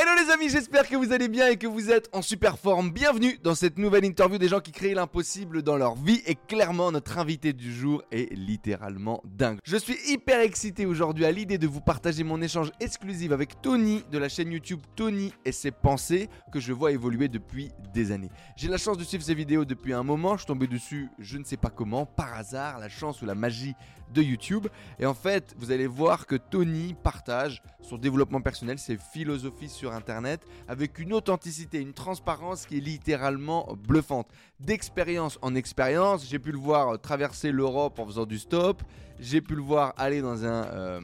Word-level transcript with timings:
Hello 0.00 0.12
les 0.16 0.30
amis, 0.30 0.48
j'espère 0.48 0.88
que 0.88 0.94
vous 0.94 1.12
allez 1.12 1.26
bien 1.26 1.48
et 1.48 1.56
que 1.56 1.66
vous 1.66 1.90
êtes 1.90 2.08
en 2.12 2.22
super 2.22 2.56
forme. 2.56 2.92
Bienvenue 2.92 3.36
dans 3.42 3.56
cette 3.56 3.78
nouvelle 3.78 4.04
interview 4.04 4.38
des 4.38 4.46
gens 4.46 4.60
qui 4.60 4.70
créent 4.70 4.94
l'impossible 4.94 5.60
dans 5.64 5.76
leur 5.76 5.96
vie 5.96 6.22
et 6.24 6.36
clairement 6.36 6.92
notre 6.92 7.18
invité 7.18 7.52
du 7.52 7.74
jour 7.74 8.04
est 8.12 8.32
littéralement 8.32 9.20
dingue. 9.24 9.58
Je 9.64 9.76
suis 9.76 9.96
hyper 10.06 10.38
excité 10.38 10.86
aujourd'hui 10.86 11.24
à 11.24 11.32
l'idée 11.32 11.58
de 11.58 11.66
vous 11.66 11.80
partager 11.80 12.22
mon 12.22 12.40
échange 12.40 12.70
exclusif 12.78 13.32
avec 13.32 13.60
Tony 13.60 14.04
de 14.12 14.18
la 14.18 14.28
chaîne 14.28 14.52
YouTube 14.52 14.78
Tony 14.94 15.34
et 15.44 15.50
ses 15.50 15.72
pensées 15.72 16.28
que 16.52 16.60
je 16.60 16.72
vois 16.72 16.92
évoluer 16.92 17.26
depuis 17.26 17.72
des 17.92 18.12
années. 18.12 18.30
J'ai 18.54 18.68
la 18.68 18.78
chance 18.78 18.98
de 18.98 19.02
suivre 19.02 19.24
ses 19.24 19.34
vidéos 19.34 19.64
depuis 19.64 19.94
un 19.94 20.04
moment, 20.04 20.34
je 20.34 20.42
suis 20.42 20.46
tombé 20.46 20.68
dessus 20.68 21.08
je 21.18 21.38
ne 21.38 21.44
sais 21.44 21.56
pas 21.56 21.70
comment, 21.70 22.06
par 22.06 22.34
hasard, 22.34 22.78
la 22.78 22.88
chance 22.88 23.20
ou 23.20 23.26
la 23.26 23.34
magie 23.34 23.74
de 24.14 24.22
YouTube. 24.22 24.68
Et 24.98 25.06
en 25.06 25.14
fait, 25.14 25.54
vous 25.58 25.70
allez 25.70 25.86
voir 25.86 26.26
que 26.26 26.36
Tony 26.36 26.94
partage 27.02 27.62
son 27.82 27.98
développement 27.98 28.40
personnel, 28.40 28.78
ses 28.78 28.96
philosophies 28.96 29.68
sur 29.68 29.87
Internet, 29.94 30.40
avec 30.68 30.98
une 30.98 31.12
authenticité, 31.12 31.80
une 31.80 31.92
transparence 31.92 32.66
qui 32.66 32.78
est 32.78 32.80
littéralement 32.80 33.76
bluffante. 33.86 34.28
D'expérience 34.60 35.38
en 35.42 35.54
expérience, 35.54 36.26
j'ai 36.28 36.38
pu 36.38 36.52
le 36.52 36.58
voir 36.58 37.00
traverser 37.00 37.52
l'Europe 37.52 37.98
en 37.98 38.06
faisant 38.06 38.26
du 38.26 38.38
stop, 38.38 38.82
j'ai 39.20 39.40
pu 39.40 39.54
le 39.54 39.62
voir 39.62 39.94
aller 39.96 40.20
dans, 40.22 40.42
euh, 40.44 41.00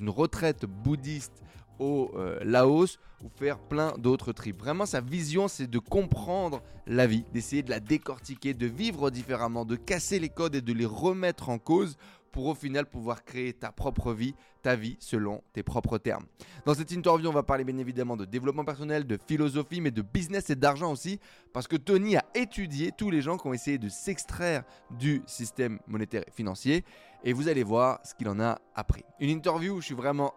une 0.00 0.10
retraite 0.10 0.66
bouddhiste 0.66 1.42
au 1.78 2.10
euh, 2.16 2.38
Laos 2.42 2.98
ou 3.22 3.28
faire 3.36 3.58
plein 3.58 3.94
d'autres 3.98 4.32
trips. 4.32 4.58
Vraiment, 4.58 4.86
sa 4.86 5.00
vision, 5.00 5.48
c'est 5.48 5.66
de 5.66 5.78
comprendre 5.78 6.62
la 6.86 7.06
vie, 7.06 7.24
d'essayer 7.32 7.62
de 7.62 7.70
la 7.70 7.80
décortiquer, 7.80 8.54
de 8.54 8.66
vivre 8.66 9.10
différemment, 9.10 9.64
de 9.64 9.76
casser 9.76 10.18
les 10.18 10.28
codes 10.28 10.54
et 10.54 10.60
de 10.60 10.72
les 10.72 10.86
remettre 10.86 11.48
en 11.48 11.58
cause 11.58 11.96
pour 12.38 12.46
au 12.46 12.54
final 12.54 12.86
pouvoir 12.86 13.24
créer 13.24 13.52
ta 13.52 13.72
propre 13.72 14.12
vie, 14.12 14.32
ta 14.62 14.76
vie 14.76 14.96
selon 15.00 15.42
tes 15.52 15.64
propres 15.64 15.98
termes. 15.98 16.24
Dans 16.64 16.72
cette 16.72 16.92
interview, 16.92 17.28
on 17.28 17.32
va 17.32 17.42
parler 17.42 17.64
bien 17.64 17.76
évidemment 17.78 18.16
de 18.16 18.24
développement 18.24 18.64
personnel, 18.64 19.08
de 19.08 19.18
philosophie, 19.26 19.80
mais 19.80 19.90
de 19.90 20.02
business 20.02 20.48
et 20.48 20.54
d'argent 20.54 20.92
aussi, 20.92 21.18
parce 21.52 21.66
que 21.66 21.74
Tony 21.74 22.16
a 22.16 22.24
étudié 22.36 22.92
tous 22.96 23.10
les 23.10 23.22
gens 23.22 23.38
qui 23.38 23.48
ont 23.48 23.54
essayé 23.54 23.76
de 23.76 23.88
s'extraire 23.88 24.62
du 25.00 25.20
système 25.26 25.80
monétaire 25.88 26.22
et 26.28 26.30
financier, 26.30 26.84
et 27.24 27.32
vous 27.32 27.48
allez 27.48 27.64
voir 27.64 27.98
ce 28.04 28.14
qu'il 28.14 28.28
en 28.28 28.38
a 28.38 28.60
appris. 28.76 29.02
Une 29.18 29.30
interview 29.30 29.80
je 29.80 29.86
suis 29.86 29.96
vraiment 29.96 30.32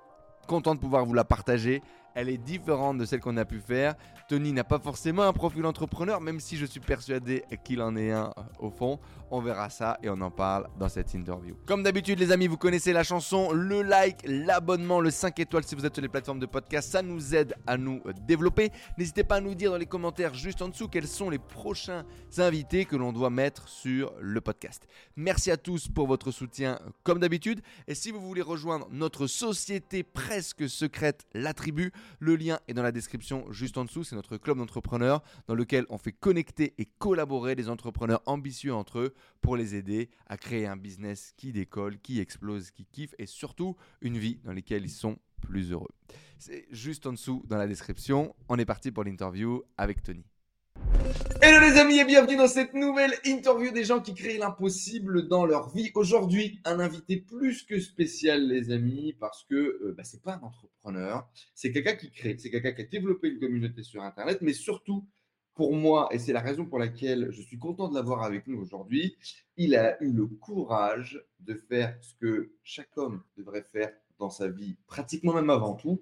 content 0.48 0.74
de 0.74 0.80
pouvoir 0.80 1.06
vous 1.06 1.14
la 1.14 1.24
partager 1.24 1.84
elle 2.14 2.30
est 2.30 2.38
différente 2.38 2.98
de 2.98 3.06
celle 3.06 3.20
qu'on 3.20 3.38
a 3.38 3.46
pu 3.46 3.60
faire. 3.60 3.96
Tony 4.28 4.52
n'a 4.54 4.64
pas 4.64 4.80
forcément 4.80 5.24
un 5.24 5.34
profil 5.34 5.66
entrepreneur, 5.66 6.20
même 6.22 6.40
si 6.40 6.58
je 6.58 6.66
suis 6.66 6.80
persuadé 6.80 7.44
qu'il 7.64 7.82
en 7.82 7.96
est 7.96 8.12
un 8.12 8.34
au 8.60 8.70
fond. 8.70 9.00
On 9.34 9.40
verra 9.40 9.70
ça 9.70 9.98
et 10.04 10.10
on 10.10 10.20
en 10.20 10.30
parle 10.30 10.68
dans 10.78 10.90
cette 10.90 11.14
interview. 11.14 11.56
Comme 11.66 11.84
d'habitude, 11.84 12.20
les 12.20 12.34
amis, 12.34 12.48
vous 12.48 12.58
connaissez 12.58 12.92
la 12.92 13.04
chanson, 13.04 13.54
le 13.54 13.82
like, 13.82 14.18
l'abonnement, 14.26 15.00
le 15.00 15.10
5 15.10 15.40
étoiles 15.40 15.64
si 15.64 15.74
vous 15.74 15.86
êtes 15.86 15.94
sur 15.94 16.02
les 16.02 16.10
plateformes 16.10 16.40
de 16.40 16.46
podcast, 16.46 16.92
ça 16.92 17.02
nous 17.02 17.34
aide 17.34 17.56
à 17.66 17.78
nous 17.78 18.02
développer. 18.28 18.72
N'hésitez 18.98 19.24
pas 19.24 19.36
à 19.38 19.40
nous 19.40 19.56
dire 19.56 19.72
dans 19.72 19.78
les 19.78 19.86
commentaires 19.86 20.34
juste 20.34 20.62
en 20.62 20.68
dessous 20.68 20.90
quels 20.90 21.08
sont 21.08 21.30
les 21.30 21.40
prochains 21.40 22.04
invités 22.40 22.84
que 22.84 22.98
l'on 22.98 23.14
doit 23.14 23.30
mettre 23.30 23.70
sur 23.70 24.14
le 24.20 24.42
podcast. 24.42 24.86
Merci 25.16 25.50
à 25.50 25.56
tous 25.56 25.88
pour 25.88 26.08
votre 26.08 26.32
soutien 26.32 26.78
comme 27.04 27.20
d'habitude. 27.20 27.62
Et 27.88 27.96
si 27.96 28.12
vous 28.12 28.20
voulez 28.20 28.42
rejoindre 28.42 28.90
notre 28.92 29.28
société 29.28 30.04
presque 30.04 30.68
secrète, 30.68 31.26
la 31.34 31.54
tribu, 31.54 31.94
le 32.20 32.36
lien 32.36 32.60
est 32.68 32.74
dans 32.74 32.84
la 32.84 32.92
description 32.92 33.46
juste 33.50 33.78
en 33.78 33.86
dessous. 33.86 34.04
C'est 34.04 34.18
notre 34.18 34.36
club 34.36 34.58
d'entrepreneurs 34.58 35.24
dans 35.48 35.56
lequel 35.56 35.86
on 35.90 35.98
fait 35.98 36.12
connecter 36.12 36.74
et 36.78 36.86
collaborer 36.86 37.56
des 37.56 37.70
entrepreneurs 37.70 38.22
ambitieux 38.26 38.74
entre 38.74 39.00
eux 39.00 39.14
pour 39.42 39.58
les 39.58 39.76
aider 39.76 40.10
à 40.28 40.38
créer 40.38 40.68
un 40.68 40.78
business 40.78 41.34
qui 41.38 41.52
décolle, 41.52 42.00
qui 42.00 42.20
explose, 42.20 42.72
qui 42.72 42.86
kiffe 42.86 43.16
et 43.18 43.26
surtout 43.26 43.76
une 44.02 44.18
vie 44.18 44.40
dans 44.44 44.54
laquelle 44.54 44.84
ils 44.84 44.90
sont 44.90 45.18
plus 45.42 45.72
heureux. 45.72 45.92
C'est 46.38 46.68
juste 46.72 47.06
en 47.06 47.14
dessous 47.14 47.44
dans 47.48 47.58
la 47.58 47.68
description. 47.68 48.36
On 48.50 48.58
est 48.58 48.66
parti 48.66 48.92
pour 48.92 49.04
l'interview 49.04 49.64
avec 49.78 50.04
Tony. 50.04 50.26
Hello 51.42 51.60
les 51.60 51.80
amis 51.80 51.98
et 51.98 52.06
bienvenue 52.06 52.36
dans 52.36 52.48
cette 52.48 52.74
nouvelle 52.74 53.14
interview 53.26 53.72
des 53.72 53.84
gens 53.84 54.00
qui 54.00 54.14
créent 54.14 54.38
l'impossible 54.38 55.28
dans 55.28 55.46
leur 55.46 55.70
vie. 55.70 55.92
Aujourd'hui, 55.96 56.60
un 56.66 56.80
invité 56.80 57.18
plus 57.18 57.64
que 57.64 57.80
spécial 57.80 58.48
les 58.48 58.72
amis 58.72 59.16
parce 59.20 59.44
que 59.46 59.56
euh, 59.56 59.96
bah, 59.98 60.04
c'est 60.04 60.22
pas 60.22 60.36
un 60.36 60.42
entrepreneur, 60.42 61.28
c'est 61.56 61.72
quelqu'un 61.72 61.96
qui 61.96 62.12
crée, 62.12 62.38
c'est 62.38 62.52
quelqu'un 62.52 62.74
qui 62.74 62.82
a 62.82 62.86
développé 62.86 63.30
une 63.30 63.40
communauté 63.40 63.82
sur 63.82 64.04
Internet, 64.04 64.40
mais 64.42 64.54
surtout 64.54 65.08
pour 65.54 65.76
moi, 65.76 66.08
et 66.12 66.20
c'est 66.20 66.34
la 66.34 66.40
raison 66.40 66.66
pour 66.66 66.80
laquelle 66.80 67.28
je 67.32 67.42
suis 67.42 67.58
content 67.58 67.90
de 67.90 67.96
l'avoir 67.96 68.24
avec 68.24 68.48
nous 68.48 68.60
aujourd'hui, 68.60 69.18
il 69.58 69.76
a 69.76 70.02
eu 70.02 70.12
le 70.12 70.26
courage 70.28 71.24
de 71.40 71.56
faire 71.56 71.98
ce 72.02 72.16
que 72.16 72.54
chaque 72.64 72.98
homme 72.98 73.22
devrait 73.38 73.66
faire 73.72 73.92
dans 74.18 74.30
sa 74.30 74.48
vie, 74.48 74.78
pratiquement 74.88 75.34
même 75.34 75.50
avant 75.50 75.76
tout, 75.76 76.02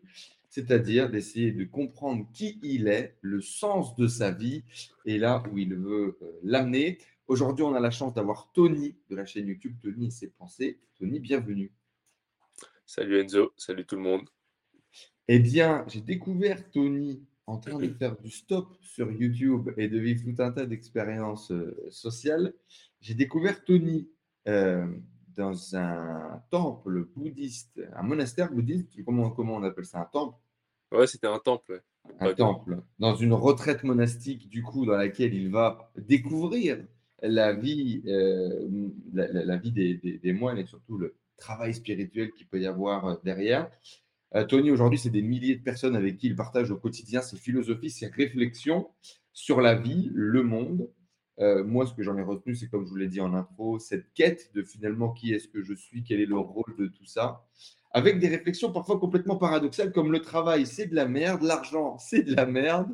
c'est-à-dire 0.49 1.09
d'essayer 1.09 1.51
de 1.51 1.63
comprendre 1.63 2.27
qui 2.33 2.59
il 2.63 2.87
est, 2.87 3.17
le 3.21 3.41
sens 3.41 3.95
de 3.95 4.07
sa 4.07 4.31
vie 4.31 4.63
et 5.05 5.17
là 5.17 5.43
où 5.51 5.57
il 5.57 5.75
veut 5.75 6.17
euh, 6.21 6.39
l'amener. 6.43 6.99
Aujourd'hui, 7.27 7.63
on 7.63 7.75
a 7.75 7.79
la 7.79 7.91
chance 7.91 8.13
d'avoir 8.13 8.51
Tony 8.53 8.95
de 9.09 9.15
la 9.15 9.25
chaîne 9.25 9.47
YouTube 9.47 9.75
Tony 9.81 10.07
et 10.07 10.11
ses 10.11 10.29
pensées. 10.29 10.79
Tony, 10.97 11.19
bienvenue. 11.19 11.71
Salut 12.85 13.19
Enzo, 13.19 13.53
salut 13.55 13.85
tout 13.85 13.95
le 13.95 14.01
monde. 14.01 14.27
Eh 15.27 15.37
bien, 15.37 15.85
j'ai 15.87 16.01
découvert 16.01 16.69
Tony 16.71 17.23
en 17.49 17.57
train 17.57 17.79
de 17.79 17.87
faire 17.89 18.15
du 18.15 18.29
stop 18.29 18.77
sur 18.81 19.11
YouTube 19.11 19.71
et 19.77 19.87
de 19.87 19.97
vivre 19.97 20.23
tout 20.23 20.41
un 20.41 20.51
tas 20.51 20.65
d'expériences 20.67 21.51
euh, 21.51 21.75
sociales. 21.89 22.53
J'ai 23.01 23.15
découvert 23.15 23.63
Tony 23.63 24.07
euh, 24.47 24.85
dans 25.35 25.75
un 25.75 26.43
temple 26.51 27.05
bouddhiste, 27.15 27.81
un 27.95 28.03
monastère 28.03 28.51
bouddhiste, 28.51 29.03
comment, 29.03 29.31
comment 29.31 29.55
on 29.55 29.63
appelle 29.63 29.85
ça, 29.85 30.01
un 30.01 30.05
temple? 30.05 30.37
Ouais, 30.91 31.07
c'était 31.07 31.27
un 31.27 31.39
temple. 31.39 31.83
Un 32.19 32.33
temple, 32.33 32.81
dans 32.99 33.15
une 33.15 33.33
retraite 33.33 33.83
monastique, 33.83 34.47
du 34.47 34.63
coup, 34.63 34.85
dans 34.85 34.97
laquelle 34.97 35.33
il 35.33 35.49
va 35.49 35.91
découvrir 35.97 36.77
la 37.21 37.53
vie, 37.53 38.03
euh, 38.07 38.89
la, 39.13 39.57
vie 39.57 39.71
des, 39.71 40.33
moines 40.33 40.57
et 40.57 40.65
surtout 40.65 40.97
le 40.97 41.15
travail 41.37 41.73
spirituel 41.73 42.31
qu'il 42.31 42.47
peut 42.47 42.59
y 42.59 42.67
avoir 42.67 43.19
derrière. 43.23 43.69
Euh, 44.35 44.45
Tony, 44.45 44.71
aujourd'hui, 44.71 44.99
c'est 44.99 45.09
des 45.09 45.21
milliers 45.21 45.55
de 45.55 45.63
personnes 45.63 45.95
avec 45.95 46.17
qui 46.17 46.27
il 46.27 46.35
partage 46.35 46.71
au 46.71 46.77
quotidien 46.77 47.21
ses 47.21 47.37
philosophies, 47.37 47.89
ses 47.89 48.07
réflexions 48.07 48.89
sur 49.33 49.61
la 49.61 49.75
vie, 49.75 50.09
le 50.13 50.43
monde, 50.43 50.89
euh, 51.39 51.63
moi, 51.63 51.85
ce 51.85 51.93
que 51.93 52.03
j'en 52.03 52.17
ai 52.17 52.21
retenu, 52.21 52.53
c'est 52.55 52.67
comme 52.67 52.85
je 52.85 52.89
vous 52.89 52.97
l'ai 52.97 53.07
dit 53.07 53.21
en 53.21 53.33
intro, 53.33 53.79
cette 53.79 54.13
quête 54.13 54.51
de 54.53 54.61
finalement 54.61 55.11
qui 55.11 55.33
est-ce 55.33 55.47
que 55.47 55.63
je 55.63 55.73
suis, 55.73 56.03
quel 56.03 56.19
est 56.19 56.25
le 56.25 56.37
rôle 56.37 56.75
de 56.77 56.87
tout 56.87 57.05
ça, 57.05 57.45
avec 57.91 58.19
des 58.19 58.27
réflexions 58.27 58.71
parfois 58.71 58.99
complètement 58.99 59.37
paradoxales, 59.37 59.91
comme 59.93 60.11
le 60.11 60.19
travail, 60.19 60.65
c'est 60.65 60.87
de 60.87 60.95
la 60.95 61.07
merde, 61.07 61.41
l'argent, 61.41 61.97
c'est 61.97 62.23
de 62.23 62.35
la 62.35 62.45
merde, 62.45 62.89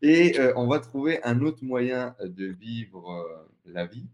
et 0.00 0.40
euh, 0.40 0.52
on 0.56 0.66
va 0.66 0.80
trouver 0.80 1.22
un 1.22 1.42
autre 1.42 1.62
moyen 1.64 2.16
de 2.24 2.46
vivre 2.46 3.46
la 3.66 3.86
vie. 3.86 4.08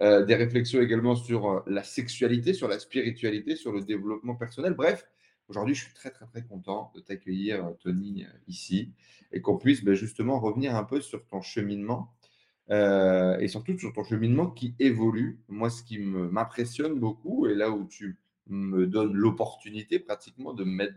des 0.00 0.34
réflexions 0.34 0.80
également 0.82 1.16
sur 1.16 1.62
la 1.66 1.82
sexualité, 1.82 2.52
sur 2.52 2.68
la 2.68 2.78
spiritualité, 2.78 3.56
sur 3.56 3.72
le 3.72 3.80
développement 3.80 4.34
personnel. 4.34 4.74
Bref, 4.74 5.06
aujourd'hui, 5.48 5.74
je 5.74 5.84
suis 5.84 5.94
très, 5.94 6.10
très, 6.10 6.26
très 6.26 6.42
content 6.42 6.92
de 6.94 7.00
t'accueillir, 7.00 7.72
Tony, 7.80 8.26
ici, 8.48 8.92
et 9.32 9.40
qu'on 9.40 9.56
puisse 9.56 9.84
ben, 9.84 9.94
justement 9.94 10.40
revenir 10.40 10.74
un 10.76 10.84
peu 10.84 11.00
sur 11.00 11.24
ton 11.26 11.40
cheminement 11.42 12.14
euh, 12.70 13.38
et 13.38 13.48
surtout 13.48 13.78
sur 13.78 13.92
ton 13.92 14.04
cheminement 14.04 14.46
qui 14.46 14.74
évolue. 14.78 15.38
Moi, 15.48 15.70
ce 15.70 15.82
qui 15.82 15.98
m'impressionne 15.98 16.98
beaucoup, 16.98 17.46
et 17.46 17.54
là 17.54 17.70
où 17.70 17.86
tu 17.86 18.18
me 18.46 18.86
donnes 18.86 19.12
l'opportunité 19.12 19.98
pratiquement 19.98 20.54
de 20.54 20.64
me 20.64 20.70
mettre 20.70 20.96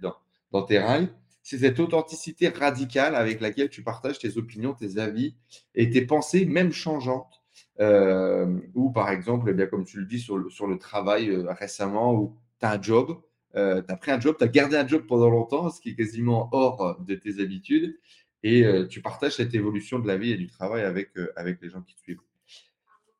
dans, 0.52 0.64
tes 0.64 0.80
rails, 0.80 1.10
c'est 1.44 1.60
cette 1.60 1.80
authenticité 1.80 2.50
radicale 2.50 3.16
avec 3.16 3.42
laquelle 3.42 3.70
tu 3.70 3.84
partages 3.84 4.20
tes 4.20 4.38
opinions, 4.38 4.74
tes 4.74 4.98
avis 4.98 5.36
et 5.76 5.90
tes 5.90 6.06
pensées, 6.06 6.46
même 6.46 6.72
changeantes. 6.72 7.42
Euh, 7.80 8.60
ou 8.76 8.92
par 8.92 9.10
exemple, 9.10 9.50
eh 9.50 9.54
bien, 9.54 9.68
comme 9.68 9.86
tu 9.86 10.00
le 10.00 10.06
dis 10.06 10.20
sur 10.20 10.38
le, 10.38 10.78
travail 10.78 11.30
euh, 11.30 11.52
récemment, 11.54 12.14
où 12.14 12.36
tu 12.60 12.66
as 12.66 12.72
un 12.72 12.82
job, 12.82 13.20
tu 13.58 13.92
as 13.92 13.98
pris 13.98 14.12
un 14.12 14.20
job, 14.20 14.36
tu 14.38 14.44
as 14.44 14.48
gardé 14.48 14.78
un 14.78 14.88
job 14.88 15.06
pendant 15.08 15.30
longtemps, 15.30 15.70
ce 15.70 15.82
qui 15.82 15.90
est 15.90 15.96
quasiment 15.96 16.50
hors 16.52 17.00
de 17.02 17.16
tes 17.16 17.42
habitudes, 17.42 17.98
et 18.44 18.66
euh, 18.66 18.88
tu 18.88 19.02
partages 19.02 19.36
cette 19.36 19.54
évolution 19.56 20.00
de 20.00 20.08
la 20.08 20.18
vie 20.18 20.32
et 20.32 20.38
du 20.38 20.48
travail 20.48 20.84
avec, 20.84 21.18
euh, 21.18 21.32
avec 21.36 21.62
les 21.62 21.70
gens 21.70 21.82
qui 21.82 21.96
te 21.96 22.02
suivent. 22.02 22.22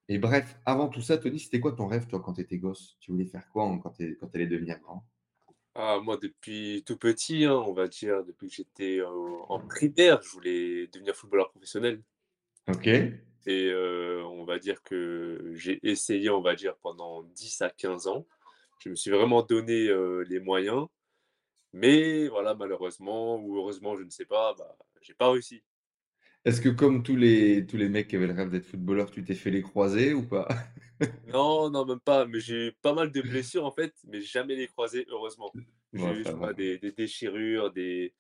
Et 0.10 0.20
bref, 0.20 0.58
avant 0.66 0.88
tout 0.88 1.02
ça, 1.02 1.18
Tony, 1.18 1.40
c'était 1.40 1.60
quoi 1.60 1.74
ton 1.74 1.88
rêve, 1.88 2.08
toi, 2.08 2.22
quand 2.24 2.34
tu 2.34 2.42
étais 2.42 2.58
gosse? 2.58 2.96
Tu 3.00 3.12
voulais 3.12 3.26
faire 3.26 3.50
quoi 3.50 3.66
quand 3.84 3.90
tu 3.90 4.18
quand 4.20 4.34
allais 4.34 4.48
devenir 4.48 4.80
grand? 4.80 5.04
Ah, 5.76 6.00
Moi, 6.02 6.18
depuis 6.22 6.84
tout 6.86 6.98
petit, 6.98 7.44
hein, 7.44 7.56
on 7.56 7.74
va 7.74 7.88
dire, 7.88 8.24
depuis 8.24 8.48
que 8.48 8.54
j'étais 8.54 9.02
en 9.04 9.60
primaire, 9.60 10.22
je 10.22 10.30
voulais 10.30 10.88
devenir 10.88 11.14
footballeur 11.14 11.50
professionnel. 11.50 12.02
Ok. 12.70 12.88
Et 12.88 13.70
euh, 13.70 14.24
on 14.26 14.46
va 14.46 14.60
dire 14.60 14.82
que 14.84 15.52
j'ai 15.56 15.80
essayé, 15.84 16.30
on 16.30 16.42
va 16.42 16.56
dire, 16.56 16.76
pendant 16.78 17.24
10 17.24 17.62
à 17.62 17.70
15 17.70 18.08
ans. 18.08 18.26
Je 18.80 18.90
me 18.90 18.96
suis 18.96 19.12
vraiment 19.12 19.44
donné 19.44 19.90
les 20.28 20.40
moyens. 20.40 20.88
Mais 21.74 22.28
voilà, 22.28 22.56
malheureusement 22.56 23.38
ou 23.38 23.58
heureusement, 23.58 23.96
je 23.96 24.04
ne 24.04 24.10
sais 24.10 24.26
pas, 24.26 24.56
bah, 24.58 24.76
j'ai 25.02 25.14
pas 25.14 25.32
réussi. 25.32 25.62
Est-ce 26.46 26.62
que 26.62 26.70
comme 26.70 27.04
tous 27.04 27.16
les, 27.16 27.66
tous 27.66 27.78
les 27.78 27.90
mecs 27.90 28.08
qui 28.08 28.16
avaient 28.16 28.28
le 28.28 28.34
rêve 28.34 28.50
d'être 28.50 28.66
footballeur, 28.66 29.12
tu 29.12 29.24
t'es 29.24 29.36
fait 29.36 29.52
les 29.52 29.62
croiser 29.62 30.14
ou 30.14 30.26
pas? 30.26 30.48
Non, 31.28 31.70
non, 31.70 31.86
même 31.86 32.00
pas. 32.00 32.26
Mais 32.26 32.40
j'ai 32.40 32.72
pas 32.82 32.94
mal 32.94 33.12
de 33.12 33.22
blessures 33.34 33.66
en 33.66 33.72
fait, 33.72 33.94
mais 34.06 34.22
jamais 34.22 34.56
les 34.56 34.68
croisés, 34.68 35.06
heureusement. 35.10 35.52
J'ai 35.94 36.22
eu 36.22 36.80
des, 36.80 36.92
déchirures, 36.92 37.72
des, 37.72 38.14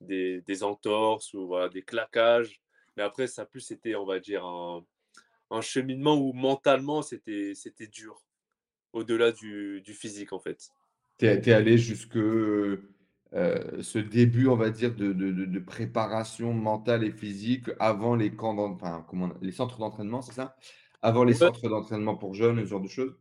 des, 0.00 0.40
des 0.40 0.62
entorses 0.62 1.34
ou 1.34 1.46
voilà, 1.46 1.68
des 1.68 1.82
claquages. 1.82 2.60
Mais 2.96 3.02
après, 3.02 3.26
ça 3.26 3.42
a 3.42 3.46
plus 3.46 3.70
été, 3.70 3.94
on 3.94 4.06
va 4.06 4.20
dire, 4.20 4.44
un, 4.44 4.84
un 5.50 5.60
cheminement 5.60 6.16
où 6.16 6.32
mentalement, 6.32 7.02
c'était 7.02 7.52
c'était 7.54 7.86
dur, 7.86 8.22
au-delà 8.96 9.32
du, 9.32 9.80
du 9.82 9.94
physique, 9.94 10.32
en 10.32 10.40
fait. 10.40 10.70
Tu 11.18 11.26
es, 11.26 11.50
allé 11.52 11.78
jusque 11.78 12.16
euh, 12.16 12.78
ce 13.82 13.98
début, 13.98 14.48
on 14.48 14.56
va 14.56 14.70
dire, 14.70 14.94
de, 14.94 15.12
de, 15.12 15.30
de- 15.32 15.44
de 15.46 15.58
préparation 15.58 16.52
mentale 16.54 17.04
et 17.04 17.10
physique 17.12 17.66
avant 17.80 18.14
les 18.16 18.34
camps 18.34 18.56
enfin, 18.58 19.04
comment, 19.08 19.30
les 19.42 19.52
centres 19.52 19.78
d'entraînement, 19.78 20.22
c'est 20.22 20.32
ça? 20.32 20.56
Avant 21.02 21.24
les 21.24 21.34
centres 21.34 21.68
d'entraînement 21.68 22.16
pour 22.16 22.34
jeunes, 22.34 22.60
ce 22.60 22.66
genre 22.66 22.80
de 22.80 22.88
choses? 22.88 23.16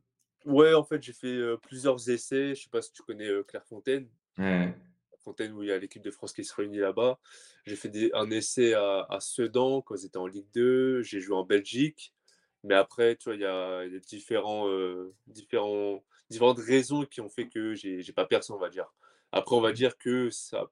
ouais, 0.45 0.73
en 0.73 0.83
fait, 0.85 1.01
j'ai 1.03 1.13
fait 1.13 1.27
euh, 1.27 1.57
plusieurs 1.57 2.09
essais. 2.09 2.55
Je 2.55 2.63
sais 2.63 2.69
pas 2.69 2.81
si 2.81 2.91
tu 2.93 3.03
connais 3.03 3.27
euh, 3.27 3.43
Clairefontaine. 3.43 4.09
Ouais. 4.37 4.75
Fontaine 5.23 5.53
où 5.53 5.63
il 5.63 5.69
y 5.69 5.71
a 5.71 5.77
l'équipe 5.79 6.03
de 6.03 6.11
France 6.11 6.33
qui 6.33 6.43
se 6.45 6.53
réunit 6.53 6.77
là-bas. 6.77 7.19
J'ai 7.65 7.75
fait 7.75 7.89
des- 7.89 8.11
un 8.13 8.29
essai 8.31 8.73
à, 8.75 9.05
à 9.09 9.19
Sedan 9.19 9.81
quand 9.81 9.95
ils 9.95 10.05
étaient 10.05 10.17
en 10.17 10.27
Ligue 10.27 10.47
2. 10.53 11.01
J'ai 11.01 11.19
joué 11.19 11.35
en 11.35 11.43
Belgique. 11.43 12.13
Mais 12.65 12.75
après, 12.75 13.15
tu 13.17 13.25
vois, 13.25 13.35
il 13.35 13.41
y 13.41 13.45
a, 13.45 13.85
il 13.85 13.93
y 13.93 13.97
a 13.97 13.99
différents, 13.99 14.67
euh, 14.69 15.13
différents, 15.27 16.03
différentes 16.29 16.59
raisons 16.59 17.05
qui 17.05 17.21
ont 17.21 17.29
fait 17.29 17.47
que 17.49 17.75
j'ai 17.75 18.01
j'ai 18.03 18.13
pas 18.13 18.25
percé, 18.25 18.53
on 18.53 18.57
va 18.59 18.69
dire. 18.69 18.93
Après, 19.31 19.55
on 19.55 19.61
va 19.61 19.73
dire 19.73 19.97
que 19.97 20.29
ça, 20.31 20.65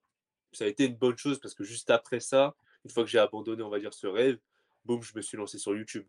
ça 0.54 0.66
a 0.66 0.68
été 0.68 0.86
une 0.88 0.96
bonne 0.98 1.18
chose 1.18 1.40
parce 1.40 1.56
que 1.56 1.64
juste 1.66 1.90
après 1.92 2.20
ça, 2.22 2.56
une 2.86 2.92
fois 2.92 3.04
que 3.04 3.10
j'ai 3.12 3.20
abandonné, 3.20 3.64
on 3.64 3.70
va 3.70 3.80
dire, 3.80 3.94
ce 3.94 4.08
rêve, 4.08 4.40
boum, 4.86 5.04
je 5.04 5.14
me 5.16 5.22
suis 5.22 5.38
lancé 5.38 5.58
sur 5.60 5.76
YouTube. 5.76 6.06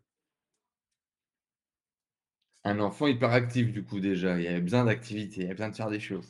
Un 2.65 2.81
enfant 2.81 3.07
hyperactif, 3.07 3.71
du 3.71 3.81
coup, 3.85 4.01
déjà. 4.01 4.37
Il 4.37 4.43
y 4.43 4.47
avait 4.49 4.59
besoin 4.59 4.83
d'activité, 4.83 5.35
il 5.37 5.43
y 5.43 5.45
avait 5.45 5.53
besoin 5.53 5.69
de 5.69 5.75
faire 5.77 5.89
des 5.89 6.01
choses. 6.01 6.27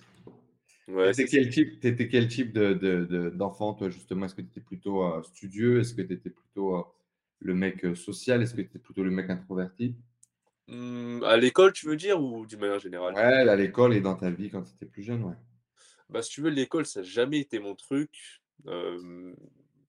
Ouais, 0.88 1.14
T'étais 1.14 1.28
quel 1.28 1.50
type, 1.50 1.80
t'étais 1.80 2.08
quel 2.10 2.28
type 2.28 2.52
de, 2.54 2.74
de- 2.74 3.06
de- 3.06 3.30
d'enfant, 3.30 3.74
toi, 3.76 3.90
justement? 3.90 4.26
Est-ce 4.26 4.36
que 4.36 4.42
tu 4.42 4.48
étais 4.50 4.62
plutôt 4.62 5.04
euh, 5.04 5.22
studieux? 5.24 5.80
Est-ce 5.80 5.94
que 5.94 6.02
tu 6.02 6.14
étais 6.14 6.30
plutôt 6.32 6.76
euh, 6.78 6.84
le 7.46 7.54
mec 7.56 7.86
euh, 7.86 7.96
social? 7.96 8.42
Est-ce 8.42 8.54
que 8.56 8.62
tu 8.62 8.68
étais 8.68 8.80
plutôt 8.80 9.04
le 9.04 9.12
mec 9.12 9.30
introverti? 9.30 9.96
Hum, 10.68 11.24
à 11.24 11.38
l'école, 11.38 11.74
tu 11.74 11.88
veux 11.88 11.96
dire, 11.96 12.22
ou 12.22 12.46
d'une 12.46 12.60
manière 12.60 12.78
générale? 12.80 13.18
Ouais, 13.18 13.24
à 13.24 13.56
l'école 13.56 13.96
et 13.96 14.02
dans 14.02 14.16
ta 14.16 14.30
vie 14.30 14.52
quand 14.52 14.62
tu 14.62 14.74
étais 14.76 14.86
plus 14.86 15.02
jeune, 15.02 15.24
ouais. 15.24 15.34
Bah, 16.10 16.22
si 16.22 16.32
tu 16.32 16.42
veux, 16.42 16.50
l'école, 16.50 16.86
ça 16.86 17.02
n'a 17.02 17.06
jamais 17.06 17.40
été 17.40 17.60
mon 17.60 17.76
truc. 17.76 18.42
Hem, 18.68 19.36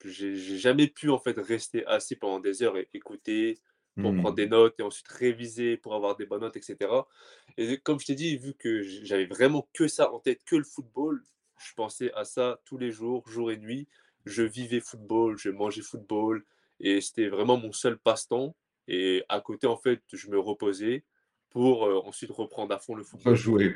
j'ai 0.04 0.36
j'ai 0.36 0.58
jamais 0.58 0.88
pu, 0.88 1.10
en 1.10 1.18
fait, 1.18 1.38
rester 1.38 1.86
assis 1.86 2.16
pendant 2.16 2.40
des 2.40 2.62
heures 2.62 2.76
et 2.78 2.88
écouter 2.94 3.58
pour 4.00 4.14
prendre 4.14 4.34
Hmm. 4.34 4.36
des 4.36 4.46
notes 4.48 4.78
et 4.78 4.82
ensuite 4.82 5.08
réviser 5.08 5.76
pour 5.78 5.94
avoir 5.94 6.16
des 6.16 6.26
bonnes 6.26 6.42
notes 6.42 6.56
et 6.56 6.62
cetera 6.62 7.08
et 7.56 7.78
comme 7.78 7.98
je 8.00 8.06
t'ai 8.06 8.14
dit, 8.14 8.36
vu 8.36 8.54
que 8.54 8.82
j 8.82 9.00
j'avais 9.04 9.24
vraiment 9.26 9.68
que 9.72 9.88
ça 9.88 10.12
en 10.12 10.20
tête, 10.20 10.44
que 10.44 10.56
le 10.56 10.64
football, 10.64 11.22
je 11.58 11.72
pensais 11.74 12.12
à 12.12 12.24
ça 12.24 12.60
tous 12.66 12.76
les 12.78 12.90
jours, 12.92 13.26
jour 13.28 13.50
et 13.50 13.56
nuit. 13.58 13.88
Je 14.26 14.42
vivais 14.42 14.80
football, 14.80 15.38
je 15.38 15.50
mangeais 15.50 15.82
football 15.82 16.44
et 16.80 17.00
c'était 17.00 17.28
vraiment 17.28 17.56
mon 17.56 17.72
seul 17.72 17.98
passe-temps 17.98 18.54
et 18.88 19.24
à 19.28 19.40
côté, 19.40 19.66
en 19.66 19.76
fait, 19.76 20.02
je 20.12 20.28
me 20.28 20.38
reposais 20.38 21.04
pour, 21.50 21.82
ensuite 22.06 22.30
reprendre 22.30 22.74
à 22.74 22.78
fond 22.78 22.94
le 22.94 23.02
football. 23.02 23.32
Rejouer. 23.32 23.72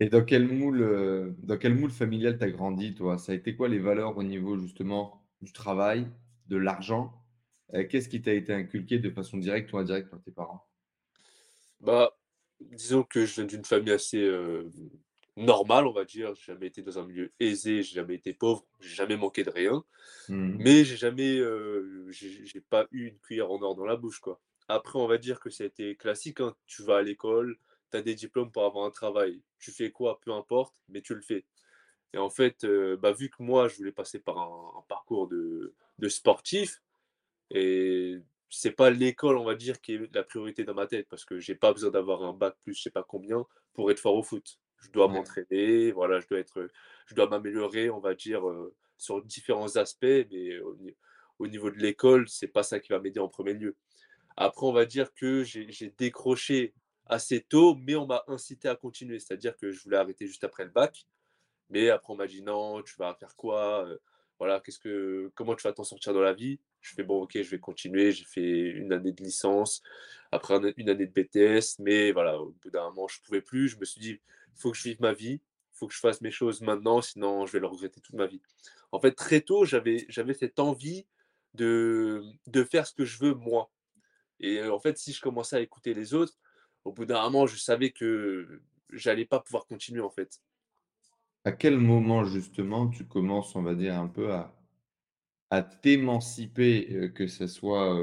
Et 0.00 0.08
dans 0.08 0.24
quel 0.24 0.48
moule, 0.48 0.80
euh, 0.80 1.30
dans 1.42 1.58
quel 1.58 1.74
moule 1.74 1.90
familial 1.90 2.38
t'as 2.38 2.48
grandi, 2.48 2.94
toi? 2.94 3.18
Ça 3.18 3.32
a 3.32 3.34
été 3.34 3.54
quoi 3.54 3.68
les 3.68 3.78
valeurs 3.78 4.16
au 4.16 4.22
niveau 4.22 4.58
justement 4.58 5.22
du 5.42 5.52
travail, 5.52 6.08
de 6.48 6.56
l'argent? 6.56 7.12
Euh, 7.74 7.86
qu'est-ce 7.86 8.08
qui 8.08 8.22
t'a 8.22 8.32
été 8.32 8.52
inculqué 8.54 8.98
de 8.98 9.10
façon 9.10 9.36
directe 9.36 9.72
ou 9.74 9.78
indirecte 9.78 10.08
par 10.08 10.22
tes 10.22 10.32
parents? 10.32 10.66
Bah, 11.80 12.16
disons 12.60 13.02
que 13.02 13.26
je 13.26 13.34
viens 13.34 13.44
d'une 13.44 13.64
famille 13.64 13.92
assez, 13.92 14.26
heu, 15.40 15.46
normale, 15.46 15.86
on 15.86 15.92
va 15.92 16.04
dire. 16.04 16.34
J'ai 16.34 16.52
jamais 16.52 16.66
été 16.68 16.82
dans 16.82 16.98
un 16.98 17.06
milieu 17.06 17.32
aisé, 17.40 17.82
j'ai 17.82 17.94
jamais 17.96 18.14
été 18.16 18.34
pauvre, 18.34 18.66
j'ai 18.80 18.94
jamais 18.94 19.16
manqué 19.16 19.44
de 19.44 19.50
rien, 19.50 19.84
Mhm. 20.28 20.60
mais 20.60 20.84
j'ai 20.84 20.96
jamais, 20.96 21.40
j'ai 22.10 22.60
pas 22.60 22.86
eu 22.92 23.06
une 23.08 23.18
cuillère 23.18 23.50
en 23.50 23.62
or 23.62 23.74
dans 23.76 23.84
la 23.86 23.96
bouche, 23.96 24.20
quoi. 24.20 24.40
Après, 24.68 24.98
on 24.98 25.06
va 25.06 25.18
dire 25.18 25.40
que 25.40 25.50
ça 25.50 25.64
a 25.64 25.66
été 25.66 25.96
classique, 25.96 26.40
hein. 26.40 26.56
Tu 26.66 26.82
vas 26.82 26.98
à 26.98 27.02
l'école, 27.02 27.58
tu 27.90 27.98
as 27.98 28.02
des 28.02 28.14
diplômes 28.14 28.52
pour 28.52 28.64
avoir 28.64 28.84
un 28.86 28.90
travail. 28.90 29.42
Tu 29.58 29.72
fais 29.72 29.90
quoi? 29.90 30.20
Peu 30.20 30.32
importe, 30.32 30.74
mais 30.88 31.02
tu 31.02 31.14
le 31.14 31.22
fais 31.22 31.46
et 32.14 32.18
en 32.18 32.30
fait, 32.30 32.66
bah, 33.00 33.12
vu 33.12 33.30
que 33.30 33.42
moi, 33.42 33.68
je 33.68 33.76
voulais 33.76 33.92
passer 33.92 34.20
par 34.20 34.38
un 34.38 34.78
un 34.80 34.82
parcours 34.88 35.28
de 35.28 35.74
de 35.98 36.08
sportif, 36.08 36.82
et 37.50 38.18
c'est 38.50 38.72
pas 38.72 38.90
l'école, 38.90 39.36
on 39.38 39.44
va 39.44 39.54
dire, 39.56 39.80
qui 39.80 39.94
est 39.94 40.14
la 40.14 40.22
priorité 40.24 40.64
dans 40.64 40.74
ma 40.74 40.86
tête 40.86 41.08
parce 41.08 41.24
que 41.24 41.38
j'ai 41.40 41.54
pas 41.56 41.72
besoin 41.72 41.90
d'avoir 41.90 42.22
un 42.24 42.32
bac 42.34 42.56
plus 42.62 42.74
je 42.74 42.82
sais 42.82 42.90
pas 42.90 43.04
combien 43.04 43.46
pour 43.74 43.90
être 43.90 44.00
fort 44.00 44.16
au 44.16 44.22
foot. 44.22 44.58
Je 44.80 44.90
dois 44.90 45.08
m'entraîner, 45.08 45.92
voilà, 45.92 46.20
je 46.20 46.26
dois 46.28 46.38
être, 46.40 46.68
je 47.06 47.14
dois 47.14 47.28
m'améliorer, 47.28 47.90
on 47.90 48.00
va 48.00 48.14
dire, 48.14 48.48
heu, 48.48 48.74
sur 48.96 49.22
différents 49.24 49.76
aspects, 49.76 50.06
mais 50.30 50.58
au 50.60 50.74
ni 50.76 50.96
au 51.38 51.46
niveau 51.48 51.70
de 51.70 51.78
l'école, 51.78 52.28
c'est 52.28 52.48
pas 52.48 52.62
ça 52.62 52.80
qui 52.80 52.90
va 52.92 53.00
m'aider 53.00 53.18
en 53.20 53.28
premier 53.28 53.54
lieu. 53.54 53.76
Après, 54.36 54.66
on 54.66 54.72
va 54.72 54.86
dire 54.86 55.14
que 55.14 55.44
j'ai 55.44 55.90
décroché 55.98 56.74
assez 57.06 57.42
tôt, 57.42 57.74
mais 57.76 57.96
on 57.96 58.06
m'a 58.06 58.24
incité 58.28 58.68
à 58.68 58.76
continuer. 58.76 59.18
C'est-à-dire 59.20 59.56
que 59.56 59.70
je 59.72 59.82
voulais 59.82 59.98
arrêter 59.98 60.26
juste 60.26 60.44
après 60.44 60.64
le 60.64 60.70
bac 60.70 61.06
mais 61.70 61.90
après, 61.90 62.12
on 62.12 62.16
m'a 62.16 62.26
dit: 62.26 62.42
«Non, 62.42 62.82
tu 62.82 62.94
vas 62.98 63.14
faire 63.14 63.36
quoi? 63.36 63.86
Heu, 63.88 64.00
voilà, 64.38 64.60
qu'est-ce 64.60 64.78
que 64.78 65.30
comment 65.34 65.54
tu 65.54 65.62
vas 65.62 65.72
t'en 65.72 65.84
sortir 65.84 66.12
dans 66.14 66.20
la 66.20 66.32
vie?» 66.34 66.60
Je 66.80 66.94
fais: 66.94 67.02
«Bon, 67.02 67.22
OK, 67.22 67.32
je 67.34 67.50
vais 67.50 67.58
continuer». 67.60 68.12
J'ai 68.12 68.24
fait 68.24 68.70
une 68.70 68.92
année 68.92 69.12
de 69.12 69.22
licence, 69.22 69.82
après 70.32 70.54
un 70.54 70.72
une 70.76 70.88
année 70.90 71.06
de 71.06 71.12
BTS, 71.12 71.78
mais 71.80 72.12
voilà, 72.12 72.40
au 72.40 72.54
bout 72.62 72.70
d'un 72.70 72.84
moment, 72.90 73.08
je 73.08 73.20
pouvais 73.22 73.42
plus. 73.42 73.68
Je 73.68 73.78
me 73.78 73.84
suis 73.84 74.00
dit: 74.00 74.20
«Faut 74.56 74.70
que 74.72 74.76
je 74.78 74.84
vive 74.84 75.00
ma 75.00 75.12
vie, 75.12 75.40
faut 75.72 75.86
que 75.88 75.94
je 75.94 76.00
fasse 76.00 76.20
mes 76.20 76.30
choses 76.30 76.60
maintenant, 76.60 77.00
sinon 77.02 77.46
je 77.46 77.52
vais 77.52 77.60
le 77.60 77.66
regretter 77.66 78.00
toute 78.00 78.16
ma 78.16 78.26
vie». 78.26 78.40
En 78.92 79.00
fait, 79.00 79.12
très 79.12 79.40
tôt, 79.40 79.64
j'avais 79.64 80.06
cette 80.34 80.58
envie 80.58 81.06
de 81.54 82.22
de 82.46 82.64
faire 82.64 82.86
ce 82.86 82.94
que 82.94 83.04
je 83.04 83.18
veux 83.18 83.34
moi 83.34 83.70
et 84.40 84.58
heu, 84.58 84.72
en 84.72 84.80
fait, 84.80 84.98
si 84.98 85.12
je 85.12 85.20
commençais 85.20 85.56
à 85.56 85.60
écouter 85.60 85.94
les 85.94 86.14
autres, 86.14 86.34
au 86.84 86.92
bout 86.92 87.04
d'un 87.04 87.22
moment, 87.24 87.46
je 87.46 87.56
savais 87.56 87.90
que 87.90 88.62
j'allais 88.90 89.26
pas 89.26 89.38
pouvoir 89.38 89.66
continuer, 89.66 90.00
en 90.00 90.10
fait. 90.10 90.40
À 91.44 91.52
quel 91.52 91.78
moment 91.78 92.24
justement 92.24 92.88
tu 92.88 93.06
commences, 93.06 93.54
on 93.54 93.62
va 93.62 93.74
dire, 93.74 93.94
un 93.98 94.08
peu 94.08 94.32
à, 94.32 94.54
à 95.50 95.62
t'émanciper, 95.62 97.12
que 97.14 97.26
ce 97.26 97.46
soit 97.46 97.94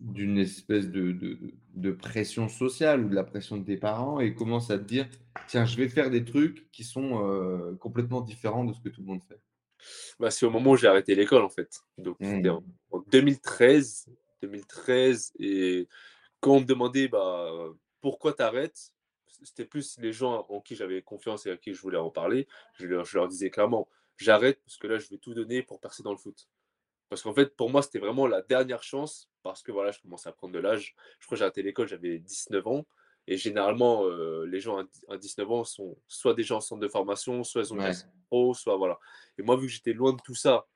d'une 0.00 0.38
espèce 0.38 0.90
de, 0.90 1.12
de, 1.12 1.38
de 1.74 1.90
pression 1.92 2.48
sociale 2.48 3.04
ou 3.04 3.08
de 3.08 3.14
la 3.14 3.24
pression 3.24 3.56
de 3.56 3.64
tes 3.64 3.76
parents 3.76 4.20
et 4.20 4.34
commences 4.34 4.70
à 4.70 4.78
te 4.78 4.84
dire, 4.84 5.08
tiens, 5.48 5.64
je 5.66 5.76
vais 5.76 5.88
faire 5.88 6.10
des 6.10 6.24
trucs 6.24 6.70
qui 6.70 6.84
sont 6.84 7.24
euh, 7.24 7.74
complètement 7.76 8.20
différents 8.20 8.64
de 8.64 8.72
ce 8.72 8.80
que 8.80 8.88
tout 8.88 9.00
le 9.00 9.06
monde 9.08 9.22
fait? 9.28 9.40
Bah, 10.18 10.30
c'est 10.30 10.46
au 10.46 10.50
moment 10.50 10.72
où 10.72 10.76
j'ai 10.76 10.86
arrêté 10.88 11.14
l'école, 11.14 11.42
en 11.42 11.48
fait. 11.48 11.80
Donc 11.98 12.18
c'était 12.20 12.48
en 12.50 12.60
Hmm. 12.60 12.78
en 12.90 13.00
2013 13.00 14.06
2013 14.40 15.32
et 15.38 15.88
quand 16.40 16.52
on 16.56 16.60
me 16.60 16.66
demandait: 16.66 17.08
«Bah, 17.08 17.50
pourquoi 18.02 18.34
tu 18.34 18.42
arrêtes?» 18.42 18.92
c'était 19.44 19.64
plus 19.66 19.98
les 20.00 20.12
gens 20.12 20.46
en 20.50 20.60
qui 20.60 20.76
j'avais 20.76 21.02
confiance 21.02 21.46
et 21.46 21.52
à 21.52 21.56
qui 21.58 21.74
je 21.74 21.80
voulais 21.82 21.98
en 21.98 22.10
parler. 22.10 22.48
Je 22.74 22.86
leur 22.86 23.04
je 23.06 23.18
leur 23.18 23.28
disais 23.28 23.50
clairement: 23.50 23.88
«J'arrête 24.18 24.62
parce 24.64 24.78
que 24.78 24.86
là, 24.88 24.98
je 24.98 25.08
vais 25.10 25.18
tout 25.18 25.34
donner 25.34 25.62
pour 25.64 25.80
percer 25.80 26.02
dans 26.04 26.12
le 26.12 26.18
foot». 26.18 26.48
Parce 27.08 27.22
qu'en 27.22 27.32
fait, 27.34 27.56
pour 27.56 27.70
moi, 27.70 27.82
c'était 27.82 27.98
vraiment 27.98 28.26
la 28.26 28.42
dernière 28.42 28.82
chance 28.82 29.30
parce 29.42 29.62
que 29.62 29.72
voilà, 29.72 29.92
je 29.92 30.00
commençais 30.00 30.28
à 30.28 30.32
prendre 30.32 30.52
de 30.54 30.58
l'âge. 30.58 30.94
Je 31.20 31.26
crois 31.26 31.36
que 31.36 31.38
j'ai 31.40 31.44
arrêté 31.44 31.62
l'école, 31.62 31.88
j'avais 31.88 32.18
19 32.18 32.66
ans 32.66 32.86
et 33.26 33.36
généralement, 33.38 34.04
heu, 34.06 34.44
les 34.46 34.60
gens 34.60 34.78
à 34.78 34.84
d 34.84 34.90
à 35.08 35.16
19 35.18 35.50
ans 35.50 35.64
sont 35.64 35.98
soit 36.08 36.34
déjà 36.34 36.56
en 36.56 36.60
centre 36.60 36.80
de 36.82 36.88
formation, 36.88 37.44
soit 37.44 37.62
ils 37.62 37.74
ont 37.74 37.78
Ouais. 37.78 37.94
pro, 38.28 38.54
soit 38.54 38.76
voilà 38.76 38.98
et 39.38 39.42
moi, 39.42 39.56
vu 39.56 39.66
que 39.68 39.72
j'étais 39.72 39.92
loin 39.94 40.12
de 40.12 40.20
tout 40.22 40.34
ça, 40.34 40.68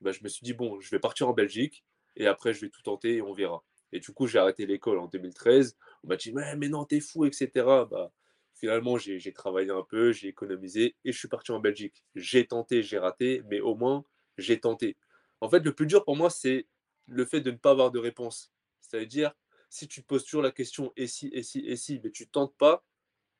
bah, 0.00 0.12
je 0.12 0.22
me 0.24 0.28
suis 0.28 0.44
dit: 0.44 0.52
«Bon, 0.54 0.80
je 0.80 0.90
vais 0.90 1.00
partir 1.00 1.28
en 1.28 1.32
Belgique 1.32 1.84
et 2.16 2.26
après 2.26 2.54
je 2.54 2.60
vais 2.62 2.70
tout 2.70 2.82
tenter 2.82 3.16
et 3.16 3.22
on 3.22 3.32
verra» 3.32 3.64
et 3.92 3.98
du 4.00 4.12
coup, 4.12 4.26
j'ai 4.28 4.38
arrêté 4.38 4.66
l'école 4.66 4.98
en 5.00 5.06
2013. 5.08 5.76
On 6.04 6.08
m'a 6.08 6.16
dit: 6.16 6.32
«Ouais, 6.32 6.54
mais 6.56 6.68
non, 6.68 6.84
tu 6.84 6.96
es 6.96 7.00
fou» 7.00 7.24
et 7.26 7.32
cetera. 7.32 7.86
Bah, 7.86 8.12
finalement, 8.60 8.98
j'ai 8.98 9.32
travaillé 9.32 9.70
un 9.70 9.82
peu, 9.82 10.12
j'ai 10.12 10.28
économisé 10.28 10.96
et 11.04 11.12
je 11.12 11.18
suis 11.18 11.28
parti 11.28 11.50
en 11.52 11.60
Belgique. 11.60 12.04
J'ai 12.14 12.46
tenté, 12.46 12.82
j'ai 12.82 12.98
raté, 12.98 13.42
mais 13.48 13.60
au 13.60 13.74
moins, 13.74 14.04
j'ai 14.38 14.60
tenté. 14.60 14.96
En 15.40 15.48
fait, 15.48 15.60
le 15.60 15.74
plus 15.74 15.86
dur 15.86 16.04
pour 16.04 16.16
moi, 16.16 16.30
c'est 16.30 16.66
le 17.06 17.24
fait 17.24 17.40
de 17.40 17.50
ne 17.50 17.56
pas 17.56 17.70
avoir 17.70 17.90
de 17.90 17.98
réponse. 17.98 18.52
C'est-à-dire, 18.80 19.32
si 19.70 19.88
tu 19.88 20.02
te 20.02 20.06
poses 20.06 20.24
toujours 20.24 20.42
la 20.42 20.52
question: 20.52 20.92
«Et 20.96 21.06
si? 21.06 21.28
Et 21.32 21.42
si? 21.42 21.60
Et 21.60 21.76
si?» 21.76 22.00
mais 22.04 22.10
tu 22.10 22.28
tentes 22.28 22.54
pas, 22.56 22.84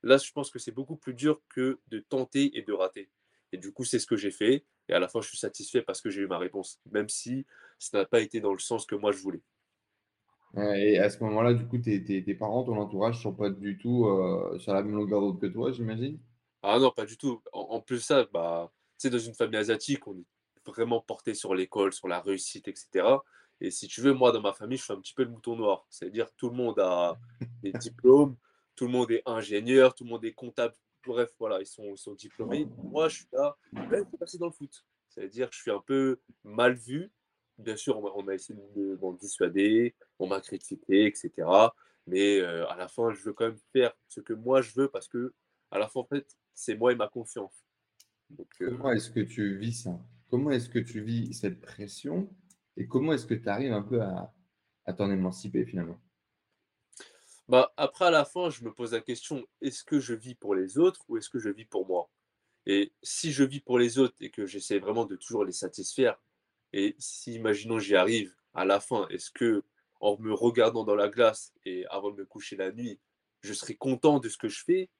là, 0.03 0.17
je 0.17 0.33
pense 0.33 0.51
que 0.51 0.59
c'est 0.59 0.73
beaucoup 0.73 0.97
plus 0.97 1.15
dur 1.15 1.43
que 1.49 1.81
de 1.89 1.99
tenter 2.01 2.57
et 2.59 2.63
de 2.63 2.73
rater 2.73 3.11
et 3.53 3.59
du 3.59 3.73
coup, 3.73 3.85
c'est 3.85 3.99
ce 3.99 4.07
que 4.07 4.17
j'ai 4.17 4.31
fait 4.31 4.65
et 4.89 4.93
à 4.93 4.99
la 4.99 5.09
fin, 5.09 5.21
je 5.21 5.29
suis 5.29 5.39
satisfait 5.39 5.83
parce 5.83 6.01
que 6.01 6.11
j'ai 6.11 6.23
eu 6.23 6.27
ma 6.27 6.39
réponse, 6.39 6.81
même 6.91 7.09
si 7.09 7.47
ça 7.79 7.99
n'a 7.99 8.05
pas 8.05 8.21
été 8.21 8.41
dans 8.41 8.53
le 8.53 8.59
sens 8.59 8.87
que 8.87 8.95
moi 8.95 9.13
je 9.13 9.19
voulais. 9.19 9.43
Et 10.57 10.99
à 10.99 11.11
ce 11.11 11.23
moment-là, 11.25 11.55
du 11.55 11.67
coup, 11.67 11.79
tes, 11.79 12.05
tes- 12.05 12.23
tes 12.23 12.35
parents, 12.37 12.63
ton 12.65 12.77
entourage 12.77 13.21
sont 13.21 13.35
pas 13.35 13.51
du 13.51 13.79
tout 13.79 14.07
euh, 14.07 14.59
sur 14.61 14.73
la 14.73 14.83
même 14.83 14.95
longueur 14.95 15.21
d'onde 15.21 15.41
que 15.41 15.47
toi, 15.47 15.73
j'imagine? 15.73 16.19
Ah 16.63 16.79
non, 16.79 16.91
pas 16.91 17.07
du 17.07 17.17
tout. 17.17 17.43
En 17.53 17.61
en 17.77 17.81
plus 17.81 18.01
ça, 18.01 18.25
bah, 18.33 18.73
tu 18.99 19.09
sais, 19.09 19.11
dans 19.11 19.19
une 19.19 19.35
famille 19.35 19.57
asiatique, 19.59 20.07
on 20.07 20.19
est 20.19 20.25
vraiment 20.67 21.01
porté 21.01 21.35
sur 21.35 21.55
l'école, 21.55 21.93
sur 21.93 22.07
la 22.09 22.21
réussite 22.21 22.69
et 22.69 22.75
cetera 22.77 23.25
et 23.63 23.71
si 23.71 23.89
tu 23.89 24.01
veux, 24.01 24.15
moi, 24.15 24.33
dans 24.33 24.41
ma 24.41 24.55
famille, 24.55 24.79
je 24.79 24.85
suis 24.85 24.93
un 24.95 25.01
petit 25.01 25.13
peu 25.13 25.23
le 25.23 25.29
mouton 25.31 25.55
noir. 25.55 25.87
C'est-à-dire 25.91 26.29
tout 26.35 26.49
le 26.49 26.57
monde 26.57 26.79
a 26.81 27.21
des 27.63 27.75
diplômes, 27.75 28.37
tout 28.75 28.87
le 28.87 28.91
monde 28.93 29.11
est 29.11 29.23
ingénieur, 29.27 29.95
tout 29.95 30.05
le 30.05 30.09
monde 30.11 30.25
est 30.25 30.33
comptable 30.33 30.75
bref, 31.07 31.31
voilà, 31.39 31.61
ils 31.61 31.67
sont, 31.67 31.93
ils 31.95 31.99
sont 31.99 32.15
diplômés. 32.15 32.71
Moi, 32.91 33.09
je 33.09 33.17
suis 33.17 33.27
là, 33.33 33.57
ouais, 33.91 33.99
faut 34.11 34.17
passer 34.19 34.39
dans 34.39 34.47
le 34.47 34.53
foot. 34.53 34.87
C'est-à-dire 35.11 35.51
que 35.51 35.57
je 35.57 35.61
suis 35.63 35.71
un 35.71 35.81
peu 35.81 36.21
mal 36.45 36.75
vu. 36.75 37.13
Bien 37.59 37.77
sûr, 37.77 37.99
on 37.99 38.11
on 38.17 38.29
a 38.29 38.35
essayé 38.35 38.59
de 38.75 38.97
m'en 39.01 39.13
dissuader, 39.13 39.95
on 40.21 40.29
m'a 40.29 40.41
critiqué, 40.41 41.07
etc. 41.07 41.31
Mais 42.07 42.41
euh, 42.41 42.69
à 42.69 42.77
la 42.77 42.89
fin, 42.89 43.13
je 43.13 43.23
veux 43.23 43.33
quand 43.33 43.47
même 43.47 43.59
faire 43.73 43.93
ce 44.09 44.21
que 44.21 44.33
moi 44.33 44.63
je 44.63 44.73
veux 44.73 44.89
parce 44.89 45.09
que, 45.09 45.35
à 45.71 45.79
la 45.79 45.89
fin, 45.89 46.01
en 46.01 46.05
fait, 46.05 46.37
c'est 46.55 46.77
moi 46.77 46.93
et 46.93 46.97
ma 46.97 47.09
confiance. 47.09 47.65
Donc, 48.31 48.49
euh, 48.61 48.71
comment 48.71 48.93
est-ce 48.93 49.11
que 49.11 49.21
tu 49.21 49.59
vis 49.59 49.83
ça? 49.83 49.99
Comment 50.29 50.51
est-ce 50.51 50.69
que 50.69 50.79
tu 50.79 51.01
vis 51.01 51.35
cette 51.35 51.61
pression? 51.61 52.29
Et 52.77 52.87
comment 52.87 53.13
est-ce 53.13 53.27
que 53.27 53.35
tu 53.35 53.49
arrives 53.49 53.73
un 53.73 53.83
peu 53.83 54.01
à, 54.01 54.33
à 54.87 54.93
t'en 54.93 55.11
émanciper 55.11 55.65
finalement? 55.65 56.01
Bah, 57.49 57.73
après, 57.77 58.05
à 58.07 58.11
la 58.11 58.25
fin, 58.25 58.49
je 58.49 58.63
me 58.63 58.73
pose 58.73 58.93
la 58.93 59.01
question, 59.01 59.45
est-ce 59.61 59.83
que 59.83 59.99
je 59.99 60.15
vis 60.15 60.37
pour 60.37 60.55
les 60.55 60.79
autres 60.79 61.05
ou 61.09 61.17
est-ce 61.17 61.29
que 61.29 61.41
je 61.41 61.51
vis 61.51 61.65
pour 61.65 61.87
moi? 61.87 62.09
Et 62.67 62.93
si 63.03 63.33
je 63.33 63.43
vis 63.43 63.61
pour 63.61 63.79
les 63.79 63.99
autres 63.99 64.15
et 64.21 64.31
que 64.31 64.47
j'essaie 64.47 64.79
vraiment 64.79 65.05
de 65.05 65.17
toujours 65.17 65.45
les 65.45 65.53
satisfaire, 65.53 66.21
et 66.73 66.95
si, 66.99 67.35
imaginons, 67.35 67.81
j'y 67.81 67.97
arrive 67.97 68.33
à 68.55 68.65
la 68.65 68.79
fin, 68.79 69.09
est-ce 69.09 69.33
que 69.33 69.65
en 70.01 70.19
me 70.19 70.33
regardant 70.33 70.85
dans 70.85 70.95
la 70.95 71.09
glace 71.09 71.53
et 71.65 71.87
avant 71.87 72.11
de 72.11 72.17
me 72.17 72.27
coucher 72.27 72.57
la 72.57 72.73
nuit, 72.73 72.99
je 73.43 73.53
serai 73.53 73.75
content 73.77 74.19
de 74.19 74.29
ce 74.29 74.37
que 74.37 74.49
je 74.49 74.65
fais? 74.65 74.91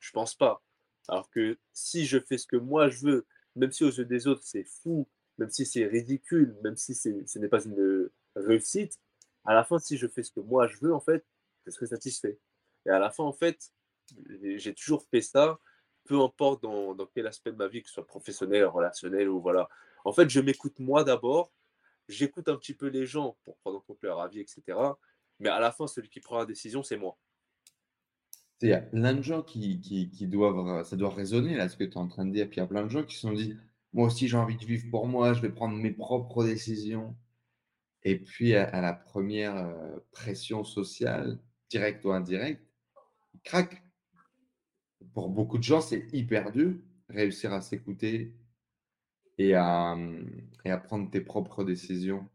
Je 0.00 0.10
pense 0.10 0.34
pas. 0.34 0.62
Alors 1.08 1.30
que 1.30 1.58
si 1.72 2.06
je 2.06 2.18
fais 2.18 2.38
ce 2.38 2.46
que 2.46 2.56
moi 2.56 2.88
je 2.88 3.04
veux, 3.04 3.26
même 3.54 3.72
si 3.72 3.84
aux 3.84 3.90
yeux 3.90 4.04
des 4.04 4.26
autres 4.26 4.42
c'est 4.44 4.64
fou, 4.64 5.08
même 5.38 5.50
si 5.50 5.66
c'est 5.66 5.86
ridicule, 5.86 6.56
même 6.62 6.76
si 6.76 6.94
ce 6.94 7.38
n'est 7.38 7.48
pas 7.48 7.64
une 7.64 8.10
réussite, 8.34 8.98
à 9.44 9.54
la 9.54 9.64
fin, 9.64 9.78
si 9.78 9.96
je 9.96 10.06
fais 10.06 10.22
ce 10.22 10.32
que 10.32 10.40
moi 10.40 10.66
je 10.66 10.76
veux, 10.78 10.94
en 10.94 11.00
fait, 11.00 11.24
je 11.64 11.70
serai 11.70 11.86
satisfait. 11.86 12.38
Et 12.84 12.90
à 12.90 12.98
la 12.98 13.10
fin, 13.10 13.24
en 13.24 13.32
fait, 13.32 13.70
j'ai 14.56 14.74
toujours 14.74 15.04
fait 15.10 15.20
ça, 15.20 15.58
peu 16.04 16.20
importe 16.20 16.62
dans, 16.62 16.94
dans, 16.94 17.06
quel 17.06 17.26
aspect 17.26 17.52
de 17.52 17.56
ma 17.56 17.68
vie, 17.68 17.82
que 17.82 17.88
ce 17.88 17.94
soit 17.94 18.06
professionnel, 18.06 18.64
relationnel 18.64 19.28
ou 19.28 19.40
voilà. 19.40 19.68
En 20.04 20.12
fait, 20.12 20.28
je 20.28 20.40
m'écoute 20.40 20.78
moi 20.78 21.04
d'abord, 21.04 21.52
j'écoute 22.08 22.48
un 22.48 22.56
petit 22.56 22.74
peu 22.74 22.88
les 22.88 23.06
gens 23.06 23.36
pour 23.44 23.56
prendre 23.58 23.78
en 23.78 23.80
compte 23.80 24.02
leur 24.02 24.20
avis, 24.20 24.40
etc. 24.40 24.62
Mais 25.38 25.48
à 25.48 25.60
la 25.60 25.72
fin, 25.72 25.86
celui 25.86 26.08
qui 26.08 26.20
prend 26.20 26.38
la 26.38 26.46
décision, 26.46 26.82
c'est 26.82 26.96
moi. 26.96 27.18
Il 28.62 28.70
y 28.70 28.72
a 28.72 28.80
plein 28.80 29.12
de 29.12 29.22
gens 29.22 29.42
qui, 29.42 29.76
doivent, 30.22 30.84
ça 30.84 30.96
doit 30.96 31.10
résonner 31.10 31.56
là, 31.56 31.68
ce 31.68 31.76
que 31.76 31.84
tu 31.84 31.92
es 31.92 31.98
en 31.98 32.08
train 32.08 32.24
de 32.24 32.32
dire. 32.32 32.48
Puis 32.48 32.56
il 32.56 32.60
y 32.60 32.62
a 32.62 32.66
plein 32.66 32.84
de 32.84 32.88
gens 32.88 33.04
qui 33.04 33.14
se 33.14 33.20
sont 33.20 33.32
dit, 33.32 33.54
moi 33.92 34.06
aussi 34.06 34.28
j'ai 34.28 34.36
envie 34.36 34.56
de 34.56 34.64
vivre 34.64 34.88
pour 34.90 35.06
moi, 35.06 35.34
je 35.34 35.42
vais 35.42 35.50
prendre 35.50 35.76
mes 35.76 35.90
propres 35.90 36.44
décisions. 36.44 37.14
Et 38.02 38.18
puis 38.18 38.54
à, 38.54 38.80
la 38.80 38.94
première 38.94 39.56
euh, 39.56 39.98
pression 40.12 40.64
sociale, 40.64 41.38
direct 41.68 42.04
ou 42.04 42.12
indirect, 42.12 42.62
craque. 43.44 43.82
Pour 45.12 45.28
beaucoup 45.28 45.58
de 45.58 45.62
gens, 45.62 45.80
c'est 45.80 46.08
hyper 46.12 46.50
dur 46.50 46.74
réussir 47.08 47.52
à 47.52 47.60
s'écouter 47.60 48.34
et 49.38 49.54
à, 49.54 49.96
et 50.64 50.70
à 50.70 50.78
prendre 50.78 51.10
tes 51.10 51.20
propres 51.20 51.64
décisions. 51.64 52.28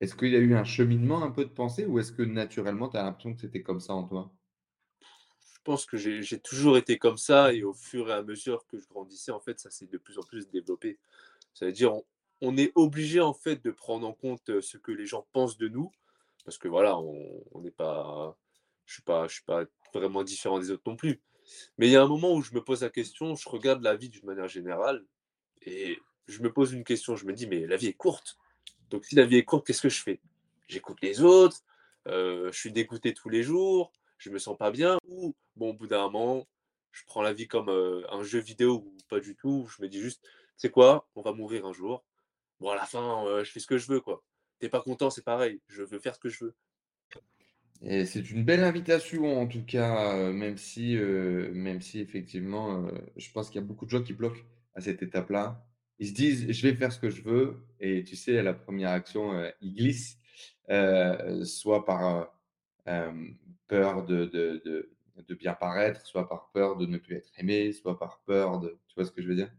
Est-ce 0.00 0.14
qu'il 0.14 0.30
y 0.32 0.36
a 0.36 0.40
eu 0.40 0.54
un 0.54 0.64
cheminement 0.64 1.22
un 1.22 1.30
peu 1.30 1.44
de 1.44 1.50
pensée 1.50 1.86
ou 1.86 1.98
est-ce 1.98 2.12
que 2.12 2.22
naturellement 2.22 2.88
tu 2.88 2.96
as 2.96 3.02
l'impression 3.02 3.34
que 3.34 3.40
c'était 3.40 3.62
comme 3.62 3.80
ça 3.80 3.94
en 3.94 4.04
toi? 4.04 4.32
Je 5.00 5.58
pense 5.64 5.86
que 5.86 5.96
j'ai 5.96 6.40
toujours 6.40 6.78
été 6.78 6.98
comme 6.98 7.16
ça 7.16 7.52
et 7.52 7.64
au 7.64 7.72
fur 7.72 8.08
et 8.08 8.12
à 8.12 8.22
mesure 8.22 8.66
que 8.66 8.78
je 8.78 8.86
grandissais, 8.86 9.32
en 9.32 9.40
fait, 9.40 9.58
ça 9.58 9.70
s'est 9.70 9.86
de 9.86 9.98
plus 9.98 10.18
en 10.18 10.22
plus 10.22 10.48
développé. 10.48 10.98
Ça 11.54 11.66
veut 11.66 11.72
dire, 11.72 11.94
on, 11.94 12.04
on 12.40 12.56
est 12.56 12.72
obligé 12.74 13.20
en 13.20 13.34
fait 13.34 13.64
de 13.64 13.70
prendre 13.70 14.06
en 14.06 14.12
compte 14.12 14.60
ce 14.60 14.78
que 14.78 14.92
les 14.92 15.06
gens 15.06 15.26
pensent 15.32 15.58
de 15.58 15.68
nous 15.68 15.90
parce 16.46 16.58
que 16.58 16.68
voilà, 16.68 16.96
on 16.96 17.60
n'est 17.60 17.72
pas, 17.72 18.38
je 18.84 18.94
suis 18.94 19.02
pas, 19.02 19.26
je 19.26 19.34
suis 19.34 19.44
pas 19.44 19.64
vraiment 19.92 20.22
différent 20.22 20.60
des 20.60 20.70
autres 20.70 20.84
non 20.86 20.94
plus. 20.94 21.20
Mais 21.76 21.88
il 21.88 21.92
y 21.92 21.96
a 21.96 22.02
un 22.02 22.06
moment 22.06 22.32
où 22.34 22.40
je 22.40 22.54
me 22.54 22.62
pose 22.62 22.82
la 22.82 22.90
question, 22.90 23.34
je 23.34 23.48
regarde 23.48 23.82
la 23.82 23.96
vie 23.96 24.08
d'une 24.08 24.24
manière 24.26 24.46
générale 24.46 25.04
et 25.62 25.98
je 26.26 26.42
me 26.42 26.52
pose 26.52 26.72
une 26.72 26.84
question, 26.84 27.16
je 27.16 27.26
me 27.26 27.32
dis 27.32 27.46
mais 27.46 27.66
la 27.66 27.76
vie 27.76 27.88
est 27.88 27.92
courte. 27.92 28.36
Donc 28.90 29.04
si 29.04 29.14
la 29.14 29.24
vie 29.24 29.36
est 29.36 29.44
courte, 29.44 29.66
qu'est-ce 29.66 29.82
que 29.82 29.88
je 29.88 30.02
fais? 30.02 30.20
J'écoute 30.68 30.98
les 31.02 31.22
autres, 31.22 31.62
euh, 32.08 32.50
je 32.52 32.58
suis 32.58 32.72
dégoûté 32.72 33.14
tous 33.14 33.28
les 33.28 33.42
jours, 33.42 33.92
je 34.18 34.30
me 34.30 34.38
sens 34.38 34.56
pas 34.56 34.70
bien 34.70 34.98
ou 35.08 35.34
bon 35.56 35.70
au 35.70 35.74
bout 35.74 35.86
d'un 35.86 36.02
moment, 36.02 36.46
je 36.92 37.02
prends 37.06 37.22
la 37.22 37.32
vie 37.32 37.48
comme 37.48 37.68
euh, 37.68 38.02
un 38.10 38.22
jeu 38.22 38.38
vidéo 38.38 38.84
ou 38.86 38.96
pas 39.08 39.20
du 39.20 39.36
tout. 39.36 39.68
Je 39.68 39.82
me 39.82 39.88
dis 39.88 40.00
juste, 40.00 40.22
c'est 40.56 40.70
quoi 40.70 41.08
On 41.14 41.22
va 41.22 41.32
mourir 41.32 41.66
un 41.66 41.72
jour. 41.72 42.04
Bon 42.60 42.70
à 42.70 42.76
la 42.76 42.86
fin, 42.86 43.26
euh, 43.26 43.44
je 43.44 43.50
fais 43.50 43.60
ce 43.60 43.66
que 43.66 43.78
je 43.78 43.86
veux 43.88 44.00
quoi 44.00 44.22
t'es 44.58 44.68
pas 44.68 44.80
content, 44.80 45.10
c'est 45.10 45.24
pareil. 45.24 45.60
Je 45.68 45.82
veux 45.82 45.98
faire 45.98 46.14
ce 46.14 46.20
que 46.20 46.28
je 46.28 46.44
veux. 46.44 46.54
Et 47.82 48.06
c'est 48.06 48.30
une 48.30 48.42
belle 48.42 48.64
invitation, 48.64 49.38
en 49.38 49.46
tout 49.46 49.64
cas, 49.64 50.32
même 50.32 50.56
si, 50.56 50.96
même 50.96 51.82
si 51.82 52.00
effectivement, 52.00 52.88
je 53.16 53.30
pense 53.32 53.48
qu'il 53.48 53.60
y 53.60 53.64
a 53.64 53.66
beaucoup 53.66 53.84
de 53.84 53.90
gens 53.90 54.02
qui 54.02 54.14
bloquent 54.14 54.40
à 54.76 54.80
cette 54.80 55.02
étape-là. 55.02 55.66
Ils 55.98 56.08
se 56.08 56.14
disent, 56.14 56.52
je 56.52 56.68
vais 56.68 56.76
faire 56.76 56.92
ce 56.92 57.00
que 57.00 57.10
je 57.10 57.22
veux, 57.22 57.66
et 57.80 58.04
tu 58.04 58.14
sais, 58.14 58.42
la 58.42 58.54
première 58.54 58.90
action, 58.90 59.50
ils 59.60 59.74
glissent, 59.74 60.18
soit 61.44 61.84
par 61.84 62.38
peur 63.66 64.04
de, 64.04 64.26
de, 64.26 64.62
de, 64.64 64.90
de 65.16 65.34
bien 65.34 65.54
paraître, 65.54 66.06
soit 66.06 66.28
par 66.28 66.50
peur 66.52 66.76
de 66.76 66.86
ne 66.86 66.98
plus 66.98 67.16
être 67.16 67.30
aimé, 67.38 67.72
soit 67.72 67.98
par 67.98 68.20
peur 68.26 68.60
de, 68.60 68.78
tu 68.88 68.94
vois 68.94 69.04
ce 69.04 69.10
que 69.10 69.22
je 69.22 69.28
veux 69.28 69.34
dire? 69.34 69.50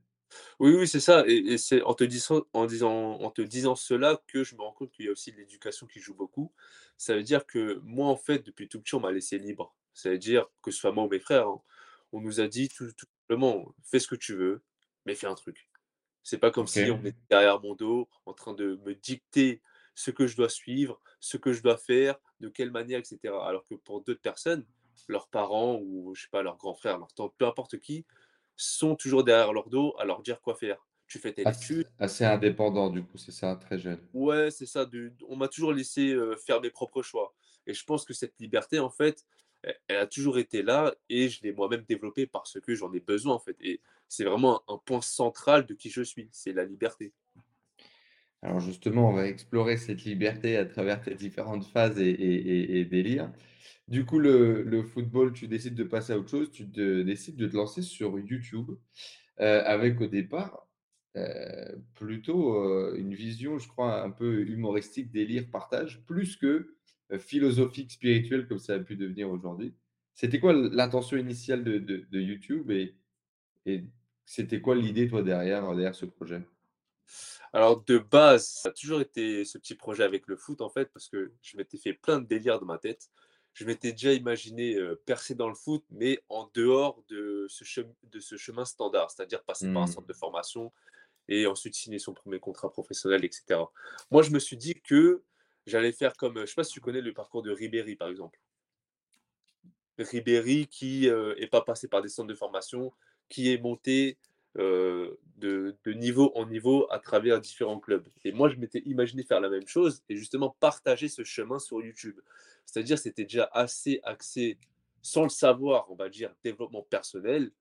Oui, 0.59 0.75
oui, 0.75 0.87
c'est 0.87 0.99
ça 0.99 1.23
et 1.25 1.57
c'est 1.57 1.81
en 1.83 1.93
te 1.93 2.03
disant 2.03 2.45
en 2.53 3.31
te 3.31 3.41
disant 3.41 3.75
cela 3.75 4.21
que 4.27 4.43
je 4.43 4.55
me 4.55 4.61
rends 4.61 4.73
compte 4.73 4.91
qu'il 4.91 5.05
y 5.05 5.07
a 5.07 5.11
aussi 5.11 5.31
l'éducation 5.31 5.87
qui 5.87 5.99
joue 5.99 6.13
beaucoup. 6.13 6.51
Ça 6.97 7.15
veut 7.15 7.23
dire 7.23 7.45
que 7.45 7.79
moi, 7.83 8.07
en 8.07 8.17
fait, 8.17 8.45
depuis 8.45 8.67
tout 8.67 8.81
petit, 8.81 8.95
on 8.95 8.99
m'a 8.99 9.11
laissé 9.11 9.37
libre. 9.37 9.75
Ça 9.93 10.09
veut 10.09 10.17
dire 10.17 10.47
que 10.61 10.71
ce 10.71 10.79
soit 10.79 10.91
moi 10.91 11.05
ou 11.05 11.09
mes 11.09 11.19
frères, 11.19 11.47
hein, 11.47 11.61
on 12.11 12.21
nous 12.21 12.41
a 12.41 12.47
dit 12.47 12.69
tout 12.69 12.89
simplement: 13.29 13.73
«Fais 13.83 13.99
ce 13.99 14.07
que 14.07 14.15
tu 14.15 14.35
veux, 14.35 14.61
mais 15.07 15.15
fais 15.15 15.27
un 15.27 15.33
truc». 15.33 15.69
C'est 16.21 16.37
pas 16.37 16.51
comme 16.51 16.67
si 16.67 16.91
on 16.91 16.99
était 16.99 17.15
derrière 17.29 17.61
mon 17.61 17.73
dos, 17.73 18.09
en 18.25 18.33
train 18.33 18.53
de 18.53 18.79
me 18.85 18.93
dicter 18.93 19.61
ce 19.95 20.11
que 20.11 20.27
je 20.27 20.35
dois 20.35 20.49
suivre, 20.49 21.01
ce 21.21 21.37
que 21.37 21.53
je 21.53 21.63
dois 21.63 21.77
faire, 21.77 22.19
de 22.41 22.49
quelle 22.49 22.69
manière 22.69 22.99
et 22.99 23.03
cetera. 23.05 23.47
Alors 23.47 23.65
que 23.65 23.75
pour 23.75 24.03
d'autres 24.03 24.21
personnes, 24.21 24.65
leurs 25.07 25.29
parents 25.29 25.79
ou 25.81 26.13
je 26.13 26.23
sais 26.23 26.29
pas, 26.29 26.43
leurs 26.43 26.57
grands 26.57 26.75
frères, 26.75 26.97
leurs 26.97 27.13
tantes, 27.13 27.33
peu 27.37 27.47
importe 27.47 27.79
qui, 27.79 28.05
sont 28.57 28.95
toujours 28.95 29.23
derrière 29.23 29.53
leur 29.53 29.69
dos 29.69 29.95
à 29.99 30.05
leur 30.05 30.21
dire 30.21 30.41
quoi 30.41 30.55
faire. 30.55 30.85
Tu 31.07 31.19
fais 31.19 31.31
telle 31.31 31.47
Ass 31.47 31.63
étude. 31.63 31.87
assez 31.97 32.25
indépendant, 32.25 32.89
du 32.89 33.01
coup, 33.03 33.17
c'est 33.17 33.31
ça? 33.31 33.55
Très 33.55 33.79
jeune. 33.79 34.05
Ouais, 34.13 34.51
c'est 34.51 34.65
ça. 34.65 34.85
De, 34.85 35.13
on 35.29 35.37
m'a 35.37 35.47
toujours 35.47 35.71
laissé 35.71 36.11
euh, 36.11 36.35
faire 36.35 36.59
mes 36.59 36.71
propres 36.71 37.01
choix. 37.01 37.33
Et 37.65 37.73
je 37.73 37.85
pense 37.85 38.03
que 38.03 38.13
cette 38.13 38.33
liberté, 38.39 38.79
en 38.79 38.89
fait, 38.89 39.25
elle, 39.63 39.97
a 39.97 40.07
toujours 40.07 40.37
été 40.37 40.63
là 40.63 40.95
et 41.09 41.29
je 41.29 41.41
l'ai 41.43 41.51
moi-même 41.51 41.83
développée 41.87 42.27
parce 42.27 42.59
que 42.59 42.75
j'en 42.75 42.93
ai 42.93 42.99
besoin, 42.99 43.35
en 43.35 43.39
fait. 43.39 43.57
Et 43.61 43.81
c'est 44.07 44.23
vraiment 44.23 44.61
un, 44.67 44.77
point 44.77 45.01
central 45.01 45.65
de 45.65 45.73
qui 45.73 45.89
je 45.89 46.01
suis, 46.01 46.29
c'est 46.31 46.53
la 46.53 46.65
liberté. 46.65 47.13
Alors 48.43 48.59
justement, 48.59 49.09
on 49.09 49.13
va 49.13 49.27
explorer 49.27 49.77
cette 49.77 50.03
liberté 50.03 50.57
à 50.57 50.65
travers 50.65 51.01
tes 51.01 51.15
différentes 51.15 51.65
phases 51.65 51.99
et 51.99 52.79
et 52.79 52.85
délires. 52.85 53.31
Du 53.87 54.05
coup, 54.05 54.19
le 54.19 54.83
football, 54.83 55.33
tu 55.33 55.47
décides 55.47 55.75
de 55.75 55.83
passer 55.83 56.13
à 56.13 56.19
autre 56.19 56.29
chose, 56.29 56.51
tu 56.51 56.65
décides 56.65 57.35
de 57.35 57.47
te 57.47 57.55
lancer 57.55 57.81
sur 57.81 58.19
YouTube, 58.19 58.71
heu, 59.39 59.61
avec 59.65 59.99
au 60.01 60.07
départ, 60.07 60.67
heu, 61.15 61.83
plutôt, 61.95 62.55
heu, 62.55 62.95
une 62.99 63.13
vision, 63.13 63.57
je 63.59 63.67
crois, 63.67 64.03
un 64.03 64.11
peu 64.11 64.41
humoristique, 64.47 65.11
délire, 65.11 65.49
partage, 65.51 66.03
plus 66.05 66.37
que, 66.37 66.76
philosophique, 67.19 67.91
spirituelle 67.91 68.47
comme 68.47 68.59
ça 68.59 68.75
a 68.75 68.79
pu 68.79 68.95
devenir 68.95 69.29
aujourd'hui. 69.29 69.75
C'était 70.13 70.39
quoi 70.39 70.53
l'intention 70.53 71.17
initiale 71.17 71.63
de 71.63 71.77
de 71.79 72.05
de 72.11 72.19
YouTube 72.21 72.71
et 72.71 72.95
et 73.65 73.85
c'était 74.25 74.61
quoi 74.61 74.75
l'idée, 74.75 75.07
toi, 75.09 75.23
derrière 75.23 75.63
derrière 75.75 75.95
ce 75.95 76.05
projet? 76.05 76.43
Alors, 77.53 77.83
de 77.83 77.97
base, 77.97 78.47
ça 78.47 78.69
a 78.69 78.71
toujours 78.71 79.01
été 79.01 79.45
ce 79.45 79.57
petit 79.57 79.75
projet 79.75 80.03
avec 80.03 80.27
le 80.27 80.35
foot, 80.37 80.61
en 80.61 80.69
fait, 80.69 80.91
parce 80.93 81.07
que 81.09 81.31
je 81.41 81.57
m'étais 81.57 81.77
fait 81.77 81.93
plein 81.93 82.19
de 82.19 82.25
délires 82.27 82.59
dans 82.59 82.65
ma 82.65 82.77
tête. 82.77 83.09
Je 83.53 83.65
m'étais 83.65 83.91
déjà 83.91 84.13
imaginé 84.13 84.75
euh, 84.75 85.01
percer 85.05 85.33
dans 85.35 85.47
le 85.49 85.55
foot, 85.55 85.83
mais 85.89 86.19
en 86.29 86.49
dehors 86.53 87.03
de 87.09 87.47
ce, 87.49 87.63
chem- 87.63 87.93
de 88.03 88.19
ce 88.19 88.35
chemin 88.37 88.65
standard, 88.65 89.09
c'est-à-dire 89.09 89.43
passer 89.43 89.67
par 89.69 89.83
un 89.83 89.85
Mmh. 89.85 89.91
centre 89.93 90.07
de 90.07 90.13
formation 90.13 90.71
et 91.29 91.47
ensuite 91.47 91.75
signer 91.75 91.99
son 91.99 92.13
premier 92.13 92.39
contrat 92.39 92.71
professionnel, 92.71 93.25
etc. 93.25 93.71
Moi, 94.11 94.23
je 94.23 94.31
me 94.31 94.39
suis 94.39 94.57
dit 94.57 94.81
que 94.81 95.23
j'allais 95.67 95.91
faire 95.91 96.15
comme, 96.17 96.37
euh, 96.37 96.41
je 96.41 96.47
sais 96.47 96.55
pas 96.55 96.63
si 96.63 96.73
tu 96.73 96.81
connais 96.81 97.01
le 97.01 97.13
parcours 97.13 97.43
de 97.43 97.51
Ribéry, 97.51 97.95
par 97.95 98.07
exemple. 98.07 98.39
Ribéry 99.99 100.67
qui 100.67 101.09
euh, 101.09 101.35
est 101.37 101.47
pas 101.47 101.61
passé 101.61 101.87
par 101.87 102.01
des 102.01 102.09
centres 102.09 102.29
de 102.29 102.35
formation, 102.35 102.93
qui 103.29 103.51
est 103.51 103.57
monté 103.61 104.17
euh, 104.57 105.17
de, 105.37 105.75
de 105.83 105.93
niveau 105.93 106.31
en 106.35 106.45
niveau 106.45 106.87
à 106.91 106.99
travers 106.99 107.39
différents 107.41 107.79
clubs. 107.79 108.07
Et 108.23 108.31
moi, 108.31 108.49
je 108.49 108.55
m'étais 108.55 108.81
imaginé 108.85 109.23
faire 109.23 109.41
la 109.41 109.49
même 109.49 109.67
chose 109.67 110.03
et 110.09 110.15
justement 110.15 110.55
partager 110.59 111.09
ce 111.09 111.23
chemin 111.23 111.59
sur 111.59 111.83
YouTube. 111.83 112.19
C'est-à-dire, 112.65 112.97
c'était 112.97 113.23
déjà 113.23 113.49
assez 113.53 113.99
axé, 114.03 114.57
sans 115.01 115.23
le 115.23 115.29
savoir, 115.29 115.91
on 115.91 115.95
va 115.95 116.09
dire, 116.09 116.33
développement 116.43 116.83
personnel, 116.83 117.51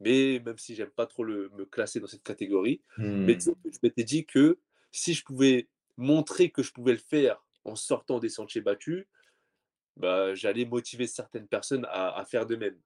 mais 0.00 0.40
même 0.44 0.58
si 0.58 0.74
j'aime 0.74 0.90
pas 0.90 1.06
trop 1.06 1.24
le, 1.24 1.50
me 1.56 1.64
classer 1.64 2.00
dans 2.00 2.06
cette 2.06 2.22
catégorie, 2.22 2.80
mais 2.98 3.36
Mmh. 3.36 3.54
je 3.64 3.78
m'étais 3.82 4.04
dit 4.04 4.26
que 4.26 4.58
si 4.90 5.14
je 5.14 5.24
pouvais 5.24 5.68
montrer 5.96 6.50
que 6.50 6.62
je 6.62 6.72
pouvais 6.72 6.92
le 6.92 6.98
faire 6.98 7.43
en 7.64 7.76
sortant 7.76 8.18
des 8.18 8.28
sentiers 8.28 8.60
battus, 8.60 9.06
bah, 9.96 10.34
j'allais 10.34 10.64
motiver 10.64 11.06
certaines 11.06 11.46
personnes 11.46 11.86
à, 11.90 12.24
faire 12.24 12.46
de 12.46 12.56
même. 12.56 12.78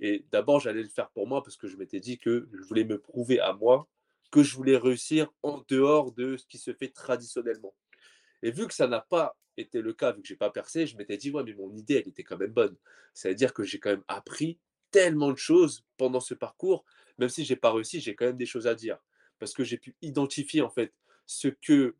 Et 0.00 0.24
d'abord, 0.30 0.60
j'allais 0.60 0.82
le 0.82 0.88
faire 0.88 1.10
pour 1.10 1.26
moi 1.26 1.42
parce 1.42 1.56
que 1.56 1.68
je 1.68 1.76
m'étais 1.76 2.00
dit 2.00 2.18
que 2.18 2.48
je 2.52 2.62
voulais 2.64 2.84
me 2.84 2.98
prouver 2.98 3.40
à 3.40 3.52
moi 3.52 3.88
que 4.30 4.42
je 4.42 4.56
voulais 4.56 4.76
réussir 4.76 5.32
en 5.42 5.64
dehors 5.68 6.12
de 6.12 6.36
ce 6.36 6.46
qui 6.46 6.58
se 6.58 6.72
fait 6.72 6.88
traditionnellement. 6.88 7.74
Et 8.42 8.50
vu 8.50 8.66
que 8.66 8.74
ça 8.74 8.88
n'a 8.88 9.00
pas 9.00 9.36
été 9.56 9.80
le 9.80 9.92
cas, 9.92 10.12
vu 10.12 10.20
que 10.20 10.28
j'ai 10.28 10.36
pas 10.36 10.50
percé, 10.50 10.86
je 10.86 10.96
m'étais 10.96 11.16
dit, 11.16 11.30
ouais, 11.30 11.44
mais 11.44 11.54
mon 11.54 11.72
idée, 11.74 11.94
elle 11.94 12.08
était 12.08 12.24
quand 12.24 12.36
même 12.36 12.52
bonne. 12.52 12.76
C'est-à-dire 13.14 13.54
que 13.54 13.62
j'ai 13.62 13.78
quand 13.78 13.90
même 13.90 14.04
appris 14.08 14.58
tellement 14.90 15.30
de 15.30 15.38
choses 15.38 15.84
pendant 15.96 16.20
ce 16.20 16.34
parcours, 16.34 16.84
même 17.18 17.28
si 17.28 17.44
j'ai 17.44 17.56
pas 17.56 17.72
réussi, 17.72 18.00
j'ai 18.00 18.14
quand 18.14 18.26
même 18.26 18.36
des 18.36 18.46
choses 18.46 18.66
à 18.66 18.74
dire. 18.74 18.98
Parce 19.38 19.54
que 19.54 19.64
j'ai 19.64 19.78
pu 19.78 19.94
identifier, 20.02 20.60
en 20.60 20.70
fait, 20.70 20.92
ce 21.24 21.48
que 21.48 21.94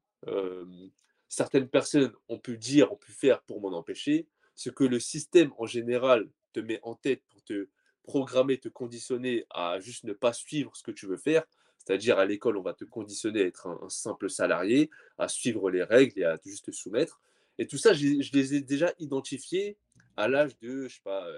certaines 1.36 1.68
personnes 1.68 2.14
ont 2.30 2.38
pu 2.38 2.56
dire, 2.56 2.90
ont 2.90 2.96
pu 2.96 3.12
faire 3.12 3.42
pour 3.42 3.60
m'en 3.60 3.76
empêcher, 3.76 4.26
ce 4.54 4.70
que 4.70 4.84
le 4.84 4.98
système 4.98 5.52
en 5.58 5.66
général 5.66 6.30
te 6.54 6.60
met 6.60 6.80
en 6.82 6.94
tête 6.94 7.22
pour 7.28 7.44
te 7.44 7.68
programmer, 8.04 8.56
te 8.56 8.70
conditionner 8.70 9.44
à 9.50 9.78
juste 9.78 10.04
ne 10.04 10.14
pas 10.14 10.32
suivre 10.32 10.74
ce 10.74 10.82
que 10.82 10.92
tu 10.92 11.04
veux 11.06 11.18
faire. 11.18 11.44
C'est-à-dire 11.76 12.18
à, 12.18 12.24
l'école, 12.24 12.56
on 12.56 12.62
va 12.62 12.72
te 12.72 12.86
conditionner 12.86 13.42
à 13.42 13.44
être 13.44 13.66
un, 13.66 13.90
simple 13.90 14.30
salarié, 14.30 14.88
à 15.18 15.28
suivre 15.28 15.68
les 15.68 15.82
règles 15.82 16.18
et 16.18 16.24
à 16.24 16.38
juste 16.42 16.64
te 16.64 16.70
soumettre. 16.70 17.20
Et 17.58 17.66
tout 17.66 17.76
ça, 17.76 17.92
je, 17.92 18.32
les 18.32 18.54
ai 18.54 18.62
déjà 18.62 18.94
identifiés 18.98 19.76
à 20.16 20.28
l'âge 20.28 20.58
de, 20.60 20.88
je 20.88 20.94
sais 20.94 21.02
pas, 21.04 21.28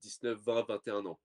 19, 0.00 0.36
20, 0.36 0.66
21 0.66 1.06
ans. 1.06 1.20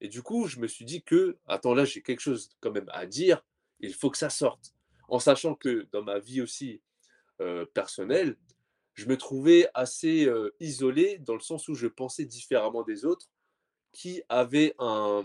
Et 0.00 0.06
du 0.06 0.22
coup, 0.22 0.46
je 0.46 0.60
me 0.60 0.68
suis 0.68 0.84
dit 0.84 1.02
que, 1.02 1.38
attends, 1.48 1.74
là, 1.74 1.84
j'ai 1.84 2.02
quelque 2.02 2.20
chose 2.20 2.50
quand 2.60 2.70
même 2.70 2.88
à 2.92 3.04
dire, 3.04 3.44
il 3.80 3.94
faut 3.94 4.10
que 4.10 4.18
ça 4.18 4.30
sorte. 4.30 4.74
En 5.08 5.18
sachant 5.18 5.56
que 5.56 5.88
dans 5.90 6.04
ma 6.04 6.20
vie 6.20 6.40
aussi 6.40 6.80
euh, 7.40 7.66
personnelle, 7.74 8.36
je 8.94 9.06
me 9.06 9.16
trouvais 9.16 9.68
assez 9.74 10.26
euh, 10.26 10.54
isolé 10.60 11.18
dans 11.18 11.34
le 11.34 11.40
sens 11.40 11.68
où 11.68 11.74
je 11.74 11.86
pensais 11.86 12.24
différemment 12.24 12.82
des 12.82 13.04
autres 13.04 13.28
qui 13.92 14.22
avaient 14.28 14.74
un, 14.78 15.24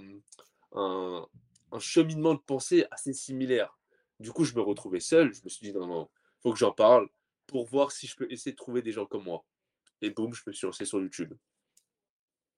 un, 0.74 1.28
un 1.72 1.80
cheminement 1.80 2.34
de 2.34 2.39
pensée 2.39 2.86
assez 2.92 3.13
similaire. 3.13 3.78
Du 4.20 4.32
coup, 4.32 4.44
je 4.44 4.56
me 4.56 4.62
retrouvais 4.62 5.00
seul. 5.00 5.34
Je 5.34 5.42
me 5.44 5.50
suis 5.50 5.68
dit, 5.68 5.74
non, 5.74 5.88
non, 5.88 6.10
faut 6.42 6.51
que 6.51 6.60
j'en 6.60 6.72
parle 6.72 7.08
pour 7.48 7.66
voir 7.66 7.92
si 7.92 8.08
je 8.08 8.16
peux 8.16 8.28
essayer 8.32 8.51
de 8.51 8.58
trouver 8.58 8.82
des 8.82 8.92
gens 8.92 9.06
comme 9.06 9.24
moi. 9.24 9.46
Et 10.01 10.10
boum, 10.10 10.34
je 10.34 10.42
me 10.46 10.51
suis 10.51 10.66
lancé 10.66 10.86
sur 10.86 11.01
YouTube. 11.01 11.34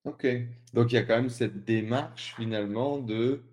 Ok. 0.04 0.26
Donc, 0.74 0.92
il 0.92 0.96
y 0.96 0.98
a 0.98 1.04
quand 1.04 1.18
même 1.18 1.30
cette 1.30 1.64
démarche 1.64 2.36
finalement 2.36 3.00
de 3.00 3.44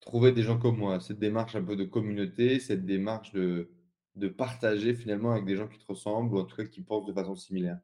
trouver 0.00 0.32
des 0.32 0.42
gens 0.42 0.58
comme 0.58 0.78
moi, 0.78 1.00
cette 1.00 1.18
démarche 1.18 1.54
un 1.54 1.62
peu 1.62 1.76
de 1.76 1.84
communauté, 1.84 2.58
cette 2.58 2.86
démarche 2.86 3.32
de, 3.32 3.70
de 4.20 4.28
partager 4.28 4.94
finalement 4.94 5.32
avec 5.32 5.44
des 5.44 5.56
gens 5.56 5.66
qui 5.66 5.78
te 5.78 5.86
ressemblent 5.86 6.34
ou 6.34 6.38
en 6.38 6.44
tout 6.44 6.56
cas 6.56 6.64
qui 6.64 6.82
pensent 6.82 7.06
de 7.06 7.12
façon 7.12 7.34
similaire? 7.34 7.80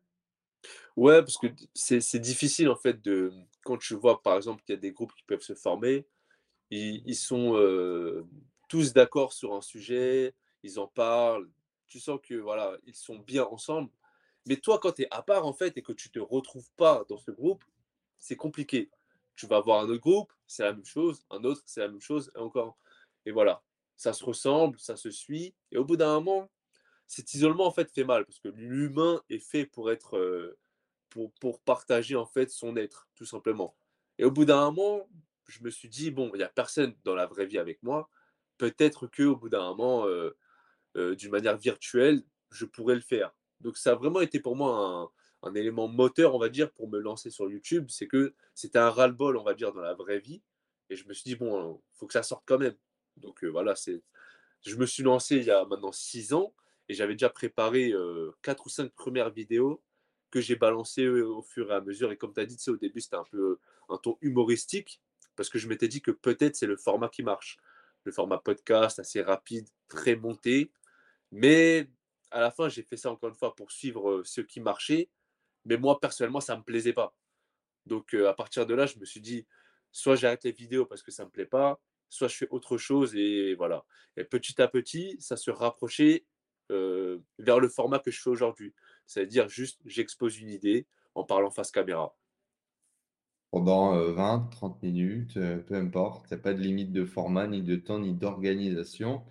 Ouais, 0.96 1.20
parce 1.20 1.38
que 1.38 1.48
c'est 1.74 2.18
difficile 2.18 2.68
en 2.68 2.76
fait 2.76 3.02
de 3.02 3.32
quand 3.64 3.76
tu 3.76 3.94
vois 3.94 4.22
par 4.22 4.36
exemple 4.36 4.62
qu'il 4.62 4.74
y 4.74 4.78
a 4.78 4.80
des 4.80 4.92
groupes 4.92 5.14
qui 5.14 5.24
peuvent 5.24 5.42
se 5.42 5.54
former, 5.54 6.06
ils, 6.70 7.14
sont 7.14 7.54
tous 8.68 8.92
d'accord 8.92 9.32
sur 9.32 9.54
un 9.54 9.60
sujet, 9.60 10.34
ils 10.62 10.78
en 10.78 10.86
parlent, 10.86 11.48
tu 11.86 12.00
sens 12.00 12.18
que 12.22 12.34
voilà, 12.34 12.76
ils 12.86 12.94
sont 12.94 13.18
bien 13.18 13.44
ensemble. 13.44 13.90
Mais 14.46 14.56
toi, 14.56 14.78
quand 14.78 14.92
tu 14.92 15.02
es 15.02 15.08
à 15.10 15.22
part 15.22 15.46
en 15.46 15.52
fait 15.52 15.76
et 15.76 15.82
que 15.82 15.92
tu 15.92 16.10
te 16.10 16.18
retrouves 16.18 16.70
pas 16.76 17.04
dans 17.08 17.18
ce 17.18 17.30
groupe, 17.30 17.64
c'est 18.18 18.36
compliqué. 18.36 18.90
Tu 19.34 19.46
vas 19.46 19.60
voir 19.60 19.80
un 19.84 19.88
autre 19.88 20.00
groupe, 20.00 20.32
c'est 20.46 20.62
la 20.62 20.72
même 20.72 20.84
chose, 20.84 21.24
un 21.30 21.42
autre, 21.44 21.62
c'est 21.66 21.80
la 21.80 21.88
même 21.88 22.00
chose, 22.00 22.30
et 22.34 22.38
encore. 22.38 22.76
Et 23.26 23.32
voilà, 23.32 23.62
ça 23.96 24.12
se 24.12 24.24
ressemble, 24.24 24.78
ça 24.78 24.96
se 24.96 25.10
suit. 25.10 25.54
Et 25.72 25.78
au 25.78 25.84
bout 25.84 25.96
d'un 25.96 26.14
moment, 26.14 26.50
cet 27.06 27.34
isolement 27.34 27.66
en 27.66 27.72
fait 27.72 27.90
fait 27.90 28.04
mal 28.04 28.24
parce 28.24 28.38
que 28.38 28.48
l'humain 28.48 29.22
est 29.30 29.38
fait 29.38 29.66
pour 29.66 29.90
être, 29.90 30.56
pour, 31.08 31.32
pour 31.40 31.60
partager 31.60 32.16
en 32.16 32.26
fait 32.26 32.50
son 32.50 32.76
être, 32.76 33.08
tout 33.14 33.24
simplement. 33.24 33.76
Et 34.18 34.24
au 34.24 34.30
bout 34.30 34.44
d'un 34.44 34.70
moment, 34.70 35.08
je 35.46 35.62
me 35.62 35.70
suis 35.70 35.88
dit, 35.88 36.10
bon, 36.10 36.30
il 36.34 36.38
n'y 36.38 36.44
a 36.44 36.48
personne 36.48 36.94
dans 37.04 37.14
la 37.14 37.26
vraie 37.26 37.46
vie 37.46 37.58
avec 37.58 37.82
moi. 37.82 38.08
Peut-être 38.58 39.06
qu'au 39.06 39.36
bout 39.36 39.48
d'un 39.48 39.68
moment, 39.68 40.06
euh, 40.06 40.36
euh, 40.96 41.14
d'une 41.14 41.30
manière 41.30 41.56
virtuelle, 41.56 42.22
je 42.50 42.64
pourrais 42.64 42.94
le 42.94 43.00
faire. 43.00 43.32
Donc 43.60 43.76
ça 43.76 43.92
a 43.92 43.94
vraiment 43.94 44.20
été 44.20 44.40
pour 44.40 44.56
moi 44.56 45.10
un, 45.42 45.54
élément 45.54 45.86
moteur, 45.86 46.34
on 46.34 46.38
va 46.38 46.48
dire, 46.48 46.72
pour 46.72 46.88
me 46.88 46.98
lancer 46.98 47.30
sur 47.30 47.48
YouTube. 47.50 47.86
C'est 47.88 48.08
que 48.08 48.34
c'était 48.54 48.78
un 48.78 48.90
ras-le-bol, 48.90 49.36
on 49.36 49.44
va 49.44 49.54
dire, 49.54 49.72
dans 49.72 49.80
la 49.80 49.94
vraie 49.94 50.18
vie. 50.18 50.42
Et 50.90 50.96
je 50.96 51.06
me 51.06 51.12
suis 51.12 51.24
dit, 51.24 51.36
bon, 51.36 51.80
il 51.94 51.98
faut 51.98 52.06
que 52.06 52.12
ça 52.12 52.22
sorte 52.22 52.44
quand 52.46 52.58
même. 52.58 52.74
Donc 53.16 53.44
euh, 53.44 53.48
voilà, 53.48 53.74
c'est. 53.74 54.02
Je 54.64 54.76
me 54.76 54.86
suis 54.86 55.02
lancé 55.02 55.36
il 55.36 55.44
y 55.44 55.50
a 55.50 55.64
maintenant 55.64 55.92
six 55.92 56.32
ans 56.32 56.54
et 56.88 56.94
j'avais 56.94 57.14
déjà 57.14 57.30
préparé 57.30 57.92
quatre 58.42 58.66
ou 58.66 58.68
cinq 58.68 58.92
premières 58.92 59.30
vidéos 59.30 59.82
que 60.30 60.40
j'ai 60.40 60.56
balancées 60.56 61.08
au 61.08 61.42
fur 61.42 61.70
et 61.70 61.74
à 61.74 61.80
mesure. 61.80 62.10
Et 62.10 62.16
comme 62.16 62.32
tu 62.32 62.40
as 62.40 62.46
dit, 62.46 62.58
au 62.68 62.76
début, 62.76 63.00
c'était 63.00 63.16
un 63.16 63.24
peu 63.30 63.58
un 63.88 63.98
ton 63.98 64.18
humoristique 64.22 65.00
parce 65.36 65.50
que 65.50 65.58
je 65.58 65.68
m'étais 65.68 65.88
dit 65.88 66.00
que 66.00 66.10
peut-être 66.10 66.56
c'est 66.56 66.66
le 66.66 66.76
format 66.76 67.08
qui 67.08 67.22
marche. 67.22 67.58
Le 68.04 68.12
format 68.12 68.38
podcast, 68.38 68.98
assez 68.98 69.22
rapide, 69.22 69.68
très 69.88 70.16
monté. 70.16 70.72
Mais 71.30 71.88
à 72.30 72.40
la 72.40 72.50
fin, 72.50 72.68
j'ai 72.68 72.82
fait 72.82 72.96
ça 72.96 73.10
encore 73.10 73.28
une 73.28 73.34
fois 73.36 73.54
pour 73.54 73.70
suivre 73.70 74.22
ce 74.24 74.40
qui 74.40 74.60
marchait. 74.60 75.08
Mais 75.64 75.76
moi, 75.76 76.00
personnellement, 76.00 76.40
ça 76.40 76.54
ne 76.54 76.60
me 76.60 76.64
plaisait 76.64 76.92
pas. 76.92 77.14
Donc, 77.84 78.14
à 78.14 78.32
partir 78.32 78.66
de 78.66 78.74
là, 78.74 78.86
je 78.86 78.98
me 78.98 79.04
suis 79.04 79.20
dit, 79.20 79.46
soit 79.92 80.16
j'arrête 80.16 80.44
les 80.44 80.52
vidéos 80.52 80.86
parce 80.86 81.02
que 81.02 81.10
ça 81.10 81.22
ne 81.22 81.26
me 81.26 81.32
plaît 81.32 81.46
pas, 81.46 81.80
soit 82.08 82.28
je 82.28 82.36
fais 82.36 82.48
autre 82.50 82.78
chose. 82.78 83.14
Et 83.14 83.54
voilà. 83.54 83.84
Et 84.16 84.24
petit 84.24 84.60
à 84.60 84.68
petit, 84.68 85.16
ça 85.20 85.36
se 85.36 85.50
rapprochait 85.50 86.24
vers 86.70 87.60
le 87.60 87.68
format 87.68 87.98
que 87.98 88.10
je 88.10 88.20
fais 88.20 88.30
aujourd'hui. 88.30 88.74
C'est-à-dire 89.06 89.48
juste, 89.48 89.80
j'expose 89.84 90.38
une 90.38 90.50
idée 90.50 90.86
en 91.14 91.24
parlant 91.24 91.50
face 91.50 91.70
caméra 91.70 92.16
pendant 93.52 93.96
20, 94.12 94.48
30 94.50 94.82
minutes, 94.82 95.34
peu 95.66 95.74
importe. 95.74 96.26
Il 96.30 96.34
n'y 96.34 96.40
a 96.40 96.42
pas 96.42 96.52
de 96.52 96.60
limite 96.60 96.92
de 96.92 97.06
format, 97.06 97.46
ni 97.46 97.62
de 97.62 97.76
temps, 97.76 97.98
ni 97.98 98.12
d'organisation. 98.12 99.24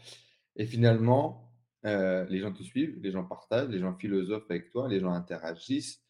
Et 0.56 0.66
finalement, 0.66 1.52
les 1.84 2.40
gens 2.40 2.52
te 2.52 2.64
suivent, 2.64 2.98
les 3.02 3.12
gens 3.12 3.24
partagent, 3.24 3.70
les 3.70 3.80
gens 3.80 3.94
philosophent 3.96 4.50
avec 4.50 4.72
toi, 4.72 4.88
les 4.88 5.00
gens 5.00 5.12
interagissent 5.12 6.02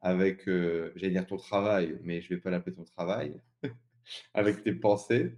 avec, 0.00 0.44
j'allais 0.46 1.12
dire 1.12 1.26
ton 1.26 1.38
travail, 1.38 1.98
mais 2.02 2.20
je 2.20 2.30
ne 2.32 2.36
vais 2.36 2.42
pas 2.42 2.50
l'appeler 2.50 2.74
ton 2.74 2.84
travail, 2.84 3.40
avec 4.34 4.62
tes 4.62 4.72
pensées. 4.72 5.36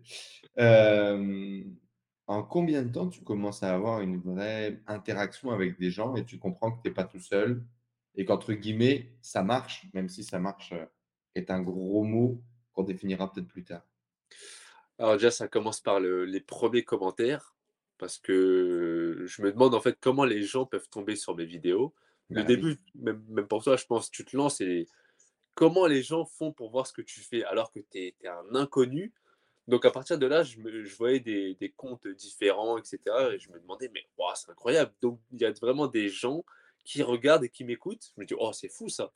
en 2.26 2.42
combien 2.42 2.82
de 2.82 2.92
temps 2.92 3.08
tu 3.08 3.22
commences 3.22 3.62
à 3.62 3.74
avoir 3.74 4.00
une 4.00 4.18
vraie 4.18 4.80
interaction 4.86 5.50
avec 5.50 5.78
des 5.78 5.90
gens 5.90 6.16
et 6.16 6.24
tu 6.24 6.38
comprends 6.38 6.72
que 6.72 6.82
tu 6.82 6.88
n'es 6.88 6.94
pas 6.94 7.04
tout 7.04 7.20
seul 7.20 7.62
et 8.16 8.24
qu'entre 8.24 8.52
guillemets, 8.52 9.12
ça 9.20 9.42
marche, 9.42 9.86
même 9.92 10.08
si 10.08 10.24
ça 10.24 10.38
marche 10.38 10.72
est 11.34 11.50
un 11.50 11.60
gros 11.60 12.04
mot 12.04 12.42
qu'on 12.72 12.84
définira 12.84 13.32
peut-être 13.32 13.48
plus 13.48 13.64
tard? 13.64 13.82
Alors 14.98 15.14
déjà, 15.14 15.30
ça 15.30 15.48
commence 15.48 15.80
par 15.80 16.00
les 16.00 16.40
premiers 16.40 16.84
commentaires, 16.84 17.56
parce 17.98 18.18
que 18.18 19.24
je 19.26 19.42
me 19.42 19.52
demande 19.52 19.74
en 19.74 19.80
fait 19.80 19.98
comment 20.00 20.24
les 20.24 20.42
gens 20.42 20.66
peuvent 20.66 20.88
tomber 20.88 21.16
sur 21.16 21.36
mes 21.36 21.44
vidéos. 21.44 21.94
Le 22.30 22.36
bah 22.36 22.44
début, 22.44 22.76
même, 22.94 23.46
pour 23.48 23.62
toi, 23.62 23.76
je 23.76 23.84
pense, 23.86 24.10
tu 24.10 24.24
te 24.24 24.36
lances 24.36 24.60
et 24.60 24.86
comment 25.54 25.86
les 25.86 26.02
gens 26.02 26.24
font 26.24 26.52
pour 26.52 26.70
voir 26.70 26.86
ce 26.86 26.92
que 26.92 27.02
tu 27.02 27.20
fais 27.20 27.44
alors 27.44 27.70
que 27.72 27.80
tu 27.80 27.98
es, 27.98 28.14
un 28.26 28.54
inconnu? 28.54 29.12
Donc 29.66 29.84
à 29.86 29.90
partir 29.90 30.18
de 30.18 30.26
là, 30.26 30.42
je, 30.42 30.58
voyais 30.96 31.20
des, 31.20 31.74
comptes 31.76 32.06
différents, 32.06 32.76
etc. 32.76 32.98
Et 33.32 33.38
je 33.38 33.50
me 33.50 33.58
demandais, 33.58 33.90
mais 33.94 34.06
c'est 34.34 34.50
incroyable. 34.50 34.92
Donc 35.00 35.20
il 35.32 35.40
y 35.40 35.44
a 35.44 35.52
vraiment 35.52 35.86
des 35.86 36.08
gens 36.08 36.44
qui 36.84 37.02
regardent 37.02 37.44
et 37.44 37.48
qui 37.48 37.64
m'écoutent. 37.64 38.12
Je 38.14 38.20
me 38.20 38.26
dis, 38.26 38.34
oh, 38.38 38.52
c'est 38.52 38.68
fou 38.68 38.88
ça. 38.88 39.12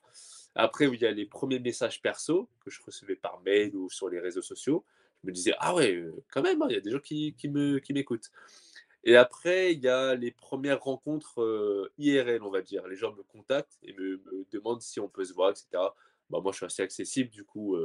Après, 0.55 0.87
il 0.87 1.01
y 1.01 1.07
a 1.07 1.13
les 1.13 1.27
premiers 1.27 1.59
messages 1.59 2.01
perso 2.01 2.49
que 2.65 2.71
je 2.71 2.81
recevais 2.83 3.17
par 3.17 3.41
mail 3.43 3.77
ou 3.77 3.91
sur 3.91 4.09
les 4.09 4.19
réseaux 4.19 4.43
sociaux. 4.43 4.85
Je 5.23 5.29
me 5.29 5.33
disais, 5.33 5.55
ah 5.59 5.75
ouais, 5.75 5.95
euh, 5.95 6.25
quand 6.33 6.43
même, 6.43 6.63
hein, 6.63 6.67
il 6.71 6.75
y 6.75 6.79
a 6.79 6.81
des 6.81 6.91
gens 6.91 7.01
qui, 7.01 7.35
qui 7.35 7.49
m'écoutent. 7.49 8.31
et 9.05 9.17
après, 9.17 9.73
il 9.75 9.81
y 9.81 9.89
a 9.89 10.15
les 10.15 10.31
premières 10.31 10.83
rencontres 10.83 11.43
euh, 11.43 11.93
IRL, 11.99 12.43
on 12.43 12.51
va 12.51 12.63
dire. 12.63 12.87
Les 12.87 12.97
gens 12.97 13.13
me 13.15 13.23
contactent 13.23 13.79
et 13.83 13.93
me, 13.93 14.21
demandent 14.51 14.83
si 14.83 15.01
on 15.01 15.09
peut 15.09 15.25
se 15.25 15.35
voir, 15.35 15.51
etc. 15.51 15.67
Bah, 16.31 16.41
moi, 16.43 16.53
je 16.53 16.59
suis 16.59 16.67
assez 16.67 16.83
accessible. 16.83 17.31
Du 17.31 17.45
coup, 17.45 17.77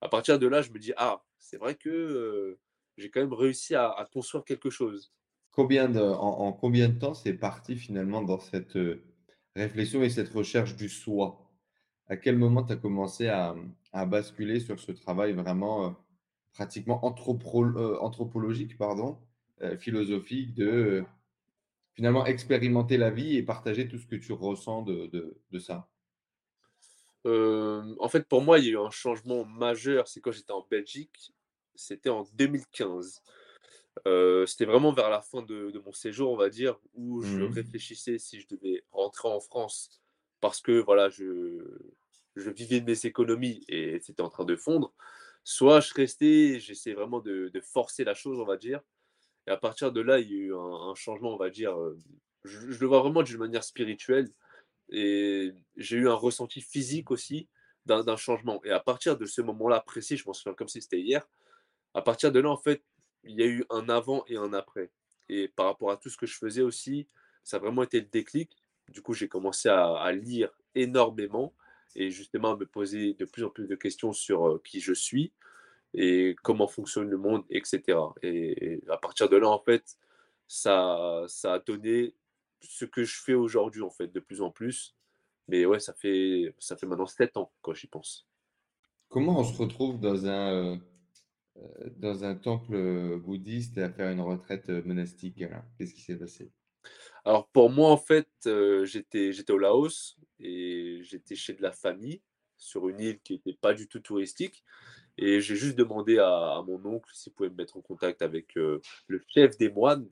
à 0.00 0.08
partir 0.08 0.38
de 0.38 0.46
là, 0.46 0.62
je 0.62 0.70
me 0.70 0.78
dis, 0.78 0.92
ah, 0.96 1.22
c'est 1.38 1.56
vrai 1.56 1.74
que 1.74 2.58
j'ai 2.96 3.10
quand 3.10 3.20
même 3.20 3.32
réussi 3.32 3.74
à, 3.74 4.06
construire 4.12 4.44
quelque 4.44 4.70
chose. 4.70 5.12
En 5.56 6.52
combien 6.52 6.88
de 6.88 6.98
temps 6.98 7.14
c'est 7.14 7.34
parti 7.34 7.76
finalement 7.76 8.22
dans 8.22 8.40
cette 8.40 8.78
réflexion 9.54 10.02
et 10.02 10.10
cette 10.10 10.30
recherche 10.30 10.76
du 10.76 10.88
soi? 10.88 11.50
À 12.06 12.16
quel 12.16 12.36
moment 12.38 12.64
tu 12.64 12.72
as 12.72 12.76
commencé 12.76 13.28
à, 13.28 13.54
basculer 14.06 14.60
sur 14.60 14.80
ce 14.80 14.92
travail 14.92 15.32
vraiment 15.34 15.94
pratiquement 16.52 17.04
anthropologique, 17.04 18.78
pardon, 18.78 19.18
philosophique, 19.78 20.54
de 20.54 21.04
finalement 21.94 22.24
expérimenter 22.26 22.96
la 22.96 23.10
vie 23.10 23.36
et 23.36 23.42
partager 23.42 23.88
tout 23.88 23.98
ce 23.98 24.06
que 24.06 24.16
tu 24.16 24.32
ressens 24.32 24.82
de, 24.82 25.38
ça? 25.58 25.91
En 27.24 28.08
fait, 28.08 28.28
pour 28.28 28.42
moi, 28.42 28.58
il 28.58 28.64
y 28.66 28.68
a 28.68 28.72
eu 28.72 28.78
un 28.78 28.90
changement 28.90 29.44
majeur. 29.44 30.08
C'est 30.08 30.20
quand 30.20 30.32
j'étais 30.32 30.52
en 30.52 30.66
Belgique, 30.70 31.32
c'était 31.74 32.10
en 32.10 32.24
2015. 32.34 33.22
c'était 34.46 34.64
vraiment 34.66 34.92
vers 34.92 35.10
la 35.10 35.20
fin 35.22 35.42
de, 35.42 35.72
mon 35.84 35.92
séjour, 35.92 36.32
on 36.32 36.36
va 36.36 36.50
dire, 36.50 36.78
où 36.94 37.22
je 37.22 37.42
mmh 37.42 37.44
réfléchissais 37.44 38.18
si 38.18 38.40
je 38.40 38.48
devais 38.48 38.84
rentrer 38.92 39.28
en 39.28 39.40
France 39.40 40.00
parce 40.40 40.60
que 40.60 40.72
voilà, 40.80 41.08
je, 41.10 41.60
je 42.36 42.50
vivais 42.50 42.80
de 42.80 42.86
mes 42.86 43.06
économies 43.06 43.64
et 43.68 44.00
c'était 44.00 44.22
en 44.22 44.28
train 44.30 44.44
de 44.44 44.56
fondre, 44.56 44.92
soit 45.44 45.80
je 45.80 45.94
restais, 45.94 46.58
j'essayais 46.60 46.96
vraiment 46.96 47.20
de, 47.20 47.48
de 47.52 47.60
forcer 47.60 48.04
la 48.04 48.14
chose, 48.14 48.40
on 48.40 48.44
va 48.44 48.56
dire. 48.56 48.80
Et 49.46 49.50
à 49.50 49.56
partir 49.56 49.92
de 49.92 50.00
là, 50.00 50.20
il 50.20 50.30
y 50.30 50.34
a 50.34 50.38
eu 50.38 50.54
un, 50.54 50.58
un 50.90 50.94
changement, 50.94 51.34
on 51.34 51.38
va 51.38 51.50
dire. 51.50 51.78
euh, 51.78 51.98
Je, 52.44 52.70
je 52.70 52.80
le 52.80 52.86
vois 52.86 53.00
vraiment 53.00 53.22
d'une 53.22 53.38
manière 53.38 53.64
spirituelle. 53.64 54.30
Et 54.92 55.52
j'ai 55.76 55.96
eu 55.96 56.08
un 56.08 56.14
ressenti 56.14 56.60
physique 56.60 57.10
aussi 57.10 57.48
d'un 57.86 58.16
changement. 58.16 58.60
Et 58.64 58.70
à 58.70 58.78
partir 58.78 59.16
de 59.16 59.26
ce 59.26 59.40
moment-là 59.42 59.80
précis, 59.80 60.16
je 60.16 60.24
m'en 60.26 60.32
souviens 60.32 60.54
comme 60.54 60.68
si 60.68 60.80
c'était 60.80 61.00
hier, 61.00 61.26
à 61.94 62.02
partir 62.02 62.30
de 62.30 62.38
là, 62.38 62.50
en 62.50 62.56
fait, 62.56 62.82
il 63.24 63.36
y 63.36 63.42
a 63.42 63.46
eu 63.46 63.64
un 63.70 63.88
avant 63.88 64.24
et 64.28 64.36
un 64.36 64.52
après. 64.52 64.90
Et 65.28 65.48
par 65.48 65.66
rapport 65.66 65.90
à 65.90 65.96
tout 65.96 66.08
ce 66.08 66.16
que 66.16 66.26
je 66.26 66.36
faisais 66.36 66.62
aussi, 66.62 67.08
ça 67.42 67.56
a 67.56 67.60
vraiment 67.60 67.82
été 67.82 68.00
le 68.00 68.06
déclic. 68.06 68.56
Du 68.88 69.02
coup, 69.02 69.14
j'ai 69.14 69.28
commencé 69.28 69.68
à, 69.68 69.94
à 69.94 70.12
lire 70.12 70.50
énormément 70.74 71.54
et 71.94 72.10
justement 72.10 72.52
à 72.52 72.56
me 72.56 72.66
poser 72.66 73.14
de 73.14 73.24
plus 73.24 73.44
en 73.44 73.50
plus 73.50 73.66
de 73.66 73.74
questions 73.74 74.12
sur 74.12 74.46
euh, 74.48 74.62
qui 74.64 74.80
je 74.80 74.92
suis 74.92 75.32
et 75.94 76.36
comment 76.42 76.68
fonctionne 76.68 77.08
le 77.08 77.18
monde, 77.18 77.44
etc. 77.50 77.98
Et, 78.22 78.74
et 78.74 78.82
à 78.88 78.96
partir 78.96 79.28
de 79.28 79.36
là, 79.36 79.48
en 79.48 79.58
fait, 79.58 79.96
ça, 80.48 81.24
ça 81.28 81.54
a 81.54 81.58
donné 81.58 82.14
ce 82.62 82.84
que 82.84 83.04
je 83.04 83.20
fais 83.20 83.34
aujourd'hui, 83.34 83.82
en 83.82 83.90
fait, 83.90 84.08
de 84.08 84.20
plus 84.20 84.42
en 84.42 84.50
plus. 84.50 84.96
Mais 85.48 85.66
ouais, 85.66 85.80
ça 85.80 85.92
fait, 85.94 86.54
ça 86.58 86.76
fait 86.76 86.86
maintenant 86.86 87.06
7 87.06 87.36
ans 87.36 87.52
quand 87.62 87.74
j'y 87.74 87.88
pense. 87.88 88.28
Comment 89.08 89.38
on 89.38 89.44
se 89.44 89.56
retrouve 89.56 90.00
dans 90.00 90.26
un, 90.26 90.74
euh, 91.56 91.90
dans 91.96 92.24
un 92.24 92.34
temple 92.34 92.74
euh, 92.74 93.18
bouddhiste 93.18 93.78
à 93.78 93.90
faire 93.90 94.10
une 94.10 94.20
retraite 94.20 94.70
euh, 94.70 94.82
monastique 94.84 95.44
Qu'est-ce 95.76 95.94
qui 95.94 96.00
s'est 96.00 96.18
passé? 96.18 96.52
Alors 97.24 97.48
pour 97.48 97.70
moi, 97.70 97.90
en 97.90 97.96
fait, 97.96 98.28
euh, 98.46 98.84
j'étais, 98.84 99.32
j'étais 99.32 99.52
au 99.52 99.58
Laos 99.58 100.16
et 100.40 101.00
j'étais 101.02 101.34
chez 101.36 101.52
de 101.52 101.62
la 101.62 101.72
famille 101.72 102.22
sur 102.56 102.88
une 102.88 103.00
île 103.00 103.20
qui 103.20 103.34
n'était 103.34 103.54
pas 103.60 103.74
du 103.74 103.88
tout 103.88 104.00
touristique. 104.00 104.64
Et 105.18 105.40
j'ai 105.40 105.56
juste 105.56 105.76
demandé 105.76 106.18
à, 106.18 106.56
à 106.56 106.62
mon 106.66 106.84
oncle 106.86 107.10
s'il 107.14 107.32
pouvait 107.34 107.50
me 107.50 107.54
mettre 107.56 107.76
en 107.76 107.82
contact 107.82 108.22
avec 108.22 108.56
euh, 108.56 108.80
le 109.08 109.22
chef 109.28 109.58
des 109.58 109.70
moines. 109.70 110.08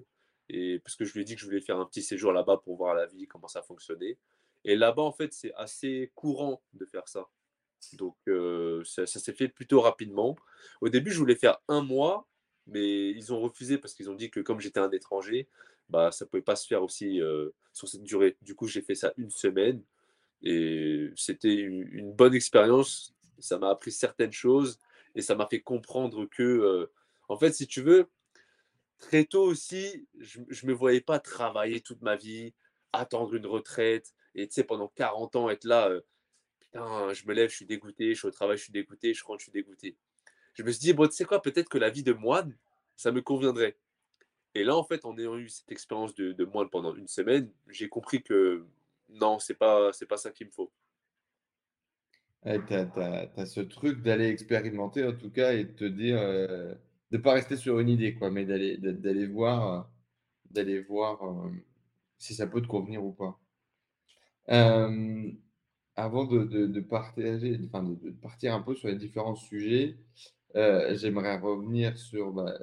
Et 0.53 0.81
parce 0.81 0.97
que 0.97 1.05
je 1.05 1.15
lui 1.15 1.21
ai 1.21 1.25
dit 1.25 1.37
que 1.37 1.41
je 1.41 1.47
voulais 1.47 1.61
faire 1.61 1.79
un 1.79 1.87
petit 1.87 2.03
séjour 2.03 2.33
là-bas 2.33 2.61
pour 2.65 2.77
voir 2.77 2.95
la 2.95 3.07
vie, 3.07 3.29
comment 3.29 3.47
ça 3.47 3.63
fonctionnait. 3.63 4.19
Et 4.65 4.75
là-bas, 4.75 5.03
en 5.03 5.13
fait, 5.13 5.33
c'est 5.33 5.55
assez 5.55 6.11
courant 6.17 6.61
de 6.75 6.85
faire 6.85 7.07
ça. 7.07 7.29
Donc 7.95 8.17
euh, 8.29 8.83
ça, 8.85 9.07
s'est 9.07 9.33
fait 9.33 9.49
plutôt 9.49 9.81
rapidement. 9.81 10.37
Au 10.81 10.89
début, 10.89 11.13
je 11.13 11.19
voulais 11.19 11.37
faire 11.37 11.59
un 11.69 11.83
mois, 11.83 12.29
mais 12.67 13.11
ils 13.11 13.33
ont 13.33 13.41
refusé 13.41 13.79
parce 13.79 13.95
qu'ils 13.95 14.11
ont 14.11 14.15
dit 14.15 14.31
que 14.31 14.41
comme 14.41 14.61
j'étais 14.61 14.81
un 14.81 14.91
étranger, 14.91 15.49
bah, 15.89 16.11
ça 16.11 16.25
ne 16.25 16.29
pouvait 16.29 16.43
pas 16.43 16.57
se 16.57 16.67
faire 16.67 16.83
aussi 16.83 17.23
euh, 17.23 17.51
sur 17.73 17.89
cette 17.89 18.03
durée. 18.03 18.37
Du 18.43 18.57
coup, 18.57 18.67
j'ai 18.67 18.83
fait 18.83 18.97
ça 18.97 19.13
une 19.17 19.31
semaine 19.31 19.83
et 20.43 21.11
c'était 21.17 21.55
une, 21.55 21.89
une 21.93 22.13
bonne 22.13 22.35
expérience. 22.35 23.15
Ça 23.39 23.57
m'a 23.57 23.71
appris 23.71 23.93
certaines 23.93 24.33
choses 24.33 24.81
et 25.15 25.23
ça 25.23 25.37
m'a 25.37 25.47
fait 25.47 25.61
comprendre 25.61 26.27
que, 26.27 26.43
euh, 26.43 26.93
en 27.29 27.39
fait, 27.39 27.53
si 27.53 27.69
tu 27.69 27.83
veux, 27.83 28.09
très 29.01 29.25
tôt 29.25 29.43
aussi, 29.45 30.07
je 30.19 30.41
ne 30.41 30.69
me 30.69 30.73
voyais 30.73 31.01
pas 31.01 31.19
travailler 31.19 31.81
toute 31.81 32.03
ma 32.03 32.17
vie, 32.17 32.55
attendre 32.93 33.35
une 33.35 33.47
retraite 33.47 34.15
et 34.35 34.47
tu 34.47 34.55
sais, 34.55 34.65
pendant 34.65 34.89
40 34.89 35.37
ans 35.37 35.51
être 35.51 35.65
là. 35.65 35.91
Putain, 36.61 37.13
je 37.13 37.27
me 37.27 37.35
lève, 37.35 37.51
je 37.51 37.57
suis 37.57 37.67
dégoûté, 37.67 38.15
je 38.15 38.19
suis 38.19 38.29
au 38.29 38.31
travail, 38.31 38.57
je 38.57 38.65
suis 38.65 38.73
dégoûté, 38.73 39.13
je 39.13 39.25
rentre, 39.25 39.41
je 39.41 39.45
suis 39.45 39.53
dégoûté. 39.53 39.97
Je 40.55 40.63
me 40.63 40.71
suis 40.71 40.81
dit, 40.81 40.93
bon, 40.93 41.09
tu 41.09 41.15
sais 41.15 41.25
quoi, 41.25 41.43
peut-être 41.43 41.69
que 41.69 41.79
la 41.79 41.91
vie 41.91 42.05
de 42.05 42.13
moine, 42.13 42.57
ça 42.97 43.11
me 43.11 43.23
conviendrait. 43.23 43.77
Et 44.55 44.65
là, 44.65 44.77
en 44.77 44.85
fait, 44.85 45.05
en 45.05 45.17
ayant 45.17 45.37
eu 45.37 45.49
cette 45.49 45.71
expérience 45.73 46.15
de, 46.15 46.45
moine 46.45 46.69
pendant 46.71 46.95
une 46.95 47.09
semaine, 47.09 47.51
j'ai 47.69 47.89
compris 47.89 48.23
que 48.23 48.67
non, 49.09 49.39
c'est 49.39 49.55
pas, 49.55 49.91
pas 50.09 50.17
ça 50.17 50.31
qu'il 50.31 50.47
me 50.47 50.53
faut. 50.53 50.71
Ouais, 52.45 52.59
tu 52.67 52.75
as, 52.75 53.47
ce 53.47 53.61
truc 53.61 54.03
d'aller 54.03 54.27
expérimenter 54.27 55.05
en 55.05 55.13
tout 55.13 55.31
cas 55.31 55.53
et 55.53 55.65
de 55.65 55.73
te 55.73 55.85
dire, 55.85 56.19
de 57.11 57.18
pas 57.18 57.35
rester 57.35 57.57
sur 57.57 57.79
une 57.81 57.88
idée, 57.88 58.14
quoi, 58.14 58.31
mais 58.31 58.44
d'aller 58.46 58.77
d'a- 58.79 58.92
d'aller 58.92 59.27
voir, 59.27 59.75
euh, 59.75 59.83
d'aller 60.51 60.81
voir 60.83 61.23
euh, 61.25 61.51
si 62.18 62.35
ça 62.35 62.46
peut 62.46 62.62
te 62.62 62.68
convenir 62.68 63.05
ou 63.05 63.12
pas. 63.12 63.38
Euh, 64.51 65.31
avant 65.96 66.25
de, 66.25 66.44
de- 66.44 66.81
partager, 66.81 67.61
enfin, 67.66 67.83
de, 67.85 68.11
partir 68.11 68.55
un 68.55 68.62
peu 68.62 68.75
sur 68.75 68.88
les 68.88 68.96
différents 68.96 69.37
sujets, 69.37 69.99
j'aimerais 70.55 71.38
revenir 71.38 71.96
sur 71.99 72.33
bah, 72.33 72.55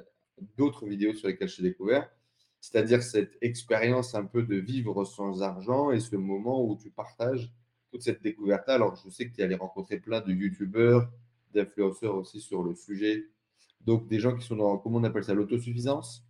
d'autres 0.56 0.86
vidéos 0.86 1.14
sur 1.14 1.28
lesquelles 1.28 1.48
je 1.48 1.56
t'ai 1.56 1.62
découvert, 1.62 2.10
c'est-à-dire 2.60 3.02
cette 3.02 3.36
expérience 3.42 4.14
un 4.14 4.24
peu 4.24 4.42
de 4.42 4.56
vivre 4.56 5.04
sans 5.04 5.42
argent 5.42 5.90
et 5.92 6.00
ce 6.00 6.16
moment 6.16 6.64
où 6.64 6.76
tu 6.76 6.90
partages 6.90 7.52
toute 7.90 8.02
cette 8.02 8.22
découverte-là. 8.22 8.74
Alors, 8.74 8.96
je 8.96 9.10
sais 9.10 9.28
que 9.28 9.34
tu 9.34 9.42
allé 9.42 9.54
rencontrer 9.54 9.98
plein 10.00 10.20
de 10.20 10.32
youtubeurs, 10.32 11.10
d'influenceurs 11.54 12.16
aussi 12.16 12.40
sur 12.40 12.62
le 12.62 12.74
sujet, 12.74 13.26
donc 13.88 14.08
des 14.08 14.20
gens 14.20 14.36
qui 14.36 14.46
sont 14.46 14.56
dans, 14.56 14.78
comment 14.78 14.98
on 14.98 15.04
appelle 15.04 15.24
ça, 15.24 15.34
l'autosuffisance? 15.34 16.24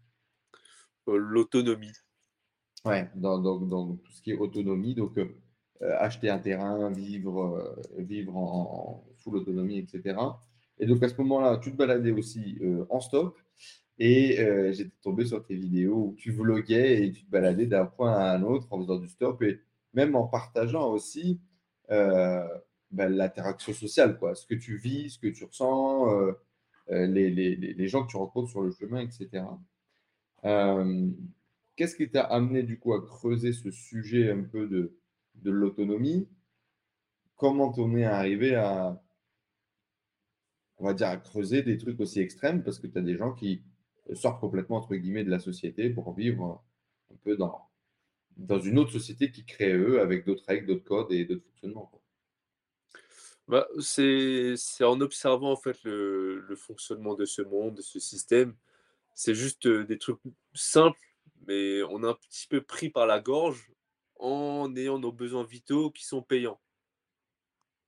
Euh, 1.08 1.16
L'autonomie. 1.16 1.92
Ouais, 2.84 3.10
dans, 3.16 3.38
dans- 3.40 3.60
dans 3.60 3.96
tout 3.96 4.12
ce 4.12 4.22
qui 4.22 4.30
est 4.30 4.36
autonomie, 4.38 4.94
donc 4.94 5.18
euh, 5.18 5.26
euh, 5.82 5.96
acheter 5.98 6.30
un 6.30 6.38
terrain, 6.38 6.90
vivre, 6.90 7.40
euh, 7.98 8.02
vivre 8.02 8.36
en, 8.36 9.04
en 9.10 9.14
full 9.16 9.36
autonomie, 9.36 9.78
etc. 9.78 10.40
Et 10.78 10.86
donc 10.86 11.02
à 11.02 11.08
ce 11.08 11.16
moment-là, 11.20 11.58
tu 11.58 11.72
te 11.72 11.76
baladais 11.76 12.12
aussi 12.12 12.58
en 12.88 13.00
stop 13.00 13.36
et 13.98 14.40
euh, 14.40 14.72
j'étais 14.72 14.92
tombé 15.02 15.26
sur 15.26 15.44
tes 15.44 15.56
vidéos 15.56 16.08
où 16.10 16.14
tu 16.16 16.32
vloguais 16.32 17.04
et 17.06 17.12
tu 17.12 17.24
te 17.24 17.30
baladais 17.30 17.66
d'un 17.66 17.86
point 17.86 18.12
à 18.12 18.34
un 18.36 18.42
autre 18.44 18.68
en 18.72 18.80
faisant 18.80 18.98
du 18.98 19.08
stop 19.08 19.42
et 19.42 19.60
même 19.94 20.14
en 20.16 20.26
partageant 20.28 20.90
aussi 20.92 21.40
euh, 21.90 22.46
ben, 22.90 23.08
l'interaction 23.10 23.72
sociale, 23.72 24.18
quoi, 24.18 24.34
ce 24.34 24.46
que 24.46 24.54
tu 24.54 24.76
vis, 24.78 25.10
ce 25.10 25.18
que 25.18 25.28
tu 25.28 25.44
ressens, 25.44 26.10
euh, 26.12 26.32
les, 26.90 27.30
les- 27.30 27.56
les- 27.56 27.74
les 27.74 27.88
gens 27.88 28.04
que 28.04 28.10
tu 28.10 28.16
rencontres 28.16 28.50
sur 28.50 28.62
le 28.62 28.70
chemin, 28.70 29.00
etc. 29.00 29.60
Euh, 30.44 31.08
qu'est-ce 31.76 31.96
qui 31.96 32.10
t'a 32.10 32.22
amené 32.24 32.62
du 32.64 32.78
coup 32.78 32.94
à 32.94 33.04
creuser 33.06 33.52
ce 33.52 33.70
sujet 33.70 34.30
un 34.32 34.42
peu 34.44 34.66
de, 34.68 34.96
de 35.36 35.50
l'autonomie? 35.50 36.28
Comment 37.36 37.72
t'en 37.72 37.96
es 37.96 38.04
arrivé 38.04 38.54
à, 38.54 39.00
on 40.78 40.84
va 40.86 40.94
dire, 40.94 41.08
à 41.08 41.16
creuser 41.18 41.62
des 41.62 41.76
trucs 41.78 42.00
aussi 42.00 42.20
extrêmes? 42.20 42.62
Parce 42.62 42.78
que 42.78 42.86
tu 42.86 42.96
as 42.98 43.02
des 43.02 43.16
gens 43.16 43.32
qui 43.34 43.62
sortent 44.14 44.40
complètement, 44.40 44.76
entre 44.78 44.94
guillemets, 44.96 45.24
de 45.24 45.30
la 45.30 45.38
société 45.38 45.90
pour 45.90 46.14
vivre 46.14 46.62
un 47.12 47.16
peu 47.24 47.36
dans, 47.36 47.60
dans 48.38 48.60
une 48.60 48.78
autre 48.78 48.92
société 48.92 49.30
qui 49.32 49.44
crée 49.46 49.72
eux, 49.74 50.00
avec 50.00 50.26
d'autres 50.26 50.44
règles, 50.46 50.66
d'autres 50.68 50.84
codes 50.84 51.12
et 51.12 51.24
d'autres 51.26 51.44
fonctionnements. 51.44 51.92
Bah, 53.48 53.66
c'est, 53.80 54.54
en 54.82 55.00
observant 55.00 55.52
en 55.52 55.56
fait 55.56 55.82
le, 55.82 56.54
fonctionnement 56.56 57.14
de 57.14 57.24
ce 57.24 57.40
monde, 57.40 57.76
de 57.76 57.82
ce 57.82 57.98
système. 57.98 58.54
C'est 59.14 59.34
juste 59.34 59.66
des 59.66 59.98
trucs 59.98 60.20
simples, 60.54 61.00
mais 61.46 61.82
on 61.84 62.04
est 62.04 62.08
un 62.08 62.14
petit 62.14 62.46
peu 62.46 62.60
pris 62.62 62.90
par 62.90 63.06
la 63.06 63.20
gorge 63.20 63.72
en 64.18 64.74
ayant 64.76 64.98
nos 64.98 65.12
besoins 65.12 65.44
vitaux 65.44 65.90
qui 65.90 66.04
sont 66.04 66.22
payants. 66.22 66.60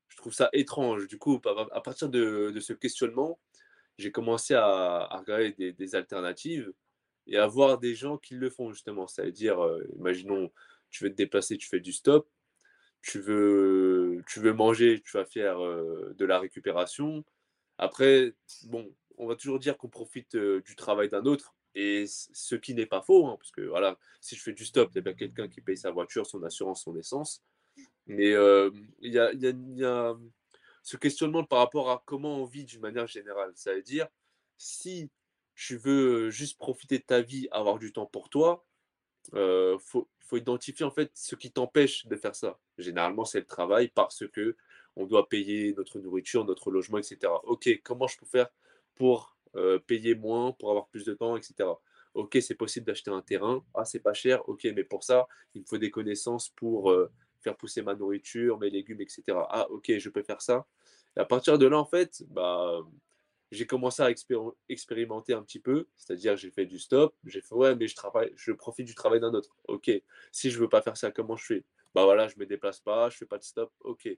Je 0.09 0.17
trouve 0.17 0.33
ça 0.33 0.49
étrange. 0.55 1.07
Du 1.09 1.19
coup, 1.19 1.41
à 1.73 1.81
partir 1.83 2.09
de, 2.09 2.59
ce 2.61 2.73
questionnement, 2.73 3.39
j'ai 3.99 4.13
commencé 4.13 4.55
à, 4.55 4.65
à 4.65 5.19
regarder 5.19 5.53
des, 5.73 5.95
alternatives 5.95 6.73
et 7.27 7.37
à 7.37 7.47
voir 7.47 7.79
des 7.79 7.95
gens 7.95 8.17
qui 8.17 8.35
le 8.35 8.49
font 8.49 8.73
justement. 8.73 9.07
C'est-à-dire, 9.07 9.59
imaginons, 9.99 10.51
tu 10.91 11.05
veux 11.05 11.11
te 11.11 11.17
déplacer, 11.17 11.59
tu 11.59 11.69
fais 11.69 11.81
du 11.81 11.93
stop, 11.93 12.29
tu 13.03 13.21
veux, 13.21 14.00
tu 14.27 14.41
veux 14.41 14.53
manger, 14.53 15.03
tu 15.05 15.17
vas 15.17 15.25
faire 15.25 15.59
de 15.59 16.25
la 16.25 16.39
récupération. 16.39 17.25
Après, 17.79 18.35
bon, 18.65 18.95
on 19.17 19.27
va 19.27 19.37
toujours 19.37 19.59
dire 19.59 19.77
qu'on 19.77 19.89
profite 19.89 20.37
du 20.37 20.77
travail 20.77 21.09
d'un 21.09 21.25
autre, 21.25 21.55
et 21.75 22.07
ce 22.07 22.57
qui 22.57 22.75
n'est 22.75 22.87
pas 22.87 23.01
faux, 23.01 23.27
hein, 23.27 23.37
parce 23.39 23.53
que 23.53 23.63
voilà, 23.63 23.99
si 24.21 24.37
je 24.37 24.43
fais 24.43 24.53
du 24.53 24.65
stop, 24.65 24.91
il 24.93 24.97
y 24.97 24.99
a 24.99 25.03
bien 25.03 25.15
quelqu'un 25.15 25.49
qui 25.49 25.61
paye 25.61 25.77
sa 25.77 25.91
voiture, 25.91 26.27
son 26.27 26.43
assurance, 26.43 26.83
son 26.83 26.97
essence. 26.97 27.43
Mais 28.07 28.31
il 29.01 29.13
y 29.13 29.19
a, 29.19 29.33
y 29.33 29.85
a 29.85 30.17
ce 30.83 30.97
questionnement 30.97 31.45
par 31.45 31.61
rapport 31.61 31.91
à 31.91 32.03
comment 32.07 32.37
on 32.37 32.45
vit 32.45 32.65
d'une 32.65 32.81
manière 32.81 33.07
générale. 33.07 33.53
Ça 33.55 33.75
veut 33.75 33.83
dire, 33.83 34.09
si 34.57 35.11
tu 35.55 35.77
veux 35.77 36.31
juste 36.31 36.59
profiter 36.59 36.99
de 36.99 37.05
ta 37.05 37.21
vie, 37.21 37.49
avoir 37.53 37.79
du 37.79 37.93
temps 37.93 38.07
pour 38.07 38.31
toi, 38.31 38.65
euh, 39.35 39.79
faut, 39.79 40.09
identifier 40.33 40.87
en 40.87 40.93
fait 40.93 41.11
ce 41.15 41.35
qui 41.35 41.51
t'empêche 41.51 42.07
de 42.07 42.15
faire 42.17 42.37
ça. 42.37 42.59
Généralement, 42.79 43.25
c'est 43.25 43.41
le 43.41 43.47
travail 43.47 43.89
parce 43.89 44.25
que 44.29 44.57
on 44.97 45.07
doit 45.07 45.29
payer 45.29 45.75
notre 45.77 45.99
nourriture, 45.99 46.45
notre 46.45 46.71
logement, 46.71 46.99
etc. 46.99 47.33
Ok, 47.45 47.69
comment 47.83 48.07
je 48.07 48.17
peux 48.17 48.27
faire 48.27 48.49
pour 48.95 49.37
euh, 49.57 49.79
payer 49.81 50.15
moins, 50.15 50.53
pour 50.53 50.71
avoir 50.71 50.87
plus 50.89 51.05
de 51.05 51.15
temps, 51.15 51.37
etc. 51.37 51.69
Ok, 52.15 52.39
c'est 52.41 52.55
possible 52.55 52.87
d'acheter 52.87 53.11
un 53.11 53.23
terrain. 53.23 53.65
Ah, 53.75 53.85
c'est 53.85 54.01
pas 54.01 54.15
cher. 54.15 54.49
Ok, 54.49 54.69
mais 54.75 54.85
pour 54.85 55.03
ça, 55.05 55.27
il 55.55 55.63
me 55.63 55.67
faut 55.67 55.79
des 55.79 55.91
connaissances 55.91 56.49
pour 56.51 56.91
euh, 56.91 57.11
faire 57.41 57.57
pousser 57.57 57.83
ma 57.83 57.95
nourriture, 57.95 58.59
mes 58.59 58.71
légumes, 58.71 59.01
etc. 59.01 59.23
Ah, 59.49 59.69
ok, 59.71 59.99
je 59.99 60.09
peux 60.11 60.23
faire 60.23 60.43
ça. 60.43 60.67
Et 61.17 61.21
à 61.21 61.25
partir 61.25 61.59
de 61.59 61.67
là, 61.67 61.79
en 61.79 61.85
fait, 61.85 62.23
bah, 62.29 62.81
j'ai 63.51 63.67
commencé 63.67 64.03
à 64.03 64.11
expéri- 64.11 64.55
expérimenter 64.69 65.33
un 65.33 65.43
petit 65.43 65.61
peu, 65.61 65.89
c'est-à-dire 65.97 66.37
j'ai 66.37 66.51
fait 66.51 66.67
du 66.67 66.79
stop, 66.79 67.15
j'ai 67.25 67.41
fait 67.41 67.55
ouais, 67.55 67.75
mais 67.77 67.89
je 67.89 67.97
travaille, 67.97 68.33
je 68.37 68.53
profite 68.53 68.87
du 68.87 68.95
travail 68.95 69.21
d'un 69.21 69.35
autre. 69.35 69.57
Ok, 69.69 69.91
si 70.33 70.51
je 70.51 70.59
veux 70.59 70.69
pas 70.69 70.83
faire 70.83 70.97
ça, 70.97 71.11
comment 71.11 71.37
je 71.37 71.45
fais? 71.45 71.65
Bah 71.95 72.05
voilà, 72.05 72.29
je 72.29 72.39
me 72.39 72.47
déplace 72.47 72.81
pas, 72.81 73.11
je 73.11 73.17
fais 73.17 73.27
pas 73.27 73.39
de 73.39 73.45
stop. 73.45 73.73
Ok. 73.81 74.09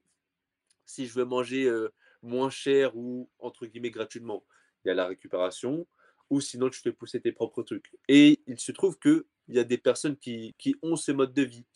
Si 0.85 1.07
je 1.07 1.15
veux 1.15 1.25
manger 1.25 1.65
euh, 1.65 1.89
moins 2.23 2.51
cher 2.51 2.97
ou 2.97 3.31
entre 3.39 3.67
guillemets 3.67 3.91
gratuitement. 3.91 4.45
Il 4.85 4.89
y 4.89 4.91
a 4.91 4.95
la 4.95 5.07
récupération 5.07 5.87
ou 6.31 6.41
sinon 6.41 6.71
tu 6.71 6.81
fais 6.81 6.93
pousser 6.93 7.21
tes 7.21 7.33
propres 7.33 7.63
trucs. 7.63 7.93
Et 8.09 8.41
il 8.47 8.59
se 8.59 8.73
trouve 8.73 8.99
qu'il 8.99 9.25
y 9.49 9.59
a 9.59 9.65
des 9.65 9.79
personnes 9.79 10.17
qui, 10.17 10.55
ont 10.83 10.97
ce 10.97 11.13
mode 11.13 11.35
de 11.35 11.43
vie. 11.43 11.67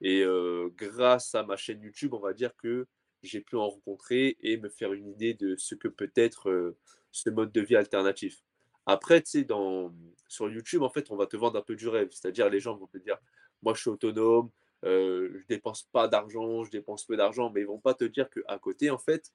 Et 0.00 0.22
euh, 0.22 0.68
grâce 0.76 1.34
à 1.34 1.44
ma 1.44 1.56
chaîne 1.56 1.82
YouTube, 1.82 2.14
on 2.14 2.18
va 2.18 2.32
dire 2.32 2.54
que 2.56 2.86
j'ai 3.22 3.40
pu 3.40 3.56
en 3.56 3.68
rencontrer 3.68 4.36
et 4.40 4.56
me 4.56 4.68
faire 4.68 4.92
une 4.92 5.08
idée 5.08 5.34
de 5.34 5.56
ce 5.56 5.74
que 5.74 5.88
peut 5.88 6.10
être 6.16 6.50
euh, 6.50 6.76
ce 7.12 7.30
mode 7.30 7.52
de 7.52 7.60
vie 7.60 7.76
alternatif. 7.76 8.42
Après, 8.86 9.22
tu 9.22 9.30
sais, 9.30 9.44
dans, 9.44 9.94
sur 10.26 10.50
YouTube, 10.50 10.82
en 10.82 10.90
fait, 10.90 11.10
on 11.10 11.16
va 11.16 11.26
te 11.26 11.36
vendre 11.36 11.58
un 11.58 11.62
peu 11.62 11.76
du 11.76 11.88
rêve. 11.88 12.08
C'est-à-dire, 12.10 12.48
les 12.48 12.58
gens 12.58 12.76
vont 12.76 12.88
te 12.88 12.98
dire, 12.98 13.18
moi, 13.62 13.74
je 13.74 13.82
suis 13.82 13.90
autonome, 13.90 14.50
euh, 14.84 15.30
je 15.38 15.46
dépense 15.46 15.84
pas 15.92 16.08
d'argent, 16.08 16.64
je 16.64 16.70
dépense 16.70 17.04
peu 17.04 17.16
d'argent, 17.16 17.50
mais 17.50 17.60
ils 17.60 17.66
vont 17.66 17.78
pas 17.78 17.94
te 17.94 18.04
dire 18.04 18.28
qu'à 18.28 18.58
côté, 18.58 18.90
en 18.90 18.98
fait, 18.98 19.32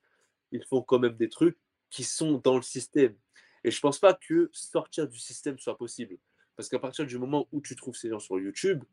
ils 0.52 0.66
font 0.66 0.82
quand 0.82 1.00
même 1.00 1.16
des 1.16 1.30
trucs 1.30 1.58
qui 1.90 2.04
sont 2.04 2.42
dans 2.44 2.58
le 2.58 2.62
système. 2.62 3.16
Et 3.63 3.72
je 3.72 3.80
pense 3.80 4.00
pas 4.00 4.13
que 4.13 4.50
sortir 4.52 5.08
du 5.08 5.20
système 5.20 5.58
soit 5.58 5.78
possible. 5.78 6.18
Parce 6.56 6.70
qu'à 6.70 6.80
partir 6.80 7.06
du 7.06 7.18
moment 7.18 7.48
où 7.52 7.62
tu 7.62 7.76
trouves 7.76 7.96
ces 7.96 8.10
gens 8.10 8.20
sur 8.20 8.40
YouTube, 8.40 8.84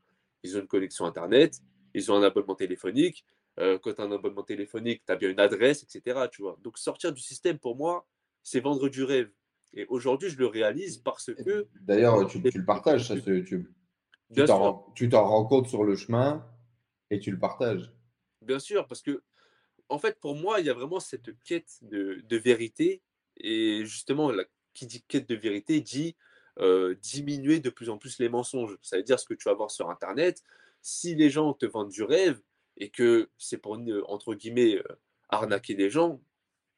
ils 0.42 0.56
ont 0.56 0.60
une 0.60 0.66
connexion 0.66 1.06
Internet, 1.06 1.60
ils 1.94 2.12
ont 2.12 2.16
un 2.16 2.22
abonnement 2.22 2.54
téléphonique. 2.54 3.24
Euh, 3.58 3.78
quand 3.78 3.94
tu 3.94 4.00
as 4.00 4.04
un 4.04 4.12
abonnement 4.12 4.42
téléphonique, 4.42 5.02
tu 5.06 5.12
as 5.12 5.16
bien 5.16 5.30
une 5.30 5.40
adresse, 5.40 5.82
etc. 5.82 6.26
Tu 6.30 6.42
vois. 6.42 6.58
Donc 6.62 6.78
sortir 6.78 7.12
du 7.12 7.22
système, 7.22 7.58
pour 7.58 7.76
moi, 7.76 8.06
c'est 8.44 8.60
vendre 8.60 8.88
du 8.88 9.02
rêve. 9.02 9.30
Et 9.72 9.86
aujourd'hui, 9.88 10.30
je 10.30 10.38
le 10.38 10.46
réalise 10.46 10.98
parce 10.98 11.34
que. 11.34 11.66
D'ailleurs, 11.80 12.28
tu, 12.28 12.38
le 12.38 12.64
partages, 12.64 13.08
ça, 13.08 13.20
tu, 13.20 13.44
tu 14.94 15.08
t'en 15.08 15.26
rends 15.26 15.46
compte 15.46 15.66
sur 15.66 15.82
le 15.82 15.96
chemin 15.96 16.46
et 17.10 17.18
tu 17.18 17.32
le 17.32 17.38
partages. 17.38 17.92
Bien 18.42 18.60
sûr, 18.60 18.86
parce 18.86 19.02
que, 19.02 19.22
en 19.88 19.98
fait, 19.98 20.20
pour 20.20 20.36
moi, 20.36 20.60
il 20.60 20.66
y 20.66 20.70
a 20.70 20.74
vraiment 20.74 21.00
cette 21.00 21.30
quête 21.42 21.78
de, 21.82 22.36
vérité. 22.36 23.02
Et 23.38 23.84
justement, 23.84 24.30
la, 24.30 24.44
qui 24.74 24.86
dit 24.86 25.02
quête 25.08 25.28
de 25.28 25.34
vérité 25.34 25.80
dit 25.80 26.14
euh, 26.60 26.94
diminuer 27.02 27.58
de 27.58 27.70
plus 27.70 27.90
en 27.90 27.98
plus 27.98 28.18
les 28.20 28.28
mensonges. 28.28 28.78
Ça 28.82 28.96
veut 28.96 29.02
dire 29.02 29.18
ce 29.18 29.26
que 29.26 29.34
tu 29.34 29.48
vas 29.48 29.54
voir 29.54 29.70
sur 29.70 29.90
Internet. 29.90 30.42
Si 30.82 31.14
les 31.16 31.30
gens 31.30 31.52
te 31.52 31.66
vendent 31.66 31.90
du 31.90 32.02
rêve 32.02 32.40
et 32.76 32.90
que 32.90 33.30
c'est 33.38 33.58
pour, 33.58 33.78
entre 34.06 34.34
guillemets, 34.34 34.76
euh, 34.76 35.00
arnaquer 35.30 35.74
des 35.74 35.90
gens, 35.90 36.20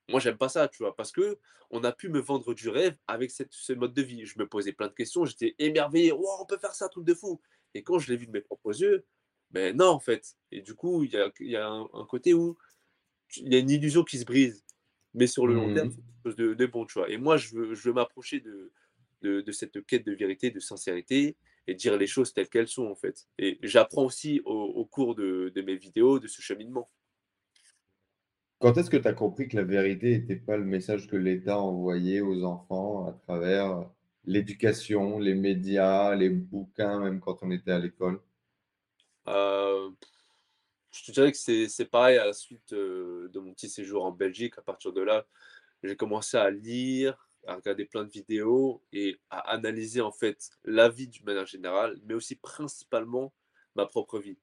moi, 0.08 0.20
j'aime 0.20 0.36
pas 0.36 0.48
ça, 0.48 0.68
tu 0.68 0.78
vois, 0.78 0.94
parce 0.94 1.10
que 1.10 1.38
on 1.70 1.82
a 1.82 1.92
pu 1.92 2.08
me 2.08 2.20
vendre 2.20 2.54
du 2.54 2.68
rêve 2.68 2.96
avec 3.08 3.30
cette, 3.30 3.52
ce 3.52 3.72
mode 3.72 3.92
de 3.92 4.02
vie. 4.02 4.24
Je 4.24 4.38
me 4.38 4.46
posais 4.46 4.72
plein 4.72 4.86
de 4.86 4.92
questions, 4.92 5.24
j'étais 5.24 5.56
émerveillé. 5.58 6.12
Wow, 6.12 6.42
on 6.42 6.46
peut 6.46 6.58
faire 6.58 6.74
ça, 6.74 6.88
truc 6.88 7.04
de 7.04 7.14
fou. 7.14 7.40
Et 7.74 7.82
quand 7.82 7.98
je 7.98 8.10
l'ai 8.10 8.16
vu 8.16 8.26
de 8.26 8.32
mes 8.32 8.40
propres 8.40 8.80
yeux, 8.80 9.04
ben 9.50 9.76
non, 9.76 9.88
en 9.88 9.98
fait. 9.98 10.36
Et 10.52 10.60
du 10.60 10.74
coup, 10.74 11.02
il 11.02 11.12
y 11.12 11.16
a, 11.16 11.30
y 11.40 11.56
a 11.56 11.68
un, 11.68 12.06
côté 12.08 12.34
où 12.34 12.56
il 13.36 13.52
y 13.52 13.56
a 13.56 13.58
une 13.58 13.70
illusion 13.70 14.04
qui 14.04 14.18
se 14.18 14.24
brise. 14.24 14.64
Mais 15.14 15.26
sur 15.26 15.46
le 15.46 15.54
long 15.54 15.72
terme, 15.74 15.88
mmh. 15.88 15.90
c'est 15.90 15.96
quelque 15.96 16.22
chose 16.24 16.36
de, 16.36 16.54
de, 16.54 16.66
bon, 16.66 16.84
tu 16.86 16.94
vois. 16.98 17.10
Et 17.10 17.16
moi, 17.16 17.36
je 17.36 17.54
veux, 17.54 17.74
je 17.74 17.88
veux 17.88 17.94
m'approcher 17.94 18.40
de, 18.40 18.72
de, 19.22 19.40
de, 19.40 19.52
cette 19.52 19.84
quête 19.86 20.06
de 20.06 20.12
vérité, 20.12 20.50
de 20.50 20.60
sincérité 20.60 21.36
et 21.66 21.74
dire 21.74 21.96
les 21.96 22.06
choses 22.06 22.32
telles 22.32 22.48
qu'elles 22.48 22.68
sont, 22.68 22.86
en 22.86 22.94
fait. 22.94 23.26
Et 23.38 23.58
j'apprends 23.62 24.04
aussi 24.04 24.40
au, 24.44 24.52
au 24.52 24.84
cours 24.84 25.16
de 25.16 25.62
mes 25.62 25.76
vidéos 25.76 26.20
de 26.20 26.28
ce 26.28 26.42
cheminement. 26.42 26.88
Quand 28.58 28.76
est-ce 28.76 28.90
que 28.90 28.98
tu 28.98 29.08
as 29.08 29.14
compris 29.14 29.48
que 29.48 29.56
la 29.56 29.62
vérité 29.62 30.18
n'était 30.18 30.36
pas 30.36 30.58
le 30.58 30.64
message 30.64 31.06
que 31.08 31.16
l'État 31.16 31.58
envoyait 31.58 32.20
aux 32.20 32.44
enfants 32.44 33.06
à 33.06 33.12
travers 33.12 33.90
l'éducation, 34.24 35.18
les 35.18 35.34
médias, 35.34 36.14
les 36.14 36.28
bouquins, 36.30 37.00
même 37.00 37.20
quand 37.20 37.42
on 37.42 37.50
était 37.50 37.72
à 37.72 37.78
l'école? 37.78 38.20
Euh, 39.28 39.90
Je 40.92 41.04
te 41.04 41.12
dirais 41.12 41.32
que 41.32 41.38
c'est 41.38 41.84
pareil 41.90 42.18
à 42.18 42.26
la 42.26 42.32
suite 42.32 42.72
euh, 42.72 43.28
de 43.32 43.38
mon 43.40 43.52
petit 43.54 43.68
séjour 43.68 44.04
en 44.04 44.12
Belgique. 44.12 44.58
À 44.58 44.62
partir 44.62 44.92
de 44.92 45.02
là, 45.02 45.26
j'ai 45.82 45.96
commencé 45.96 46.36
à 46.38 46.50
lire, 46.50 47.28
à 47.46 47.56
regarder 47.56 47.84
plein 47.86 48.04
de 48.04 48.10
vidéos 48.10 48.82
et 48.92 49.20
à 49.30 49.40
analyser 49.52 50.00
en 50.00 50.12
fait 50.12 50.50
la 50.64 50.88
vie 50.88 51.08
d'une 51.08 51.24
manière 51.24 51.46
générale, 51.46 51.98
mais 52.04 52.14
aussi 52.14 52.36
principalement 52.36 53.34
ma 53.74 53.86
propre 53.86 54.18
vie. 54.18 54.38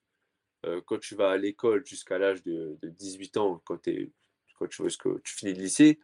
Euh, 0.66 0.82
quand 0.86 1.00
tu 1.00 1.16
vas 1.16 1.32
à 1.32 1.38
l'école 1.38 1.86
jusqu'à 1.86 2.18
l'âge 2.18 2.44
de, 2.44 2.78
18 2.82 3.38
ans, 3.38 3.62
quand, 3.66 3.82
tu, 3.82 4.14
finis 5.26 5.54
le 5.54 5.62
lycée, 5.62 6.00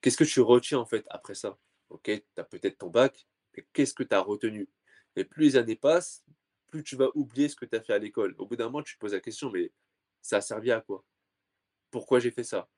qu'est-ce 0.00 0.16
que 0.16 0.24
tu 0.24 0.40
retiens 0.40 0.78
en 0.78 0.86
fait 0.86 1.04
après 1.10 1.34
ça? 1.34 1.58
Ok, 1.90 2.04
tu 2.04 2.22
as 2.36 2.44
peut-être 2.44 2.78
ton 2.78 2.88
bac, 2.88 3.26
mais 3.56 3.66
qu'est-ce 3.72 3.94
que 3.94 4.02
tu 4.02 4.14
as 4.14 4.20
retenu? 4.20 4.68
Et 5.16 5.24
plus 5.24 5.44
les 5.44 5.56
années 5.56 5.76
passent, 5.76 6.24
plus 6.68 6.82
tu 6.82 6.96
vas 6.96 7.08
oublier 7.14 7.48
ce 7.48 7.56
que 7.56 7.66
tu 7.66 7.76
as 7.76 7.80
fait 7.80 7.92
à 7.92 7.98
l'école. 7.98 8.34
Au 8.38 8.46
bout 8.46 8.56
d'un 8.56 8.66
moment, 8.66 8.82
tu 8.82 8.94
te 8.94 9.00
poses 9.00 9.12
la 9.12 9.20
question, 9.20 9.50
mais 9.50 9.72
ça 10.22 10.38
a 10.38 10.40
servi 10.40 10.70
à 10.70 10.80
quoi? 10.80 11.04
Pourquoi 11.90 12.20
j'ai 12.20 12.30
fait 12.30 12.44
ça? 12.44 12.68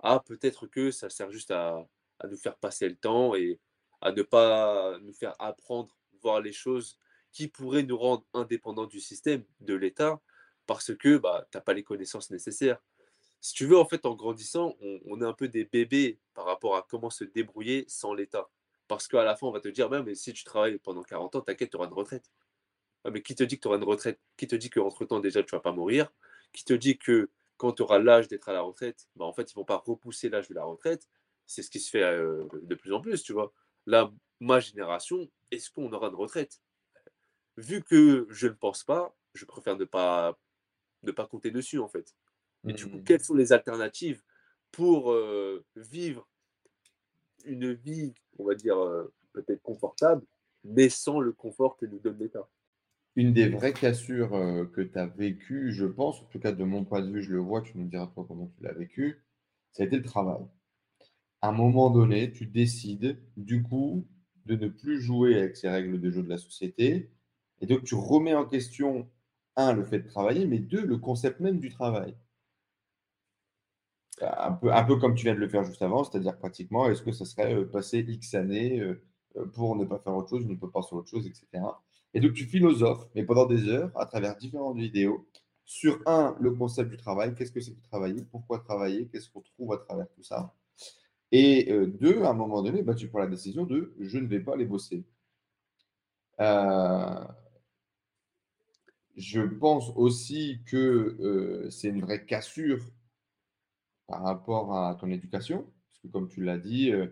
Ah, 0.00 0.20
peut-être 0.24 0.66
que 0.66 0.90
ça 0.90 1.08
sert 1.10 1.30
juste 1.30 1.50
à, 1.50 1.88
nous 2.28 2.36
faire 2.36 2.56
passer 2.56 2.88
le 2.88 2.96
temps 2.96 3.34
et 3.36 3.60
à 4.00 4.12
ne 4.12 4.22
pas 4.22 4.98
nous 5.00 5.12
faire 5.12 5.34
apprendre, 5.38 5.96
voir 6.20 6.40
les 6.40 6.52
choses 6.52 6.98
qui 7.32 7.48
pourraient 7.48 7.84
nous 7.84 7.96
rendre 7.96 8.26
indépendants 8.34 8.86
du 8.86 9.00
système, 9.00 9.44
de 9.60 9.74
l'État, 9.74 10.20
parce 10.68 10.94
que 10.94 11.16
bah, 11.16 11.48
tu 11.50 11.56
n'as 11.56 11.62
pas 11.62 11.72
les 11.72 11.82
connaissances 11.82 12.30
nécessaires. 12.30 12.78
Si 13.40 13.54
tu 13.54 13.66
veux, 13.66 13.78
en 13.78 13.86
fait, 13.86 14.04
en 14.04 14.14
grandissant, 14.14 14.76
on, 15.06 15.20
est 15.22 15.24
un 15.24 15.32
peu 15.32 15.48
des 15.48 15.64
bébés 15.64 16.20
par 16.34 16.44
rapport 16.44 16.76
à 16.76 16.86
comment 16.88 17.10
se 17.10 17.24
débrouiller 17.24 17.86
sans 17.88 18.12
l'État. 18.12 18.50
Parce 18.86 19.08
qu'à 19.08 19.24
la 19.24 19.34
fin, 19.34 19.46
on 19.46 19.50
va 19.50 19.60
te 19.60 19.68
dire, 19.68 19.88
mais 19.90 20.14
si 20.14 20.32
tu 20.34 20.44
travailles 20.44 20.78
pendant 20.78 21.02
40 21.02 21.36
ans, 21.36 21.40
t'inquiète, 21.40 21.70
tu 21.70 21.76
auras 21.76 21.86
une 21.86 21.94
retraite. 21.94 22.30
Ah, 23.04 23.10
mais 23.10 23.22
qui 23.22 23.34
te 23.34 23.44
dit 23.44 23.56
que 23.56 23.62
tu 23.62 23.68
auras 23.68 23.78
une 23.78 23.84
retraite? 23.84 24.20
Qui 24.36 24.46
te 24.46 24.56
dit 24.56 24.68
qu'entre-temps, 24.68 25.20
déjà, 25.20 25.42
tu 25.42 25.54
ne 25.54 25.58
vas 25.58 25.62
pas 25.62 25.72
mourir? 25.72 26.12
Qui 26.52 26.64
te 26.64 26.74
dit 26.74 26.98
que 26.98 27.30
quand 27.56 27.72
tu 27.72 27.82
auras 27.82 27.98
l'âge 27.98 28.28
d'être 28.28 28.50
à 28.50 28.52
la 28.52 28.60
retraite, 28.60 29.08
bah, 29.16 29.24
en 29.24 29.32
fait, 29.32 29.50
ils 29.50 29.56
ne 29.56 29.60
vont 29.62 29.64
pas 29.64 29.76
repousser 29.76 30.28
l'âge 30.28 30.48
de 30.48 30.54
la 30.54 30.64
retraite? 30.64 31.08
C'est 31.46 31.62
ce 31.62 31.70
qui 31.70 31.80
se 31.80 31.88
fait 31.88 32.02
euh, 32.02 32.44
de 32.62 32.74
plus 32.74 32.92
en 32.92 33.00
plus, 33.00 33.22
tu 33.22 33.32
vois. 33.32 33.54
Là, 33.86 34.12
ma 34.40 34.60
génération, 34.60 35.30
est-ce 35.50 35.70
qu'on 35.70 35.90
aura 35.92 36.08
une 36.08 36.14
retraite? 36.14 36.60
Vu 37.56 37.82
que 37.82 38.26
je 38.28 38.48
ne 38.48 38.52
pense 38.52 38.84
pas, 38.84 39.16
je 39.32 39.46
préfère 39.46 39.76
ne 39.76 39.84
pas 39.84 40.38
ne 41.02 41.12
pas 41.12 41.26
compter 41.26 41.50
dessus, 41.50 41.78
en 41.78 41.88
fait. 41.88 42.14
Et 42.66 42.72
du 42.72 42.86
coup, 42.86 42.98
mmh. 42.98 43.04
quelles 43.04 43.22
sont 43.22 43.34
les 43.34 43.52
alternatives 43.52 44.22
pour 44.72 45.14
vivre 45.76 46.28
une 47.44 47.72
vie, 47.72 48.14
on 48.38 48.44
va 48.44 48.54
dire, 48.54 48.76
peut-être 49.32 49.62
confortable, 49.62 50.24
mais 50.64 50.88
sans 50.88 51.20
le 51.20 51.32
confort 51.32 51.76
que 51.76 51.86
nous 51.86 52.00
donne 52.00 52.18
l'État? 52.18 52.48
Une 53.16 53.32
des 53.32 53.48
vraies 53.48 53.72
cassures 53.72 54.30
que 54.72 54.80
tu 54.80 54.98
as 54.98 55.06
vécues, 55.06 55.72
je 55.72 55.86
pense, 55.86 56.20
en 56.20 56.26
tout 56.26 56.38
cas 56.38 56.52
de 56.52 56.64
mon 56.64 56.84
point 56.84 57.00
de 57.00 57.10
vue, 57.10 57.22
je 57.22 57.32
le 57.32 57.38
vois, 57.38 57.62
tu 57.62 57.78
nous 57.78 57.86
diras 57.86 58.06
toi 58.08 58.24
comment 58.26 58.52
tu 58.56 58.62
l'as 58.62 58.74
vécu, 58.74 59.24
ça 59.72 59.82
a 59.82 59.86
été 59.86 59.96
le 59.96 60.04
travail. 60.04 60.44
À 61.40 61.48
un 61.48 61.52
moment 61.52 61.90
donné, 61.90 62.32
tu 62.32 62.46
décides, 62.46 63.20
du 63.36 63.62
coup, 63.62 64.06
de 64.46 64.56
ne 64.56 64.68
plus 64.68 65.00
jouer 65.00 65.38
avec 65.38 65.56
ces 65.56 65.68
règles 65.68 66.00
de 66.00 66.10
jeu 66.10 66.22
de 66.22 66.28
la 66.28 66.38
société, 66.38 67.10
et 67.60 67.66
donc 67.66 67.84
tu 67.84 67.94
remets 67.94 68.34
en 68.34 68.44
question 68.46 69.08
un, 69.58 69.74
le 69.74 69.84
fait 69.84 69.98
de 70.00 70.08
travailler, 70.08 70.46
mais 70.46 70.58
deux, 70.58 70.84
le 70.86 70.96
concept 70.98 71.40
même 71.40 71.58
du 71.60 71.70
travail. 71.70 72.16
Un 74.20 74.52
peu, 74.52 74.72
un 74.72 74.82
peu 74.84 74.96
comme 74.96 75.14
tu 75.14 75.24
viens 75.24 75.34
de 75.34 75.38
le 75.40 75.48
faire 75.48 75.62
juste 75.64 75.82
avant, 75.82 76.02
c'est-à-dire 76.04 76.36
pratiquement, 76.38 76.88
est-ce 76.90 77.02
que 77.02 77.12
ça 77.12 77.24
serait 77.24 77.54
euh, 77.54 77.64
passer 77.64 77.98
X 78.00 78.34
années 78.34 78.80
euh, 78.80 79.00
euh, 79.36 79.46
pour 79.46 79.76
ne 79.76 79.84
pas 79.84 79.98
faire 80.00 80.14
autre 80.16 80.28
chose, 80.30 80.46
ne 80.46 80.56
pas 80.56 80.66
penser 80.68 80.94
autre 80.94 81.08
chose, 81.08 81.26
etc. 81.26 81.80
Et 82.14 82.20
donc 82.20 82.32
tu 82.32 82.44
philosophes, 82.46 83.06
mais 83.14 83.24
pendant 83.24 83.46
des 83.46 83.68
heures, 83.68 83.92
à 83.96 84.06
travers 84.06 84.36
différentes 84.36 84.76
vidéos, 84.78 85.28
sur 85.64 86.00
un, 86.06 86.36
le 86.40 86.52
concept 86.52 86.90
du 86.90 86.96
travail, 86.96 87.34
qu'est-ce 87.34 87.52
que 87.52 87.60
c'est 87.60 87.74
que 87.74 87.82
travailler, 87.82 88.24
pourquoi 88.24 88.58
travailler, 88.60 89.06
qu'est-ce 89.08 89.30
qu'on 89.30 89.42
trouve 89.42 89.72
à 89.74 89.78
travers 89.78 90.08
tout 90.10 90.22
ça. 90.22 90.54
Et 91.32 91.70
deux, 92.00 92.22
à 92.24 92.30
un 92.30 92.34
moment 92.34 92.62
donné, 92.62 92.82
bah, 92.82 92.94
tu 92.94 93.08
prends 93.08 93.18
la 93.20 93.26
décision 93.26 93.64
de 93.66 93.94
je 94.00 94.18
ne 94.18 94.26
vais 94.26 94.40
pas 94.40 94.56
les 94.56 94.64
bosser. 94.66 95.04
Je 99.18 99.40
pense 99.40 99.90
aussi 99.96 100.60
que 100.64 101.16
euh, 101.20 101.68
c'est 101.70 101.88
une 101.88 102.02
vraie 102.02 102.24
cassure 102.24 102.84
par 104.06 104.22
rapport 104.22 104.74
à 104.76 104.94
ton 104.94 105.10
éducation, 105.10 105.64
parce 105.64 105.98
que 106.02 106.08
comme 106.08 106.28
tu 106.28 106.44
l'as 106.44 106.56
dit, 106.56 106.92
euh, 106.92 107.08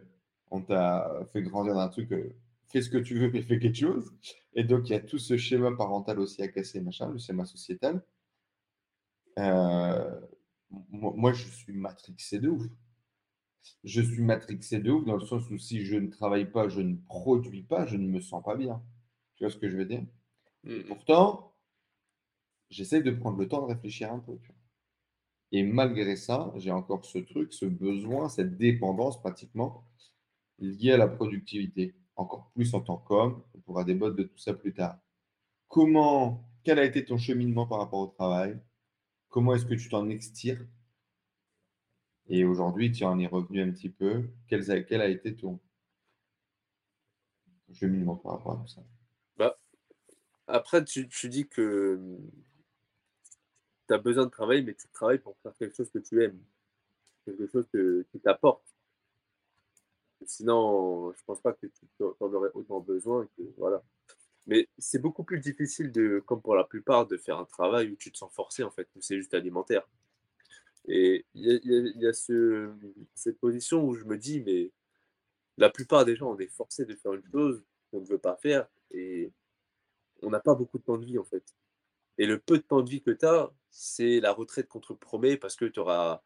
on 0.53 0.63
t'a 0.63 1.27
fait 1.33 1.43
grandir 1.43 1.75
dans 1.75 1.81
un 1.81 1.89
truc, 1.89 2.13
euh, 2.13 2.37
fais 2.69 2.81
ce 2.81 2.91
que 2.91 2.99
tu 2.99 3.19
veux, 3.19 3.31
mais 3.33 3.43
fais 3.43 3.59
quelque 3.59 3.77
chose. 3.77 4.15
Et 4.55 4.63
donc, 4.63 4.89
il 4.89 4.93
y 4.93 4.95
a 4.95 5.01
tout 5.01 5.19
ce 5.19 5.37
schéma 5.37 5.73
parental 5.77 6.21
aussi 6.21 6.43
à 6.43 6.49
casser, 6.49 6.81
machin, 6.81 7.11
le 7.11 7.19
schéma 7.19 7.45
sociétal. 7.45 8.01
moi, 10.91 11.33
je 11.33 11.49
suis 11.49 11.73
matrixé 11.73 12.39
de 12.39 12.49
ouf. 12.51 12.63
Je 13.83 14.01
suis 14.01 14.23
matrixé 14.23 14.79
de 14.79 14.93
ouf 14.93 15.05
dans 15.05 15.17
le 15.17 15.27
sens 15.27 15.51
où 15.51 15.59
si 15.59 15.85
je 15.85 15.97
ne 15.97 16.09
travaille 16.09 16.51
pas, 16.51 16.69
je 16.69 16.81
ne 16.81 16.95
produis 16.95 17.65
pas, 17.65 17.85
je 17.85 17.97
ne 17.97 18.07
me 18.07 18.21
sens 18.21 18.45
pas 18.45 18.55
bien. 18.55 18.81
Tu 19.35 19.45
vois 19.45 19.51
ce 19.51 19.59
que 19.59 19.69
je 19.69 19.77
veux 19.77 19.87
dire? 19.87 20.05
Mmh. 20.63 20.83
Pourtant, 20.85 21.56
j'essaie 22.71 23.03
de 23.03 23.11
prendre 23.11 23.39
le 23.39 23.49
temps 23.49 23.63
de 23.63 23.73
réfléchir 23.73 24.13
un 24.13 24.19
peu. 24.19 24.39
Et 25.53 25.63
malgré 25.63 26.17
ça, 26.17 26.53
j'ai 26.57 26.73
encore 26.73 27.05
ce 27.05 27.19
truc, 27.19 27.53
ce 27.53 27.67
besoin, 27.67 28.29
cette 28.29 28.57
dépendance 28.57 29.21
pratiquement 29.21 29.85
liée 30.59 30.93
à 30.93 30.97
la 30.97 31.09
productivité. 31.09 31.95
Encore 32.17 32.51
plus 32.55 32.75
en 32.75 32.81
tant 32.81 32.97
qu'homme, 32.97 33.43
on 33.55 33.61
pourra 33.61 33.85
débattre 33.85 34.17
de 34.17 34.25
tout 34.25 34.39
ça 34.39 34.55
plus 34.55 34.73
tard. 34.73 34.99
Comment, 35.69 36.49
quel 36.65 36.79
a 36.79 36.85
été 36.85 37.05
ton 37.05 37.19
cheminement 37.19 37.67
par 37.67 37.79
rapport 37.79 38.01
au 38.01 38.07
travail? 38.07 38.59
Comment 39.29 39.55
est-ce 39.55 39.67
que 39.67 39.75
tu 39.75 39.89
t'en 39.89 40.09
extires? 40.09 40.67
Et 42.29 42.45
aujourd'hui, 42.45 42.91
tu 42.91 43.05
en 43.05 43.19
es 43.19 43.27
revenu 43.27 43.61
un 43.61 43.71
petit 43.71 43.91
peu. 43.91 44.29
Quel 44.49 44.69
a, 44.71 44.81
quel 44.81 45.01
a 45.01 45.09
été 45.09 45.37
ton 45.37 45.61
cheminement 47.73 48.17
par 48.17 48.33
rapport 48.33 48.53
à 48.53 48.57
tout 48.57 48.69
ça? 48.69 48.83
Bah, 49.37 49.57
après, 50.47 50.85
tu, 50.85 51.09
tu 51.09 51.29
dis 51.29 51.47
que 51.47 52.19
tu 53.87 53.95
as 53.95 53.99
besoin 53.99 54.25
de 54.25 54.31
travailler, 54.31 54.63
mais 54.63 54.75
tu 54.75 54.89
travailles 54.89 55.19
pour 55.19 55.37
faire 55.43 55.55
quelque 55.57 55.77
chose 55.77 55.91
que 55.91 55.99
tu 55.99 56.23
aimes, 56.23 56.39
quelque 57.25 57.47
chose 57.47 57.67
que, 57.73 58.05
qui 58.11 58.21
t'apporte. 58.21 58.65
Sinon, 60.25 61.13
je 61.13 61.23
pense 61.25 61.41
pas 61.41 61.53
que 61.53 61.67
tu 61.67 61.87
en 62.01 62.33
aurais 62.33 62.51
autant 62.55 62.81
besoin 62.81 63.29
voilà. 63.59 63.83
Mais 64.47 64.69
c'est 64.79 65.01
beaucoup 65.01 65.25
plus 65.25 65.41
difficile 65.41 65.91
de, 65.93 66.23
comme 66.25 66.41
pour 66.41 66.55
la 66.55 66.65
plupart, 66.65 67.07
de 67.07 67.17
faire 67.17 67.39
un 67.39 67.45
travail 67.45 67.91
où 67.91 67.97
tu 67.97 68.13
te 68.13 68.19
sens 68.19 68.33
forcé 68.33 68.63
en 68.63 68.71
fait, 68.71 68.89
où 68.97 69.01
c'est 69.01 69.17
juste 69.17 69.35
alimentaire. 69.35 69.87
Et 70.89 71.27
il 71.35 71.61
y 71.97 72.07
a, 72.07 72.13
cette 72.13 73.39
position 73.41 73.85
où 73.85 73.95
je 73.95 74.05
me 74.05 74.17
dis, 74.17 74.41
mais 74.41 74.71
la 75.59 75.69
plupart 75.69 76.05
des 76.05 76.15
gens, 76.15 76.31
on 76.31 76.39
est 76.39 76.47
forcé 76.47 76.85
de 76.85 76.95
faire 76.95 77.15
une 77.15 77.25
chose 77.33 77.65
qu'on 77.91 78.01
ne 78.01 78.07
veut 78.07 78.19
pas 78.19 78.37
faire 78.37 78.69
et 78.93 79.33
on 80.23 80.31
n'a 80.31 80.41
pas 80.41 80.55
beaucoup 80.55 80.79
de 80.79 80.85
temps 80.85 80.99
de 80.99 81.05
vie 81.05 81.19
en 81.19 81.25
fait. 81.25 81.43
Et 82.19 82.27
le 82.27 82.39
peu 82.39 82.59
de 82.59 82.63
temps 82.63 82.83
de 82.83 82.91
vie 82.91 83.03
que 83.03 83.11
tu 83.11 83.27
as, 83.27 83.51
c'est 83.71 84.21
la 84.21 84.33
retraite 84.33 84.69
qu'on 84.69 84.81
te 84.81 84.93
promet 84.93 85.37
parce 85.37 85.57
que 85.57 85.67
tu 85.67 85.81
auras, 85.81 86.23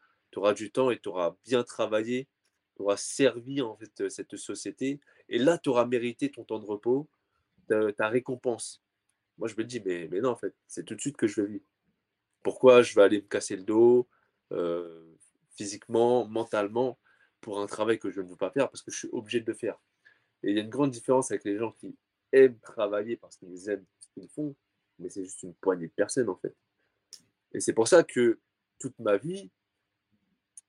du 0.55 0.71
temps 0.71 0.89
et 0.89 0.99
tu 0.99 1.09
auras 1.09 1.35
bien 1.43 1.63
travaillé, 1.63 2.27
tu 2.75 2.83
auras 2.83 2.97
servi 2.97 3.61
en 3.61 3.75
fait 3.75 4.09
cette 4.09 4.37
société. 4.37 5.01
Et 5.27 5.37
là, 5.37 5.57
tu 5.57 5.69
auras 5.69 5.85
mérité 5.85 6.31
ton 6.31 6.43
temps 6.43 6.59
de 6.59 6.65
repos, 6.65 7.09
ta, 7.67 8.07
récompense. 8.07 8.81
Moi, 9.37 9.47
je 9.47 9.55
me 9.57 9.63
dis, 9.63 9.81
mais, 9.81 10.07
non, 10.21 10.29
en 10.29 10.35
fait, 10.35 10.55
c'est 10.67 10.85
tout 10.85 10.95
de 10.95 11.01
suite 11.01 11.17
que 11.17 11.27
je 11.27 11.41
veux 11.41 11.47
vivre. 11.47 11.65
Pourquoi 12.43 12.81
je 12.81 12.95
vais 12.95 13.03
aller 13.03 13.21
me 13.21 13.27
casser 13.27 13.55
le 13.55 13.63
dos 13.63 14.07
euh, 14.51 15.15
physiquement, 15.55 16.25
mentalement, 16.27 16.97
pour 17.39 17.59
un 17.59 17.67
travail 17.67 17.99
que 17.99 18.09
je 18.11 18.21
ne 18.21 18.27
veux 18.27 18.35
pas 18.35 18.51
faire 18.51 18.69
parce 18.69 18.81
que 18.81 18.91
je 18.91 18.97
suis 18.97 19.09
obligé 19.11 19.41
de 19.41 19.51
le 19.51 19.57
faire? 19.57 19.79
Et 20.43 20.51
il 20.51 20.55
y 20.55 20.59
a 20.59 20.63
une 20.63 20.69
grande 20.69 20.91
différence 20.91 21.31
avec 21.31 21.43
les 21.43 21.57
gens 21.57 21.71
qui 21.71 21.95
aiment 22.31 22.59
travailler 22.59 23.17
parce 23.17 23.37
qu'ils 23.37 23.69
aiment 23.69 23.85
ce 23.99 24.07
qu'ils 24.13 24.29
font, 24.29 24.55
mais 25.01 25.09
c'est 25.09 25.23
juste 25.23 25.43
une 25.43 25.53
poignée 25.55 25.87
de 25.87 25.93
personnes 25.93 26.29
en 26.29 26.35
fait. 26.35 26.55
Et 27.53 27.59
c'est 27.59 27.73
pour 27.73 27.87
ça 27.87 28.03
que 28.03 28.39
toute 28.79 28.97
ma 28.99 29.17
vie, 29.17 29.51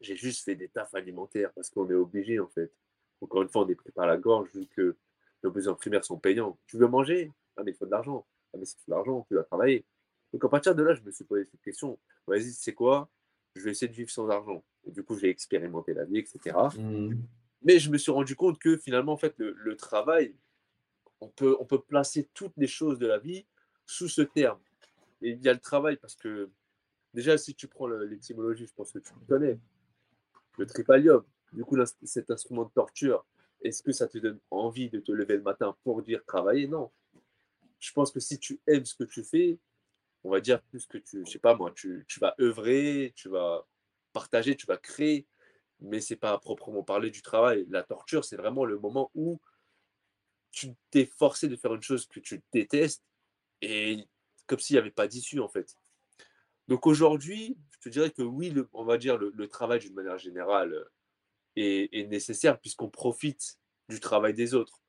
j'ai 0.00 0.16
juste 0.16 0.44
fait 0.44 0.56
des 0.56 0.68
tafs 0.68 0.94
alimentaires 0.94 1.52
parce 1.52 1.70
qu'on 1.70 1.88
est 1.88 1.94
obligé 1.94 2.40
en 2.40 2.48
fait. 2.48 2.72
Encore 3.20 3.42
une 3.42 3.48
fois, 3.48 3.64
on 3.64 3.68
est 3.68 3.74
pris 3.76 3.92
par 3.92 4.06
la 4.06 4.16
gorge 4.16 4.50
vu 4.52 4.66
que 4.66 4.96
nos 5.44 5.50
besoins 5.50 5.74
primaires 5.74 6.04
sont 6.04 6.18
payants. 6.18 6.58
Tu 6.66 6.76
veux 6.76 6.88
manger? 6.88 7.30
Ah, 7.56 7.62
mais 7.64 7.70
il 7.70 7.74
faut 7.74 7.86
de 7.86 7.90
l'argent. 7.90 8.26
Ah, 8.52 8.58
mais 8.58 8.64
c'est 8.64 8.78
de 8.86 8.90
l'argent, 8.90 9.24
tu 9.28 9.34
dois 9.34 9.44
travailler. 9.44 9.84
Donc 10.32 10.44
à 10.44 10.48
partir 10.48 10.74
de 10.74 10.82
là, 10.82 10.94
je 10.94 11.02
me 11.02 11.10
suis 11.12 11.24
posé 11.24 11.44
cette 11.44 11.62
question. 11.62 11.98
Vas-y, 12.26 12.52
c'est 12.52 12.74
quoi? 12.74 13.08
Je 13.54 13.62
vais 13.62 13.70
essayer 13.70 13.88
de 13.88 13.94
vivre 13.94 14.10
sans 14.10 14.28
argent. 14.28 14.64
Et 14.84 14.90
du 14.90 15.04
coup, 15.04 15.16
j'ai 15.16 15.28
expérimenté 15.28 15.94
la 15.94 16.04
vie, 16.04 16.18
etc. 16.18 16.56
Mmh. 16.76 17.14
Mais 17.62 17.78
je 17.78 17.90
me 17.90 17.98
suis 17.98 18.10
rendu 18.10 18.34
compte 18.34 18.58
que 18.58 18.76
finalement, 18.76 19.12
en 19.12 19.16
fait, 19.16 19.34
le, 19.38 19.52
le 19.52 19.76
travail, 19.76 20.34
on 21.20 21.28
peut, 21.28 21.56
on 21.60 21.64
peut 21.64 21.80
placer 21.80 22.28
toutes 22.34 22.56
les 22.56 22.66
choses 22.66 22.98
de 22.98 23.06
la 23.06 23.18
vie 23.18 23.46
sous 23.92 24.08
ce 24.08 24.22
terme. 24.22 24.58
Il 25.20 25.40
y 25.42 25.48
a 25.48 25.52
le 25.52 25.60
travail 25.60 25.96
parce 25.96 26.16
que 26.16 26.50
déjà, 27.14 27.38
si 27.38 27.54
tu 27.54 27.68
prends 27.68 27.86
l'étymologie, 27.86 28.66
je 28.66 28.74
pense 28.74 28.92
que 28.92 28.98
tu 28.98 29.12
connais, 29.28 29.58
le 30.58 30.66
tripalium, 30.66 31.24
du 31.52 31.64
coup, 31.64 31.76
cet 32.02 32.30
instrument 32.30 32.64
de 32.64 32.70
torture, 32.70 33.24
est-ce 33.60 33.82
que 33.82 33.92
ça 33.92 34.08
te 34.08 34.18
donne 34.18 34.40
envie 34.50 34.90
de 34.90 34.98
te 34.98 35.12
lever 35.12 35.36
le 35.36 35.42
matin 35.42 35.76
pour 35.84 36.02
dire 36.02 36.24
travailler? 36.24 36.66
Non. 36.66 36.90
Je 37.78 37.92
pense 37.92 38.10
que 38.10 38.20
si 38.20 38.38
tu 38.38 38.60
aimes 38.66 38.84
ce 38.84 38.94
que 38.94 39.04
tu 39.04 39.22
fais, 39.22 39.58
on 40.24 40.30
va 40.30 40.40
dire 40.40 40.62
plus 40.62 40.86
que 40.86 40.98
tu, 40.98 41.24
je 41.24 41.30
sais 41.30 41.38
pas 41.38 41.54
moi, 41.54 41.72
tu, 41.74 42.04
tu 42.08 42.18
vas 42.18 42.34
œuvrer, 42.40 43.12
tu 43.14 43.28
vas 43.28 43.66
partager, 44.12 44.56
tu 44.56 44.66
vas 44.66 44.76
créer, 44.76 45.26
mais 45.80 46.00
c'est 46.00 46.16
pas 46.16 46.32
à 46.32 46.38
proprement 46.38 46.82
parler 46.82 47.10
du 47.10 47.22
travail. 47.22 47.66
La 47.68 47.82
torture, 47.82 48.24
c'est 48.24 48.36
vraiment 48.36 48.64
le 48.64 48.78
moment 48.78 49.10
où 49.14 49.40
tu 50.50 50.74
t'es 50.90 51.06
forcé 51.06 51.48
de 51.48 51.56
faire 51.56 51.74
une 51.74 51.82
chose 51.82 52.06
que 52.06 52.20
tu 52.20 52.42
détestes 52.52 53.02
et 53.62 54.06
comme 54.46 54.58
s'il 54.58 54.74
n'y 54.74 54.80
avait 54.80 54.90
pas 54.90 55.08
d'issue 55.08 55.40
en 55.40 55.48
fait. 55.48 55.76
Donc 56.68 56.86
aujourd'hui, 56.86 57.56
je 57.70 57.78
te 57.80 57.88
dirais 57.88 58.10
que 58.10 58.22
oui, 58.22 58.54
on 58.72 58.84
va 58.84 58.98
dire 58.98 59.16
le, 59.16 59.48
travail 59.48 59.80
d'une 59.80 59.94
manière 59.94 60.18
générale 60.18 60.74
est, 61.56 62.08
nécessaire 62.08 62.60
puisqu'on 62.60 62.88
profite 62.88 63.58
du 63.88 64.00
travail 64.00 64.34
des 64.34 64.54
autres. 64.54 64.80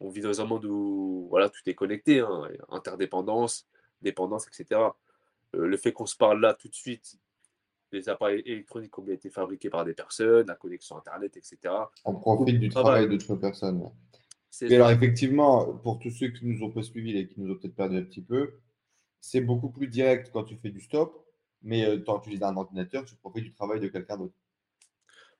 On 0.00 0.10
vit 0.10 0.20
dans 0.20 0.40
un 0.40 0.44
monde 0.44 0.64
où 0.66 1.26
voilà, 1.30 1.48
tout 1.48 1.60
est 1.66 1.74
connecté, 1.74 2.20
hein, 2.20 2.48
interdépendance, 2.68 3.66
dépendance, 4.02 4.46
etc. 4.48 4.80
Euh, 5.54 5.66
le 5.66 5.76
fait 5.76 5.92
qu'on 5.92 6.06
se 6.06 6.16
parle 6.16 6.40
là 6.40 6.54
tout 6.54 6.68
de 6.68 6.74
suite, 6.74 7.16
les 7.92 8.08
appareils 8.08 8.42
électroniques 8.44 8.98
ont 8.98 9.02
bien 9.02 9.14
été 9.14 9.30
fabriqués 9.30 9.70
par 9.70 9.84
des 9.84 9.94
personnes, 9.94 10.46
la 10.48 10.56
connexion 10.56 10.96
Internet, 10.96 11.36
etc. 11.36 11.58
On 12.04 12.14
profite 12.14 12.58
du 12.58 12.68
travail 12.68 13.08
d'autres 13.08 13.36
personnes. 13.36 13.88
Mais 14.62 14.74
alors, 14.74 14.90
effectivement, 14.90 15.74
pour 15.78 15.98
tous 15.98 16.10
ceux 16.10 16.28
qui 16.28 16.46
nous 16.46 16.62
ont 16.64 16.70
pas 16.70 16.82
suivis 16.82 17.16
et 17.18 17.28
qui 17.28 17.40
nous 17.40 17.52
ont 17.52 17.56
peut-être 17.56 17.74
perdu 17.74 17.96
un 17.96 18.04
petit 18.04 18.22
peu, 18.22 18.60
c'est 19.20 19.40
beaucoup 19.40 19.70
plus 19.70 19.88
direct 19.88 20.30
quand 20.32 20.44
tu 20.44 20.56
fais 20.56 20.70
du 20.70 20.80
stop, 20.80 21.26
mais 21.62 21.84
euh, 21.84 22.02
quand 22.04 22.20
tu 22.20 22.28
utilises 22.28 22.42
un 22.42 22.56
ordinateur, 22.56 23.04
tu 23.04 23.16
profites 23.16 23.44
du 23.44 23.52
travail 23.52 23.80
de 23.80 23.88
quelqu'un 23.88 24.18
d'autre. 24.18 24.34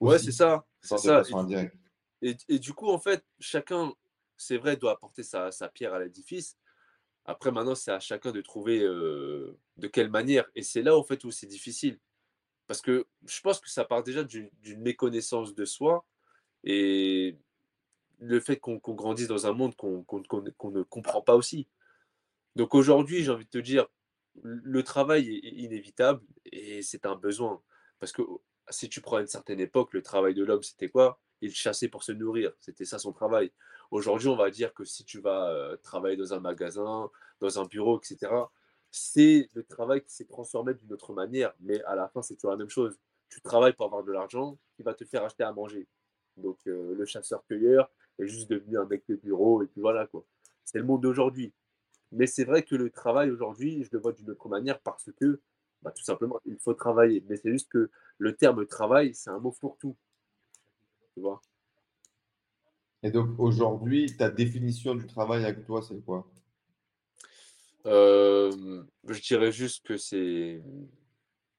Ouais, 0.01 0.19
c'est 0.19 0.33
ça. 0.33 0.67
C'est 0.81 0.99
ça. 0.99 1.23
Et, 2.23 2.37
et, 2.49 2.59
du 2.59 2.73
coup, 2.73 2.89
en 2.89 2.99
fait, 2.99 3.23
chacun, 3.39 3.93
c'est 4.37 4.57
vrai, 4.57 4.77
doit 4.77 4.93
apporter 4.93 5.23
sa, 5.23 5.51
sa 5.51 5.69
pierre 5.69 5.93
à 5.93 5.99
l'édifice. 5.99 6.57
Après, 7.27 7.51
maintenant, 7.53 7.75
c'est 7.75 7.91
à 7.91 8.01
chacun 8.01 8.33
de 8.33 8.41
trouver 8.41 8.81
euh, 8.81 9.59
de 9.77 9.87
quelle 9.87 10.11
manière. 10.11 10.47
Et 10.55 10.63
c'est 10.63 10.83
là, 10.83 10.97
en 10.97 11.05
fait, 11.05 11.25
où 11.25 11.31
c'est 11.31 11.47
difficile. 11.47 11.99
Parce 12.67 12.81
que 12.81 13.07
je 13.27 13.41
pense 13.41 13.61
que 13.61 13.69
ça 13.69 13.85
part 13.85 14.03
déjà 14.03 14.25
d'une 14.25 14.81
méconnaissance 14.81 15.55
de 15.55 15.65
soi. 15.65 16.07
Et 16.65 17.39
le 18.19 18.41
fait 18.41 18.57
qu'on 18.59 18.79
grandisse 18.79 19.29
dans 19.29 19.47
un 19.47 19.53
monde 19.53 19.75
qu'on 19.77 20.05
ne 20.71 20.83
comprend 20.83 21.23
pas 21.23 21.35
aussi. 21.35 21.69
Donc 22.57 22.75
aujourd'hui, 22.75 23.23
j'ai 23.23 23.31
envie 23.31 23.45
de 23.45 23.51
te 23.51 23.59
dire, 23.59 23.87
le 24.43 24.83
travail 24.83 25.29
est 25.29 25.49
inévitable 25.49 26.23
et 26.45 26.83
c'est 26.83 27.07
un 27.07 27.17
besoin. 27.17 27.61
Parce 27.99 28.13
que 28.13 28.23
si 28.71 28.89
tu 28.89 29.01
prends 29.01 29.19
une 29.19 29.27
certaine 29.27 29.61
époque, 29.61 29.93
le 29.93 30.03
travail 30.03 30.35
de 30.35 30.45
l'homme, 30.45 30.63
c'était 30.63 30.89
quoi? 30.89 31.21
Il 31.41 31.55
chassait 31.55 31.89
pour 31.89 32.03
se 32.03 32.13
nourrir. 32.13 32.53
C'était 32.61 32.85
ça 32.85 32.99
son 32.99 33.13
travail. 33.13 33.53
Aujourd'hui, 33.91 34.29
on 34.29 34.37
va 34.37 34.51
dire 34.51 34.73
que 34.73 34.85
si 34.85 35.05
tu 35.05 35.21
vas 35.21 35.51
euh, 35.51 35.77
travailler 35.77 36.17
dans 36.17 36.33
un 36.33 36.41
magasin, 36.41 37.11
dans 37.41 37.61
un 37.61 37.65
bureau, 37.65 37.99
etc., 37.99 38.33
c'est 38.91 39.51
le 39.55 39.65
travail 39.65 40.03
qui 40.03 40.15
s'est 40.15 40.25
transformé 40.25 40.75
d'une 40.75 40.93
autre 40.93 41.13
manière. 41.13 41.53
Mais 41.61 41.83
à 41.85 41.95
la 41.95 42.09
fin, 42.09 42.23
c'est 42.23 42.35
toujours 42.37 42.53
la 42.53 42.57
même 42.57 42.71
chose. 42.71 42.99
Tu 43.29 43.41
travailles 43.43 43.73
pour 43.73 43.87
avoir 43.87 44.05
de 44.05 44.13
l'argent 44.13 44.59
qui 44.77 44.83
va 44.83 44.95
te 44.95 45.05
faire 45.05 45.25
acheter 45.25 45.43
à 45.43 45.53
manger. 45.53 45.89
Donc 46.37 46.59
euh, 46.67 46.95
le 46.95 47.05
chasseur-cueilleur, 47.05 47.91
est 48.19 48.27
juste 48.27 48.51
devenu 48.51 48.79
un 48.79 48.87
mec 48.87 49.05
de 49.09 49.17
bureau 49.17 49.63
et 49.63 49.67
puis 49.67 49.81
voilà 49.81 50.07
quoi. 50.07 50.25
C'est 50.65 50.79
le 50.79 50.85
monde 50.85 51.03
d'aujourd'hui. 51.03 51.53
Mais 52.13 52.27
c'est 52.27 52.45
vrai 52.45 52.63
que 52.63 52.77
le 52.77 52.91
travail 52.91 53.31
aujourd'hui, 53.31 53.83
je 53.83 53.89
le 53.93 53.99
vois 53.99 54.13
d'une 54.13 54.31
autre 54.31 54.49
manière 54.49 54.81
parce 54.81 55.11
que 55.13 55.41
bah, 55.83 55.91
tout 55.91 56.03
simplement, 56.05 56.41
il 56.47 56.59
faut 56.59 56.75
travailler. 56.75 57.23
Mais 57.29 57.37
c'est 57.37 57.51
juste 57.51 57.69
que 57.71 57.91
le 58.19 58.37
terme 58.37 58.65
travail, 58.67 59.15
c'est 59.15 59.31
un 59.31 59.39
mot 59.39 59.53
pour 59.61 59.77
tout. 59.79 59.97
Tu 61.15 61.21
vois? 61.21 61.43
Et 63.03 63.11
donc 63.11 63.39
aujourd'hui, 63.39 64.17
ta 64.17 64.31
définition 64.31 64.95
du 64.95 65.07
travail 65.07 65.45
avec 65.45 65.67
toi, 65.67 65.83
c'est 65.83 66.01
quoi? 66.05 66.27
Euh, 67.87 68.83
Je 69.07 69.21
dirais 69.21 69.53
juste 69.53 69.85
que 69.87 69.97
c'est 69.97 70.63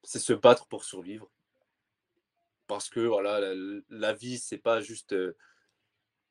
c'est 0.03 0.19
se 0.19 0.33
battre 0.33 0.67
pour 0.67 0.85
survivre. 0.85 1.29
Parce 2.67 2.89
que 2.89 2.99
voilà, 3.01 3.39
la, 3.39 3.81
la 3.89 4.13
vie, 4.13 4.39
c'est 4.39 4.57
pas 4.57 4.81
juste 4.81 5.13
euh, 5.13 5.35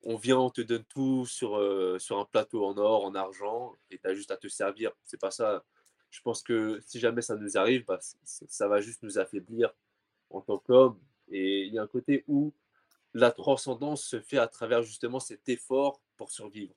on 0.04 0.16
vient, 0.16 0.38
on 0.38 0.50
te 0.50 0.60
donne 0.60 0.84
tout 0.84 1.26
sur, 1.26 1.56
euh, 1.56 1.98
sur 1.98 2.18
un 2.18 2.24
plateau 2.24 2.64
en 2.64 2.76
or, 2.76 3.04
en 3.04 3.14
argent, 3.14 3.74
et 3.90 3.98
tu 3.98 4.06
as 4.06 4.14
juste 4.14 4.30
à 4.30 4.36
te 4.36 4.48
servir. 4.48 4.92
C'est 5.02 5.20
pas 5.20 5.30
ça. 5.30 5.64
Je 6.10 6.20
pense 6.20 6.42
que 6.42 6.78
si 6.86 7.00
jamais 7.00 7.22
ça 7.22 7.36
nous 7.36 7.56
arrive, 7.56 7.84
bah, 7.86 7.98
ça 8.24 8.68
va 8.68 8.80
juste 8.80 9.02
nous 9.02 9.18
affaiblir 9.18 9.74
en 10.30 10.40
tant 10.40 10.58
qu'homme. 10.58 10.98
Et 11.28 11.64
il 11.64 11.72
y 11.72 11.78
a 11.78 11.82
un 11.82 11.86
côté 11.86 12.24
où 12.28 12.52
la 13.14 13.32
transcendance 13.32 14.04
se 14.04 14.20
fait 14.20 14.38
à 14.38 14.46
travers 14.46 14.82
justement 14.82 15.20
cet 15.20 15.48
effort 15.48 16.00
pour 16.16 16.30
survivre, 16.30 16.74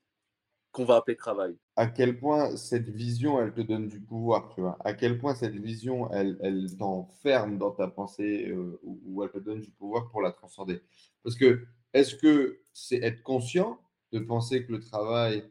qu'on 0.71 0.85
va 0.85 0.95
appeler 0.95 1.17
travail. 1.17 1.57
À 1.75 1.87
quel 1.87 2.17
point 2.17 2.55
cette 2.55 2.89
vision, 2.89 3.41
elle 3.41 3.53
te 3.53 3.61
donne 3.61 3.87
du 3.87 3.99
pouvoir, 3.99 4.49
tu 4.55 4.61
vois? 4.61 4.77
À 4.85 4.93
quel 4.93 5.19
point 5.19 5.35
cette 5.35 5.55
vision, 5.55 6.09
elle, 6.11 6.37
elle 6.41 6.75
t'enferme 6.77 7.57
dans 7.57 7.71
ta 7.71 7.87
pensée 7.87 8.49
euh, 8.49 8.79
ou 8.83 9.23
elle 9.23 9.31
te 9.31 9.39
donne 9.39 9.59
du 9.59 9.71
pouvoir 9.71 10.09
pour 10.09 10.21
la 10.21 10.31
transcender? 10.31 10.81
Parce 11.23 11.35
que 11.35 11.67
est-ce 11.97 12.15
que 12.15 12.61
c'est 12.73 13.03
être 13.03 13.23
conscient 13.23 13.79
de 14.11 14.19
penser 14.19 14.65
que 14.65 14.71
le 14.71 14.79
travail. 14.79 15.49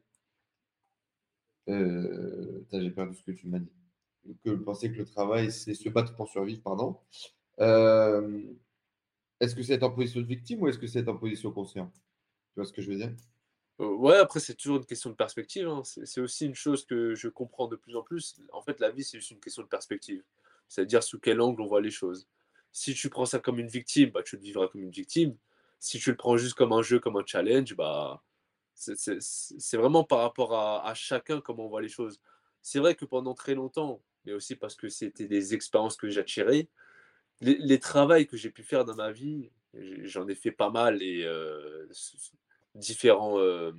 Euh, 1.69 2.65
j'ai 2.73 2.91
perdu 2.91 3.17
ce 3.17 3.23
que 3.23 3.33
tu 3.33 3.49
m'as 3.49 3.59
dit. 3.59 3.73
Que 4.45 4.51
penser 4.51 4.93
que 4.93 4.99
le 4.99 5.05
travail, 5.05 5.53
c'est 5.53 5.75
se 5.75 5.89
battre 5.89 6.15
pour 6.15 6.29
survivre, 6.29 6.63
pardon. 6.63 6.99
Euh, 7.61 8.43
est-ce 9.41 9.55
que 9.55 9.63
c'est 9.63 9.75
être 9.75 9.83
en 9.83 9.91
position 9.91 10.21
de 10.21 10.27
victime 10.27 10.63
ou 10.63 10.69
est-ce 10.69 10.79
que 10.79 10.87
c'est 10.87 11.01
être 11.01 11.09
en 11.09 11.17
position 11.17 11.51
consciente? 11.51 11.93
Tu 11.95 12.55
vois 12.57 12.65
ce 12.65 12.73
que 12.73 12.83
je 12.83 12.91
veux 12.91 12.97
dire? 12.97 13.15
Euh, 13.81 13.95
Ouais, 13.97 14.17
après, 14.17 14.41
c'est 14.41 14.55
toujours 14.55 14.79
une 14.79 14.87
question 14.87 15.11
de 15.11 15.17
perspective. 15.17 15.69
Hein. 15.69 15.83
C'est 15.85 16.21
aussi 16.21 16.47
une 16.47 16.55
chose 16.55 16.87
que 16.87 17.15
je 17.15 17.29
comprends 17.29 17.69
de 17.69 17.77
plus 17.77 17.97
en 17.97 18.03
plus. 18.03 18.37
En 18.53 18.63
fait, 18.63 18.81
la 18.81 18.91
vie, 18.91 19.05
c'est 19.05 19.19
juste 19.19 19.33
une 19.33 19.41
question 19.41 19.63
de 19.63 19.69
perspective. 19.69 20.23
C'est-à-dire 20.69 21.03
sous 21.03 21.19
quel 21.21 21.41
angle 21.41 21.61
on 21.61 21.67
voit 21.67 21.81
les 21.81 21.91
choses 21.91 22.27
Si 22.73 22.95
tu 22.95 23.11
prends 23.11 23.27
ça 23.27 23.39
comme 23.39 23.59
une 23.59 23.69
victime, 23.69 24.11
bah, 24.11 24.23
tu 24.25 24.37
le 24.37 24.43
vivras 24.43 24.69
comme 24.69 24.83
une 24.83 24.91
victime. 24.91 25.37
Si 25.79 25.99
tu 25.99 26.11
le 26.11 26.17
prends 26.17 26.37
juste 26.37 26.55
comme 26.55 26.73
un 26.73 26.83
jeu, 26.83 26.99
comme 26.99 27.17
un 27.17 27.25
challenge, 27.27 27.75
bah, 27.77 28.23
c'est 28.75 29.77
vraiment 29.77 30.05
par 30.05 30.21
rapport 30.21 30.55
à, 30.55 30.93
chacun 30.95 31.41
comment 31.41 31.67
on 31.67 31.69
voit 31.69 31.83
les 31.83 31.89
choses. 31.89 32.21
C'est 32.63 32.79
vrai 32.79 32.95
que 32.95 33.05
pendant 33.05 33.35
très 33.35 33.55
longtemps, 33.55 34.03
mais 34.25 34.33
aussi 34.33 34.57
parce 34.57 34.75
que 34.75 34.89
c'était 34.89 35.27
des 35.27 35.55
expériences 35.55 35.97
que 35.97 36.09
j'attirais, 36.09 36.69
les, 37.41 37.57
les 37.59 37.79
travails 37.79 38.27
que 38.27 38.37
j'ai 38.37 38.51
pu 38.51 38.63
faire 38.63 38.85
dans 38.85 38.97
ma 38.97 39.13
vie, 39.13 39.51
j'en 39.75 40.27
ai 40.29 40.35
fait 40.35 40.51
pas 40.51 40.71
mal 40.71 41.03
et 41.03 41.25
euh, 41.25 41.87
différents, 42.75 43.39
euh, 43.39 43.73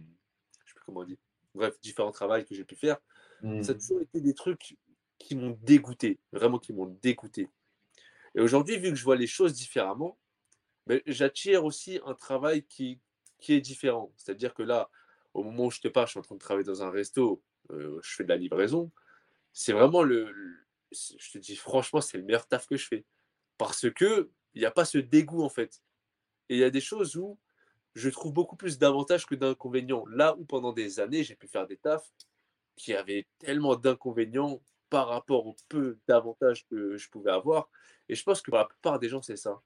je 0.66 0.72
sais 0.72 0.76
plus 0.76 0.86
comment 0.86 1.04
dire, 1.04 1.18
bref, 1.54 1.80
différents 1.82 2.12
travails 2.12 2.46
que 2.46 2.56
j'ai 2.56 2.64
pu 2.66 2.76
faire. 2.76 2.98
Ça 3.42 3.48
a 3.48 3.76
mmh. 3.76 3.78
toujours 3.78 4.02
été 4.02 4.22
des 4.22 4.34
trucs 4.34 4.78
qui 5.20 5.36
m'ont 5.36 5.58
dégoûté, 5.62 6.20
vraiment 6.32 6.60
qui 6.60 6.74
m'ont 6.74 6.98
dégoûté. 7.02 7.50
Et 8.36 8.42
aujourd'hui, 8.42 8.78
vu 8.78 8.90
que 8.90 8.96
je 8.96 9.04
vois 9.04 9.16
les 9.16 9.28
choses 9.28 9.54
différemment, 9.54 10.18
ben, 10.88 11.02
j'attire 11.06 11.66
aussi 11.66 12.00
un 12.06 12.14
travail 12.14 12.64
qui, 12.64 13.00
qui 13.40 13.54
est 13.54 13.62
différent. 13.62 14.12
C'est-à-dire 14.16 14.54
que 14.54 14.64
là, 14.64 14.90
au 15.34 15.44
moment 15.44 15.66
où 15.66 15.72
je 15.72 15.82
te 15.82 15.88
parle, 15.88 16.08
je 16.08 16.12
suis 16.12 16.20
en 16.20 16.24
train 16.24 16.36
de 16.36 16.40
travailler 16.40 16.66
dans 16.66 16.82
un 16.82 16.90
resto, 16.90 17.44
euh, 17.72 18.00
je 18.02 18.16
fais 18.16 18.24
de 18.24 18.30
la 18.30 18.38
livraison. 18.38 18.92
C'est 19.52 19.74
vraiment 19.74 20.02
le, 20.02 20.34
je 20.92 21.32
te 21.32 21.38
dis 21.38 21.56
franchement, 21.56 22.02
c'est 22.02 22.18
le 22.18 22.24
meilleur 22.24 22.48
taf 22.48 22.68
que 22.68 22.78
je 22.78 22.88
fais. 22.88 23.06
Parce 23.58 23.90
que 23.92 24.32
il 24.54 24.60
n'y 24.60 24.66
a 24.66 24.72
pas 24.72 24.86
ce 24.86 24.98
dégoût 24.98 25.44
en 25.44 25.50
fait. 25.50 25.84
Et 26.50 26.56
il 26.56 26.60
y 26.60 26.64
a 26.64 26.70
des 26.70 26.82
choses 26.82 27.18
où 27.18 27.38
je 27.94 28.10
trouve 28.10 28.32
beaucoup 28.32 28.56
plus 28.56 28.78
d'avantages 28.78 29.26
que 29.26 29.36
d'inconvénients. 29.36 30.06
Là 30.08 30.36
où 30.38 30.46
pendant 30.46 30.72
des 30.72 31.00
années, 31.00 31.24
j'ai 31.24 31.36
pu 31.36 31.48
faire 31.48 31.68
des 31.68 31.78
tafs 31.78 32.10
qui 32.76 32.94
avaient 32.94 33.28
tellement 33.40 33.76
d'inconvénients 33.76 34.62
par 34.90 35.10
rapport 35.10 35.46
au 35.48 35.56
peu 35.68 35.98
d'avantages 36.08 36.66
que 36.68 36.96
je 36.96 37.10
pouvais 37.10 37.32
avoir. 37.32 37.70
Et 38.08 38.16
je 38.16 38.24
pense 38.24 38.42
que 38.42 38.52
pour 38.52 38.58
la 38.58 38.66
plupart 38.66 39.00
des 39.00 39.10
gens, 39.10 39.22
c'est 39.22 39.36
ça. 39.36 39.62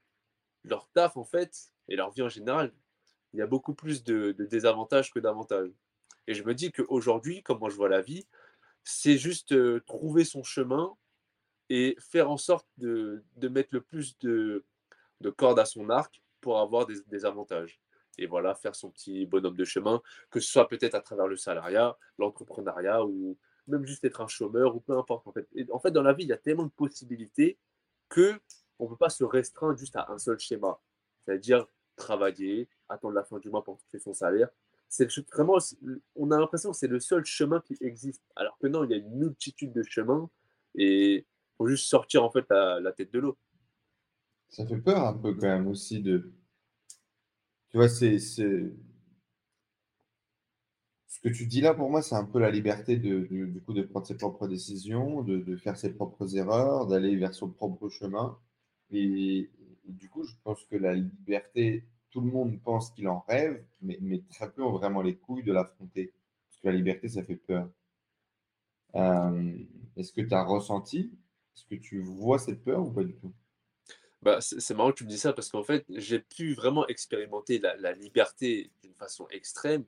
Leur 0.63 0.89
taf, 0.89 1.17
en 1.17 1.23
fait, 1.23 1.71
et 1.87 1.95
leur 1.95 2.11
vie 2.11 2.21
en 2.21 2.29
général, 2.29 2.73
il 3.33 3.39
y 3.39 3.41
a 3.41 3.47
beaucoup 3.47 3.73
plus 3.73 4.03
de, 4.03 4.31
désavantages 4.31 5.11
que 5.11 5.19
d'avantages. 5.19 5.71
Et 6.27 6.33
je 6.33 6.43
me 6.43 6.53
dis 6.53 6.71
qu'aujourd'hui, 6.71 7.43
comment 7.43 7.69
je 7.69 7.75
vois 7.75 7.89
la 7.89 8.01
vie, 8.01 8.27
c'est 8.83 9.17
juste 9.17 9.53
euh, 9.53 9.81
trouver 9.85 10.23
son 10.23 10.43
chemin 10.43 10.95
et 11.69 11.95
faire 11.99 12.29
en 12.29 12.37
sorte 12.37 12.67
de, 12.77 13.23
mettre 13.41 13.69
le 13.73 13.81
plus 13.81 14.17
de, 14.19 14.65
cordes 15.37 15.59
à 15.59 15.65
son 15.65 15.89
arc 15.89 16.21
pour 16.41 16.59
avoir 16.59 16.85
des, 16.85 17.25
avantages. 17.25 17.79
Et 18.17 18.27
voilà, 18.27 18.55
faire 18.55 18.75
son 18.75 18.91
petit 18.91 19.25
bonhomme 19.25 19.55
de 19.55 19.65
chemin, 19.65 20.01
que 20.29 20.39
ce 20.39 20.51
soit 20.51 20.67
peut-être 20.67 20.95
à 20.95 21.01
travers 21.01 21.27
le 21.27 21.37
salariat, 21.37 21.97
l'entrepreneuriat 22.17 23.05
ou 23.05 23.37
même 23.67 23.85
juste 23.85 24.03
être 24.03 24.21
un 24.21 24.27
chômeur 24.27 24.75
ou 24.75 24.81
peu 24.81 24.97
importe. 24.97 25.27
En 25.27 25.31
fait, 25.31 25.47
en 25.71 25.79
fait 25.79 25.91
dans 25.91 26.03
la 26.03 26.13
vie, 26.13 26.23
il 26.23 26.29
y 26.29 26.33
a 26.33 26.37
tellement 26.37 26.65
de 26.65 26.71
possibilités 26.71 27.57
que 28.09 28.39
on 28.81 28.85
ne 28.85 28.89
peut 28.89 28.97
pas 28.97 29.09
se 29.09 29.23
restreindre 29.23 29.77
juste 29.77 29.95
à 29.95 30.11
un 30.11 30.17
seul 30.17 30.39
schéma. 30.39 30.79
C'est-à-dire 31.23 31.67
travailler, 31.95 32.67
attendre 32.89 33.13
la 33.13 33.23
fin 33.23 33.37
du 33.37 33.49
mois 33.49 33.63
pour 33.63 33.77
toucher 33.77 33.99
son 33.99 34.13
salaire. 34.13 34.49
C'est 34.89 35.07
vraiment, 35.31 35.57
on 36.15 36.31
a 36.31 36.39
l'impression 36.39 36.71
que 36.71 36.77
c'est 36.77 36.87
le 36.87 36.99
seul 36.99 37.23
chemin 37.23 37.61
qui 37.61 37.77
existe. 37.79 38.23
Alors 38.35 38.57
que 38.57 38.67
non, 38.67 38.83
il 38.83 38.89
y 38.89 38.93
a 38.95 38.97
une 38.97 39.15
multitude 39.15 39.71
de 39.71 39.83
chemins 39.83 40.29
et 40.75 41.17
il 41.17 41.25
faut 41.57 41.67
juste 41.67 41.87
sortir 41.87 42.23
en 42.23 42.31
fait 42.31 42.45
la, 42.49 42.91
tête 42.91 43.13
de 43.13 43.19
l'eau. 43.19 43.37
Ça 44.49 44.65
fait 44.65 44.79
peur 44.79 45.05
un 45.05 45.13
peu 45.13 45.33
quand 45.35 45.47
même 45.47 45.67
aussi 45.67 46.01
de. 46.01 46.33
Tu 47.69 47.77
vois, 47.77 47.87
c'est. 47.87 48.17
Ce 48.17 48.73
que 51.23 51.29
tu 51.29 51.45
dis 51.45 51.61
là, 51.61 51.75
pour 51.75 51.89
moi, 51.91 52.01
c'est 52.01 52.15
un 52.15 52.25
peu 52.25 52.39
la 52.39 52.49
liberté 52.49 52.97
de, 52.97 53.27
du 53.27 53.61
coup, 53.61 53.73
de 53.73 53.83
prendre 53.83 54.07
ses 54.07 54.17
propres 54.17 54.47
décisions, 54.47 55.21
de, 55.21 55.37
de 55.37 55.55
faire 55.55 55.77
ses 55.77 55.93
propres 55.93 56.35
erreurs, 56.35 56.87
d'aller 56.87 57.15
vers 57.15 57.35
son 57.35 57.49
propre 57.49 57.89
chemin. 57.89 58.39
Et, 58.91 59.49
du 59.85 60.09
coup, 60.09 60.23
je 60.23 60.33
pense 60.43 60.63
que 60.65 60.75
la 60.75 60.93
liberté, 60.93 61.83
tout 62.11 62.21
le 62.21 62.31
monde 62.31 62.61
pense 62.61 62.91
qu'il 62.91 63.07
en 63.07 63.19
rêve, 63.27 63.63
mais, 63.81 64.23
très 64.29 64.51
peu 64.51 64.63
ont 64.63 64.71
vraiment 64.71 65.01
les 65.01 65.15
couilles 65.15 65.43
de 65.43 65.53
l'affronter. 65.53 66.13
Parce 66.49 66.61
que 66.61 66.67
la 66.67 66.75
liberté, 66.75 67.09
ça 67.09 67.23
fait 67.23 67.35
peur. 67.35 67.69
Euh, 68.95 69.57
est-ce 69.95 70.11
que 70.11 70.21
tu 70.21 70.33
as 70.33 70.43
ressenti? 70.43 71.11
Est-ce 71.55 71.65
que 71.65 71.75
tu 71.75 71.99
vois 72.01 72.39
cette 72.39 72.63
peur 72.63 72.85
ou 72.85 72.91
pas 72.91 73.03
du 73.03 73.15
tout? 73.15 73.33
Bah, 74.21 74.39
c'est 74.39 74.73
marrant 74.75 74.91
que 74.91 74.97
tu 74.97 75.03
me 75.03 75.09
dis 75.09 75.17
ça 75.17 75.33
parce 75.33 75.49
qu'en 75.49 75.63
fait, 75.63 75.83
j'ai 75.89 76.19
pu 76.19 76.53
vraiment 76.53 76.87
expérimenter 76.87 77.59
la, 77.59 77.93
liberté 77.93 78.69
d'une 78.83 78.93
façon 78.93 79.27
extrême. 79.29 79.83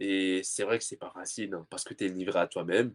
Et 0.00 0.40
c'est 0.42 0.62
vrai 0.62 0.78
que 0.78 0.84
c'est 0.84 0.96
pas 0.96 1.10
facile 1.10 1.54
hein, 1.54 1.66
parce 1.68 1.84
que 1.84 1.92
tu 1.92 2.04
es 2.06 2.08
livré 2.08 2.38
à 2.38 2.46
toi-même, 2.46 2.94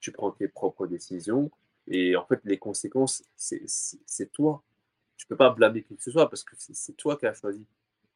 tu 0.00 0.12
prends 0.12 0.30
tes 0.30 0.48
propres 0.48 0.86
décisions 0.86 1.50
et 1.88 2.14
en 2.14 2.24
fait, 2.24 2.40
les 2.44 2.58
conséquences, 2.58 3.24
c'est 3.36 4.32
toi 4.32 4.62
tu 5.22 5.28
peux 5.28 5.36
pas 5.36 5.50
blâmer 5.50 5.84
qui 5.84 5.94
que 5.94 6.02
ce 6.02 6.10
soit 6.10 6.28
parce 6.28 6.42
que 6.42 6.56
c'est 6.58 6.96
toi 6.96 7.16
qui 7.16 7.26
as 7.26 7.34
choisi. 7.34 7.64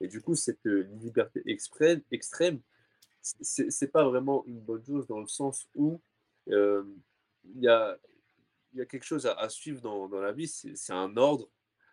Et 0.00 0.08
du 0.08 0.20
coup, 0.20 0.34
cette 0.34 0.66
euh, 0.66 0.88
liberté 1.00 1.40
extrême, 1.46 2.02
extrême 2.10 2.60
c'est 3.22 3.92
pas 3.92 4.04
vraiment 4.04 4.44
une 4.46 4.60
bonne 4.60 4.84
chose 4.84 5.06
dans 5.06 5.20
le 5.20 5.28
sens 5.28 5.68
où 5.76 6.00
euh, 6.48 6.84
il 7.44 7.62
y, 7.62 7.68
a, 7.68 7.96
y, 8.74 8.80
a, 8.80 8.86
quelque 8.86 9.04
chose 9.04 9.26
à, 9.26 9.48
suivre 9.48 9.80
dans, 9.80 10.08
la 10.20 10.32
vie, 10.32 10.48
c'est 10.48 10.92
un 10.92 11.16
ordre, 11.16 11.48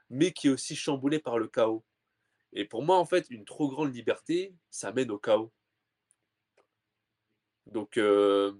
mais 0.09 0.31
qui 0.31 0.47
est 0.47 0.51
aussi 0.51 0.75
chamboulé 0.75 1.19
par 1.19 1.39
le 1.39 1.47
chaos. 1.47 1.83
Et 2.53 2.65
pour 2.65 2.83
moi, 2.83 2.97
en 2.97 3.05
fait, 3.05 3.27
une 3.29 3.45
trop 3.45 3.67
grande 3.67 3.95
liberté, 3.95 4.55
ça 4.69 4.91
mène 4.91 5.09
au 5.09 5.17
chaos. 5.17 5.51
Donc, 7.65 7.97
euh, 7.97 8.53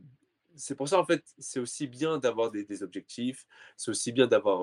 c'est 0.55 0.75
pour 0.75 0.87
ça, 0.87 0.99
en 0.99 1.05
fait, 1.05 1.23
c'est 1.37 1.59
aussi 1.59 1.87
bien 1.87 2.17
d'avoir 2.17 2.49
des, 2.51 2.83
objectifs, 2.83 3.45
c'est 3.77 3.91
aussi 3.91 4.11
bien 4.11 4.27
d'avoir 4.27 4.61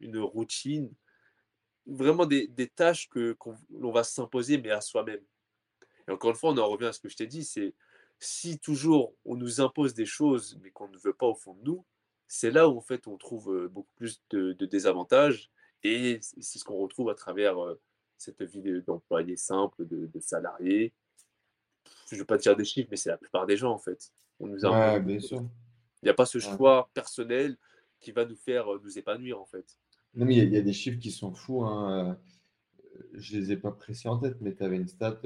une 0.00 0.18
routine, 0.18 0.92
vraiment 1.86 2.26
des, 2.26 2.46
des 2.48 2.68
tâches 2.68 3.08
que 3.08 3.36
l'on 3.70 3.92
va 3.92 4.04
s'imposer, 4.04 4.58
mais 4.58 4.70
à 4.70 4.80
soi-même. 4.80 5.22
Et 6.08 6.10
encore 6.10 6.30
une 6.30 6.36
fois, 6.36 6.50
on 6.50 6.58
en 6.58 6.68
revient 6.68 6.86
à 6.86 6.92
ce 6.92 7.00
que 7.00 7.08
je 7.08 7.16
t'ai 7.16 7.26
dit, 7.26 7.44
c'est 7.44 7.74
si 8.18 8.58
toujours 8.58 9.14
on 9.24 9.36
nous 9.36 9.60
impose 9.60 9.94
des 9.94 10.06
choses, 10.06 10.58
mais 10.62 10.70
qu'on 10.70 10.88
ne 10.88 10.98
veut 10.98 11.12
pas 11.12 11.26
au 11.26 11.34
fond 11.34 11.54
de 11.54 11.62
nous, 11.62 11.84
c'est 12.28 12.50
là 12.50 12.68
où 12.68 12.78
en 12.78 12.80
fait 12.80 13.06
on 13.06 13.16
trouve 13.16 13.52
euh, 13.52 13.68
beaucoup 13.68 13.92
plus 13.96 14.22
de, 14.30 14.52
désavantages. 14.52 15.50
Et 15.82 16.20
c'est 16.22 16.58
ce 16.58 16.64
qu'on 16.64 16.76
retrouve 16.76 17.10
à 17.10 17.14
travers 17.14 17.62
euh, 17.62 17.80
cette 18.16 18.40
vie 18.42 18.62
d'employé 18.86 19.36
simple, 19.36 19.84
de, 19.86 20.06
de 20.06 20.20
salarié. 20.20 20.92
Je 22.08 22.14
ne 22.14 22.20
veux 22.20 22.24
pas 22.24 22.38
dire 22.38 22.54
des 22.56 22.64
chiffres, 22.64 22.88
mais 22.90 22.96
c'est 22.96 23.10
la 23.10 23.16
plupart 23.16 23.46
des 23.46 23.56
gens 23.56 23.72
en 23.72 23.78
fait. 23.78 24.12
On 24.38 24.46
nous 24.46 24.60
bien 24.60 25.20
sûr. 25.20 25.42
Il 26.02 26.06
n'y 26.06 26.10
a 26.10 26.14
pas 26.14 26.26
ce 26.26 26.38
choix 26.38 26.88
personnel 26.94 27.56
qui 28.00 28.12
va 28.12 28.24
nous 28.24 28.36
faire 28.36 28.72
euh, 28.72 28.80
nous 28.82 28.98
épanouir 28.98 29.40
en 29.40 29.46
fait. 29.46 29.78
Non, 30.14 30.26
mais 30.26 30.36
il 30.36 30.52
y, 30.52 30.56
a 30.58 30.60
des 30.60 30.72
chiffres 30.72 30.98
qui 30.98 31.10
sont 31.10 31.32
fous. 31.32 31.64
Hein. 31.64 32.10
Euh, 32.10 32.14
je 33.14 33.36
ne 33.36 33.40
les 33.40 33.52
ai 33.52 33.56
pas 33.56 33.72
précis 33.72 34.08
en 34.08 34.18
tête, 34.18 34.36
mais 34.40 34.54
tu 34.54 34.62
avais 34.62 34.76
une 34.76 34.88
stat 34.88 35.20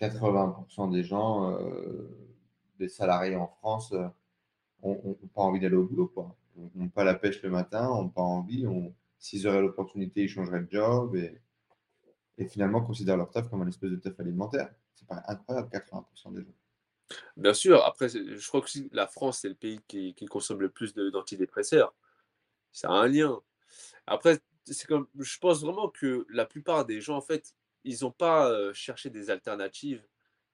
80% 0.00 0.88
euh, 0.88 0.92
des 0.92 1.02
gens, 1.02 1.50
euh, 1.52 2.08
des 2.78 2.88
salariés 2.88 3.36
en 3.36 3.48
France, 3.48 3.92
n'ont 4.82 5.18
pas 5.34 5.42
envie 5.42 5.58
d'aller 5.58 5.76
au 5.76 5.84
boulot. 5.84 6.06
Quoi. 6.06 6.36
N'ont 6.74 6.88
pas 6.88 7.02
la 7.02 7.14
pêche 7.14 7.42
le 7.42 7.50
matin, 7.50 7.88
n'ont 7.88 8.08
pas 8.08 8.22
envie. 8.22 8.64
S'ils 9.18 9.46
auraient 9.48 9.60
l'opportunité, 9.60 10.22
ils 10.22 10.28
changeraient 10.28 10.62
de 10.62 10.70
job 10.70 11.16
et, 11.16 11.40
finalement 12.48 12.82
considèrent 12.82 13.16
leur 13.16 13.30
taf 13.30 13.48
comme 13.48 13.62
un 13.62 13.66
espèce 13.66 13.90
de 13.90 13.96
taf 13.96 14.20
alimentaire. 14.20 14.70
C'est 14.94 15.06
incroyable, 15.10 15.68
80% 15.72 16.34
des 16.34 16.42
gens. 16.42 17.16
Bien 17.36 17.54
sûr, 17.54 17.84
après, 17.84 18.08
je 18.08 18.46
crois 18.46 18.60
que 18.60 18.68
la 18.92 19.06
France, 19.06 19.40
c'est 19.40 19.48
le 19.48 19.54
pays 19.54 19.80
qui 19.88 20.26
consomme 20.26 20.60
le 20.60 20.68
plus 20.68 20.94
d'antidépresseurs. 20.94 21.92
Ça 22.70 22.88
a 22.88 22.92
un 22.92 23.08
lien. 23.08 23.40
Après, 24.06 24.40
c'est 24.64 24.86
comme, 24.86 25.06
je 25.18 25.38
pense 25.38 25.60
vraiment 25.62 25.88
que 25.88 26.26
la 26.30 26.44
plupart 26.46 26.84
des 26.84 27.00
gens, 27.00 27.16
en 27.16 27.22
fait, 27.22 27.54
ils 27.84 27.98
n'ont 28.02 28.10
pas 28.12 28.72
cherché 28.72 29.10
des 29.10 29.30
alternatives 29.30 30.04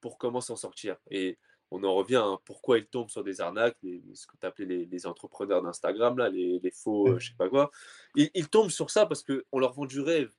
pour 0.01 0.19
comment 0.19 0.41
s'en 0.41 0.57
sortir. 0.57 0.97
Et 1.11 1.39
on 1.71 1.83
en 1.85 1.95
revient 1.95 2.17
à 2.17 2.37
pourquoi 2.45 2.79
ils 2.79 2.87
tombent 2.87 3.09
sur 3.09 3.25
des 3.25 3.41
arnaques, 3.41 3.79
ce 3.83 4.27
que 4.27 4.37
tu 4.39 4.47
appelais 4.47 4.67
les, 4.67 4.85
les 4.85 5.07
entrepreneurs 5.07 5.63
d'Instagram, 5.63 6.19
là, 6.19 6.29
les, 6.29 6.59
les 6.59 6.71
faux, 6.71 7.19
je 7.19 7.29
sais 7.29 7.37
pas 7.39 7.49
quoi. 7.49 7.71
Ils, 8.15 8.31
ils 8.35 8.51
tombent 8.51 8.71
sur 8.71 8.91
ça 8.91 9.07
parce 9.07 9.23
qu'on 9.23 9.59
leur 9.59 9.73
vend 9.73 9.87
du 9.87 10.01
rêve. 10.01 10.31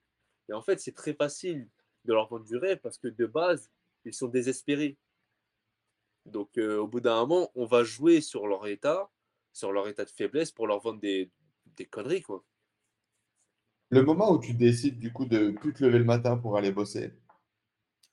Et 0.50 0.54
en 0.54 0.62
fait, 0.62 0.80
c'est 0.80 0.92
très 0.92 1.14
facile 1.16 1.68
de 2.06 2.14
leur 2.14 2.28
vendre 2.28 2.46
du 2.46 2.58
rêve 2.58 2.80
parce 2.80 3.00
que 3.00 3.08
de 3.08 3.26
base, 3.26 3.72
ils 4.06 4.14
sont 4.14 4.28
désespérés. 4.28 4.98
Donc, 6.26 6.58
au 6.58 6.88
bout 6.88 7.00
d'un 7.00 7.16
moment, 7.26 7.52
on 7.56 7.66
va 7.66 7.84
jouer 7.84 8.22
sur 8.22 8.46
leur 8.46 8.68
état, 8.68 9.10
sur 9.54 9.72
leur 9.72 9.88
état 9.88 10.06
de 10.06 10.12
faiblesse 10.12 10.52
pour 10.52 10.68
leur 10.68 10.80
vendre 10.80 11.00
des, 11.00 11.32
des 11.66 11.86
conneries, 11.86 12.22
quoi. 12.22 12.44
Le 13.94 14.02
moment 14.02 14.32
où 14.32 14.40
tu 14.40 14.56
décides 14.56 14.98
du 14.98 15.14
coup 15.14 15.26
de 15.26 15.52
plus 15.52 15.72
te 15.72 15.84
lever 15.84 16.00
le 16.00 16.04
matin 16.04 16.36
pour 16.36 16.58
aller 16.58 16.72
bosser 16.72 17.14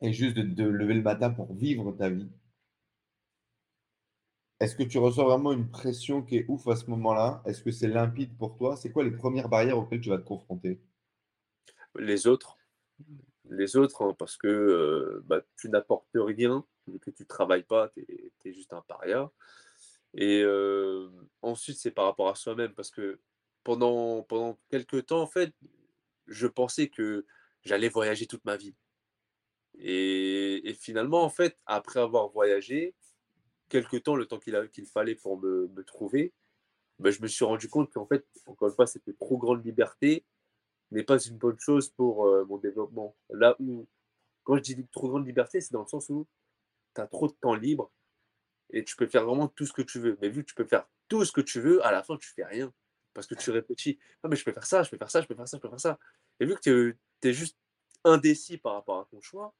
et 0.02 0.12
juste 0.12 0.36
de 0.36 0.42
te 0.42 0.60
lever 0.60 0.92
le 0.92 1.00
matin 1.00 1.30
pour 1.30 1.54
vivre 1.54 1.92
ta 1.92 2.10
vie, 2.10 2.28
est-ce 4.60 4.76
que 4.76 4.82
tu 4.82 4.98
ressens 4.98 5.24
vraiment 5.24 5.52
une 5.52 5.70
pression 5.70 6.20
qui 6.20 6.36
est 6.36 6.44
ouf 6.48 6.68
à 6.68 6.76
ce 6.76 6.90
moment-là? 6.90 7.42
Est-ce 7.46 7.62
que 7.62 7.70
c'est 7.70 7.88
limpide 7.88 8.36
pour 8.36 8.58
toi? 8.58 8.76
C'est 8.76 8.92
quoi 8.92 9.04
les 9.04 9.10
premières 9.10 9.48
barrières 9.48 9.78
auxquelles 9.78 10.02
tu 10.02 10.10
vas 10.10 10.18
te 10.18 10.26
confronter? 10.26 10.82
Les 11.94 12.26
autres. 12.26 12.58
Les 13.48 13.78
autres, 13.78 14.02
hein, 14.02 14.14
parce 14.18 14.36
que 14.36 14.48
euh, 14.48 15.22
bah, 15.24 15.40
tu 15.56 15.70
n'apportes 15.70 16.10
rien, 16.14 16.62
que 17.00 17.10
tu 17.10 17.22
ne 17.22 17.26
travailles 17.26 17.62
pas, 17.62 17.88
tu 17.88 18.04
es, 18.44 18.52
juste 18.52 18.74
un 18.74 18.82
paria. 18.82 19.30
Et 20.12 20.42
euh, 20.42 21.08
ensuite, 21.40 21.78
c'est 21.78 21.90
par 21.90 22.04
rapport 22.04 22.28
à 22.28 22.34
soi-même, 22.34 22.74
parce 22.74 22.90
que 22.90 23.18
pendant, 23.64 24.22
pendant 24.22 24.58
quelques 24.70 25.06
temps, 25.06 25.22
en 25.22 25.26
fait, 25.26 25.52
je 26.26 26.46
pensais 26.46 26.88
que 26.88 27.26
j'allais 27.62 27.88
voyager 27.88 28.26
toute 28.26 28.44
ma 28.44 28.56
vie. 28.56 28.74
Et, 29.78 30.76
finalement, 30.78 31.22
en 31.22 31.30
fait, 31.30 31.56
après 31.66 32.00
avoir 32.00 32.28
voyagé, 32.28 32.94
quelques 33.68 34.02
temps, 34.02 34.16
le 34.16 34.26
temps 34.26 34.38
qu'il 34.38 34.68
qu'il 34.72 34.86
fallait 34.86 35.14
pour 35.14 35.38
me, 35.40 35.68
me 35.68 35.84
trouver, 35.84 36.32
ben, 36.98 37.10
je 37.10 37.22
me 37.22 37.28
suis 37.28 37.44
rendu 37.44 37.68
compte 37.68 37.90
qu'en 37.92 38.06
fait, 38.06 38.26
encore 38.46 38.68
une 38.68 38.74
fois, 38.74 38.86
c'était 38.86 39.14
trop 39.14 39.38
grande 39.38 39.64
liberté 39.64 40.24
n'est 40.90 41.04
pas 41.04 41.18
une 41.18 41.36
bonne 41.36 41.58
chose 41.58 41.90
pour 41.90 42.26
euh, 42.26 42.44
mon 42.44 42.58
développement. 42.58 43.16
Là 43.30 43.56
où, 43.60 43.86
quand 44.44 44.56
je 44.56 44.62
dis 44.62 44.86
trop 44.92 45.08
grande 45.08 45.26
liberté, 45.26 45.60
c'est 45.60 45.72
dans 45.72 45.82
le 45.82 45.88
sens 45.88 46.08
où 46.08 46.26
tu 46.94 47.00
as 47.00 47.06
trop 47.06 47.28
de 47.28 47.32
temps 47.32 47.54
libre 47.54 47.92
et 48.70 48.84
tu 48.84 48.96
peux 48.96 49.06
faire 49.06 49.24
vraiment 49.24 49.48
tout 49.48 49.66
ce 49.66 49.72
que 49.72 49.82
tu 49.82 50.00
veux. 50.00 50.18
Mais 50.20 50.28
vu 50.28 50.42
que 50.42 50.48
tu 50.48 50.54
peux 50.54 50.64
faire 50.64 50.88
tout 51.08 51.24
ce 51.24 51.32
que 51.32 51.40
tu 51.40 51.60
veux, 51.60 51.84
à 51.84 51.92
la 51.92 52.02
fin, 52.02 52.16
tu 52.16 52.28
fais 52.28 52.44
rien. 52.44 52.72
Parce 53.14 53.26
que 53.26 53.34
tu 53.34 53.50
réfléchis. 53.50 53.98
Non, 54.22 54.30
mais 54.30 54.36
je 54.36 54.44
peux 54.44 54.52
faire 54.52 54.66
ça, 54.66 54.82
je 54.82 54.90
peux 54.90 54.96
faire 54.96 55.10
ça, 55.10 55.20
je 55.20 55.26
peux 55.26 55.34
faire 55.34 55.48
ça, 55.48 55.56
je 55.56 55.62
peux 55.62 55.68
faire 55.68 55.80
ça. 55.80 55.98
Et 56.38 56.46
vu 56.46 56.54
que 56.54 56.60
tu 56.60 57.28
es, 57.28 57.32
juste 57.32 57.56
indécis 58.04 58.58
par 58.58 58.74
rapport 58.74 59.00
à 59.00 59.08
ton 59.10 59.20
choix, 59.20 59.54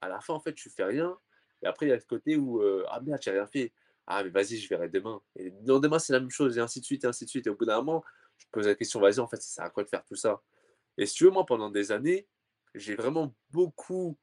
à 0.00 0.08
la 0.08 0.20
fin, 0.20 0.34
en 0.34 0.40
fait, 0.40 0.54
tu 0.54 0.70
fais 0.70 0.84
rien. 0.84 1.18
Et 1.62 1.66
après, 1.66 1.86
il 1.86 1.88
y 1.90 1.92
a 1.92 2.00
ce 2.00 2.06
côté 2.06 2.36
où, 2.36 2.60
euh, 2.60 2.84
ah 2.88 3.00
merde, 3.00 3.20
j'ai 3.22 3.30
rien 3.30 3.46
fait. 3.46 3.72
Ah, 4.06 4.24
mais 4.24 4.30
vas-y, 4.30 4.56
je 4.56 4.68
verrai 4.68 4.88
demain. 4.88 5.20
Et 5.36 5.50
demain, 5.50 5.98
c'est 5.98 6.12
la 6.12 6.20
même 6.20 6.30
chose, 6.30 6.58
et 6.58 6.60
ainsi 6.60 6.80
de 6.80 6.84
suite, 6.84 7.04
et 7.04 7.06
ainsi 7.06 7.24
de 7.24 7.30
suite. 7.30 7.46
Et 7.46 7.50
au 7.50 7.54
bout 7.54 7.66
d'un 7.66 7.76
moment, 7.76 8.04
je 8.38 8.46
pose 8.50 8.66
la 8.66 8.74
question, 8.74 9.00
vas-y, 9.00 9.20
en 9.20 9.28
fait, 9.28 9.36
ça 9.36 9.48
sert 9.48 9.64
à 9.64 9.70
quoi 9.70 9.84
de 9.84 9.88
faire 9.88 10.04
tout 10.04 10.16
ça? 10.16 10.42
Et 10.98 11.06
si 11.06 11.14
tu 11.14 11.24
veux, 11.24 11.30
moi, 11.30 11.46
pendant 11.46 11.70
des 11.70 11.92
années, 11.92 12.26
j'ai 12.74 12.94
vraiment 12.94 13.34
beaucoup 13.50 14.18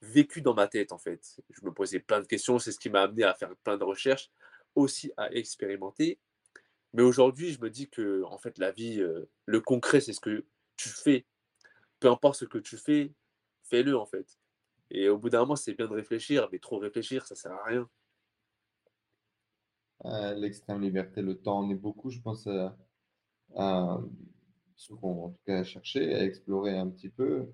vécu 0.00 0.42
dans 0.42 0.54
ma 0.54 0.68
tête, 0.68 0.92
en 0.92 0.98
fait. 0.98 1.20
Je 1.50 1.64
me 1.64 1.72
posais 1.72 2.00
plein 2.00 2.20
de 2.20 2.26
questions, 2.26 2.58
c'est 2.58 2.72
ce 2.72 2.78
qui 2.78 2.90
m'a 2.90 3.02
amené 3.02 3.24
à 3.24 3.34
faire 3.34 3.54
plein 3.64 3.76
de 3.76 3.84
recherches, 3.84 4.30
aussi 4.74 5.12
à 5.16 5.32
expérimenter. 5.32 6.18
Mais 6.94 7.02
aujourd'hui, 7.02 7.50
je 7.50 7.60
me 7.60 7.70
dis 7.70 7.90
que, 7.90 8.22
en 8.22 8.38
fait, 8.38 8.56
la 8.58 8.70
vie, 8.70 9.02
le 9.46 9.60
concret, 9.60 10.00
c'est 10.00 10.12
ce 10.12 10.20
que 10.20 10.46
tu 10.76 10.88
fais. 10.88 11.26
Peu 11.98 12.08
importe 12.08 12.36
ce 12.36 12.44
que 12.44 12.58
tu 12.58 12.76
fais, 12.76 13.12
fais-le, 13.64 13.98
en 13.98 14.06
fait. 14.06 14.38
Et 14.90 15.08
au 15.08 15.18
bout 15.18 15.28
d'un 15.28 15.40
moment, 15.40 15.56
c'est 15.56 15.74
bien 15.74 15.88
de 15.88 15.92
réfléchir, 15.92 16.48
mais 16.52 16.60
trop 16.60 16.78
réfléchir, 16.78 17.26
ça 17.26 17.34
sert 17.34 17.52
à 17.52 17.64
rien. 17.64 17.90
L'extrême 20.36 20.80
liberté, 20.80 21.20
le 21.20 21.34
temps, 21.36 21.64
on 21.64 21.70
est 21.70 21.74
beaucoup, 21.74 22.10
je 22.10 22.20
pense, 22.20 22.46
à, 23.56 24.00
ce 24.76 24.94
qu'on 24.94 25.24
en 25.24 25.30
tout 25.30 25.42
cas 25.46 25.64
cherché, 25.64 26.14
à 26.14 26.22
explorer 26.22 26.78
un 26.78 26.88
petit 26.88 27.08
peu. 27.08 27.48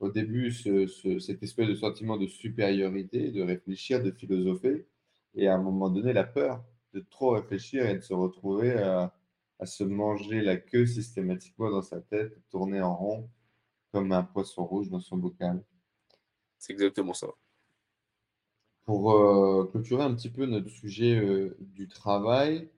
Au 0.00 0.10
début, 0.10 0.52
ce, 0.52 0.86
cette 1.18 1.42
espèce 1.42 1.68
de 1.68 1.74
sentiment 1.74 2.18
de 2.18 2.26
supériorité, 2.26 3.30
de 3.30 3.40
réfléchir, 3.40 4.02
de 4.02 4.10
philosopher, 4.10 4.86
et 5.34 5.48
à 5.48 5.54
un 5.54 5.62
moment 5.62 5.88
donné, 5.88 6.12
la 6.12 6.24
peur 6.24 6.62
de 6.92 7.00
trop 7.00 7.30
réfléchir 7.30 7.86
et 7.86 7.96
de 7.96 8.00
se 8.00 8.14
retrouver 8.14 8.72
à, 8.72 9.14
à 9.58 9.66
se 9.66 9.84
manger 9.84 10.40
la 10.40 10.56
queue 10.56 10.86
systématiquement 10.86 11.70
dans 11.70 11.82
sa 11.82 12.00
tête, 12.00 12.36
tourner 12.50 12.82
en 12.82 12.96
rond 12.96 13.30
comme 13.92 14.10
un 14.12 14.24
poisson 14.24 14.64
rouge 14.64 14.88
dans 14.88 15.00
son 15.00 15.16
bocal. 15.18 15.62
C'est 16.58 16.72
exactement 16.72 17.14
ça. 17.14 17.28
Pour 18.84 19.12
euh, 19.12 19.68
clôturer 19.70 20.02
un 20.02 20.14
petit 20.14 20.30
peu 20.30 20.46
notre 20.46 20.68
sujet 20.68 21.16
euh, 21.16 21.56
du 21.60 21.86
travail, 21.86 22.68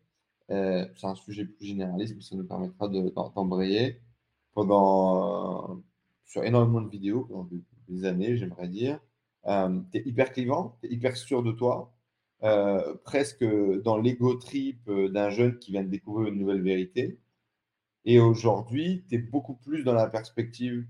euh, 0.51 0.87
c'est 0.97 1.07
un 1.07 1.15
sujet 1.15 1.47
plus 1.47 1.65
généraliste, 1.65 2.15
mais 2.17 2.23
ça 2.23 2.37
nous 2.37 2.45
permettra 2.45 2.89
d'embrayer 2.89 4.03
pendant 4.53 5.83
sur 6.27 6.45
énormément 6.45 6.83
de 6.83 6.91
vidéos 6.91 7.25
pendant 7.25 7.49
des, 7.89 8.05
années, 8.05 8.37
j'aimerais 8.37 8.69
dire. 8.69 9.01
tu 9.47 9.99
es 9.99 10.03
hyper 10.05 10.33
clivant, 10.33 10.77
tu 10.81 10.87
es 10.87 10.93
hyper 10.93 11.17
sûr 11.17 11.43
de 11.43 11.53
toi, 11.53 11.95
presque 13.05 13.45
dans 13.83 13.99
l'ego 13.99 14.35
trip 14.35 14.91
d'un 14.91 15.31
jeune 15.31 15.59
qui 15.59 15.73
vient 15.73 15.83
de 15.83 15.89
découvrir 15.89 16.29
une 16.33 16.39
nouvelle 16.39 16.63
vérité. 16.63 17.19
Et 18.05 18.19
aujourd'hui, 18.21 19.05
tu 19.09 19.15
es 19.17 19.19
beaucoup 19.19 19.55
plus 19.55 19.83
dans 19.85 19.95
la 19.95 20.09
perspective, 20.09 20.87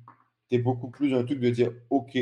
tu 0.49 0.57
es 0.57 0.59
beaucoup 0.59 0.91
plus 0.91 1.11
dans 1.11 1.19
le 1.19 1.25
truc 1.27 1.41
de 1.41 1.51
dire, 1.51 1.73
OK, 1.91 2.19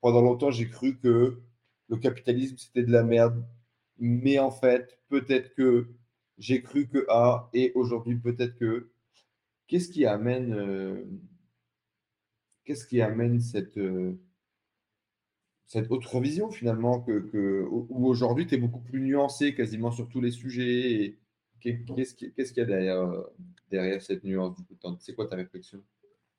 pendant 0.00 0.20
longtemps, 0.20 0.50
j'ai 0.50 0.68
cru 0.68 0.98
que 0.98 1.40
le 1.88 1.96
capitalisme, 1.96 2.56
c'était 2.58 2.82
de 2.82 2.92
la 2.92 3.02
merde. 3.02 3.44
Mais 3.98 4.38
en 4.38 4.50
fait, 4.50 4.98
peut-être 5.08 5.54
que 5.54 5.88
j'ai 6.38 6.62
cru 6.62 6.88
que 6.88 7.06
A, 7.08 7.48
et 7.54 7.72
aujourd'hui, 7.74 8.16
peut-être 8.16 8.56
que. 8.56 8.90
Qu'est-ce 9.66 9.88
qui 9.88 10.04
amène, 10.04 10.52
euh, 10.52 11.04
qu'est-ce 12.64 12.86
qui 12.86 13.00
amène 13.00 13.40
cette, 13.40 13.78
euh, 13.78 14.20
cette 15.66 15.90
autre 15.90 16.20
vision 16.20 16.50
finalement 16.50 17.00
que, 17.00 17.20
que 17.20 17.66
où 17.68 18.06
aujourd'hui 18.06 18.46
tu 18.46 18.54
es 18.54 18.58
beaucoup 18.58 18.80
plus 18.80 19.00
nuancé 19.00 19.54
quasiment 19.54 19.90
sur 19.90 20.08
tous 20.08 20.20
les 20.20 20.30
sujets 20.30 21.18
Qu'est-ce 21.64 22.14
qu'il 22.14 22.58
y 22.58 22.60
a 22.60 22.64
derrière, 22.66 23.24
derrière 23.70 24.02
cette 24.02 24.22
nuance 24.22 24.58
C'est 25.00 25.14
quoi 25.14 25.26
ta 25.26 25.36
réflexion? 25.36 25.82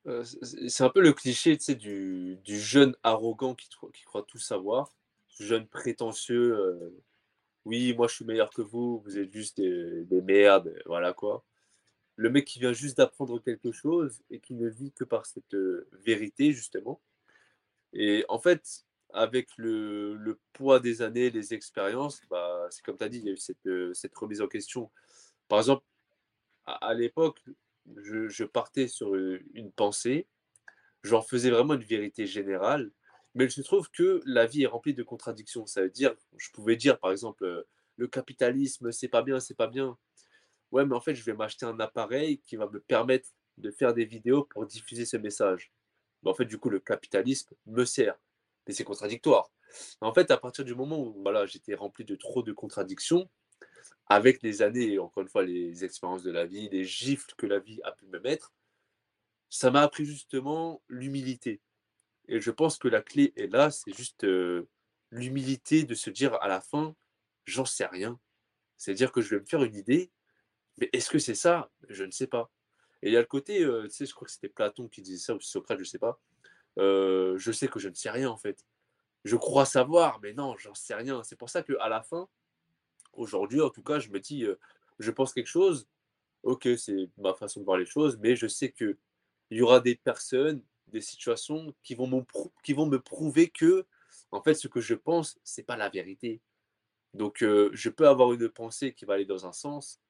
Euh, 0.05 0.23
c'est 0.23 0.83
un 0.83 0.89
peu 0.89 1.01
le 1.01 1.13
cliché 1.13 1.57
du, 1.75 2.37
du 2.43 2.59
jeune 2.59 2.95
arrogant 3.01 3.55
qui, 3.55 3.67
qui, 3.93 4.03
croit 4.03 4.21
tout 4.21 4.37
savoir, 4.37 4.93
jeune 5.39 5.65
prétentieux. 5.67 6.55
Euh, 6.55 7.03
oui, 7.65 7.95
moi 7.95 8.07
je 8.07 8.13
suis 8.13 8.25
meilleur 8.25 8.51
que 8.51 8.61
vous, 8.61 8.99
vous 8.99 9.17
êtes 9.17 9.31
juste 9.31 9.57
des, 9.57 10.05
des, 10.05 10.21
merdes, 10.21 10.75
voilà 10.85 11.13
quoi. 11.13 11.43
Le 12.17 12.29
mec 12.29 12.45
qui 12.45 12.59
vient 12.59 12.71
juste 12.71 12.97
d'apprendre 12.97 13.39
quelque 13.39 13.71
chose 13.71 14.21
et 14.29 14.39
qui 14.39 14.53
ne 14.53 14.69
vit 14.69 14.91
que 14.91 15.03
par 15.03 15.25
cette 15.25 15.55
euh, 15.55 15.89
vérité, 16.05 16.51
justement. 16.51 17.01
Et 17.93 18.25
en 18.29 18.39
fait, 18.39 18.84
avec 19.15 19.49
le, 19.57 20.39
poids 20.53 20.79
des 20.79 21.01
années, 21.01 21.29
les 21.29 21.53
expériences, 21.53 22.21
bah, 22.29 22.67
c'est 22.69 22.83
comme 22.83 22.97
tu 22.97 23.03
as 23.03 23.09
dit, 23.09 23.19
il 23.19 23.25
y 23.25 23.29
a 23.29 23.33
eu 23.33 23.37
cette, 23.37 23.67
cette 23.93 24.15
remise 24.15 24.41
en 24.41 24.47
question. 24.47 24.91
Par 25.47 25.59
exemple, 25.59 25.83
à 26.65 26.93
l'époque, 26.93 27.39
je, 27.97 28.43
partais 28.43 28.87
sur 28.87 29.15
une 29.15 29.71
pensée, 29.71 30.27
j'en 31.03 31.21
faisais 31.21 31.49
vraiment 31.49 31.75
une 31.75 31.83
vérité 31.83 32.25
générale, 32.25 32.91
mais 33.35 33.45
il 33.45 33.51
se 33.51 33.61
trouve 33.61 33.89
que 33.91 34.21
la 34.25 34.45
vie 34.45 34.63
est 34.63 34.67
remplie 34.67 34.93
de 34.93 35.03
contradictions. 35.03 35.65
Ça 35.65 35.81
veut 35.83 35.89
dire, 35.89 36.15
je 36.37 36.49
pouvais 36.51 36.75
dire 36.75 36.99
par 36.99 37.11
exemple, 37.11 37.43
euh, 37.43 37.63
le 37.97 38.07
capitalisme, 38.07 38.91
c'est 38.91 39.07
pas 39.07 39.21
bien, 39.21 39.39
c'est 39.39 39.55
pas 39.55 39.67
bien. 39.67 39.97
Ouais, 40.71 40.85
mais 40.85 40.95
en 40.95 41.01
fait, 41.01 41.15
je 41.15 41.23
vais 41.23 41.33
m'acheter 41.33 41.65
un 41.65 41.79
appareil 41.79 42.39
qui 42.39 42.55
va 42.55 42.67
me 42.67 42.79
permettre 42.79 43.29
de 43.57 43.71
faire 43.71 43.93
des 43.93 44.05
vidéos 44.05 44.43
pour 44.43 44.65
diffuser 44.65 45.05
ce 45.05 45.17
message. 45.17 45.71
Mais 46.23 46.31
en 46.31 46.33
fait, 46.33 46.45
du 46.45 46.57
coup, 46.57 46.69
le 46.69 46.79
capitalisme 46.79 47.55
me 47.65 47.85
sert. 47.85 48.17
Mais 48.67 48.73
c'est 48.73 48.83
contradictoire. 48.83 49.51
En 50.01 50.13
fait, 50.13 50.31
à 50.31 50.37
partir 50.37 50.65
du 50.65 50.75
moment 50.75 50.99
où 50.99 51.21
voilà, 51.21 51.45
j'étais 51.45 51.75
rempli 51.75 52.05
de 52.05 52.15
trop 52.15 52.43
de 52.43 52.53
contradictions, 52.53 53.29
avec 54.07 54.41
les 54.43 54.61
années, 54.61 54.99
encore 54.99 55.23
une 55.23 55.29
fois, 55.29 55.43
les 55.43 55.83
expériences 55.83 56.23
de 56.23 56.31
la 56.31 56.45
vie, 56.45 56.69
les 56.69 56.85
gifles 56.85 57.33
que 57.37 57.45
la 57.45 57.59
vie 57.59 57.79
a 57.83 57.91
pu 57.91 58.05
me 58.07 58.19
mettre, 58.19 58.53
ça 59.49 59.71
m'a 59.71 59.81
appris 59.81 60.05
justement 60.05 60.81
l'humilité. 60.87 61.61
Et 62.27 62.39
je 62.39 62.51
pense 62.51 62.77
que 62.77 62.87
la 62.87 63.01
clé 63.01 63.33
est 63.35 63.47
là, 63.47 63.71
c'est 63.71 63.93
juste 63.93 64.23
euh, 64.23 64.67
l'humilité 65.11 65.83
de 65.83 65.95
se 65.95 66.09
dire 66.09 66.35
à 66.41 66.47
la 66.47 66.61
fin, 66.61 66.95
j'en 67.45 67.65
sais 67.65 67.85
rien. 67.85 68.19
C'est-à-dire 68.77 69.11
que 69.11 69.21
je 69.21 69.29
vais 69.29 69.41
me 69.41 69.45
faire 69.45 69.63
une 69.63 69.75
idée, 69.75 70.11
mais 70.77 70.89
est-ce 70.91 71.09
que 71.09 71.19
c'est 71.19 71.35
ça? 71.35 71.71
Je 71.87 72.03
ne 72.03 72.11
sais 72.11 72.27
pas. 72.27 72.51
Et 73.01 73.09
il 73.09 73.13
y 73.13 73.17
a 73.17 73.21
le 73.21 73.27
côté, 73.27 73.63
euh, 73.63 73.83
tu 73.83 73.91
sais, 73.91 74.05
je 74.05 74.13
crois 74.13 74.25
que 74.25 74.31
c'était 74.31 74.49
Platon 74.49 74.87
qui 74.87 75.01
disait 75.01 75.23
ça, 75.23 75.35
ou 75.35 75.39
Socrate, 75.39 75.77
je 75.77 75.83
ne 75.83 75.87
sais 75.87 75.99
pas. 75.99 76.19
Euh, 76.79 77.37
je 77.37 77.51
sais 77.51 77.67
que 77.67 77.79
je 77.79 77.89
ne 77.89 77.93
sais 77.95 78.09
rien 78.09 78.29
en 78.29 78.37
fait. 78.37 78.65
Je 79.25 79.35
crois 79.37 79.65
savoir, 79.65 80.19
mais 80.21 80.33
non, 80.33 80.55
j'en 80.57 80.73
sais 80.75 80.95
rien. 80.95 81.23
C'est 81.23 81.37
pour 81.37 81.49
ça 81.49 81.63
qu'à 81.63 81.89
la 81.89 82.03
fin, 82.03 82.29
Aujourd'hui, 83.13 83.61
en 83.61 83.69
tout 83.69 83.83
cas, 83.83 83.99
je 83.99 84.09
me 84.09 84.19
dis, 84.19 84.45
je 84.99 85.11
pense 85.11 85.33
quelque 85.33 85.47
chose, 85.47 85.87
ok, 86.43 86.67
c'est 86.77 87.09
ma 87.17 87.33
façon 87.33 87.61
de 87.61 87.65
voir 87.65 87.77
les 87.77 87.85
choses, 87.85 88.17
mais 88.19 88.35
je 88.35 88.47
sais 88.47 88.71
qu'il 88.71 88.97
y 89.51 89.61
aura 89.61 89.79
des 89.79 89.95
personnes, 89.95 90.61
des 90.87 91.01
situations 91.01 91.73
qui 91.83 91.95
vont, 91.95 92.25
qui 92.63 92.73
vont 92.73 92.85
me 92.87 92.99
prouver 92.99 93.49
que, 93.49 93.85
en 94.31 94.41
fait, 94.41 94.55
ce 94.55 94.67
que 94.67 94.81
je 94.81 94.95
pense, 94.95 95.39
c'est 95.43 95.63
pas 95.63 95.77
la 95.77 95.89
vérité. 95.89 96.41
Donc, 97.13 97.39
je 97.41 97.89
peux 97.89 98.07
avoir 98.07 98.33
une 98.33 98.49
pensée 98.49 98.93
qui 98.93 99.05
va 99.05 99.15
aller 99.15 99.25
dans 99.25 99.45
un 99.45 99.53
sens, 99.53 100.01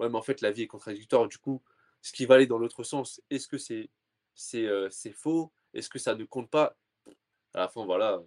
ouais, 0.00 0.08
mais 0.08 0.18
en 0.18 0.22
fait, 0.22 0.40
la 0.42 0.52
vie 0.52 0.62
est 0.62 0.66
contradictoire. 0.68 1.28
Du 1.28 1.38
coup, 1.38 1.62
ce 2.02 2.12
qui 2.12 2.26
va 2.26 2.36
aller 2.36 2.46
dans 2.46 2.58
l'autre 2.58 2.84
sens, 2.84 3.22
est-ce 3.30 3.48
que 3.48 3.58
c'est 3.58 3.90
c'est 4.34 5.12
faux? 5.12 5.52
Est-ce 5.74 5.88
que 5.88 5.98
ça 5.98 6.14
ne 6.14 6.24
compte 6.24 6.50
pas? 6.50 6.76
À 7.54 7.60
la 7.60 7.68
fin, 7.68 7.84
voilà, 7.84 8.22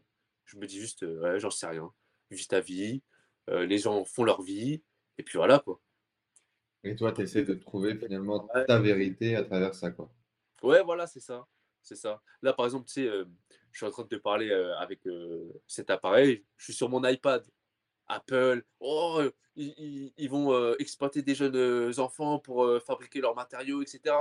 je 0.46 0.58
me 0.58 0.66
dis 0.66 0.80
juste, 0.80 1.04
ouais, 1.04 1.40
j'en 1.40 1.50
sais 1.50 1.68
rien. 1.68 1.92
Vis 2.30 2.48
ta 2.48 2.60
vie, 2.60 3.02
euh, 3.50 3.66
les 3.66 3.78
gens 3.78 4.04
font 4.06 4.24
leur 4.24 4.42
vie, 4.42 4.82
et 5.18 5.24
puis 5.24 5.38
voilà 5.38 5.60
quoi. 5.60 5.80
Et 6.84 6.96
toi, 6.96 7.12
tu 7.12 7.22
essaies 7.22 7.44
de 7.44 7.54
trouver 7.54 7.96
finalement 7.96 8.48
ta 8.68 8.80
vérité 8.80 9.36
à 9.36 9.44
travers 9.44 9.74
ça, 9.74 9.92
quoi. 9.92 10.12
Ouais, 10.62 10.84
voilà, 10.84 11.08
c'est 11.08 11.20
ça. 11.20 11.48
C'est 11.82 11.96
ça. 11.96 12.22
Là, 12.42 12.54
par 12.54 12.66
exemple, 12.66 12.88
tu 12.88 12.94
sais, 12.94 13.08
euh, 13.08 13.26
je 13.72 13.78
suis 13.78 13.86
en 13.86 13.92
train 13.92 14.04
de 14.04 14.08
te 14.08 14.16
parler 14.16 14.50
euh, 14.50 14.76
avec 14.78 15.02
cet 15.68 15.90
appareil. 15.90 16.46
Je 16.58 16.66
suis 16.66 16.74
sur 16.74 16.90
mon 16.90 17.04
iPad. 17.06 17.46
Apple, 18.08 18.64
oh, 18.82 19.22
ils, 19.56 20.28
vont 20.30 20.74
exploiter 20.76 21.22
des 21.22 21.36
jeunes 21.36 22.00
enfants 22.00 22.38
pour 22.38 22.70
fabriquer 22.86 23.22
leurs 23.22 23.34
matériaux, 23.34 23.82
etc. 23.82 24.14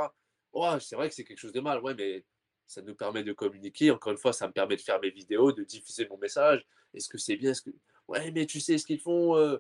Oh, 0.53 0.79
c'est 0.81 0.95
vrai 0.95 1.09
que 1.09 1.14
c'est 1.14 1.25
quelque 1.25 1.39
chose 1.39 1.53
de 1.53 1.61
mal, 1.61 1.81
ouais, 1.81 1.95
mais 1.95 2.25
ça 2.67 2.83
nous 2.83 2.95
permet 2.95 3.25
de 3.25 3.33
communiquer. 3.33 3.91
Encore 3.91 4.13
une 4.13 4.19
fois, 4.19 4.33
ça 4.33 4.47
me 4.47 4.53
permet 4.53 4.77
de 4.77 4.81
faire 4.81 5.01
mes 5.01 5.11
vidéos, 5.11 5.53
de 5.53 5.65
diffuser 5.65 6.07
mon 6.09 6.19
message. 6.19 6.67
Est-ce 6.95 7.09
que 7.09 7.19
c'est 7.19 7.37
bien? 7.37 7.51
Est-ce 7.51 7.63
que... 7.63 7.71
Ouais, 8.09 8.31
mais 8.31 8.47
tu 8.47 8.61
sais 8.61 8.79
ce 8.79 8.87
qu'ils 8.87 9.01
font 9.01 9.37
euh, 9.37 9.59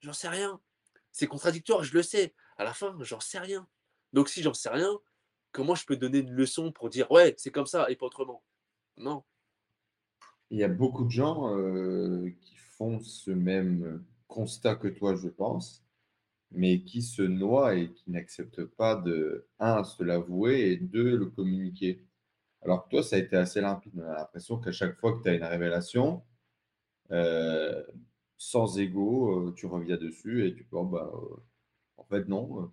J'en 0.00 0.12
sais 0.12 0.28
rien. 0.28 0.60
C'est 1.12 1.26
contradictoire, 1.26 1.82
je 1.84 1.94
le 1.94 2.02
sais. 2.02 2.34
À 2.56 2.64
la 2.64 2.72
fin, 2.72 2.96
j'en 3.00 3.20
sais 3.20 3.38
rien. 3.38 3.66
Donc 4.12 4.28
si 4.28 4.42
j'en 4.42 4.54
sais 4.54 4.70
rien, 4.70 4.98
comment 5.52 5.74
je 5.74 5.86
peux 5.86 5.96
donner 5.96 6.18
une 6.18 6.32
leçon 6.32 6.72
pour 6.72 6.88
dire 6.90 7.10
ouais, 7.10 7.34
c'est 7.38 7.50
comme 7.50 7.66
ça 7.66 7.90
et 7.90 7.96
pas 7.96 8.06
autrement? 8.06 8.42
Non. 8.96 9.24
Il 10.50 10.58
y 10.58 10.64
a 10.64 10.68
beaucoup 10.68 11.04
de 11.04 11.10
gens 11.10 11.56
euh, 11.56 12.30
qui 12.40 12.56
font 12.56 13.00
ce 13.00 13.30
même 13.30 14.04
constat 14.26 14.76
que 14.76 14.88
toi, 14.88 15.14
je 15.14 15.28
pense, 15.28 15.84
mais 16.52 16.82
qui 16.82 17.02
se 17.02 17.22
noient 17.22 17.76
et 17.76 17.92
qui 17.92 18.10
n'acceptent 18.10 18.64
pas 18.64 18.96
de, 18.96 19.46
un, 19.58 19.84
se 19.84 20.02
l'avouer 20.02 20.72
et 20.72 20.76
deux, 20.76 21.16
le 21.16 21.26
communiquer. 21.26 22.04
Alors 22.62 22.84
que 22.84 22.90
toi, 22.90 23.02
ça 23.02 23.16
a 23.16 23.18
été 23.20 23.36
assez 23.36 23.60
limpide. 23.60 23.92
On 23.96 24.02
a 24.02 24.16
l'impression 24.16 24.58
qu'à 24.58 24.72
chaque 24.72 24.96
fois 24.98 25.16
que 25.16 25.22
tu 25.22 25.28
as 25.30 25.34
une 25.34 25.44
révélation, 25.44 26.22
euh, 27.12 27.82
sans 28.36 28.78
ego, 28.78 29.48
euh, 29.48 29.52
tu 29.54 29.66
reviens 29.66 29.96
dessus 29.96 30.46
et 30.46 30.54
tu 30.54 30.64
peux, 30.64 30.76
oh, 30.76 30.84
bah, 30.86 31.10
euh, 31.14 31.36
en 31.96 32.04
fait, 32.04 32.28
non. 32.28 32.64
En 32.64 32.70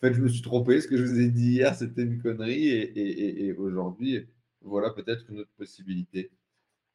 fait, 0.00 0.14
je 0.14 0.20
me 0.22 0.28
suis 0.28 0.42
trompé. 0.42 0.80
Ce 0.80 0.88
que 0.88 0.96
je 0.96 1.04
vous 1.04 1.20
ai 1.20 1.30
dit 1.30 1.52
hier, 1.52 1.74
c'était 1.74 2.02
une 2.02 2.22
connerie. 2.22 2.68
Et, 2.68 3.52
aujourd'hui, 3.54 4.26
voilà 4.62 4.90
peut-être 4.90 5.30
une 5.30 5.40
autre 5.40 5.52
possibilité. 5.56 6.30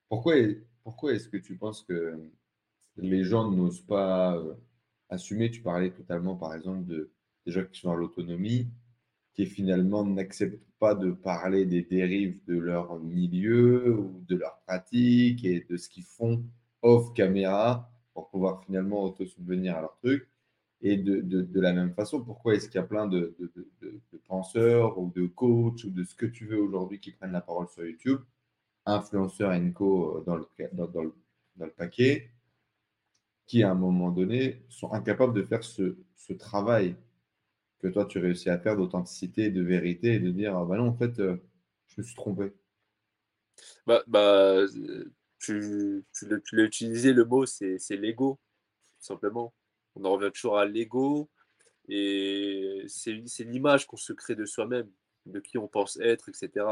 Pourquoi, 0.10 0.36
pourquoi 0.84 1.14
est-ce 1.14 1.30
que 1.30 1.38
tu 1.38 1.58
penses 1.58 1.84
que 1.84 2.20
les 2.98 3.24
gens 3.24 3.52
n'osent 3.52 3.82
pas 3.86 4.42
assumer 5.10 5.52
Tu 5.52 5.62
parlais 5.62 5.92
totalement, 5.92 6.36
par 6.36 6.54
exemple, 6.56 6.86
de, 6.86 7.12
des 7.46 7.52
gens 7.52 7.64
qui 7.66 7.80
sont 7.80 7.90
dans 7.90 7.96
l'autonomie 7.96 8.68
qui 9.36 9.46
finalement 9.46 10.04
n'acceptent 10.06 10.64
pas 10.80 10.96
de 10.96 11.12
parler 11.12 11.66
des 11.66 11.84
dérives 11.84 12.40
de 12.48 12.58
leur 12.58 13.00
milieu 13.00 13.94
ou 13.94 14.24
de 14.28 14.38
leur 14.38 14.60
pratique 14.66 15.44
et 15.44 15.66
de 15.70 15.78
ce 15.78 15.90
qu'ils 15.90 16.06
font 16.06 16.44
off 16.82 17.14
caméra 17.14 17.92
pour 18.14 18.30
pouvoir 18.30 18.64
finalement 18.64 19.04
auto-subvenir 19.04 19.76
à 19.76 19.82
leur 19.82 19.98
truc. 19.98 20.28
Et 20.82 20.98
de, 20.98 21.22
de, 21.22 21.62
la 21.62 21.74
même 21.74 21.94
façon, 21.94 22.24
pourquoi 22.24 22.56
est-ce 22.56 22.68
qu'il 22.68 22.76
y 22.76 22.84
a 22.84 22.88
plein 22.88 23.08
de, 23.08 23.36
de, 23.40 23.98
penseurs 24.28 24.98
ou 25.00 25.12
de 25.16 25.26
coachs 25.26 25.84
ou 25.84 25.90
de 25.90 26.04
ce 26.04 26.16
que 26.16 26.26
tu 26.26 26.46
veux 26.46 26.60
aujourd'hui 26.60 27.00
qui 27.00 27.12
prennent 27.12 27.32
la 27.32 27.42
parole 27.42 27.68
sur 27.68 27.86
YouTube, 27.86 28.20
influenceurs 28.86 29.54
et 29.54 29.72
co 29.72 30.24
dans 30.26 30.36
le, 30.36 30.46
dans, 30.74 31.02
le, 31.02 31.14
dans 31.56 31.66
le 31.66 31.72
paquet, 31.72 32.30
qui 33.46 33.64
à 33.64 33.72
un 33.72 33.76
moment 33.76 34.12
donné 34.12 34.64
sont 34.70 34.92
incapables 34.92 35.34
de 35.34 35.44
faire 35.44 35.64
ce, 35.64 35.98
ce 36.16 36.34
travail 36.34 36.96
que 37.80 37.88
toi 37.88 38.06
tu 38.06 38.20
réussis 38.20 38.50
à 38.50 38.58
faire 38.58 38.76
d'authenticité, 38.76 39.50
de 39.50 39.62
vérité 39.62 40.16
et 40.16 40.20
de 40.20 40.32
dire 40.32 40.56
ah 40.58 40.66
bah 40.66 40.78
non, 40.78 40.88
en 40.88 40.98
fait, 40.98 41.20
euh, 41.20 41.38
je 41.88 42.02
me 42.02 42.06
suis 42.06 42.16
trompé 42.16 42.54
bah, 43.86 44.04
bah, 44.08 44.66
tu, 45.40 46.06
tu, 46.14 46.56
l'as 46.56 46.64
utilisé, 46.64 47.14
le 47.14 47.26
mot, 47.26 47.46
c'est 47.46 47.78
l'ego, 47.92 48.40
simplement. 49.00 49.54
On 49.96 50.04
en 50.06 50.12
revient 50.14 50.32
toujours 50.32 50.58
à 50.58 50.66
l'ego 50.66 51.30
et 51.88 52.84
c'est 52.88 53.44
l'image 53.44 53.86
qu'on 53.86 53.98
se 53.98 54.14
crée 54.14 54.36
de 54.36 54.46
soi-même, 54.46 54.90
de 55.26 55.40
qui 55.40 55.58
on 55.58 55.68
pense 55.68 56.00
être, 56.02 56.30
etc. 56.30 56.66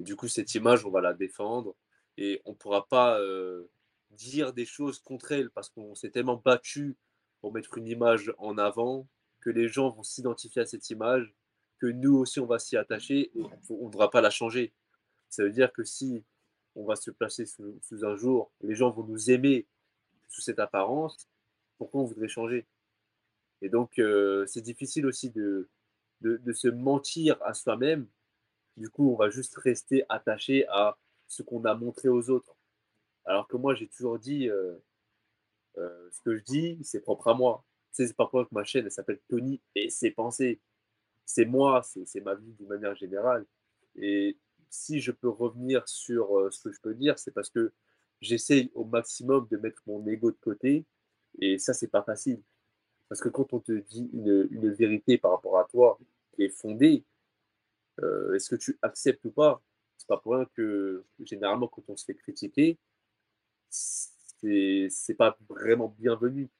Et 0.00 0.04
du 0.04 0.16
coup, 0.16 0.28
cette 0.28 0.54
image, 0.54 0.84
on 0.84 0.90
va 0.90 1.00
la 1.00 1.14
défendre 1.14 1.76
et 2.16 2.40
on 2.44 2.50
ne 2.50 2.56
pourra 2.56 2.88
pas 2.88 3.20
euh, 3.20 3.70
dire 4.14 4.52
des 4.52 4.64
choses 4.64 4.98
contre 4.98 5.32
elle 5.32 5.50
parce 5.50 5.68
qu'on 5.68 5.94
s'est 5.94 6.10
tellement 6.10 6.36
battu 6.36 6.96
pour 7.40 7.52
mettre 7.52 7.76
une 7.78 7.86
image 7.86 8.32
en 8.38 8.58
avant 8.58 9.06
que 9.40 9.50
les 9.50 9.68
gens 9.68 9.90
vont 9.90 10.02
s'identifier 10.02 10.62
à 10.62 10.66
cette 10.66 10.88
image, 10.90 11.34
que 11.78 11.86
nous 11.86 12.16
aussi 12.16 12.40
on 12.40 12.46
va 12.46 12.58
s'y 12.58 12.76
attacher 12.76 13.30
et 13.38 13.42
on 13.42 13.48
ne 13.50 13.84
voudra 13.84 14.10
pas 14.10 14.20
la 14.20 14.30
changer. 14.30 14.72
Ça 15.28 15.42
veut 15.42 15.50
dire 15.50 15.72
que 15.72 15.84
si 15.84 16.24
on 16.74 16.84
va 16.84 16.96
se 16.96 17.10
placer 17.10 17.46
sous, 17.46 17.80
un 18.02 18.16
jour, 18.16 18.50
les 18.62 18.74
gens 18.74 18.90
vont 18.90 19.04
nous 19.04 19.30
aimer 19.30 19.66
sous 20.28 20.40
cette 20.40 20.58
apparence, 20.58 21.28
pourquoi 21.76 22.00
on 22.00 22.04
voudrait 22.04 22.28
changer? 22.28 22.66
Et 23.60 23.68
donc 23.68 23.98
euh, 23.98 24.46
c'est 24.46 24.62
difficile 24.62 25.06
aussi 25.06 25.30
de, 25.30 25.68
de, 26.20 26.52
se 26.52 26.68
mentir 26.68 27.36
à 27.42 27.54
soi-même. 27.54 28.06
Du 28.76 28.88
coup, 28.88 29.10
on 29.12 29.16
va 29.16 29.30
juste 29.30 29.56
rester 29.56 30.04
attaché 30.08 30.66
à 30.68 30.98
ce 31.28 31.42
qu'on 31.42 31.64
a 31.64 31.74
montré 31.74 32.08
aux 32.08 32.30
autres. 32.30 32.53
Alors 33.24 33.48
que 33.48 33.56
moi, 33.56 33.74
j'ai 33.74 33.88
toujours 33.88 34.18
dit, 34.18 34.48
euh, 34.48 34.74
euh, 35.78 36.10
ce 36.12 36.20
que 36.22 36.36
je 36.36 36.42
dis, 36.42 36.78
c'est 36.82 37.00
propre 37.00 37.28
à 37.28 37.34
moi 37.34 37.64
c'est 37.94 38.16
pas 38.16 38.26
que 38.26 38.46
ma 38.50 38.64
chaîne 38.64 38.90
s'appelle 38.90 39.20
Tony 39.28 39.60
et 39.74 39.88
ses 39.88 40.10
pensées. 40.10 40.60
C'est 41.24 41.44
moi, 41.44 41.82
c'est 41.82 42.20
ma 42.20 42.34
vie 42.34 42.52
d'une 42.52 42.66
manière 42.66 42.94
générale. 42.96 43.46
Et 43.96 44.36
si 44.68 45.00
je 45.00 45.12
peux 45.12 45.28
revenir 45.28 45.88
sur 45.88 46.38
euh, 46.38 46.50
ce 46.50 46.60
que 46.60 46.72
je 46.72 46.80
peux 46.80 46.94
dire, 46.94 47.18
c'est 47.18 47.30
parce 47.30 47.50
que 47.50 47.72
j'essaye 48.20 48.70
au 48.74 48.84
maximum 48.84 49.46
de 49.50 49.56
mettre 49.56 49.80
mon 49.86 50.04
ego 50.06 50.32
de 50.32 50.36
côté. 50.40 50.84
Et 51.38 51.58
ça, 51.58 51.72
c'est 51.72 51.88
pas 51.88 52.02
facile. 52.02 52.42
Parce 53.08 53.20
que 53.20 53.28
quand 53.28 53.52
on 53.52 53.60
te 53.60 53.72
dit 53.72 54.10
une, 54.12 54.72
vérité 54.72 55.18
par 55.18 55.30
rapport 55.30 55.58
à 55.58 55.64
toi 55.64 55.98
qui 56.32 56.42
est 56.42 56.48
fondée, 56.48 57.04
est-ce 58.34 58.50
que 58.50 58.56
tu 58.56 58.76
acceptes 58.82 59.24
ou 59.24 59.30
pas? 59.30 59.62
C'est 59.96 60.08
pas 60.08 60.16
pour 60.16 60.36
que 60.54 61.04
généralement, 61.20 61.68
quand 61.68 61.84
on 61.88 61.96
se 61.96 62.04
fait 62.04 62.14
critiquer, 62.14 62.78
c'est 63.74 65.14
pas 65.16 65.38
vraiment 65.48 65.94
bienvenu 65.98 66.50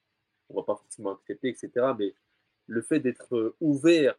on 0.49 0.55
va 0.55 0.63
pas 0.63 0.75
forcément 0.75 1.13
accepter, 1.13 1.49
etc. 1.49 1.93
Mais 1.97 2.13
le 2.67 2.81
fait 2.81 2.99
d'être 2.99 3.35
euh, 3.35 3.55
ouvert 3.61 4.15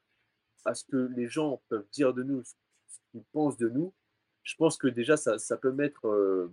à 0.65 0.75
ce 0.75 0.85
que 0.85 1.11
les 1.15 1.29
gens 1.29 1.61
peuvent 1.69 1.87
dire 1.93 2.13
de 2.13 2.23
nous, 2.23 2.43
ce 2.45 2.99
qu'ils 3.11 3.25
pensent 3.33 3.57
de 3.57 3.69
nous, 3.69 3.93
je 4.43 4.55
pense 4.57 4.77
que 4.77 4.89
déjà 4.89 5.17
ça, 5.17 5.39
ça 5.39 5.57
peut 5.57 5.73
mettre 5.73 6.07
euh, 6.07 6.53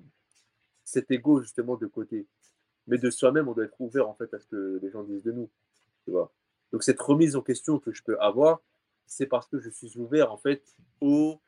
cet 0.83 1.11
ego 1.11 1.41
justement 1.41 1.75
de 1.77 1.87
côté. 1.87 2.27
Mais 2.87 2.97
de 2.97 3.09
soi-même, 3.09 3.47
on 3.47 3.53
doit 3.53 3.65
être 3.65 3.79
ouvert 3.79 4.09
en 4.09 4.13
fait 4.13 4.33
à 4.33 4.39
ce 4.39 4.47
que 4.47 4.79
les 4.81 4.89
gens 4.89 5.03
disent 5.03 5.23
de 5.23 5.31
nous. 5.31 5.49
Tu 6.05 6.11
vois 6.11 6.31
Donc 6.71 6.83
cette 6.83 7.01
remise 7.01 7.35
en 7.35 7.41
question 7.41 7.79
que 7.79 7.93
je 7.93 8.03
peux 8.03 8.19
avoir, 8.19 8.61
c'est 9.05 9.27
parce 9.27 9.47
que 9.47 9.59
je 9.59 9.69
suis 9.69 9.97
ouvert 9.97 10.31
en 10.31 10.37
fait 10.37 10.75
aux 11.01 11.39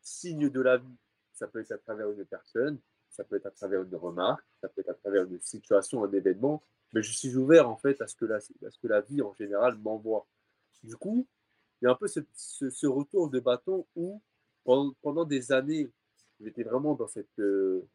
signes 0.00 0.48
de 0.48 0.60
la 0.60 0.78
vie. 0.78 0.96
Ça 1.34 1.46
peut 1.46 1.60
être 1.60 1.72
à 1.72 1.78
travers 1.78 2.10
une 2.10 2.24
personne, 2.24 2.78
ça 3.10 3.24
peut 3.24 3.36
être 3.36 3.46
à 3.46 3.50
travers 3.50 3.82
une 3.82 3.94
remarque, 3.96 4.44
ça 4.60 4.68
peut 4.68 4.80
être 4.80 4.90
à 4.90 4.94
travers 4.94 5.24
une 5.24 5.40
situation, 5.40 6.04
un 6.04 6.12
événement, 6.12 6.62
mais 6.92 7.02
je 7.02 7.12
suis 7.12 7.36
ouvert 7.36 7.68
en 7.68 7.76
fait 7.76 8.00
à 8.00 8.06
ce 8.06 8.16
que 8.16 8.24
la, 8.24 8.40
ce 8.40 8.78
que 8.80 8.86
la 8.86 9.00
vie 9.00 9.22
en 9.22 9.34
général 9.34 9.76
m'envoie. 9.78 10.26
Du 10.82 10.96
coup, 10.96 11.26
il 11.80 11.84
y 11.84 11.88
a 11.88 11.92
un 11.92 11.94
peu 11.94 12.08
ce, 12.08 12.86
retour 12.86 13.30
de 13.30 13.40
bâton 13.40 13.86
où 13.94 14.22
pendant, 14.64 15.24
des 15.24 15.52
années, 15.52 15.90
j'étais 16.40 16.62
vraiment 16.62 16.94
dans 16.94 17.08
cette 17.08 17.38
euh, 17.38 17.88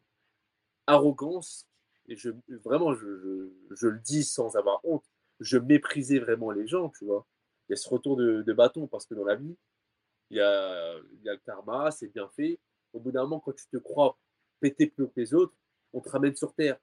arrogance 0.86 1.68
et 2.08 2.16
je, 2.16 2.30
vraiment, 2.64 2.94
je, 2.94 3.16
je, 3.18 3.74
je, 3.76 3.86
le 3.86 4.00
dis 4.00 4.24
sans 4.24 4.56
avoir 4.56 4.80
honte, 4.84 5.04
je 5.40 5.58
méprisais 5.58 6.18
vraiment 6.18 6.50
les 6.50 6.66
gens, 6.66 6.90
tu 6.90 7.04
vois. 7.04 7.26
Il 7.68 7.72
y 7.72 7.74
a 7.74 7.76
ce 7.76 7.88
retour 7.88 8.16
de, 8.16 8.42
de 8.42 8.52
bâton 8.52 8.86
parce 8.86 9.06
que 9.06 9.14
dans 9.14 9.24
la 9.24 9.36
vie, 9.36 9.56
il 10.30 10.38
y 10.38 10.40
a, 10.40 10.98
il 10.98 11.22
y 11.22 11.28
a 11.28 11.32
le 11.32 11.40
karma, 11.44 11.90
c'est 11.90 12.08
bien 12.08 12.28
fait. 12.28 12.58
Au 12.92 13.00
bout 13.00 13.12
d'un 13.12 13.22
moment, 13.22 13.40
quand 13.40 13.54
tu 13.54 13.66
te 13.68 13.76
crois 13.76 14.18
péter 14.64 14.86
plus 14.86 15.08
que 15.08 15.20
les 15.20 15.34
autres, 15.34 15.52
on 15.92 16.00
te 16.00 16.08
ramène 16.08 16.34
sur 16.34 16.54
terre. 16.54 16.78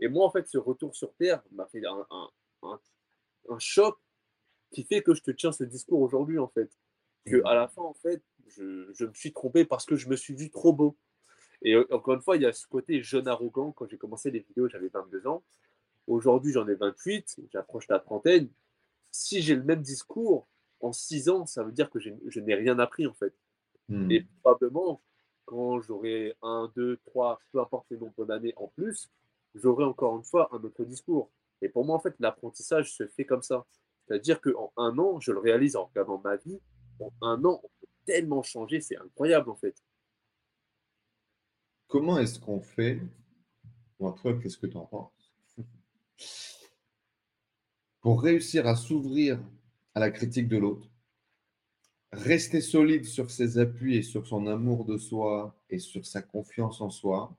Et 0.00 0.08
moi, 0.08 0.26
en 0.26 0.30
fait, 0.30 0.46
ce 0.46 0.58
retour 0.58 0.94
sur 0.94 1.14
Terre 1.14 1.42
m'a 1.52 1.66
fait 1.66 1.82
un, 1.86 2.06
un, 2.62 3.58
choc 3.58 3.98
qui 4.70 4.84
fait 4.84 5.02
que 5.02 5.14
je 5.14 5.22
te 5.22 5.30
tiens 5.30 5.50
ce 5.50 5.64
discours 5.64 6.00
aujourd'hui, 6.00 6.38
en 6.38 6.48
fait. 6.48 6.70
Que 7.24 7.42
à 7.46 7.54
la 7.54 7.68
fin, 7.68 7.82
en 7.82 7.94
fait, 7.94 8.22
je, 8.48 8.90
je, 8.92 9.06
me 9.06 9.14
suis 9.14 9.32
trompé 9.32 9.64
parce 9.64 9.86
que 9.86 9.96
je 9.96 10.08
me 10.08 10.16
suis 10.16 10.34
vu 10.34 10.50
trop 10.50 10.74
beau. 10.74 10.98
Et 11.62 11.74
euh, 11.74 11.86
encore 11.90 12.14
une 12.14 12.20
fois, 12.20 12.36
il 12.36 12.42
y 12.42 12.46
a 12.46 12.52
ce 12.52 12.66
côté 12.66 13.02
jeune 13.02 13.28
arrogant. 13.28 13.72
Quand 13.72 13.86
j'ai 13.88 13.98
commencé 13.98 14.30
les 14.30 14.40
vidéos, 14.40 14.68
j'avais 14.68 14.88
22 14.88 15.26
ans. 15.26 15.42
Aujourd'hui, 16.06 16.52
j'en 16.52 16.68
ai 16.68 16.74
28, 16.74 17.40
j'approche 17.52 17.88
la 17.88 17.98
trentaine. 17.98 18.50
Si 19.10 19.40
j'ai 19.40 19.54
le 19.54 19.64
même 19.64 19.82
discours 19.82 20.48
en 20.80 20.92
6 20.92 21.30
ans, 21.30 21.46
ça 21.46 21.62
veut 21.62 21.72
dire 21.72 21.90
que 21.90 21.98
je 21.98 22.40
n'ai 22.40 22.54
rien 22.54 22.78
appris, 22.78 23.06
en 23.06 23.14
fait. 23.14 23.34
Hmm. 23.88 24.10
Et 24.10 24.26
probablement, 24.42 25.02
quand 25.50 25.80
j'aurai 25.80 26.36
un, 26.42 26.70
deux, 26.76 26.96
trois, 27.06 27.40
peu 27.50 27.60
importe 27.60 27.86
le 27.90 27.98
nombre 27.98 28.24
d'années 28.24 28.54
en 28.56 28.68
plus, 28.68 29.10
j'aurai 29.56 29.84
encore 29.84 30.16
une 30.16 30.22
fois 30.22 30.48
un 30.52 30.62
autre 30.62 30.84
discours. 30.84 31.28
Et 31.60 31.68
pour 31.68 31.84
moi, 31.84 31.96
en 31.96 31.98
fait, 31.98 32.14
l'apprentissage 32.20 32.94
se 32.94 33.08
fait 33.08 33.24
comme 33.24 33.42
ça. 33.42 33.66
C'est-à-dire 34.06 34.40
qu'en 34.40 34.72
un 34.76 34.96
an, 34.98 35.18
je 35.18 35.32
le 35.32 35.40
réalise 35.40 35.74
en 35.74 35.86
regardant 35.86 36.20
ma 36.22 36.36
vie, 36.36 36.60
en 37.00 37.12
un 37.20 37.44
an, 37.44 37.60
on 37.64 37.68
peut 37.80 37.88
tellement 38.04 38.44
changer, 38.44 38.80
c'est 38.80 38.96
incroyable 38.96 39.50
en 39.50 39.56
fait. 39.56 39.74
Comment 41.88 42.18
est-ce 42.18 42.38
qu'on 42.38 42.60
fait? 42.60 43.00
Moi, 43.98 44.14
toi, 44.20 44.38
qu'est-ce 44.40 44.56
que 44.56 44.68
tu 44.68 44.76
en 44.76 44.86
penses? 44.86 45.34
Pour 48.00 48.22
réussir 48.22 48.68
à 48.68 48.76
s'ouvrir 48.76 49.40
à 49.94 50.00
la 50.00 50.12
critique 50.12 50.46
de 50.46 50.58
l'autre, 50.58 50.88
rester 52.12 52.60
solide 52.60 53.04
sur 53.04 53.30
ses 53.30 53.58
appuis 53.58 53.96
et 53.96 54.02
sur 54.02 54.26
son 54.26 54.46
amour 54.46 54.84
de 54.84 54.98
soi 54.98 55.56
et 55.70 55.78
sur 55.78 56.06
sa 56.06 56.22
confiance 56.22 56.80
en 56.80 56.90
soi, 56.90 57.36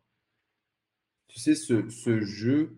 tu 1.27 1.39
sais, 1.39 1.55
ce, 1.55 2.21
jeu 2.21 2.75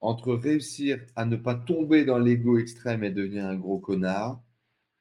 entre 0.00 0.34
réussir 0.34 1.00
à 1.16 1.24
ne 1.24 1.36
pas 1.36 1.54
tomber 1.54 2.04
dans 2.04 2.18
l'ego 2.18 2.58
extrême 2.58 3.02
et 3.02 3.10
devenir 3.10 3.46
un 3.46 3.56
gros 3.56 3.78
connard, 3.78 4.40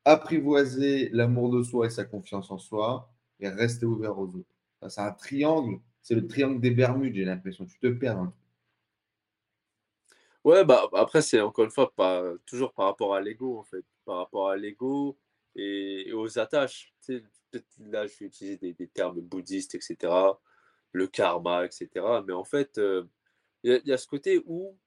apprivoiser 0.05 1.09
l'amour 1.09 1.51
de 1.51 1.63
soi 1.63 1.88
et 1.88 1.89
sa 1.89 2.05
confiance 2.05 2.49
en 2.49 2.57
soi, 2.57 3.11
et 3.39 3.49
rester 3.49 3.86
ouvert 3.86 4.17
aux 4.17 4.28
autres. 4.28 4.55
C'est 4.88 5.01
un 5.01 5.11
triangle, 5.11 5.80
c'est 6.01 6.15
le 6.15 6.28
triangle 6.28 6.61
des 6.61 6.71
Bermudes, 6.71 7.15
j'ai 7.15 7.25
l'impression. 7.25 7.65
Tu 7.65 7.78
te 7.80 7.88
perds. 7.88 8.19
Hein. 8.19 8.34
Ouais, 10.43 10.63
bah 10.63 10.89
après, 10.93 11.21
c'est 11.21 11.41
encore 11.41 11.65
une 11.65 11.71
fois 11.71 11.91
pas, 11.93 12.23
toujours 12.45 12.73
par 12.73 12.86
rapport 12.86 13.15
à 13.15 13.21
l'ego, 13.21 13.59
en 13.59 13.63
fait. 13.63 13.84
Par 14.05 14.17
rapport 14.17 14.49
à 14.49 14.55
l'ego 14.55 15.17
et, 15.58 16.14
aux 16.14 16.39
attaches. 16.39 16.93
là, 17.80 18.08
je 18.08 18.20
vais 18.20 18.26
utiliser 18.26 18.58
des, 18.58 18.88
termes 18.88 19.22
bouddhistes, 19.22 19.76
etc. 19.76 20.14
Le 20.91 21.08
karma, 21.08 21.66
etc. 21.66 21.89
Mais 22.26 22.34
en 22.34 22.43
fait, 22.45 22.78
euh, 22.78 23.03
il 23.64 23.82
y, 23.86 23.91
a 23.91 23.97
ce 23.97 24.08
côté 24.08 24.41
où 24.45 24.78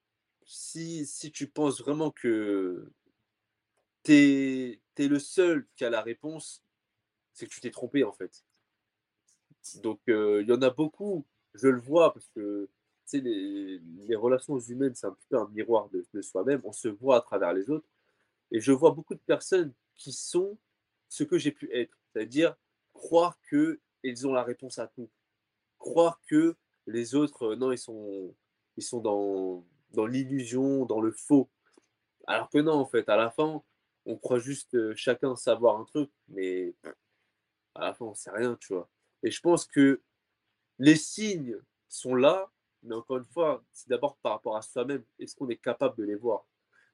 si, 0.44 1.06
si 1.06 1.32
tu 1.32 1.48
penses 1.48 1.80
vraiment 1.80 2.10
que 2.10 2.90
tu 4.04 4.12
es, 4.12 5.08
le 5.08 5.18
seul 5.18 5.66
qui 5.76 5.84
a 5.84 5.90
la 5.90 6.02
réponse, 6.02 6.62
c'est 7.32 7.46
que 7.46 7.50
tu 7.50 7.60
t'es 7.60 7.70
trompé 7.70 8.04
en 8.04 8.12
fait. 8.12 8.44
Donc 9.82 10.00
il 10.06 10.44
y 10.48 10.52
en 10.52 10.62
a 10.62 10.70
beaucoup, 10.70 11.26
je 11.54 11.68
le 11.68 11.80
vois, 11.80 12.12
parce 12.12 12.28
que 12.34 12.68
les, 13.12 13.80
les 14.06 14.16
relations 14.16 14.58
humaines, 14.58 14.94
c'est 14.94 15.06
un 15.06 15.16
peu 15.28 15.38
un 15.38 15.48
miroir 15.48 15.90
de 15.90 16.22
soi-même, 16.22 16.60
on 16.64 16.72
se 16.72 16.88
voit 16.88 17.16
à 17.16 17.20
travers 17.20 17.52
les 17.52 17.70
autres. 17.70 17.88
Et 18.52 18.60
je 18.60 18.72
vois 18.72 18.92
beaucoup 18.92 19.14
de 19.14 19.20
personnes 19.20 19.72
qui 20.00 20.12
sont 20.12 20.58
ce 21.08 21.22
que 21.22 21.38
j'ai 21.38 21.52
pu 21.52 21.70
être, 21.72 21.96
c'est-à-dire 22.12 22.56
croire 22.94 23.38
qu'ils 23.48 24.26
ont 24.26 24.32
la 24.32 24.42
réponse 24.42 24.78
à 24.78 24.88
tout, 24.88 25.10
croire 25.78 26.20
que 26.26 26.56
les 26.86 27.14
autres, 27.14 27.54
non, 27.54 27.70
ils 27.70 27.78
sont, 27.78 28.34
ils 28.76 28.82
sont 28.82 29.00
dans, 29.00 29.64
dans 29.90 30.06
l'illusion, 30.06 30.86
dans 30.86 31.00
le 31.00 31.12
faux. 31.12 31.50
Alors 32.26 32.48
que 32.48 32.58
non, 32.58 32.72
en 32.72 32.86
fait, 32.86 33.08
à 33.08 33.16
la 33.16 33.30
fin, 33.30 33.62
on 34.06 34.16
croit 34.16 34.38
juste 34.38 34.94
chacun 34.94 35.36
savoir 35.36 35.78
un 35.78 35.84
truc, 35.84 36.10
mais 36.28 36.74
à 37.74 37.82
la 37.82 37.94
fin, 37.94 38.06
on 38.06 38.14
sait 38.14 38.30
rien, 38.30 38.56
tu 38.56 38.72
vois. 38.72 38.88
Et 39.22 39.30
je 39.30 39.40
pense 39.40 39.66
que 39.66 40.02
les 40.78 40.96
signes 40.96 41.58
sont 41.88 42.14
là, 42.14 42.50
mais 42.82 42.94
encore 42.94 43.18
une 43.18 43.24
fois, 43.26 43.62
c'est 43.72 43.90
d'abord 43.90 44.16
par 44.22 44.32
rapport 44.32 44.56
à 44.56 44.62
soi-même. 44.62 45.04
Est-ce 45.18 45.36
qu'on 45.36 45.50
est 45.50 45.58
capable 45.58 45.96
de 45.96 46.04
les 46.04 46.14
voir? 46.14 46.46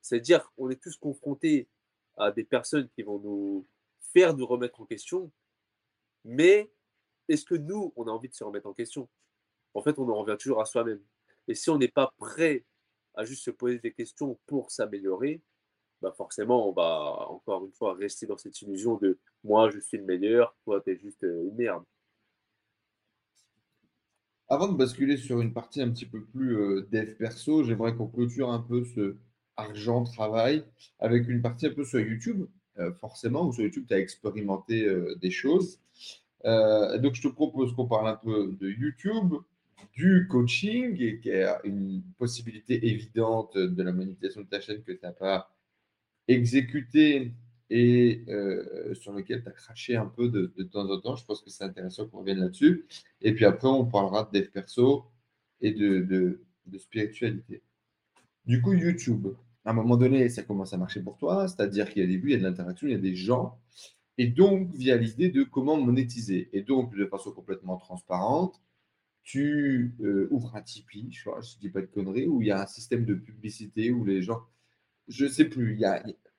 C'est-à-dire, 0.02 0.50
on 0.56 0.68
est 0.70 0.82
tous 0.82 0.96
confrontés 0.96 1.68
à 2.16 2.32
des 2.32 2.44
personnes 2.44 2.88
qui 2.90 3.02
vont 3.02 3.18
nous 3.18 3.66
faire 4.12 4.36
nous 4.36 4.46
remettre 4.46 4.80
en 4.80 4.86
question, 4.86 5.30
mais 6.24 6.70
est-ce 7.28 7.44
que 7.44 7.54
nous, 7.54 7.92
on 7.96 8.06
a 8.06 8.10
envie 8.10 8.28
de 8.28 8.34
se 8.34 8.44
remettre 8.44 8.66
en 8.66 8.72
question? 8.72 9.08
En 9.74 9.82
fait, 9.82 9.98
on 9.98 10.08
en 10.08 10.14
revient 10.14 10.36
toujours 10.38 10.60
à 10.60 10.64
soi-même. 10.64 11.02
Et 11.48 11.54
si 11.54 11.70
on 11.70 11.78
n'est 11.78 11.88
pas 11.88 12.14
prêt 12.18 12.64
à 13.14 13.24
juste 13.24 13.44
se 13.44 13.50
poser 13.50 13.78
des 13.78 13.92
questions 13.92 14.38
pour 14.46 14.70
s'améliorer, 14.70 15.42
bah 16.02 16.12
forcément, 16.12 16.68
on 16.68 16.72
va 16.72 17.26
encore 17.28 17.64
une 17.64 17.72
fois 17.72 17.94
rester 17.94 18.26
dans 18.26 18.36
cette 18.36 18.60
illusion 18.62 18.96
de 18.96 19.18
moi, 19.44 19.70
je 19.70 19.80
suis 19.80 19.96
le 19.96 20.04
meilleur, 20.04 20.56
toi, 20.64 20.80
tu 20.80 20.90
es 20.90 20.96
juste 20.96 21.24
euh, 21.24 21.48
une 21.48 21.54
merde. 21.54 21.84
Avant 24.48 24.68
de 24.68 24.76
basculer 24.76 25.16
sur 25.16 25.40
une 25.40 25.52
partie 25.52 25.82
un 25.82 25.90
petit 25.90 26.06
peu 26.06 26.22
plus 26.22 26.56
euh, 26.56 26.88
dev 26.92 27.14
perso, 27.16 27.64
j'aimerais 27.64 27.96
qu'on 27.96 28.06
clôture 28.06 28.50
un 28.50 28.60
peu 28.60 28.84
ce 28.84 29.16
argent 29.56 30.04
travail 30.04 30.64
avec 30.98 31.28
une 31.28 31.42
partie 31.42 31.66
un 31.66 31.70
peu 31.70 31.84
sur 31.84 32.00
YouTube, 32.00 32.46
euh, 32.78 32.92
forcément, 32.94 33.46
où 33.46 33.52
sur 33.52 33.62
YouTube, 33.62 33.86
tu 33.88 33.94
as 33.94 33.98
expérimenté 33.98 34.84
euh, 34.84 35.14
des 35.16 35.30
choses. 35.30 35.80
donc, 36.44 37.14
je 37.14 37.22
te 37.22 37.28
propose 37.28 37.74
qu'on 37.74 37.86
parle 37.86 38.08
un 38.08 38.16
peu 38.16 38.56
de 38.60 38.68
YouTube, 38.70 39.34
du 39.94 40.28
coaching, 40.30 40.96
et 41.00 41.18
qui 41.20 41.30
est 41.30 41.46
une 41.64 42.02
possibilité 42.18 42.86
évidente 42.86 43.56
de 43.56 43.82
la 43.82 43.92
monétisation 43.92 44.42
de 44.42 44.46
ta 44.46 44.60
chaîne 44.60 44.82
que 44.82 44.92
tu 44.92 45.00
n'as 45.02 45.12
pas 45.12 45.50
exécuté 46.28 47.32
et 47.70 48.24
euh, 48.28 48.94
sur 48.94 49.12
lequel 49.12 49.42
tu 49.42 49.48
as 49.48 49.52
craché 49.52 49.96
un 49.96 50.06
peu 50.06 50.28
de, 50.28 50.46
temps 50.64 50.88
en 50.88 51.00
temps. 51.00 51.16
Je 51.16 51.24
pense 51.24 51.42
que 51.42 51.50
c'est 51.50 51.64
intéressant 51.64 52.06
qu'on 52.06 52.18
revienne 52.18 52.38
là-dessus. 52.38 52.86
Et 53.22 53.34
puis 53.34 53.44
après, 53.44 53.68
on 53.68 53.84
parlera 53.84 54.28
de 54.32 54.38
dev 54.38 54.48
perso 54.50 55.04
et 55.60 55.72
de, 55.72 56.40
spiritualité. 56.78 57.62
Du 58.44 58.60
coup, 58.60 58.72
YouTube, 58.72 59.28
à 59.66 59.70
un 59.70 59.72
moment 59.72 59.96
donné, 59.96 60.28
ça 60.28 60.44
commence 60.44 60.72
à 60.72 60.78
marcher 60.78 61.02
pour 61.02 61.18
toi, 61.18 61.48
c'est-à-dire 61.48 61.90
qu'il 61.90 62.00
y 62.00 62.04
a 62.04 62.08
des 62.08 62.16
vues, 62.18 62.30
il 62.30 62.32
y 62.32 62.36
a 62.36 62.38
de 62.38 62.44
l'interaction, 62.44 62.86
il 62.86 62.92
y 62.92 62.94
a 62.94 62.98
des 62.98 63.16
gens. 63.16 63.58
Et 64.16 64.28
donc, 64.28 64.72
via 64.74 64.96
l'idée 64.96 65.28
de 65.28 65.42
comment 65.42 65.76
monétiser. 65.76 66.48
Et 66.52 66.62
donc, 66.62 66.94
de 66.96 67.04
façon 67.04 67.32
complètement 67.32 67.76
transparente, 67.76 68.62
tu 69.24 69.96
euh, 70.02 70.28
ouvres 70.30 70.54
un 70.54 70.62
Tipeee, 70.62 71.08
je 71.10 71.28
ne 71.28 71.60
dis 71.60 71.68
pas 71.68 71.80
de 71.80 71.86
conneries, 71.86 72.28
où 72.28 72.42
il 72.42 72.48
y 72.48 72.52
a 72.52 72.62
un 72.62 72.66
système 72.66 73.04
de 73.04 73.14
publicité 73.14 73.90
où 73.90 74.04
les 74.04 74.22
gens, 74.22 74.40
je 75.08 75.24
ne 75.24 75.30
sais 75.30 75.46
plus, 75.46 75.80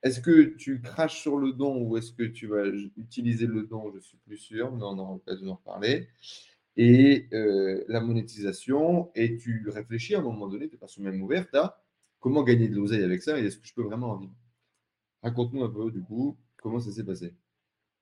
est-ce 0.02 0.20
que 0.20 0.56
tu 0.56 0.80
craches 0.80 1.20
sur 1.20 1.36
le 1.36 1.52
don 1.52 1.82
ou 1.82 1.98
est-ce 1.98 2.12
que 2.12 2.22
tu 2.22 2.46
vas 2.46 2.64
utiliser 2.96 3.46
le 3.46 3.64
don 3.64 3.92
Je 3.94 4.00
suis 4.00 4.18
plus 4.26 4.38
sûr, 4.38 4.72
mais 4.72 4.82
on 4.82 4.98
aura 4.98 5.12
l'occasion 5.12 5.46
d'en 5.46 5.56
reparler. 5.56 6.08
Et 6.78 7.28
euh, 7.34 7.84
la 7.88 8.00
monétisation, 8.00 9.10
et 9.14 9.36
tu 9.36 9.68
réfléchis 9.68 10.14
à 10.14 10.20
un 10.20 10.22
moment 10.22 10.48
donné, 10.48 10.68
pas 10.68 10.88
sous 10.88 11.02
même 11.02 11.20
ouverte 11.22 11.54
à 11.54 11.82
comment 12.20 12.42
gagner 12.42 12.68
de 12.68 12.74
l'oseille 12.74 13.04
avec 13.04 13.22
ça 13.22 13.38
et 13.38 13.44
est-ce 13.44 13.58
que 13.58 13.66
je 13.66 13.74
peux 13.74 13.82
vraiment 13.82 14.10
en 14.10 14.16
vivre? 14.16 14.34
Raconte-nous 15.22 15.64
un 15.64 15.70
peu, 15.70 15.90
du 15.90 16.02
coup, 16.02 16.36
comment 16.56 16.80
ça 16.80 16.92
s'est 16.92 17.04
passé? 17.04 17.34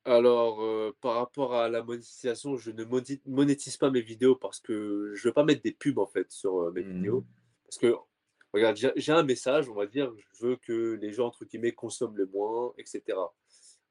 Alors, 0.05 0.63
euh, 0.63 0.97
par 1.01 1.15
rapport 1.15 1.55
à 1.55 1.69
la 1.69 1.83
monétisation, 1.83 2.57
je 2.57 2.71
ne 2.71 2.85
monétise 2.85 3.77
pas 3.77 3.91
mes 3.91 4.03
vidéos 4.03 4.37
parce 4.37 4.61
que 4.61 5.13
je 5.15 5.27
ne 5.27 5.31
veux 5.31 5.35
pas 5.35 5.45
mettre 5.45 5.63
des 5.63 5.73
pubs 5.73 5.99
en 5.99 6.07
fait 6.07 6.31
sur 6.31 6.61
euh, 6.61 6.73
mes 6.73 6.85
mmh. 6.85 6.93
vidéos. 6.93 7.25
Parce 7.65 7.79
que 7.79 7.95
regarde, 8.53 8.77
j'ai 8.95 9.13
un 9.13 9.25
message, 9.25 9.69
on 9.69 9.75
va 9.75 9.87
dire, 9.87 10.13
je 10.35 10.47
veux 10.47 10.57
que 10.57 10.97
les 11.03 11.13
gens, 11.13 11.27
entre 11.27 11.45
guillemets, 11.45 11.73
consomment 11.73 12.17
le 12.17 12.27
moins, 12.27 12.73
etc. 12.79 13.19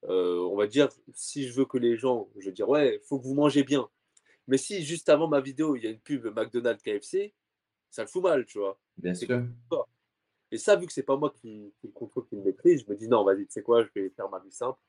Euh, 0.06 0.40
on 0.40 0.56
va 0.56 0.68
dire, 0.68 0.90
si 1.14 1.48
je 1.48 1.54
veux 1.54 1.66
que 1.66 1.78
les 1.78 1.98
gens, 1.98 2.30
je 2.38 2.46
veux 2.46 2.54
dire, 2.54 2.70
ouais, 2.70 2.96
il 2.96 3.06
faut 3.06 3.20
que 3.20 3.26
vous 3.26 3.34
mangez 3.34 3.64
bien. 3.64 3.90
Mais 4.48 4.58
si 4.58 4.84
juste 4.84 5.10
avant 5.10 5.28
ma 5.28 5.42
vidéo, 5.42 5.76
il 5.76 5.84
y 5.84 5.88
a 5.88 5.90
une 5.90 6.00
pub 6.00 6.26
McDonald's 6.28 6.82
KFC, 6.82 7.34
ça 7.90 8.04
le 8.04 8.08
fout 8.08 8.24
mal, 8.24 8.46
tu 8.46 8.60
vois. 8.60 8.80
Bien 8.98 9.14
sûr. 9.14 9.28
Et 10.56 10.58
ça, 10.58 10.78
vu 10.78 10.86
que 10.86 10.94
c'est 10.94 11.04
pas 11.04 11.18
moi 11.18 11.32
qui, 11.32 11.74
le 11.84 11.90
contrôle, 11.90 12.26
qui 12.28 12.38
le 12.38 12.42
maîtrise, 12.42 12.86
je 12.86 12.90
me 12.90 12.96
dis 12.96 13.10
non, 13.10 13.26
vas-y, 13.26 13.46
tu 13.46 13.52
sais 13.52 13.62
quoi, 13.62 13.84
je 13.84 13.90
vais 13.94 14.10
faire 14.12 14.30
ma 14.30 14.40
vie 14.40 14.54
simple. 14.54 14.80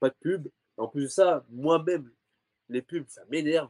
Pas 0.00 0.08
de 0.08 0.14
pub. 0.18 0.48
En 0.78 0.88
plus 0.88 1.02
de 1.02 1.08
ça, 1.08 1.44
moi-même, 1.50 2.10
les 2.70 2.80
pubs, 2.80 3.06
ça 3.08 3.22
m'énerve. 3.28 3.68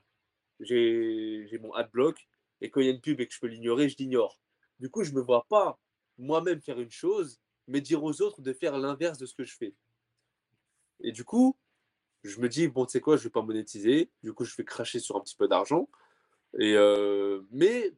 J'ai 0.61 1.59
mon 1.61 1.73
adblock. 1.73 2.17
Et 2.61 2.71
quand 2.71 2.81
il 2.81 2.87
y 2.87 2.91
a 2.91 2.93
une 2.93 3.01
pub 3.01 3.21
et 3.21 3.27
que 3.27 3.35
je 3.35 3.41
peux 3.41 3.49
l'ignorer, 3.49 3.89
je 3.89 3.97
l'ignore. 3.97 4.39
Du 4.79 4.89
coup, 4.89 5.03
je 5.03 5.11
ne 5.11 5.17
me 5.17 5.21
vois 5.21 5.45
pas 5.49 5.81
moi-même 6.17 6.61
faire 6.61 6.79
une 6.79 6.93
chose, 6.93 7.41
mais 7.67 7.81
dire 7.81 8.05
aux 8.05 8.23
autres 8.23 8.41
de 8.41 8.53
faire 8.53 8.79
l'inverse 8.79 9.19
de 9.19 9.27
ce 9.27 9.35
que 9.35 9.43
je 9.43 9.57
fais. 9.57 9.75
Et 11.01 11.11
du 11.11 11.25
coup, 11.25 11.57
je 12.23 12.39
me 12.39 12.49
dis, 12.49 12.69
bon, 12.69 12.87
tu 12.87 12.93
sais 12.93 13.01
quoi, 13.01 13.17
je 13.17 13.23
ne 13.23 13.25
vais 13.25 13.31
pas 13.31 13.43
monétiser. 13.43 14.13
Du 14.23 14.33
coup, 14.33 14.45
je 14.45 14.55
vais 14.55 14.65
cracher 14.65 15.01
sur 15.01 15.17
un 15.17 15.21
petit 15.23 15.35
peu 15.35 15.49
d'argent. 15.49 15.89
Euh, 16.61 17.43
mais 17.51 17.93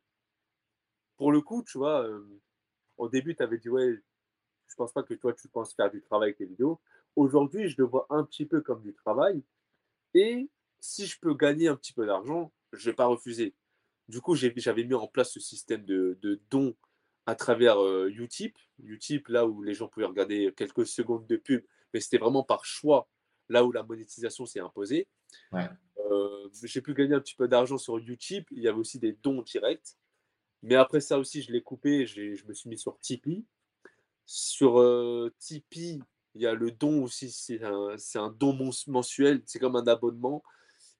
pour 1.18 1.30
le 1.30 1.42
coup, 1.42 1.62
tu 1.62 1.76
vois, 1.76 2.06
euh, 2.06 2.40
au 2.96 3.08
début, 3.08 3.34
tu 3.34 3.42
avais 3.42 3.58
dit, 3.58 3.68
ouais, 3.68 4.00
je 4.66 4.74
pense 4.76 4.92
pas 4.92 5.02
que 5.02 5.14
toi, 5.14 5.32
tu 5.32 5.48
penses 5.48 5.74
faire 5.74 5.90
du 5.90 6.02
travail 6.02 6.28
avec 6.28 6.38
tes 6.38 6.46
vidéos. 6.46 6.80
Aujourd'hui, 7.16 7.68
je 7.68 7.76
le 7.78 7.84
vois 7.84 8.06
un 8.10 8.24
petit 8.24 8.46
peu 8.46 8.60
comme 8.60 8.82
du 8.82 8.94
travail. 8.94 9.42
Et 10.14 10.48
si 10.80 11.06
je 11.06 11.18
peux 11.18 11.34
gagner 11.34 11.68
un 11.68 11.76
petit 11.76 11.92
peu 11.92 12.06
d'argent, 12.06 12.52
je 12.72 12.80
ne 12.80 12.92
vais 12.92 12.96
pas 12.96 13.06
refuser. 13.06 13.54
Du 14.08 14.20
coup, 14.20 14.34
j'avais 14.34 14.84
mis 14.84 14.94
en 14.94 15.06
place 15.06 15.32
ce 15.32 15.40
système 15.40 15.84
de, 15.84 16.40
dons 16.50 16.74
à 17.26 17.34
travers 17.34 17.82
euh, 17.82 18.10
Utip. 18.10 18.58
Utip, 18.82 19.28
là 19.28 19.46
où 19.46 19.62
les 19.62 19.74
gens 19.74 19.88
pouvaient 19.88 20.06
regarder 20.06 20.52
quelques 20.56 20.86
secondes 20.86 21.26
de 21.26 21.36
pub, 21.36 21.64
mais 21.92 22.00
c'était 22.00 22.18
vraiment 22.18 22.42
par 22.42 22.64
choix, 22.64 23.08
là 23.48 23.64
où 23.64 23.72
la 23.72 23.82
monétisation 23.82 24.44
s'est 24.44 24.60
imposée. 24.60 25.08
Euh, 25.52 26.48
j'ai 26.62 26.82
pu 26.82 26.92
gagner 26.92 27.14
un 27.14 27.20
petit 27.20 27.34
peu 27.34 27.48
d'argent 27.48 27.78
sur 27.78 27.96
Utip. 27.98 28.46
Il 28.50 28.62
y 28.62 28.68
avait 28.68 28.78
aussi 28.78 28.98
des 28.98 29.12
dons 29.12 29.42
directs. 29.42 29.96
Mais 30.64 30.76
après 30.76 31.00
ça 31.00 31.18
aussi, 31.18 31.42
je 31.42 31.52
l'ai 31.52 31.62
coupé. 31.62 32.06
Je 32.06 32.44
me 32.46 32.54
suis 32.54 32.70
mis 32.70 32.78
sur 32.78 32.98
Tipeee. 32.98 33.44
Sur 34.24 34.80
euh, 34.80 35.32
Tipeee, 35.38 36.00
il 36.34 36.42
y 36.42 36.46
a 36.46 36.54
le 36.54 36.70
don 36.70 37.04
aussi. 37.04 37.30
C'est 37.30 37.62
un, 37.62 37.96
un 38.14 38.30
don 38.30 38.58
mensuel. 38.86 39.42
C'est 39.44 39.58
comme 39.58 39.76
un 39.76 39.86
abonnement. 39.86 40.42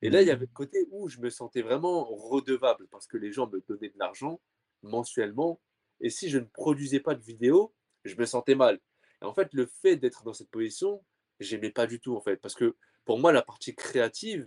Et 0.02 0.10
là, 0.10 0.20
il 0.20 0.28
y 0.28 0.30
avait 0.30 0.44
le 0.46 0.52
côté 0.52 0.86
où 0.90 1.08
je 1.08 1.18
me 1.18 1.30
sentais 1.30 1.62
vraiment 1.62 2.04
redevable 2.04 2.86
parce 2.90 3.06
que 3.06 3.16
les 3.16 3.32
gens 3.32 3.48
me 3.48 3.64
donnaient 3.66 3.88
de 3.88 3.98
l'argent 3.98 4.38
mensuellement. 4.82 5.62
Et 6.00 6.10
si 6.10 6.28
je 6.28 6.38
ne 6.38 6.44
produisais 6.44 7.00
pas 7.00 7.14
de 7.14 7.22
vidéos, 7.22 7.74
je 8.04 8.14
me 8.16 8.26
sentais 8.26 8.54
mal. 8.54 8.78
Et 9.22 9.24
en 9.24 9.32
fait, 9.32 9.48
le 9.54 9.64
fait 9.64 9.96
d'être 9.96 10.24
dans 10.24 10.34
cette 10.34 10.50
position, 10.50 11.02
j'aimais 11.40 11.70
pas 11.70 11.86
du 11.86 12.00
tout 12.00 12.14
en 12.14 12.20
fait. 12.20 12.36
Parce 12.36 12.54
que 12.54 12.76
pour 13.06 13.18
moi, 13.18 13.32
la 13.32 13.40
partie 13.40 13.74
créative, 13.74 14.46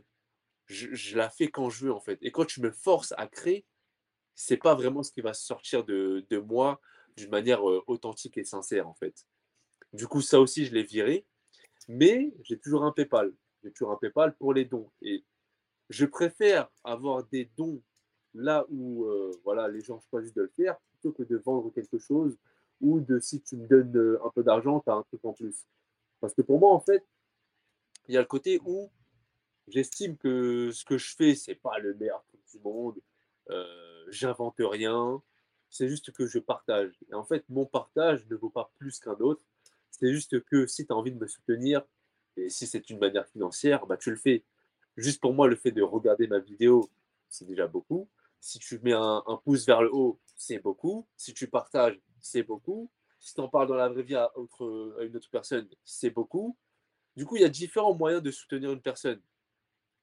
je, 0.68 1.18
la 1.18 1.32
fais 1.32 1.48
quand 1.48 1.72
je 1.72 1.86
veux 1.86 1.94
en 1.94 2.02
fait. 2.02 2.20
Et 2.22 2.32
quand 2.32 2.46
tu 2.46 2.62
me 2.62 2.72
forces 2.72 3.14
à 3.18 3.26
créer, 3.26 3.66
c'est 4.38 4.58
pas 4.58 4.76
vraiment 4.76 5.02
ce 5.02 5.12
qui 5.12 5.22
va 5.22 5.34
sortir 5.34 5.84
de, 5.84 6.38
moi 6.48 6.80
d'une 7.18 7.32
manière 7.32 7.64
authentique 7.64 8.38
et 8.38 8.44
sincère 8.44 8.88
en 8.88 8.94
fait. 8.94 9.26
Du 9.94 10.08
coup, 10.08 10.22
ça 10.22 10.40
aussi, 10.40 10.66
je 10.66 10.74
l'ai 10.74 10.84
viré. 10.84 11.26
Mais 11.88 12.32
j'ai 12.44 12.60
toujours 12.60 12.84
un 12.84 12.92
PayPal. 12.92 13.34
J'ai 13.64 13.72
toujours 13.72 13.92
un 13.92 13.96
PayPal 13.98 14.36
pour 14.36 14.54
les 14.54 14.66
dons. 14.66 14.92
Et 15.02 15.24
je 15.90 16.06
préfère 16.06 16.70
avoir 16.84 17.24
des 17.26 17.50
dons 17.58 17.82
là 18.36 18.66
où 18.70 19.08
voilà, 19.44 19.68
les 19.68 19.82
gens 19.82 20.00
choisissent 20.12 20.36
de 20.36 20.44
le 20.44 20.52
faire 20.56 20.78
plutôt 20.92 21.12
que 21.12 21.24
de 21.24 21.38
vendre 21.38 21.72
quelque 21.74 21.98
chose 21.98 22.38
ou 22.80 23.00
de 23.00 23.20
si 23.20 23.42
tu 23.42 23.58
me 23.58 23.68
donnes 23.68 24.20
un 24.24 24.30
peu 24.30 24.44
d'argent, 24.44 24.82
tu 24.82 24.92
as 24.92 24.94
un 24.94 25.04
truc 25.04 25.26
en 25.26 25.34
plus. 25.34 25.66
Parce 26.20 26.36
que 26.36 26.44
pour 26.44 26.60
moi, 26.60 26.72
en 26.72 26.80
fait, 26.80 27.04
il 28.08 28.14
y 28.14 28.18
a 28.18 28.22
le 28.22 28.28
côté 28.28 28.60
où 28.66 28.92
j'estime 29.68 30.16
que 30.16 30.70
ce 30.72 30.86
que 30.86 31.00
je 31.00 31.16
fais, 31.16 31.34
c'est 31.34 31.56
pas 31.56 31.80
le 31.80 31.96
meilleur 31.96 32.24
truc 32.26 32.42
du 32.52 32.60
monde. 32.60 33.00
J'invente 34.08 34.56
rien. 34.60 35.22
C'est 35.70 35.90
juste 35.90 36.12
que 36.12 36.26
je 36.26 36.40
partage. 36.40 36.94
Et 37.10 37.14
en 37.14 37.24
fait, 37.24 37.44
mon 37.50 37.66
partage 37.66 38.26
ne 38.28 38.36
vaut 38.36 38.50
pas 38.50 38.72
plus 38.78 39.00
qu'un 39.00 39.16
autre. 39.20 39.42
C'est 39.92 40.12
juste 40.12 40.44
que 40.46 40.68
si 40.68 40.86
tu 40.86 40.94
as 40.94 40.96
envie 40.96 41.12
de 41.12 41.18
me 41.18 41.28
soutenir, 41.28 41.84
Et 42.38 42.50
si 42.50 42.68
c'est 42.68 42.90
une 42.92 43.00
manière 43.00 43.28
financière, 43.28 43.88
bah, 43.88 43.98
tu 43.98 44.12
le 44.12 44.16
fais. 44.16 44.44
Juste 44.96 45.20
pour 45.22 45.34
moi, 45.34 45.48
le 45.48 45.56
fait 45.56 45.72
de 45.72 45.82
regarder 45.82 46.28
ma 46.28 46.40
vidéo, 46.40 46.90
c'est 47.30 47.46
déjà 47.46 47.68
beaucoup. 47.68 48.08
Si 48.40 48.60
tu 48.60 48.80
mets 48.80 48.94
un, 48.94 49.24
pouce 49.44 49.66
vers 49.66 49.82
le 49.82 49.94
haut, 49.94 50.20
c'est 50.36 50.60
beaucoup. 50.60 51.08
Si 51.16 51.34
tu 51.34 51.48
partages, 51.48 52.00
c'est 52.22 52.44
beaucoup. 52.44 52.92
Si 53.20 53.34
tu 53.34 53.42
en 53.42 53.48
parles 53.50 53.68
dans 53.68 53.76
la 53.76 53.90
vraie 53.90 54.04
vie 54.04 54.16
à, 54.16 54.26
à 54.26 55.04
une 55.04 55.16
autre 55.16 55.30
personne, 55.32 55.68
c'est 55.84 56.12
beaucoup. 56.12 56.56
Du 57.16 57.26
coup, 57.26 57.36
il 57.36 57.42
y 57.42 57.46
a 57.46 57.50
différents 57.50 57.96
moyens 57.96 58.22
de 58.22 58.30
soutenir 58.32 58.72
une 58.72 58.82
personne. 58.82 59.22